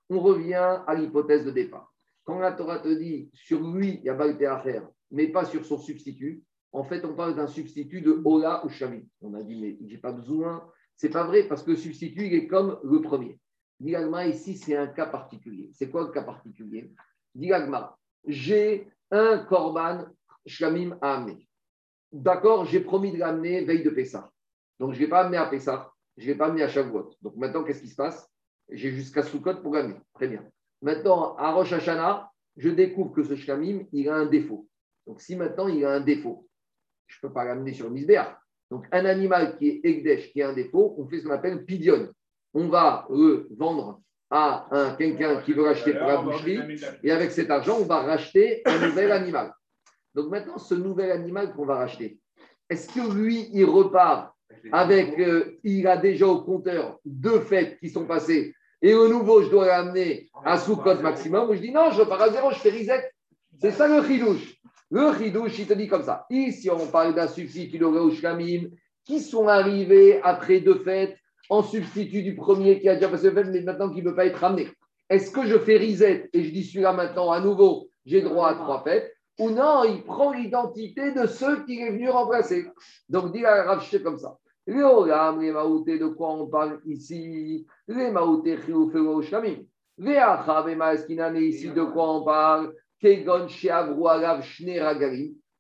On 0.09 0.21
revient 0.21 0.83
à 0.87 0.95
l'hypothèse 0.95 1.45
de 1.45 1.51
départ. 1.51 1.93
Quand 2.25 2.39
la 2.39 2.53
Torah 2.53 2.79
te 2.79 2.89
dit 2.89 3.31
sur 3.33 3.61
lui, 3.61 3.99
il 4.01 4.05
y 4.05 4.09
a 4.09 4.15
Balte 4.15 4.43
à 4.43 4.59
faire, 4.59 4.89
mais 5.11 5.29
pas 5.29 5.45
sur 5.45 5.65
son 5.65 5.79
substitut, 5.79 6.43
en 6.73 6.85
fait, 6.85 7.05
on 7.05 7.15
parle 7.15 7.35
d'un 7.35 7.49
substitut 7.49 8.01
de 8.01 8.23
Ola 8.25 8.65
ou 8.65 8.69
Shamim. 8.69 9.03
On 9.21 9.35
a 9.35 9.43
dit, 9.43 9.61
mais 9.61 9.77
j'ai 9.89 9.99
pas 9.99 10.13
besoin. 10.13 10.65
C'est 11.01 11.09
pas 11.09 11.25
vrai 11.25 11.45
parce 11.45 11.63
que 11.63 11.71
le 11.71 11.79
substitut, 11.79 12.27
est 12.27 12.47
comme 12.47 12.79
le 12.85 13.01
premier. 13.01 13.41
Dilagma, 13.81 14.27
ici, 14.27 14.59
c'est 14.59 14.77
un 14.77 14.87
cas 14.87 15.07
particulier. 15.07 15.71
C'est 15.73 15.91
quoi 15.91 16.03
le 16.03 16.09
cas 16.09 16.23
particulier? 16.23 16.93
Dilagma, 17.35 17.97
j'ai 18.27 18.87
un 19.11 19.39
korban 19.39 20.05
Shamim 20.45 20.99
à 21.01 21.15
amener. 21.15 21.49
D'accord, 22.13 22.67
j'ai 22.67 22.81
promis 22.81 23.13
de 23.13 23.17
l'amener 23.17 23.65
veille 23.65 23.83
de 23.83 23.89
Pessah. 23.89 24.31
Donc, 24.79 24.93
je 24.93 24.99
ne 24.99 25.05
l'ai 25.05 25.09
pas 25.09 25.21
amené 25.21 25.39
à 25.39 25.47
Pessah, 25.47 25.91
je 26.19 26.25
ne 26.25 26.33
l'ai 26.33 26.35
pas 26.35 26.49
amené 26.49 26.65
à 26.65 26.69
Shavuot. 26.69 27.15
Donc, 27.23 27.35
maintenant, 27.37 27.65
qu'est-ce 27.65 27.81
qui 27.81 27.89
se 27.89 27.97
passe? 27.97 28.31
J'ai 28.69 28.91
jusqu'à 28.91 29.23
Sukkot 29.23 29.63
pour 29.63 29.73
l'amener. 29.73 29.99
Très 30.13 30.29
bien. 30.29 30.45
Maintenant, 30.83 31.35
à 31.37 31.51
Rosh 31.53 31.73
Hashanah, 31.73 32.31
je 32.59 32.69
découvre 32.69 33.15
que 33.15 33.23
ce 33.23 33.37
Shlamim, 33.37 33.87
il 33.93 34.07
a 34.11 34.17
un 34.17 34.27
défaut. 34.27 34.69
Donc, 35.07 35.23
si 35.23 35.35
maintenant 35.35 35.67
il 35.67 35.83
a 35.83 35.93
un 35.93 36.01
défaut, 36.01 36.47
je 37.07 37.17
ne 37.17 37.27
peux 37.27 37.33
pas 37.33 37.47
l'amener 37.47 37.73
sur 37.73 37.91
Misbéach. 37.91 38.37
Donc, 38.71 38.87
un 38.93 39.05
animal 39.05 39.57
qui 39.57 39.69
est 39.69 39.81
Egdesh, 39.85 40.33
qui 40.33 40.43
a 40.43 40.51
un 40.51 40.53
défaut, 40.53 40.95
on 40.99 41.07
fait 41.07 41.19
ce 41.19 41.25
qu'on 41.25 41.33
appelle 41.33 41.65
pidion. 41.65 42.09
On 42.55 42.69
va 42.69 43.07
le 43.11 43.49
vendre 43.57 44.01
à 44.31 44.69
un 44.71 44.95
quelqu'un 44.95 45.43
qui 45.43 45.53
veut 45.53 45.65
l'acheter 45.65 45.93
pour 45.93 46.07
la 46.07 46.19
boucherie. 46.19 46.61
Et 47.03 47.11
avec 47.11 47.33
cet 47.33 47.51
argent, 47.51 47.79
on 47.81 47.87
va 47.87 48.01
racheter 48.01 48.63
un 48.65 48.87
nouvel 48.87 49.11
animal. 49.11 49.53
Donc 50.15 50.31
maintenant, 50.31 50.59
ce 50.59 50.75
nouvel 50.75 51.11
animal 51.11 51.53
qu'on 51.53 51.67
va 51.67 51.77
racheter, 51.77 52.19
est-ce 52.69 52.89
que 52.89 53.13
lui, 53.13 53.49
il 53.53 53.65
repart 53.65 54.33
avec, 54.73 55.19
euh, 55.19 55.59
il 55.65 55.87
a 55.87 55.97
déjà 55.97 56.27
au 56.27 56.43
compteur 56.43 56.99
deux 57.05 57.41
fêtes 57.41 57.79
qui 57.79 57.89
sont 57.89 58.07
passées, 58.07 58.55
et 58.83 58.95
au 58.95 59.09
nouveau, 59.09 59.43
je 59.43 59.51
dois 59.51 59.67
l'amener 59.67 60.29
à 60.45 60.59
sous-code 60.59 61.03
maximum, 61.03 61.51
ou 61.51 61.55
je 61.55 61.61
dis 61.61 61.71
non, 61.71 61.91
je 61.91 62.01
repars 62.01 62.23
à 62.23 62.31
zéro, 62.31 62.51
je 62.51 62.59
fais 62.59 62.71
reset. 62.71 63.11
C'est 63.61 63.73
ça 63.73 63.87
le 63.87 64.07
chidouche. 64.07 64.57
Le 64.91 65.13
chidouche, 65.17 65.59
il 65.59 65.67
te 65.67 65.75
dit 65.75 65.89
comme 65.89 66.03
ça. 66.03 66.27
Ici, 66.31 66.69
on 66.71 66.87
parle 66.87 67.15
d'un 67.15 67.29
substitut 67.29 67.79
de 67.79 68.11
Shlamim 68.11 68.69
qui 69.05 69.21
sont 69.21 69.47
arrivés 69.47 70.21
après 70.23 70.61
deux 70.61 70.79
fêtes 70.79 71.17
en 71.49 71.63
substitut 71.63 72.23
du 72.23 72.35
premier 72.35 72.81
qui 72.81 72.89
a 72.89 72.95
déjà 72.97 73.09
passé 73.09 73.31
deux 73.31 73.35
fêtes, 73.35 73.53
mais 73.53 73.63
maintenant 73.63 73.91
qui 73.91 74.03
ne 74.03 74.11
peut 74.11 74.17
pas 74.17 74.27
être 74.27 74.39
ramené. 74.39 74.69
Est-ce 75.09 75.31
que 75.31 75.47
je 75.47 75.59
fais 75.59 75.79
reset 75.79 76.29
et 76.33 76.45
je 76.45 76.51
dis 76.51 76.65
celui-là 76.65 76.93
maintenant 76.93 77.31
à 77.31 77.41
nouveau, 77.41 77.89
j'ai 78.05 78.23
droit 78.23 78.49
à 78.49 78.55
trois 78.55 78.83
fêtes 78.83 79.13
ou 79.41 79.51
non, 79.51 79.85
il 79.85 80.03
prend 80.03 80.33
l'identité 80.33 81.13
de 81.13 81.27
ceux 81.27 81.65
qu'il 81.65 81.81
est 81.81 81.93
venu 81.93 82.11
remplacer. 82.11 82.67
Donc, 83.09 83.33
dit 83.33 83.41
la 83.41 83.65
Rav 83.65 83.83
comme 84.03 84.19
ça. 84.19 84.37
Les 84.67 84.83
Olam, 84.83 85.41
les 85.41 85.51
Maouté, 85.51 85.99
de 85.99 86.09
quoi 86.09 86.35
on 86.35 86.47
parle 86.47 86.79
ici? 86.85 87.67
Les 87.89 88.11
Maouté, 88.11 88.59
Chioufelo, 88.59 89.23
Shamim. 89.23 89.57
Les 89.97 90.17
Achav 90.17 90.69
et 90.69 91.47
ici, 91.47 91.71
de 91.71 91.83
quoi 91.85 92.17
on 92.17 92.23
parle? 92.23 92.75
Kegon. 93.01 93.47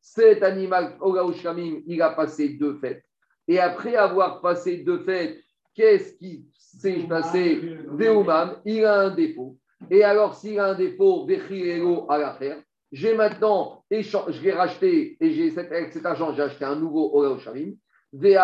Cet 0.01 0.43
animal, 0.43 0.97
Ola 1.01 1.32
Shamim, 1.32 1.82
il 1.86 2.03
a 2.03 2.11
passé 2.11 2.51
deux 2.51 2.78
fêtes. 2.78 3.05
Et 3.47 3.59
après 3.59 3.97
avoir 3.97 4.41
passé 4.41 4.78
deux 4.78 5.01
fêtes, 5.05 5.38
qu'est-ce 5.74 6.14
qui 6.14 6.47
s'est 6.53 7.07
passé 7.09 7.78
Veumam, 7.88 8.61
il 8.64 8.84
a 8.84 9.01
un 9.01 9.11
défaut. 9.11 9.57
Et 9.91 10.05
alors, 10.05 10.34
s'il 10.34 10.59
a 10.59 10.66
un 10.66 10.74
défaut, 10.74 11.24
Bechirelo, 11.24 12.07
à 12.11 12.18
l'affaire, 12.18 12.59
j'ai 12.93 13.14
maintenant, 13.14 13.84
je 13.91 14.43
l'ai 14.43 14.53
racheté 14.53 15.16
et 15.20 15.32
j'ai 15.32 15.51
cet, 15.51 15.72
argent, 16.05 16.34
j'ai 16.34 16.43
acheté 16.43 16.64
un 16.64 16.76
nouveau 16.76 17.16
Oreo 17.16 17.38
Shamim. 17.38 17.72
Et 18.12 18.34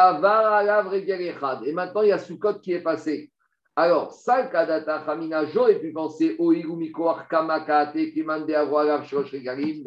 maintenant, 1.72 2.02
il 2.02 2.08
y 2.08 2.12
a 2.12 2.18
Sukkot 2.18 2.60
qui 2.60 2.72
est 2.72 2.82
passé. 2.82 3.32
Alors, 3.78 4.12
Salkadata 4.12 5.04
Hamina, 5.06 5.44
j'aurais 5.44 5.78
pu 5.78 5.92
penser 5.92 6.34
au 6.38 6.50
Igumikoar 6.52 7.28
Kamakate 7.28 8.10
Kimande 8.12 8.50
Avoalav 8.50 9.04
Shosh 9.04 9.32
Regalim, 9.32 9.84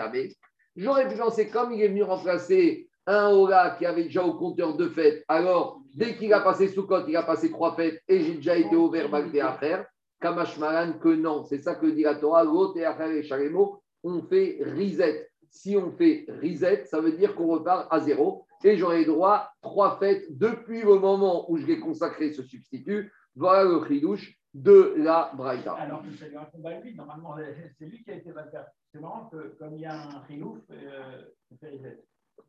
J'aurais 0.76 1.08
pu 1.10 1.18
penser, 1.18 1.50
comme 1.50 1.74
il 1.74 1.82
est 1.82 1.88
venu 1.88 2.04
remplacer 2.04 2.88
un 3.08 3.30
Ola 3.32 3.76
qui 3.80 3.88
avait 3.88 4.04
déjà 4.04 4.24
au 4.24 4.36
compteur 4.36 4.78
deux 4.78 4.92
fêtes, 4.92 5.26
alors 5.28 5.82
dès 5.96 6.16
qu'il 6.16 6.32
a 6.34 6.42
passé 6.42 6.68
Sukkot, 6.68 7.08
il 7.08 7.18
a 7.18 7.24
passé 7.24 7.50
trois 7.50 7.76
fêtes 7.76 8.00
et 8.08 8.20
j'ai 8.20 8.36
déjà 8.36 8.56
été 8.56 8.76
ouvert 8.76 9.10
Bagdé 9.10 9.40
à 9.40 9.54
faire. 9.54 9.86
Kamashmaran, 10.22 11.00
que 11.00 11.10
non. 11.10 11.44
C'est 11.46 11.58
ça 11.58 11.74
que 11.74 11.88
dit 11.88 12.04
la 12.04 12.16
Torah, 12.16 12.44
l'autre 12.44 12.78
et 12.78 13.18
et 13.18 13.24
Shalemo 13.24 13.82
on 14.04 14.22
fait 14.22 14.60
reset. 14.62 15.28
Si 15.50 15.76
on 15.76 15.92
fait 15.92 16.28
reset, 16.44 16.86
ça 16.86 17.02
veut 17.02 17.14
dire 17.14 17.36
qu'on 17.36 17.48
repart 17.48 17.88
à 17.92 18.00
zéro. 18.00 18.46
Et 18.64 18.78
j'aurai 18.78 19.06
droit 19.06 19.32
à 19.32 19.52
trois 19.62 19.98
fêtes 19.98 20.26
depuis 20.30 20.82
le 20.82 21.00
moment 21.00 21.50
où 21.50 21.58
je 21.58 21.66
vais 21.66 21.80
consacrer 21.80 22.32
ce 22.34 22.44
substitut. 22.44 23.12
Voilà 23.40 23.64
le 23.64 23.86
chidouche 23.88 24.38
de 24.54 24.96
la 24.98 25.32
Braïta. 25.36 25.74
Alors 25.74 26.02
que 26.04 26.12
ça 26.18 26.28
lui 26.28 26.36
incombe 26.36 26.66
à 26.66 26.80
lui, 26.80 26.94
normalement, 26.94 27.36
c'est 27.80 27.86
lui 27.86 28.04
qui 28.04 28.12
a 28.12 28.16
été 28.16 28.32
vainqueur. 28.32 28.66
C'est 28.92 29.00
marrant 29.00 29.30
que 29.30 29.56
comme 29.58 29.76
il 29.76 29.82
y 29.82 29.86
a 29.86 29.96
un 29.96 30.26
chinouf, 30.28 30.58
euh, 30.72 31.22
reset. 31.52 32.00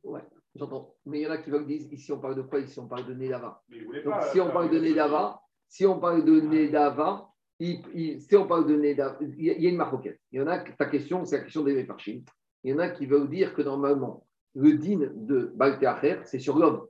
Ouais, 0.03 0.22
j'entends. 0.55 0.95
Mais 1.07 1.20
il 1.20 1.22
y 1.22 1.26
en 1.26 1.30
a 1.30 1.38
qui 1.38 1.51
veulent 1.51 1.66
dire 1.66 1.86
ici 1.93 2.11
on 2.12 2.18
parle 2.18 2.34
de 2.36 2.43
quoi 2.43 2.59
Ici 2.61 2.78
on 2.80 2.88
parle 2.88 3.07
de 3.07 3.14
Nedava. 3.14 3.62
Donc 3.68 4.05
pas, 4.05 4.22
si 4.32 4.41
on 4.41 4.51
parle 4.51 4.70
de 4.70 4.78
Nedava, 4.80 5.41
si 5.68 5.86
on 5.86 6.01
parle 6.01 6.24
de 6.24 6.41
Nedava, 6.41 7.28
il- 7.61 7.82
il- 7.95 8.20
si 8.20 8.34
on 8.36 8.47
parle 8.49 8.66
de 8.66 8.74
Nedava, 8.76 9.16
il 9.20 9.43
y 9.45 9.51
a- 9.51 9.55
il 9.55 9.62
y 9.62 9.66
a 9.66 9.70
une 9.70 9.76
marocaine. 9.76 10.16
Il 10.32 10.41
y 10.41 10.43
en 10.43 10.47
a, 10.49 10.59
ta 10.61 10.86
question, 10.86 11.24
c'est 11.24 11.38
la 11.38 11.45
question 11.45 11.62
des 11.62 11.74
Mefarchim. 11.74 12.22
Il 12.64 12.70
y 12.70 12.74
en 12.74 12.78
a 12.78 12.88
qui 12.88 13.07
veulent 13.07 13.28
dire 13.28 13.55
que 13.55 13.62
normalement, 13.62 14.26
le 14.55 14.72
din 14.74 15.11
de 15.14 15.53
Balteacher, 15.55 16.20
c'est 16.24 16.38
sur 16.41 16.59
l'homme. 16.59 16.86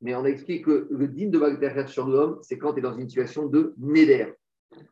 Mais 0.00 0.14
on 0.14 0.24
a 0.24 0.28
expliqué 0.28 0.62
que 0.62 0.88
le 0.90 1.08
din 1.08 1.28
de 1.28 1.38
Balteacher 1.38 1.86
sur 1.86 2.06
l'homme, 2.08 2.38
c'est 2.42 2.58
quand 2.58 2.72
tu 2.72 2.78
es 2.78 2.82
dans 2.82 2.96
une 2.96 3.08
situation 3.08 3.46
de 3.46 3.74
Neder. 3.78 4.32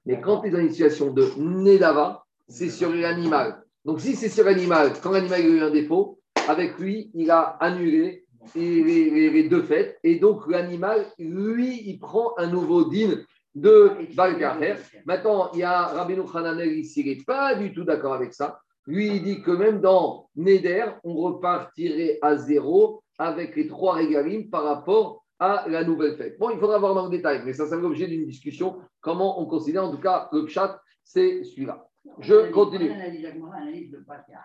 Mais 0.07 0.21
quand 0.21 0.41
tu 0.41 0.49
es 0.49 0.51
dans 0.51 0.59
une 0.59 0.71
situation 0.71 1.13
de 1.13 1.25
Nedava, 1.39 2.25
c'est 2.49 2.69
sur 2.69 2.93
l'animal. 2.95 3.63
Donc 3.85 4.01
si 4.01 4.15
c'est 4.17 4.29
sur 4.29 4.45
l'animal, 4.45 4.93
quand 5.03 5.13
l'animal 5.13 5.41
a 5.41 5.45
eu 5.45 5.61
un 5.61 5.71
défaut, 5.71 6.19
avec 6.49 6.79
lui, 6.79 7.11
il 7.15 7.31
a 7.31 7.41
annulé 7.61 8.25
les, 8.55 8.83
les- 8.83 9.31
les 9.31 9.49
deux 9.49 9.63
fêtes. 9.63 9.99
Et 10.03 10.17
donc 10.19 10.47
l'animal, 10.51 11.07
lui, 11.19 11.83
il 11.87 11.99
prend 11.99 12.33
un 12.39 12.47
nouveau 12.49 12.85
din 12.85 13.19
de 13.55 13.91
Balgarer. 14.15 14.77
Maintenant, 15.07 15.51
il 15.53 15.61
y 15.61 15.63
a 15.63 15.87
Rabbeinu 15.87 16.23
Hananel 16.35 16.73
ici, 16.79 17.01
il 17.05 17.19
n'est 17.19 17.25
pas 17.25 17.55
du 17.55 17.73
tout 17.73 17.85
d'accord 17.85 18.15
avec 18.15 18.33
ça. 18.35 18.61
Lui, 18.87 19.09
il 19.17 19.23
dit 19.23 19.43
que 19.43 19.51
même 19.51 19.81
dans 19.81 20.29
Neder, 20.37 20.87
on 21.05 21.15
repartirait 21.15 22.19
à 22.23 22.37
zéro 22.37 23.03
avec 23.19 23.57
les 23.57 23.67
trois 23.67 23.95
régalim 23.95 24.49
par 24.49 24.65
rapport 24.65 25.25
à 25.39 25.67
la 25.69 25.85
nouvelle 25.85 26.17
fête. 26.17 26.39
Bon, 26.39 26.51
il 26.51 26.59
faudra 26.59 26.79
voir 26.79 26.95
dans 26.95 27.05
le 27.05 27.11
détail, 27.11 27.43
mais 27.45 27.53
ça, 27.53 27.67
c'est 27.67 27.77
l'objet 27.77 28.07
d'une 28.07 28.27
discussion. 28.27 28.81
Comment 29.01 29.41
on 29.41 29.47
considère, 29.47 29.85
en 29.85 29.91
tout 29.91 30.01
cas, 30.01 30.29
le 30.33 30.47
chat, 30.47 30.81
c'est 31.05 31.45
celui-là. 31.45 31.87
Je 32.21 32.51
continue. 32.51 32.91
Analyse, 32.91 33.27
analyse 33.27 33.91
de 33.91 33.99
Baltéa. 33.99 34.41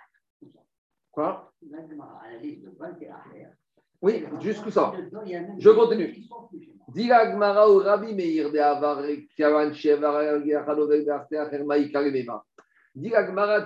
Quoi. 1.11 1.51
Oui, 4.01 4.25
jusqu'où 4.41 4.69
ça 4.69 4.91
Je 5.57 5.69
continue. 5.69 6.11
qui 6.11 6.23
sont 6.23 6.47
plus 6.49 6.61
chez 6.61 6.73
moi. 6.75 6.85
Dira 6.89 7.27
Gmara 7.27 7.69
ou 7.71 7.77
Rabbi 7.77 8.13
Meir 8.13 8.51
de 8.51 8.57
Avar 8.57 9.01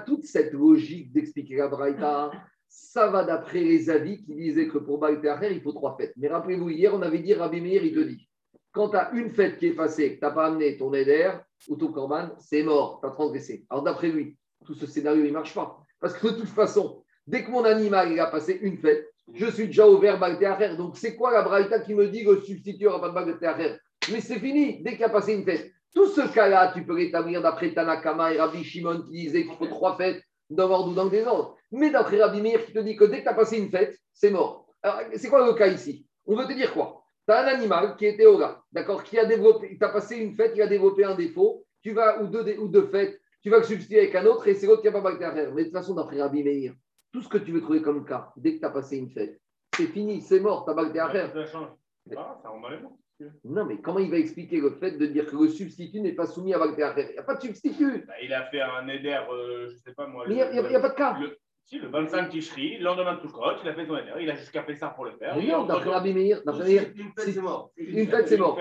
toute 0.06 0.26
cette 0.26 0.54
logique 0.54 1.12
d'expliquer 1.12 1.56
la 1.58 1.68
Braïta, 1.68 2.32
ça 2.68 3.08
va 3.08 3.24
d'après 3.24 3.62
les 3.62 3.90
avis 3.90 4.24
qui 4.24 4.36
disaient 4.36 4.68
que 4.68 4.78
pour 4.78 4.98
Baal 4.98 5.22
Teacher, 5.22 5.50
il 5.52 5.62
faut 5.62 5.72
trois 5.72 5.96
fêtes. 5.98 6.14
Mais 6.18 6.28
rappelez-vous, 6.28 6.70
hier, 6.70 6.94
on 6.94 7.02
avait 7.02 7.20
dit 7.20 7.34
Rabbi 7.34 7.62
Meir, 7.62 7.84
il 7.84 7.94
te 7.94 8.00
dit 8.00 8.28
quand 8.78 8.90
tu 8.90 8.98
as 8.98 9.12
une 9.14 9.32
fête 9.32 9.58
qui 9.58 9.68
est 9.68 9.74
passée, 9.74 10.14
que 10.14 10.20
tu 10.20 10.26
n'as 10.26 10.32
pas 10.32 10.46
amené 10.46 10.78
ton 10.78 10.94
éder 10.94 11.32
ou 11.68 11.76
ton 11.76 11.92
corban, 11.92 12.30
c'est 12.40 12.62
mort, 12.62 13.00
tu 13.02 13.08
as 13.08 13.12
transgressé. 13.12 13.66
Alors 13.72 13.84
d'après 13.84 14.10
lui, 14.10 14.38
tout 14.66 14.76
ce 14.76 14.86
scénario, 14.86 15.24
il 15.24 15.30
ne 15.30 15.34
marche 15.34 15.56
pas. 15.56 15.80
Parce 16.00 16.14
que 16.14 16.28
de 16.28 16.34
toute 16.34 16.50
façon, 16.50 17.04
dès 17.26 17.44
que 17.44 17.50
mon 17.50 17.64
animal 17.64 18.20
a 18.20 18.28
passé 18.28 18.60
une 18.62 18.78
fête, 18.78 19.08
je 19.34 19.48
suis 19.48 19.66
déjà 19.66 19.90
ouvert 19.90 20.20
Baal 20.20 20.38
Teacher. 20.38 20.76
Donc 20.78 20.96
c'est 20.96 21.16
quoi 21.16 21.32
la 21.32 21.42
Braïta 21.42 21.80
qui 21.80 21.96
me 21.96 22.08
dit 22.08 22.24
que 22.24 22.32
le 22.32 22.42
substitut 22.42 22.86
n'aura 22.86 23.12
pas 23.12 23.26
de 23.26 23.34
Baal 23.34 23.80
Mais 24.12 24.22
c'est 24.22 24.40
fini, 24.40 24.84
dès 24.84 24.96
qu'il 24.96 25.06
a 25.06 25.10
passé 25.10 25.34
une 25.34 25.44
fête. 25.44 25.72
Tout 25.96 26.08
ce 26.08 26.22
cas-là, 26.32 26.72
tu 26.72 26.86
peux 26.86 26.96
l'établir 26.96 27.42
d'après 27.42 27.74
Tanakama 27.74 28.34
et 28.34 28.40
Rabbi 28.40 28.64
Shimon 28.64 29.02
qui 29.02 29.24
disaient 29.24 29.44
qu'il 29.44 29.56
faut 29.56 29.66
trois 29.66 29.98
fêtes 29.98 30.22
dans 30.52 30.68
l'ordre 30.68 30.92
ou 30.92 30.94
dans 30.94 31.06
le 31.06 31.10
désordre. 31.10 31.57
Mais 31.72 31.92
d'après 31.92 32.22
Rabbi 32.22 32.42
Meir 32.42 32.66
qui 32.66 32.74
te 32.74 32.80
dit 32.80 32.96
que 32.96 33.06
dès 33.06 33.20
que 33.20 33.24
tu 33.24 33.30
as 33.30 33.34
passé 33.34 33.58
une 33.58 33.70
fête, 33.70 33.98
c'est 34.14 34.32
mort. 34.32 34.68
Alors, 34.82 35.02
c'est 35.16 35.30
quoi 35.30 35.46
le 35.46 35.54
cas 35.54 35.68
ici? 35.68 36.06
On 36.26 36.36
veut 36.36 36.46
te 36.46 36.54
dire 36.54 36.74
quoi? 36.74 37.04
Tu 37.28 37.34
as 37.34 37.44
un 37.44 37.48
animal 37.48 37.96
qui 37.98 38.06
était 38.06 38.26
au 38.26 38.38
gars, 38.38 38.62
d'accord, 38.72 39.04
qui 39.04 39.20
a 39.20 39.26
développé, 39.26 39.78
tu 39.78 39.86
as 39.86 39.90
passé 39.90 40.18
une 40.18 40.36
fête, 40.36 40.54
il 40.56 40.62
a 40.62 40.68
développé 40.68 41.04
un 41.04 41.16
défaut, 41.16 41.66
tu 41.82 41.92
vas, 41.94 42.22
ou 42.22 42.28
deux, 42.28 42.58
ou 42.58 42.68
deux 42.70 42.88
fêtes, 42.88 43.20
tu 43.42 43.50
vas 43.50 43.58
le 43.58 43.64
substituer 43.64 44.00
avec 44.00 44.16
un 44.16 44.26
autre 44.26 44.48
et 44.48 44.54
c'est 44.54 44.68
l'autre 44.68 44.82
qui 44.82 44.88
n'a 44.88 44.94
pas 44.94 45.02
mal 45.02 45.18
faire. 45.18 45.34
Mais 45.54 45.64
de 45.64 45.68
toute 45.68 45.74
façon, 45.74 45.94
d'après 45.94 46.22
Rabbi 46.22 46.44
Meir, 46.44 46.74
tout 47.12 47.22
ce 47.22 47.28
que 47.28 47.38
tu 47.38 47.52
veux 47.52 47.62
trouver 47.62 47.82
comme 47.82 48.06
cas, 48.06 48.32
dès 48.38 48.56
que 48.56 48.60
tu 48.60 48.66
as 48.66 48.70
passé 48.70 48.98
une 48.98 49.10
fête, 49.10 49.40
c'est 49.76 49.88
fini, 49.88 50.22
c'est 50.22 50.40
mort. 50.40 50.66
Ah, 50.70 52.42
dans 52.44 52.70
les 52.70 52.80
mots. 52.80 52.98
Non, 53.44 53.66
mais 53.66 53.82
comment 53.82 54.00
il 54.00 54.12
va 54.12 54.18
expliquer 54.18 54.62
le 54.62 54.72
fait 54.72 54.92
de 54.92 55.06
dire 55.08 55.26
que 55.26 55.36
le 55.36 55.50
substitut 55.50 56.02
n'est 56.02 56.14
pas 56.14 56.28
soumis 56.28 56.54
à 56.54 56.60
Baal 56.60 56.76
Il 56.78 57.14
n'y 57.14 57.18
a 57.18 57.24
pas 57.24 57.36
de 57.36 57.42
substitut. 57.42 58.06
Bah, 58.06 58.14
il 58.22 58.32
a 58.32 58.46
fait 58.46 58.62
un 58.62 58.88
éder, 58.88 59.18
euh, 59.32 59.70
je 59.70 59.78
sais 59.78 59.94
pas 59.94 60.08
moi. 60.08 60.26
Mais 60.28 60.36
il 60.36 60.38
n'y 60.38 60.42
a, 60.44 60.52
il 60.52 60.72
y 60.72 60.76
a 60.76 60.80
pas 60.80 60.90
de 60.90 60.96
cas. 60.96 61.18
Le, 61.20 61.38
si, 61.68 61.80
le 61.80 61.90
25 61.90 62.30
Tishri, 62.30 62.78
le 62.78 62.86
lendemain 62.86 63.16
de 63.16 63.20
Toukrot, 63.20 63.52
il 63.62 63.68
a 63.68 63.74
fait 63.74 63.86
son 63.86 63.98
éder. 63.98 64.12
Il 64.22 64.30
a 64.32 64.36
jusqu'à 64.36 64.64
Pessar 64.64 64.96
pour 64.96 65.04
le 65.04 65.12
faire. 65.18 65.36
Mais 65.36 65.44
Il 65.44 65.50
non, 65.50 65.66
a- 65.66 65.68
d'après 65.68 65.90
Rabbi 65.90 66.14
Meir, 66.14 66.42
d'après 66.46 66.64
Meir, 66.64 66.84
Une 66.96 67.12
fête, 67.12 67.34
c'est 67.34 67.42
mort. 67.42 67.72
une 67.76 68.08
fête, 68.08 68.28
c'est 68.30 68.38
mort. 68.38 68.58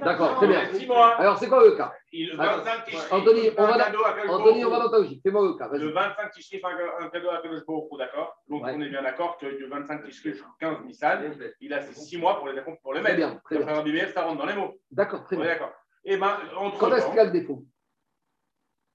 D'accord, 0.00 0.36
très 0.36 0.46
bien. 0.46 0.64
Six 0.72 0.86
mois. 0.86 1.16
Alors, 1.20 1.36
c'est 1.36 1.48
quoi 1.48 1.62
le 1.62 1.72
cas? 1.72 1.92
Le 2.12 2.40
Alors, 2.40 2.64
25 2.64 2.84
Tishri. 2.86 3.12
Anthony, 3.12 3.50
on 3.58 3.66
va 3.66 3.76
dans- 3.78 4.32
Anthony, 4.34 4.64
on 4.64 4.70
va 4.70 4.88
ta 4.88 4.98
logique. 4.98 5.20
Fais-moi 5.22 5.42
le 5.48 5.52
cas. 5.58 5.68
Le 5.70 5.78
Vas-y. 5.78 5.92
25 5.92 6.30
Tishri 6.30 6.58
fait 6.60 6.66
un 7.04 7.08
cadeau 7.10 7.28
à 7.28 7.42
Kadosh 7.42 7.60
Hu, 7.68 7.98
d'accord? 7.98 8.34
Donc 8.48 8.62
on 8.64 8.80
est 8.80 8.88
bien 8.88 9.02
d'accord 9.02 9.36
que 9.36 9.46
du 9.58 9.66
25 9.66 10.02
Tishri 10.04 10.30
jusqu'au 10.30 10.48
15 10.58 10.78
Nissan, 10.86 11.34
il 11.60 11.74
a 11.74 11.82
ses 11.82 11.92
6 11.94 12.16
mois 12.16 12.38
pour 12.38 12.48
les, 12.48 12.58
pour 12.82 12.94
les 12.94 13.00
Très 13.02 13.16
mettre. 13.16 13.16
bien, 13.16 13.40
D'après. 13.50 13.74
Rabbi 13.74 13.92
Meir, 13.92 14.08
ça 14.08 14.22
rentre 14.22 14.38
dans 14.38 14.46
les 14.46 14.54
mots. 14.54 14.78
D'accord, 14.90 15.24
très 15.24 15.36
bien. 15.36 15.44
d'accord. 15.44 15.72
Et 16.06 16.16
ben, 16.16 16.38
entre 16.56 16.78
Quand 16.78 16.94
est-ce 16.96 17.06
qu'il 17.10 17.18
a 17.18 17.24
le 17.24 17.30
défaut 17.32 17.62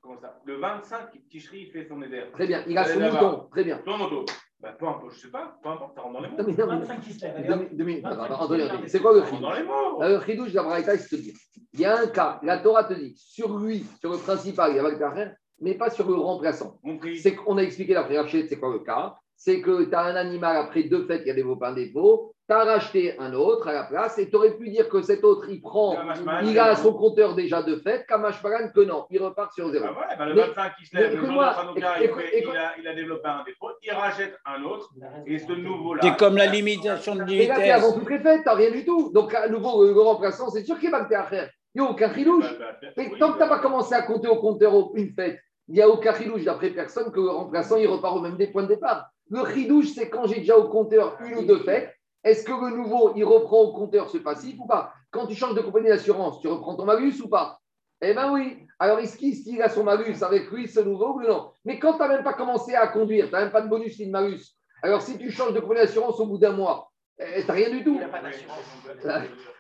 comment 0.05 0.19
ça 0.21 0.39
Le 0.45 0.55
25 0.57 1.09
Tishri, 1.29 1.61
il 1.63 1.71
fait 1.71 1.87
son 1.87 2.01
éder. 2.01 2.23
Très 2.33 2.47
bien. 2.47 2.63
Il 2.67 2.77
a 2.77 2.85
son 2.85 2.99
mouton. 2.99 3.47
Très 3.51 3.63
bien. 3.63 3.79
Ton 3.85 3.97
moto. 3.97 4.25
Bah, 4.61 4.71
peu 4.79 4.87
importe, 4.87 5.13
je 5.13 5.19
sais 5.19 5.31
pas, 5.31 5.57
peu 5.61 5.69
importe, 5.69 5.95
ça 5.95 6.01
rentre 6.01 6.13
dans 6.13 6.21
les 6.21 6.29
mots. 6.29 6.37
Non, 6.37 6.43
mais 6.47 6.53
non, 6.53 6.67
mais- 6.67 6.79
25 6.79 7.01
qui 7.01 7.13
se 7.13 7.25
lèvent. 7.25 7.35
allez, 7.35 7.47
Deux 7.47 7.53
hop. 7.53 7.59
minutes, 7.59 7.77
deux 7.77 7.83
minutes. 7.83 8.03
25 8.03 8.15
Attends, 8.23 8.25
qui 8.35 8.41
Anthony, 8.43 8.59
se 8.61 8.65
Anthony, 8.65 8.81
lèvent. 8.81 8.89
C'est 8.91 8.99
quoi 9.01 9.13
le 9.13 9.25
chidouche 9.25 9.41
dans 9.41 9.53
les 9.53 9.63
mots. 9.63 10.01
Le 10.01 10.21
chidouche 10.21 10.51
de 10.51 10.55
la 10.55 10.63
Braïta, 10.63 10.97
c'est 10.97 11.11
de 11.15 11.17
te 11.17 11.21
dire 11.23 11.33
il 11.73 11.79
y 11.81 11.85
a 11.85 11.99
un 11.99 12.07
cas, 12.07 12.39
la 12.41 12.57
Torah 12.59 12.85
te 12.85 12.93
dit 12.93 13.13
sur 13.17 13.57
lui, 13.57 13.85
sur 13.99 14.11
le 14.11 14.17
principal, 14.17 14.71
il 14.71 14.77
y 14.77 14.79
a 14.79 14.83
Baal 14.83 14.97
Teacher, 14.97 15.31
mais 15.59 15.73
pas 15.75 15.89
sur 15.89 16.07
le 16.07 16.15
remplaçant. 16.15 16.79
C'est 17.21 17.35
qu'on 17.35 17.57
a 17.57 17.63
expliqué 17.63 17.93
d'après 17.93 18.17
Rachid, 18.17 18.47
c'est 18.47 18.57
quoi 18.57 18.71
le 18.71 18.79
cas 18.79 19.17
C'est 19.38 19.61
que 19.61 19.83
tu 19.83 19.93
as 19.93 20.01
un 20.01 20.15
animal 20.15 20.55
après 20.57 20.83
deux 20.83 21.05
fêtes 21.05 21.23
qui 21.23 21.29
a 21.29 21.33
développé 21.33 21.65
un 21.65 21.73
défaut, 21.73 22.33
tu 22.47 22.55
as 22.55 22.63
racheté 22.63 23.19
un 23.19 23.33
autre 23.33 23.67
à 23.67 23.73
la 23.73 23.83
place 23.83 24.17
et 24.17 24.29
tu 24.29 24.36
aurais 24.36 24.55
pu 24.55 24.69
dire 24.69 24.88
que 24.88 25.01
cet 25.01 25.23
autre, 25.23 25.47
il 25.49 25.61
prend, 25.61 25.95
il 26.43 26.57
a 26.57 26.75
son 26.75 26.93
compteur 26.93 27.36
déjà 27.36 27.61
de 27.61 27.75
fêtes, 27.77 28.05
Kamashparan 28.07 28.69
que 28.73 28.81
non, 28.81 29.05
il 29.09 29.21
repart 29.21 29.51
sur 29.53 29.69
zéro. 29.71 29.86
Ah 29.89 29.91
ouais, 29.91 30.15
bah, 30.17 30.25
le 30.25 30.36
Mais- 30.36 30.41
25 30.47 30.75
qui 30.77 30.86
se 30.86 30.95
mais 30.95 31.01
lève, 31.01 31.11
le 31.11 31.17
jour 31.17 31.25
de 31.27 31.31
écoute-moi, 31.33 31.47
Hanouka, 31.47 31.99
il, 31.99 32.03
écoute- 32.05 32.21
fait- 32.21 32.38
écoute- 32.39 32.53
il 32.53 32.57
a, 32.57 32.71
il 32.79 32.88
a 32.88 32.93
développé 32.95 33.27
un 33.27 33.43
défaut, 33.43 33.67
il 33.83 33.91
rachète 33.91 34.38
un 34.45 34.63
autre, 34.63 34.89
et 35.25 35.38
ce 35.38 35.51
nouveau-là. 35.51 36.01
C'est 36.03 36.17
comme 36.17 36.38
la 36.38 36.45
limitation 36.45 37.15
de 37.15 37.21
Et 37.29 37.47
là, 37.47 37.55
tu 37.55 37.61
vitesse. 37.61 37.83
avant 37.83 37.93
toutes 37.93 38.09
les 38.09 38.19
fêtes, 38.19 38.41
tu 38.43 38.49
rien 38.49 38.71
du 38.71 38.86
tout. 38.86 39.11
Donc, 39.13 39.33
à 39.33 39.49
nouveau, 39.49 39.86
le 39.86 39.99
remplaçant, 40.01 40.49
c'est 40.49 40.63
sûr 40.63 40.79
qu'il 40.79 40.91
va 40.91 41.03
te 41.03 41.09
faire. 41.09 41.49
Il 41.73 41.81
n'y 41.81 41.88
a 41.88 41.91
aucun 41.91 42.13
chilouche. 42.13 42.45
Bah, 42.57 42.77
bah, 42.81 42.88
Mais 42.95 43.09
oui, 43.11 43.19
tant 43.19 43.29
que 43.29 43.33
tu 43.33 43.39
n'as 43.39 43.47
bah, 43.49 43.55
pas 43.57 43.61
commencé 43.61 43.93
à 43.95 44.01
compter 44.03 44.29
au 44.29 44.38
compteur 44.38 44.73
une 44.95 45.13
fête, 45.13 45.39
il 45.67 45.73
n'y 45.73 45.81
a 45.81 45.89
aucun 45.89 46.13
chidouche 46.13 46.43
d'après 46.45 46.69
personne 46.69 47.11
que 47.11 47.19
le 47.19 47.29
remplaçant 47.29 47.75
il 47.75 47.88
repart 47.88 48.15
au 48.15 48.21
même 48.21 48.38
des 48.38 48.47
points 48.47 48.63
de 48.63 48.67
départ. 48.69 49.09
Le 49.30 49.45
chidouche, 49.53 49.93
c'est 49.93 50.09
quand 50.09 50.28
j'ai 50.28 50.39
déjà 50.39 50.57
au 50.57 50.69
compteur 50.69 51.17
une 51.21 51.36
ou 51.36 51.45
deux 51.45 51.59
fêtes, 51.59 51.91
est-ce 52.23 52.43
que 52.43 52.51
le 52.51 52.76
nouveau 52.76 53.13
il 53.15 53.23
reprend 53.23 53.61
au 53.61 53.73
compteur 53.73 54.09
ce 54.09 54.17
passif 54.17 54.59
ou 54.59 54.67
pas? 54.67 54.93
Quand 55.11 55.28
tu 55.28 55.36
changes 55.36 55.55
de 55.55 55.61
compagnie 55.61 55.89
d'assurance, 55.89 56.39
tu 56.41 56.47
reprends 56.47 56.76
ton 56.76 56.86
malus 56.86 57.21
ou 57.23 57.28
pas? 57.30 57.59
Eh 58.01 58.13
bien 58.13 58.32
oui. 58.34 58.57
Alors 58.78 58.99
est-ce 58.99 59.17
qu'il 59.17 59.61
a 59.61 59.69
son 59.69 59.84
malus 59.84 60.21
avec 60.21 60.51
lui, 60.51 60.67
ce 60.67 60.80
nouveau 60.80 61.13
ou 61.13 61.21
non? 61.21 61.51
Mais 61.63 61.80
quand 61.80 61.93
tu 61.93 61.99
n'as 61.99 62.07
même 62.07 62.23
pas 62.23 62.34
commencé 62.34 62.76
à 62.76 62.88
conduire, 62.88 63.28
tu 63.28 63.32
n'as 63.32 63.41
même 63.41 63.51
pas 63.51 63.61
de 63.61 63.69
bonus 63.69 63.97
ni 63.99 64.07
de 64.07 64.11
malus. 64.11 64.55
Alors 64.82 65.01
si 65.01 65.17
tu 65.17 65.32
changes 65.32 65.53
de 65.53 65.59
compagnie 65.59 65.82
d'assurance 65.82 66.19
au 66.19 66.26
bout 66.26 66.38
d'un 66.38 66.51
mois, 66.51 66.91
eh, 67.17 67.41
tu 67.41 67.47
n'as 67.47 67.53
rien 67.53 67.69
du 67.69 67.84
tout. 67.84 67.95
Il 67.95 68.01
n'a 68.01 68.09
pas 68.09 68.21
d'assurance. 68.21 68.59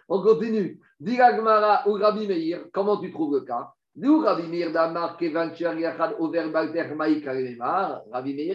On 0.09 0.21
continue. 0.23 0.79
Diga 0.99 1.33
Gmara 1.33 1.87
ou 1.87 1.93
Rabbi 1.93 2.27
Meir, 2.27 2.65
comment 2.73 2.97
tu 2.97 3.11
trouves 3.11 3.35
le 3.35 3.41
cas? 3.41 3.73
Rabbi 3.97 4.47
Meir 4.49 4.69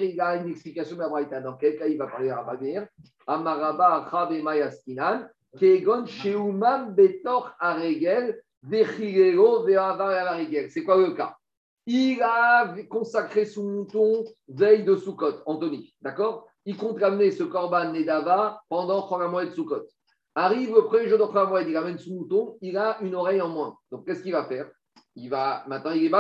il 0.03 0.21
a 0.21 0.37
une 0.37 0.51
explication 0.51 0.97
de 0.97 1.01
la 1.01 1.09
Braïta. 1.09 1.41
Dans 1.41 1.57
quel 1.57 1.79
cas 1.79 1.87
il 1.87 1.97
va 1.97 2.09
parler 2.09 2.29
à 2.29 2.43
Rabbi 2.43 2.65
Meir 2.65 2.87
Amaraba 3.27 4.05
Achav 4.05 4.33
et 4.33 4.43
Mayaskinan, 4.43 5.27
Kegon 5.59 6.05
Sheumam 6.05 6.95
Betor 6.95 7.53
Aregel, 7.59 8.43
Vechilero 8.63 9.65
Veavar 9.65 10.27
Aregel. 10.33 10.71
C'est 10.71 10.85
quoi 10.85 10.99
le 10.99 11.15
cas? 11.15 11.35
Il 11.87 12.21
a 12.23 12.75
consacré 12.91 13.47
son 13.47 13.65
mouton 13.65 14.25
veille 14.47 14.85
de 14.85 14.95
Sukkot, 14.95 15.43
Anthony. 15.47 15.95
D'accord? 16.03 16.47
Il 16.67 16.77
compte 16.77 17.01
ramener 17.01 17.31
ce 17.31 17.45
Korban 17.45 17.93
Nedava 17.93 18.61
pendant 18.69 19.09
Choramoed 19.09 19.49
de 19.49 19.55
Sukkot. 19.55 19.87
Arrive 20.35 20.75
le 20.75 20.85
premier 20.85 21.09
jour 21.09 21.19
de 21.19 21.25
Choramoed, 21.25 21.67
il 21.67 21.77
ramène 21.77 21.99
son 21.99 22.13
mouton, 22.13 22.59
il 22.61 22.77
a 22.77 22.99
une 23.01 23.15
oreille 23.15 23.41
en 23.41 23.49
moins. 23.49 23.75
Donc 23.91 24.07
qu'est-ce 24.07 24.23
qu'il 24.23 24.33
va 24.33 24.45
faire? 24.45 24.71
Il 25.17 25.29
va 25.31 25.65
maintenant 25.67 25.93
il 25.93 26.05
est. 26.05 26.11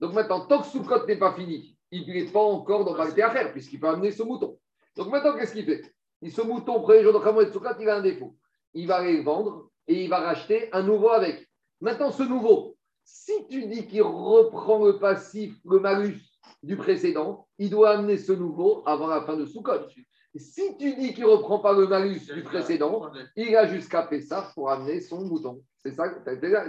Donc 0.00 0.12
maintenant, 0.12 0.46
tant 0.46 0.60
que 0.60 0.66
Sukkot 0.66 1.06
n'est 1.06 1.18
pas 1.18 1.32
fini, 1.34 1.76
il 1.90 2.06
n'est 2.06 2.30
pas 2.30 2.40
encore 2.40 2.84
dans 2.84 2.94
Balté 2.94 3.22
à 3.22 3.30
faire, 3.30 3.52
puisqu'il 3.52 3.80
peut 3.80 3.88
amener 3.88 4.10
ce 4.10 4.22
mouton. 4.22 4.58
Donc 4.96 5.08
maintenant, 5.10 5.36
qu'est-ce 5.36 5.52
qu'il 5.52 5.64
fait? 5.64 5.82
Il- 6.22 6.32
Ce 6.32 6.40
mouton, 6.42 6.80
premier 6.80 7.02
jour 7.02 7.12
de 7.12 7.18
Choramoed 7.18 7.46
de 7.48 7.52
Sukkot, 7.52 7.80
il 7.80 7.88
a 7.88 7.96
un 7.96 8.02
défaut. 8.02 8.36
Il 8.74 8.86
va 8.86 8.96
aller 8.96 9.16
le 9.18 9.22
vendre 9.22 9.70
et 9.86 10.04
il 10.04 10.10
va 10.10 10.18
racheter 10.20 10.68
un 10.72 10.82
nouveau 10.82 11.10
avec. 11.10 11.46
Maintenant, 11.80 12.10
ce 12.10 12.22
nouveau, 12.22 12.76
si 13.04 13.32
tu 13.48 13.66
dis 13.66 13.86
qu'il 13.86 14.02
reprend 14.02 14.84
le 14.84 14.98
passif, 14.98 15.54
le 15.64 15.78
malus 15.78 16.20
du 16.62 16.76
précédent, 16.76 17.46
il 17.58 17.70
doit 17.70 17.90
amener 17.90 18.18
ce 18.18 18.32
nouveau 18.32 18.82
avant 18.86 19.06
la 19.06 19.22
fin 19.22 19.36
de 19.36 19.44
Sukkot. 19.46 19.86
Si 20.34 20.76
tu 20.76 20.94
dis 20.96 21.14
qu'il 21.14 21.24
ne 21.24 21.28
reprend 21.30 21.60
pas 21.60 21.72
le 21.72 21.86
malus 21.86 22.20
du 22.34 22.42
précédent, 22.42 23.10
il 23.36 23.56
a 23.56 23.66
jusqu'à 23.66 24.02
Pessah 24.02 24.50
pour 24.54 24.70
amener 24.70 25.00
son 25.00 25.24
mouton. 25.24 25.62
C'est 25.86 25.92
ça, 25.92 26.12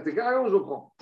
c'est 0.03 0.13
carrément, 0.13 0.47
je 0.47 0.57
prends. 0.57 0.93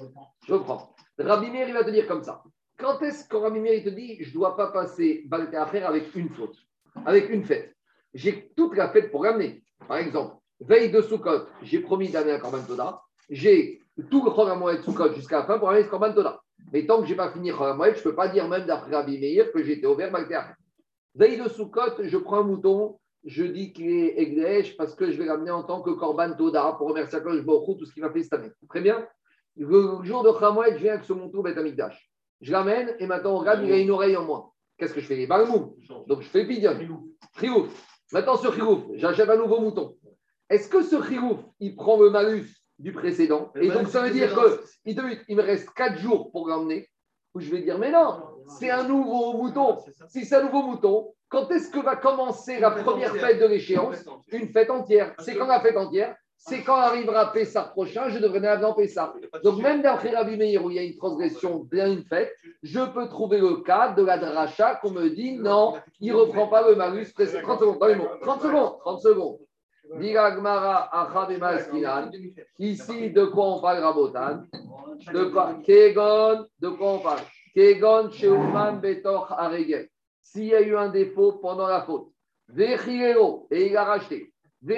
Je 0.47 0.55
prends. 0.55 0.95
Rabbi 1.19 1.49
Meir, 1.49 1.67
il 1.67 1.73
va 1.73 1.83
te 1.83 1.89
dire 1.89 2.07
comme 2.07 2.23
ça. 2.23 2.41
Quand 2.77 3.01
est-ce 3.01 3.27
que 3.27 3.35
Rabbi 3.35 3.59
Meir, 3.59 3.73
il 3.73 3.83
te 3.83 3.89
dit, 3.89 4.23
je 4.23 4.29
ne 4.29 4.33
dois 4.35 4.55
pas 4.55 4.67
passer 4.67 5.23
Balté 5.25 5.57
à 5.57 5.65
faire 5.65 5.85
avec 5.89 6.15
une 6.15 6.29
faute, 6.29 6.55
avec 7.05 7.29
une 7.29 7.43
fête? 7.43 7.75
J'ai 8.13 8.53
toute 8.55 8.77
la 8.77 8.87
fête 8.87 9.11
pour 9.11 9.25
l'amener. 9.25 9.61
Par 9.85 9.97
exemple, 9.97 10.37
veille 10.61 10.91
de 10.91 11.01
Sukkot, 11.01 11.47
j'ai 11.61 11.79
promis 11.79 12.07
d'amener 12.07 12.31
un 12.31 12.39
Korban 12.39 12.63
Toda. 12.65 13.01
J'ai 13.29 13.81
tout 14.09 14.23
le 14.23 14.31
Chol 14.31 14.57
Moed 14.57 14.81
Sukkot 14.81 15.13
jusqu'à 15.13 15.39
la 15.39 15.45
fin 15.45 15.59
pour 15.59 15.69
amener 15.69 15.83
ce 15.83 15.89
Korban 15.89 16.13
Toda. 16.13 16.39
Mais 16.71 16.85
tant 16.85 17.01
que 17.01 17.05
je 17.05 17.11
n'ai 17.11 17.17
pas 17.17 17.31
fini 17.31 17.51
Chol 17.51 17.75
Moed, 17.75 17.95
je 17.95 17.99
ne 17.99 18.03
peux 18.03 18.15
pas 18.15 18.29
dire 18.29 18.47
même 18.47 18.65
d'après 18.65 18.95
Rabbi 18.95 19.19
Meir 19.19 19.51
que 19.51 19.61
j'étais 19.61 19.87
ouvert 19.87 20.09
Balté 20.09 20.35
à 20.35 20.43
faire. 20.43 20.55
Veille 21.15 21.37
de 21.37 21.49
Sukkot, 21.49 22.01
je 22.01 22.17
prends 22.17 22.37
un 22.37 22.43
mouton, 22.43 22.97
je 23.25 23.43
dis 23.43 23.73
qu'il 23.73 23.89
est 23.89 24.21
Egdesh 24.21 24.77
parce 24.77 24.95
que 24.95 25.11
je 25.11 25.17
vais 25.17 25.25
l'amener 25.25 25.51
en 25.51 25.63
tant 25.63 25.81
que 25.81 25.89
Korban 25.89 26.33
Toda 26.33 26.73
pour 26.77 26.89
remercier 26.89 27.19
Baruch 27.19 27.67
Hu, 27.67 27.77
tout 27.77 27.85
ce 27.85 27.93
qu'il 27.93 28.03
m'a 28.03 28.11
fait 28.11 28.23
cette 28.23 28.33
année. 28.33 28.51
Très 28.69 28.81
bien. 28.81 29.07
Le 29.57 30.03
jour 30.03 30.23
de 30.23 30.31
Khamoued, 30.31 30.73
je 30.73 30.83
viens 30.83 30.93
avec 30.93 31.05
ce 31.05 31.13
mouton 31.13 31.41
Beth 31.41 31.57
Amikdash. 31.57 32.11
Je 32.41 32.51
l'amène 32.51 32.95
et 32.99 33.07
maintenant, 33.07 33.37
regarde, 33.37 33.63
il 33.63 33.71
a 33.71 33.77
une 33.77 33.91
oreille 33.91 34.15
en 34.17 34.25
moins. 34.25 34.51
Qu'est-ce 34.77 34.93
que 34.93 34.99
je 34.99 35.07
fais? 35.07 35.15
Les 35.15 35.27
balmoum. 35.27 35.73
Donc, 36.07 36.21
je 36.21 36.27
fais 36.27 36.45
pidion. 36.45 36.77
Chirouf. 37.39 37.69
Maintenant, 38.11 38.35
ce 38.35 38.49
chirouf, 38.49 38.83
j'achète 38.95 39.29
un 39.29 39.37
nouveau 39.37 39.61
mouton. 39.61 39.95
Est-ce 40.49 40.69
que 40.69 40.83
ce 40.83 41.01
chirouf, 41.01 41.39
il 41.59 41.75
prend 41.75 41.97
le 41.99 42.09
malus 42.09 42.47
du 42.77 42.91
précédent? 42.91 43.51
Et 43.55 43.69
donc, 43.69 43.87
ça 43.87 44.01
veut 44.01 44.11
dire 44.11 44.35
que 44.35 44.61
il 44.85 45.35
me 45.35 45.41
reste 45.41 45.69
4 45.73 45.97
jours 45.97 46.29
pour 46.31 46.47
l'emmener. 46.47 46.89
Ou 47.33 47.39
je 47.39 47.49
vais 47.49 47.61
dire, 47.61 47.79
mais 47.79 47.91
non, 47.91 48.34
c'est 48.47 48.69
un 48.69 48.83
nouveau 48.83 49.33
mouton. 49.33 49.77
Si 50.07 50.25
c'est 50.25 50.35
un 50.35 50.43
nouveau 50.43 50.63
mouton, 50.63 51.13
quand 51.29 51.49
est-ce 51.51 51.69
que 51.69 51.79
va 51.79 51.95
commencer 51.95 52.59
la 52.59 52.71
première 52.71 53.15
fête 53.15 53.39
de 53.39 53.45
l'échéance? 53.45 54.05
Une 54.31 54.49
fête 54.49 54.69
entière. 54.69 55.13
C'est 55.19 55.35
quand 55.35 55.47
la 55.47 55.59
fête 55.59 55.77
entière? 55.77 56.15
C'est 56.37 56.63
quand 56.63 56.75
arrivera 56.75 57.31
Pessah 57.31 57.63
prochain, 57.63 58.09
je 58.09 58.19
devrais 58.19 58.39
l'amener 58.39 58.65
en 58.65 58.73
Pessah. 58.73 59.13
Donc 59.43 59.57
même 59.61 59.81
d'après 59.81 60.09
Rabbi 60.09 60.37
Meir, 60.37 60.63
où 60.63 60.69
il 60.69 60.75
y 60.75 60.79
a 60.79 60.83
une 60.83 60.95
transgression 60.95 61.59
bien 61.71 61.91
une 61.91 62.03
fête, 62.03 62.31
je 62.61 62.81
peux 62.81 63.07
trouver 63.07 63.39
le 63.39 63.57
cas 63.63 63.93
de 63.93 64.03
la 64.03 64.17
dracha 64.17 64.75
qu'on 64.75 64.91
me 64.91 65.09
dit 65.09 65.37
non, 65.37 65.73
il 65.99 66.11
ne 66.11 66.17
reprend 66.17 66.47
pas 66.47 66.69
le 66.69 66.75
malus 66.75 67.11
précédent. 67.13 67.41
30 67.41 67.59
secondes, 67.61 67.79
dans 67.79 67.87
les 67.87 67.95
mots. 67.95 68.09
30 68.21 68.41
secondes, 68.41 68.77
30 68.79 69.01
secondes. 69.01 69.37
Ici, 72.59 73.11
de 73.11 73.25
quoi 73.25 73.45
on 73.45 73.61
parle, 73.61 73.83
Rabotan? 73.83 74.43
De 75.13 75.25
quoi? 75.25 75.53
De 76.59 76.69
quoi 76.69 76.91
on 76.93 76.99
parle? 76.99 77.19
S'il 80.21 80.45
y 80.45 80.55
a 80.55 80.61
eu 80.61 80.75
un 80.75 80.89
défaut 80.89 81.33
pendant 81.33 81.67
la 81.67 81.83
faute, 81.83 82.11
et 82.57 83.67
il 83.67 83.77
a 83.77 83.85
racheté. 83.85 84.33
Et 84.67 84.75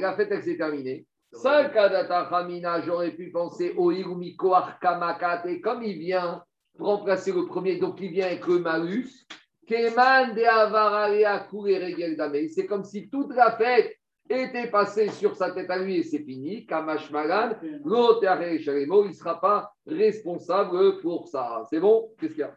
la 0.00 0.14
fête, 0.16 0.42
s'est 0.42 0.56
terminée. 0.56 1.06
J'aurais 1.32 3.10
pu 3.10 3.30
penser 3.30 3.74
au 3.76 3.92
Irumiko 3.92 4.54
Arkamakat, 4.54 5.42
et 5.46 5.60
comme 5.60 5.82
il 5.82 5.98
vient 5.98 6.42
remplacer 6.78 7.32
le 7.32 7.44
premier, 7.46 7.76
donc 7.76 8.00
il 8.00 8.10
vient 8.10 8.26
avec 8.26 8.46
le 8.46 8.60
malus, 8.60 9.26
Keman 9.66 10.34
de 10.34 10.42
Avara 10.42 11.10
et 11.10 11.26
Regel 11.26 12.16
Damei. 12.16 12.48
C'est 12.48 12.66
comme 12.66 12.84
si 12.84 13.10
toute 13.10 13.34
la 13.34 13.52
fête 13.52 13.94
était 14.30 14.70
passée 14.70 15.08
sur 15.08 15.36
sa 15.36 15.50
tête 15.52 15.68
à 15.70 15.78
lui 15.78 15.98
et 15.98 16.02
c'est 16.02 16.22
fini. 16.22 16.66
Kamash 16.66 17.10
Malan, 17.10 17.56
l'autre 17.84 18.24
il 18.24 19.08
ne 19.08 19.12
sera 19.12 19.40
pas 19.40 19.74
responsable 19.86 21.00
pour 21.00 21.28
ça. 21.28 21.64
C'est 21.68 21.80
bon? 21.80 22.12
Qu'est-ce 22.18 22.32
qu'il 22.34 22.40
y 22.40 22.44
a? 22.44 22.56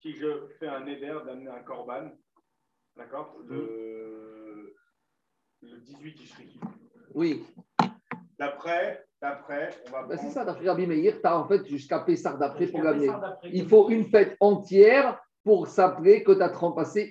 Si 0.00 0.14
je 0.14 0.46
fais 0.58 0.68
un 0.68 0.86
éder 0.86 1.12
d'amener 1.26 1.48
un 1.48 1.62
corban, 1.62 2.08
d'accord 2.96 3.36
le... 3.46 4.74
le 5.62 5.76
18 5.78 6.14
Tishri. 6.14 6.60
Oui, 7.14 7.44
D'après, 8.38 9.04
d'après, 9.20 9.70
on 9.88 9.90
va 9.90 10.02
Ben, 10.02 10.10
c'est 10.10 10.16
prendre- 10.18 10.32
ça, 10.32 10.44
d'après 10.44 10.68
Rabbi 10.68 10.86
Meir, 10.86 11.20
tu 11.20 11.26
as 11.26 11.36
en 11.40 11.48
fait 11.48 11.66
jusqu'à 11.66 11.98
Pessar 12.00 12.38
d'après 12.38 12.68
pour 12.68 12.82
l'amener. 12.82 13.10
Il 13.42 13.68
faut 13.68 13.90
une 13.90 14.04
fête 14.04 14.36
entière 14.38 15.20
pour 15.48 15.66
s'appeler 15.66 16.22
que 16.22 16.32
tu 16.32 16.42
as 16.42 16.48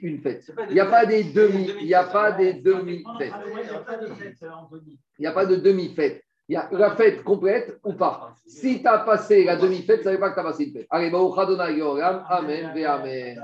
une 0.04 0.20
fête. 0.20 0.44
Il 0.70 0.76
n'y 0.76 0.80
a 0.80 0.86
pas 0.86 1.08
des 1.08 1.24
demi- 1.24 1.72
il 1.82 1.88
n'y 1.88 1.96
a 1.96 2.04
pas 2.04 2.32
des 2.32 2.52
Ah, 2.56 2.62
demi-fêtes. 2.64 3.34
ouais, 3.34 3.64
Il 3.64 3.72
n'y 3.72 3.76
a 3.76 3.80
pas 3.80 3.98
de 3.98 4.06
euh, 4.06 4.50
Anthony. 4.54 5.00
Il 5.18 5.22
n'y 5.22 5.26
a 5.26 5.32
pas 5.32 5.46
de 5.48 5.56
demi-fête. 5.56 6.24
Il 6.48 6.54
y 6.54 6.56
a 6.56 6.70
la 6.72 6.92
fête 6.92 7.24
complète 7.24 7.80
ou 7.84 7.94
pas. 7.94 8.36
Si 8.46 8.80
tu 8.80 8.88
as 8.88 9.00
passé 9.00 9.44
la 9.44 9.56
demi-fête, 9.56 10.04
ça 10.04 10.12
ne 10.12 10.16
veut 10.16 10.20
pas 10.20 10.30
que 10.30 10.36
tu 10.36 10.40
as 10.40 10.44
passé 10.44 10.66
une 10.66 10.72
fête. 10.74 10.86
Allez, 10.92 11.10
Baruch 11.10 11.36
Adonai 11.36 11.78
Yoram. 11.80 12.24
Amen, 12.30 12.72
Amen. 12.86 13.42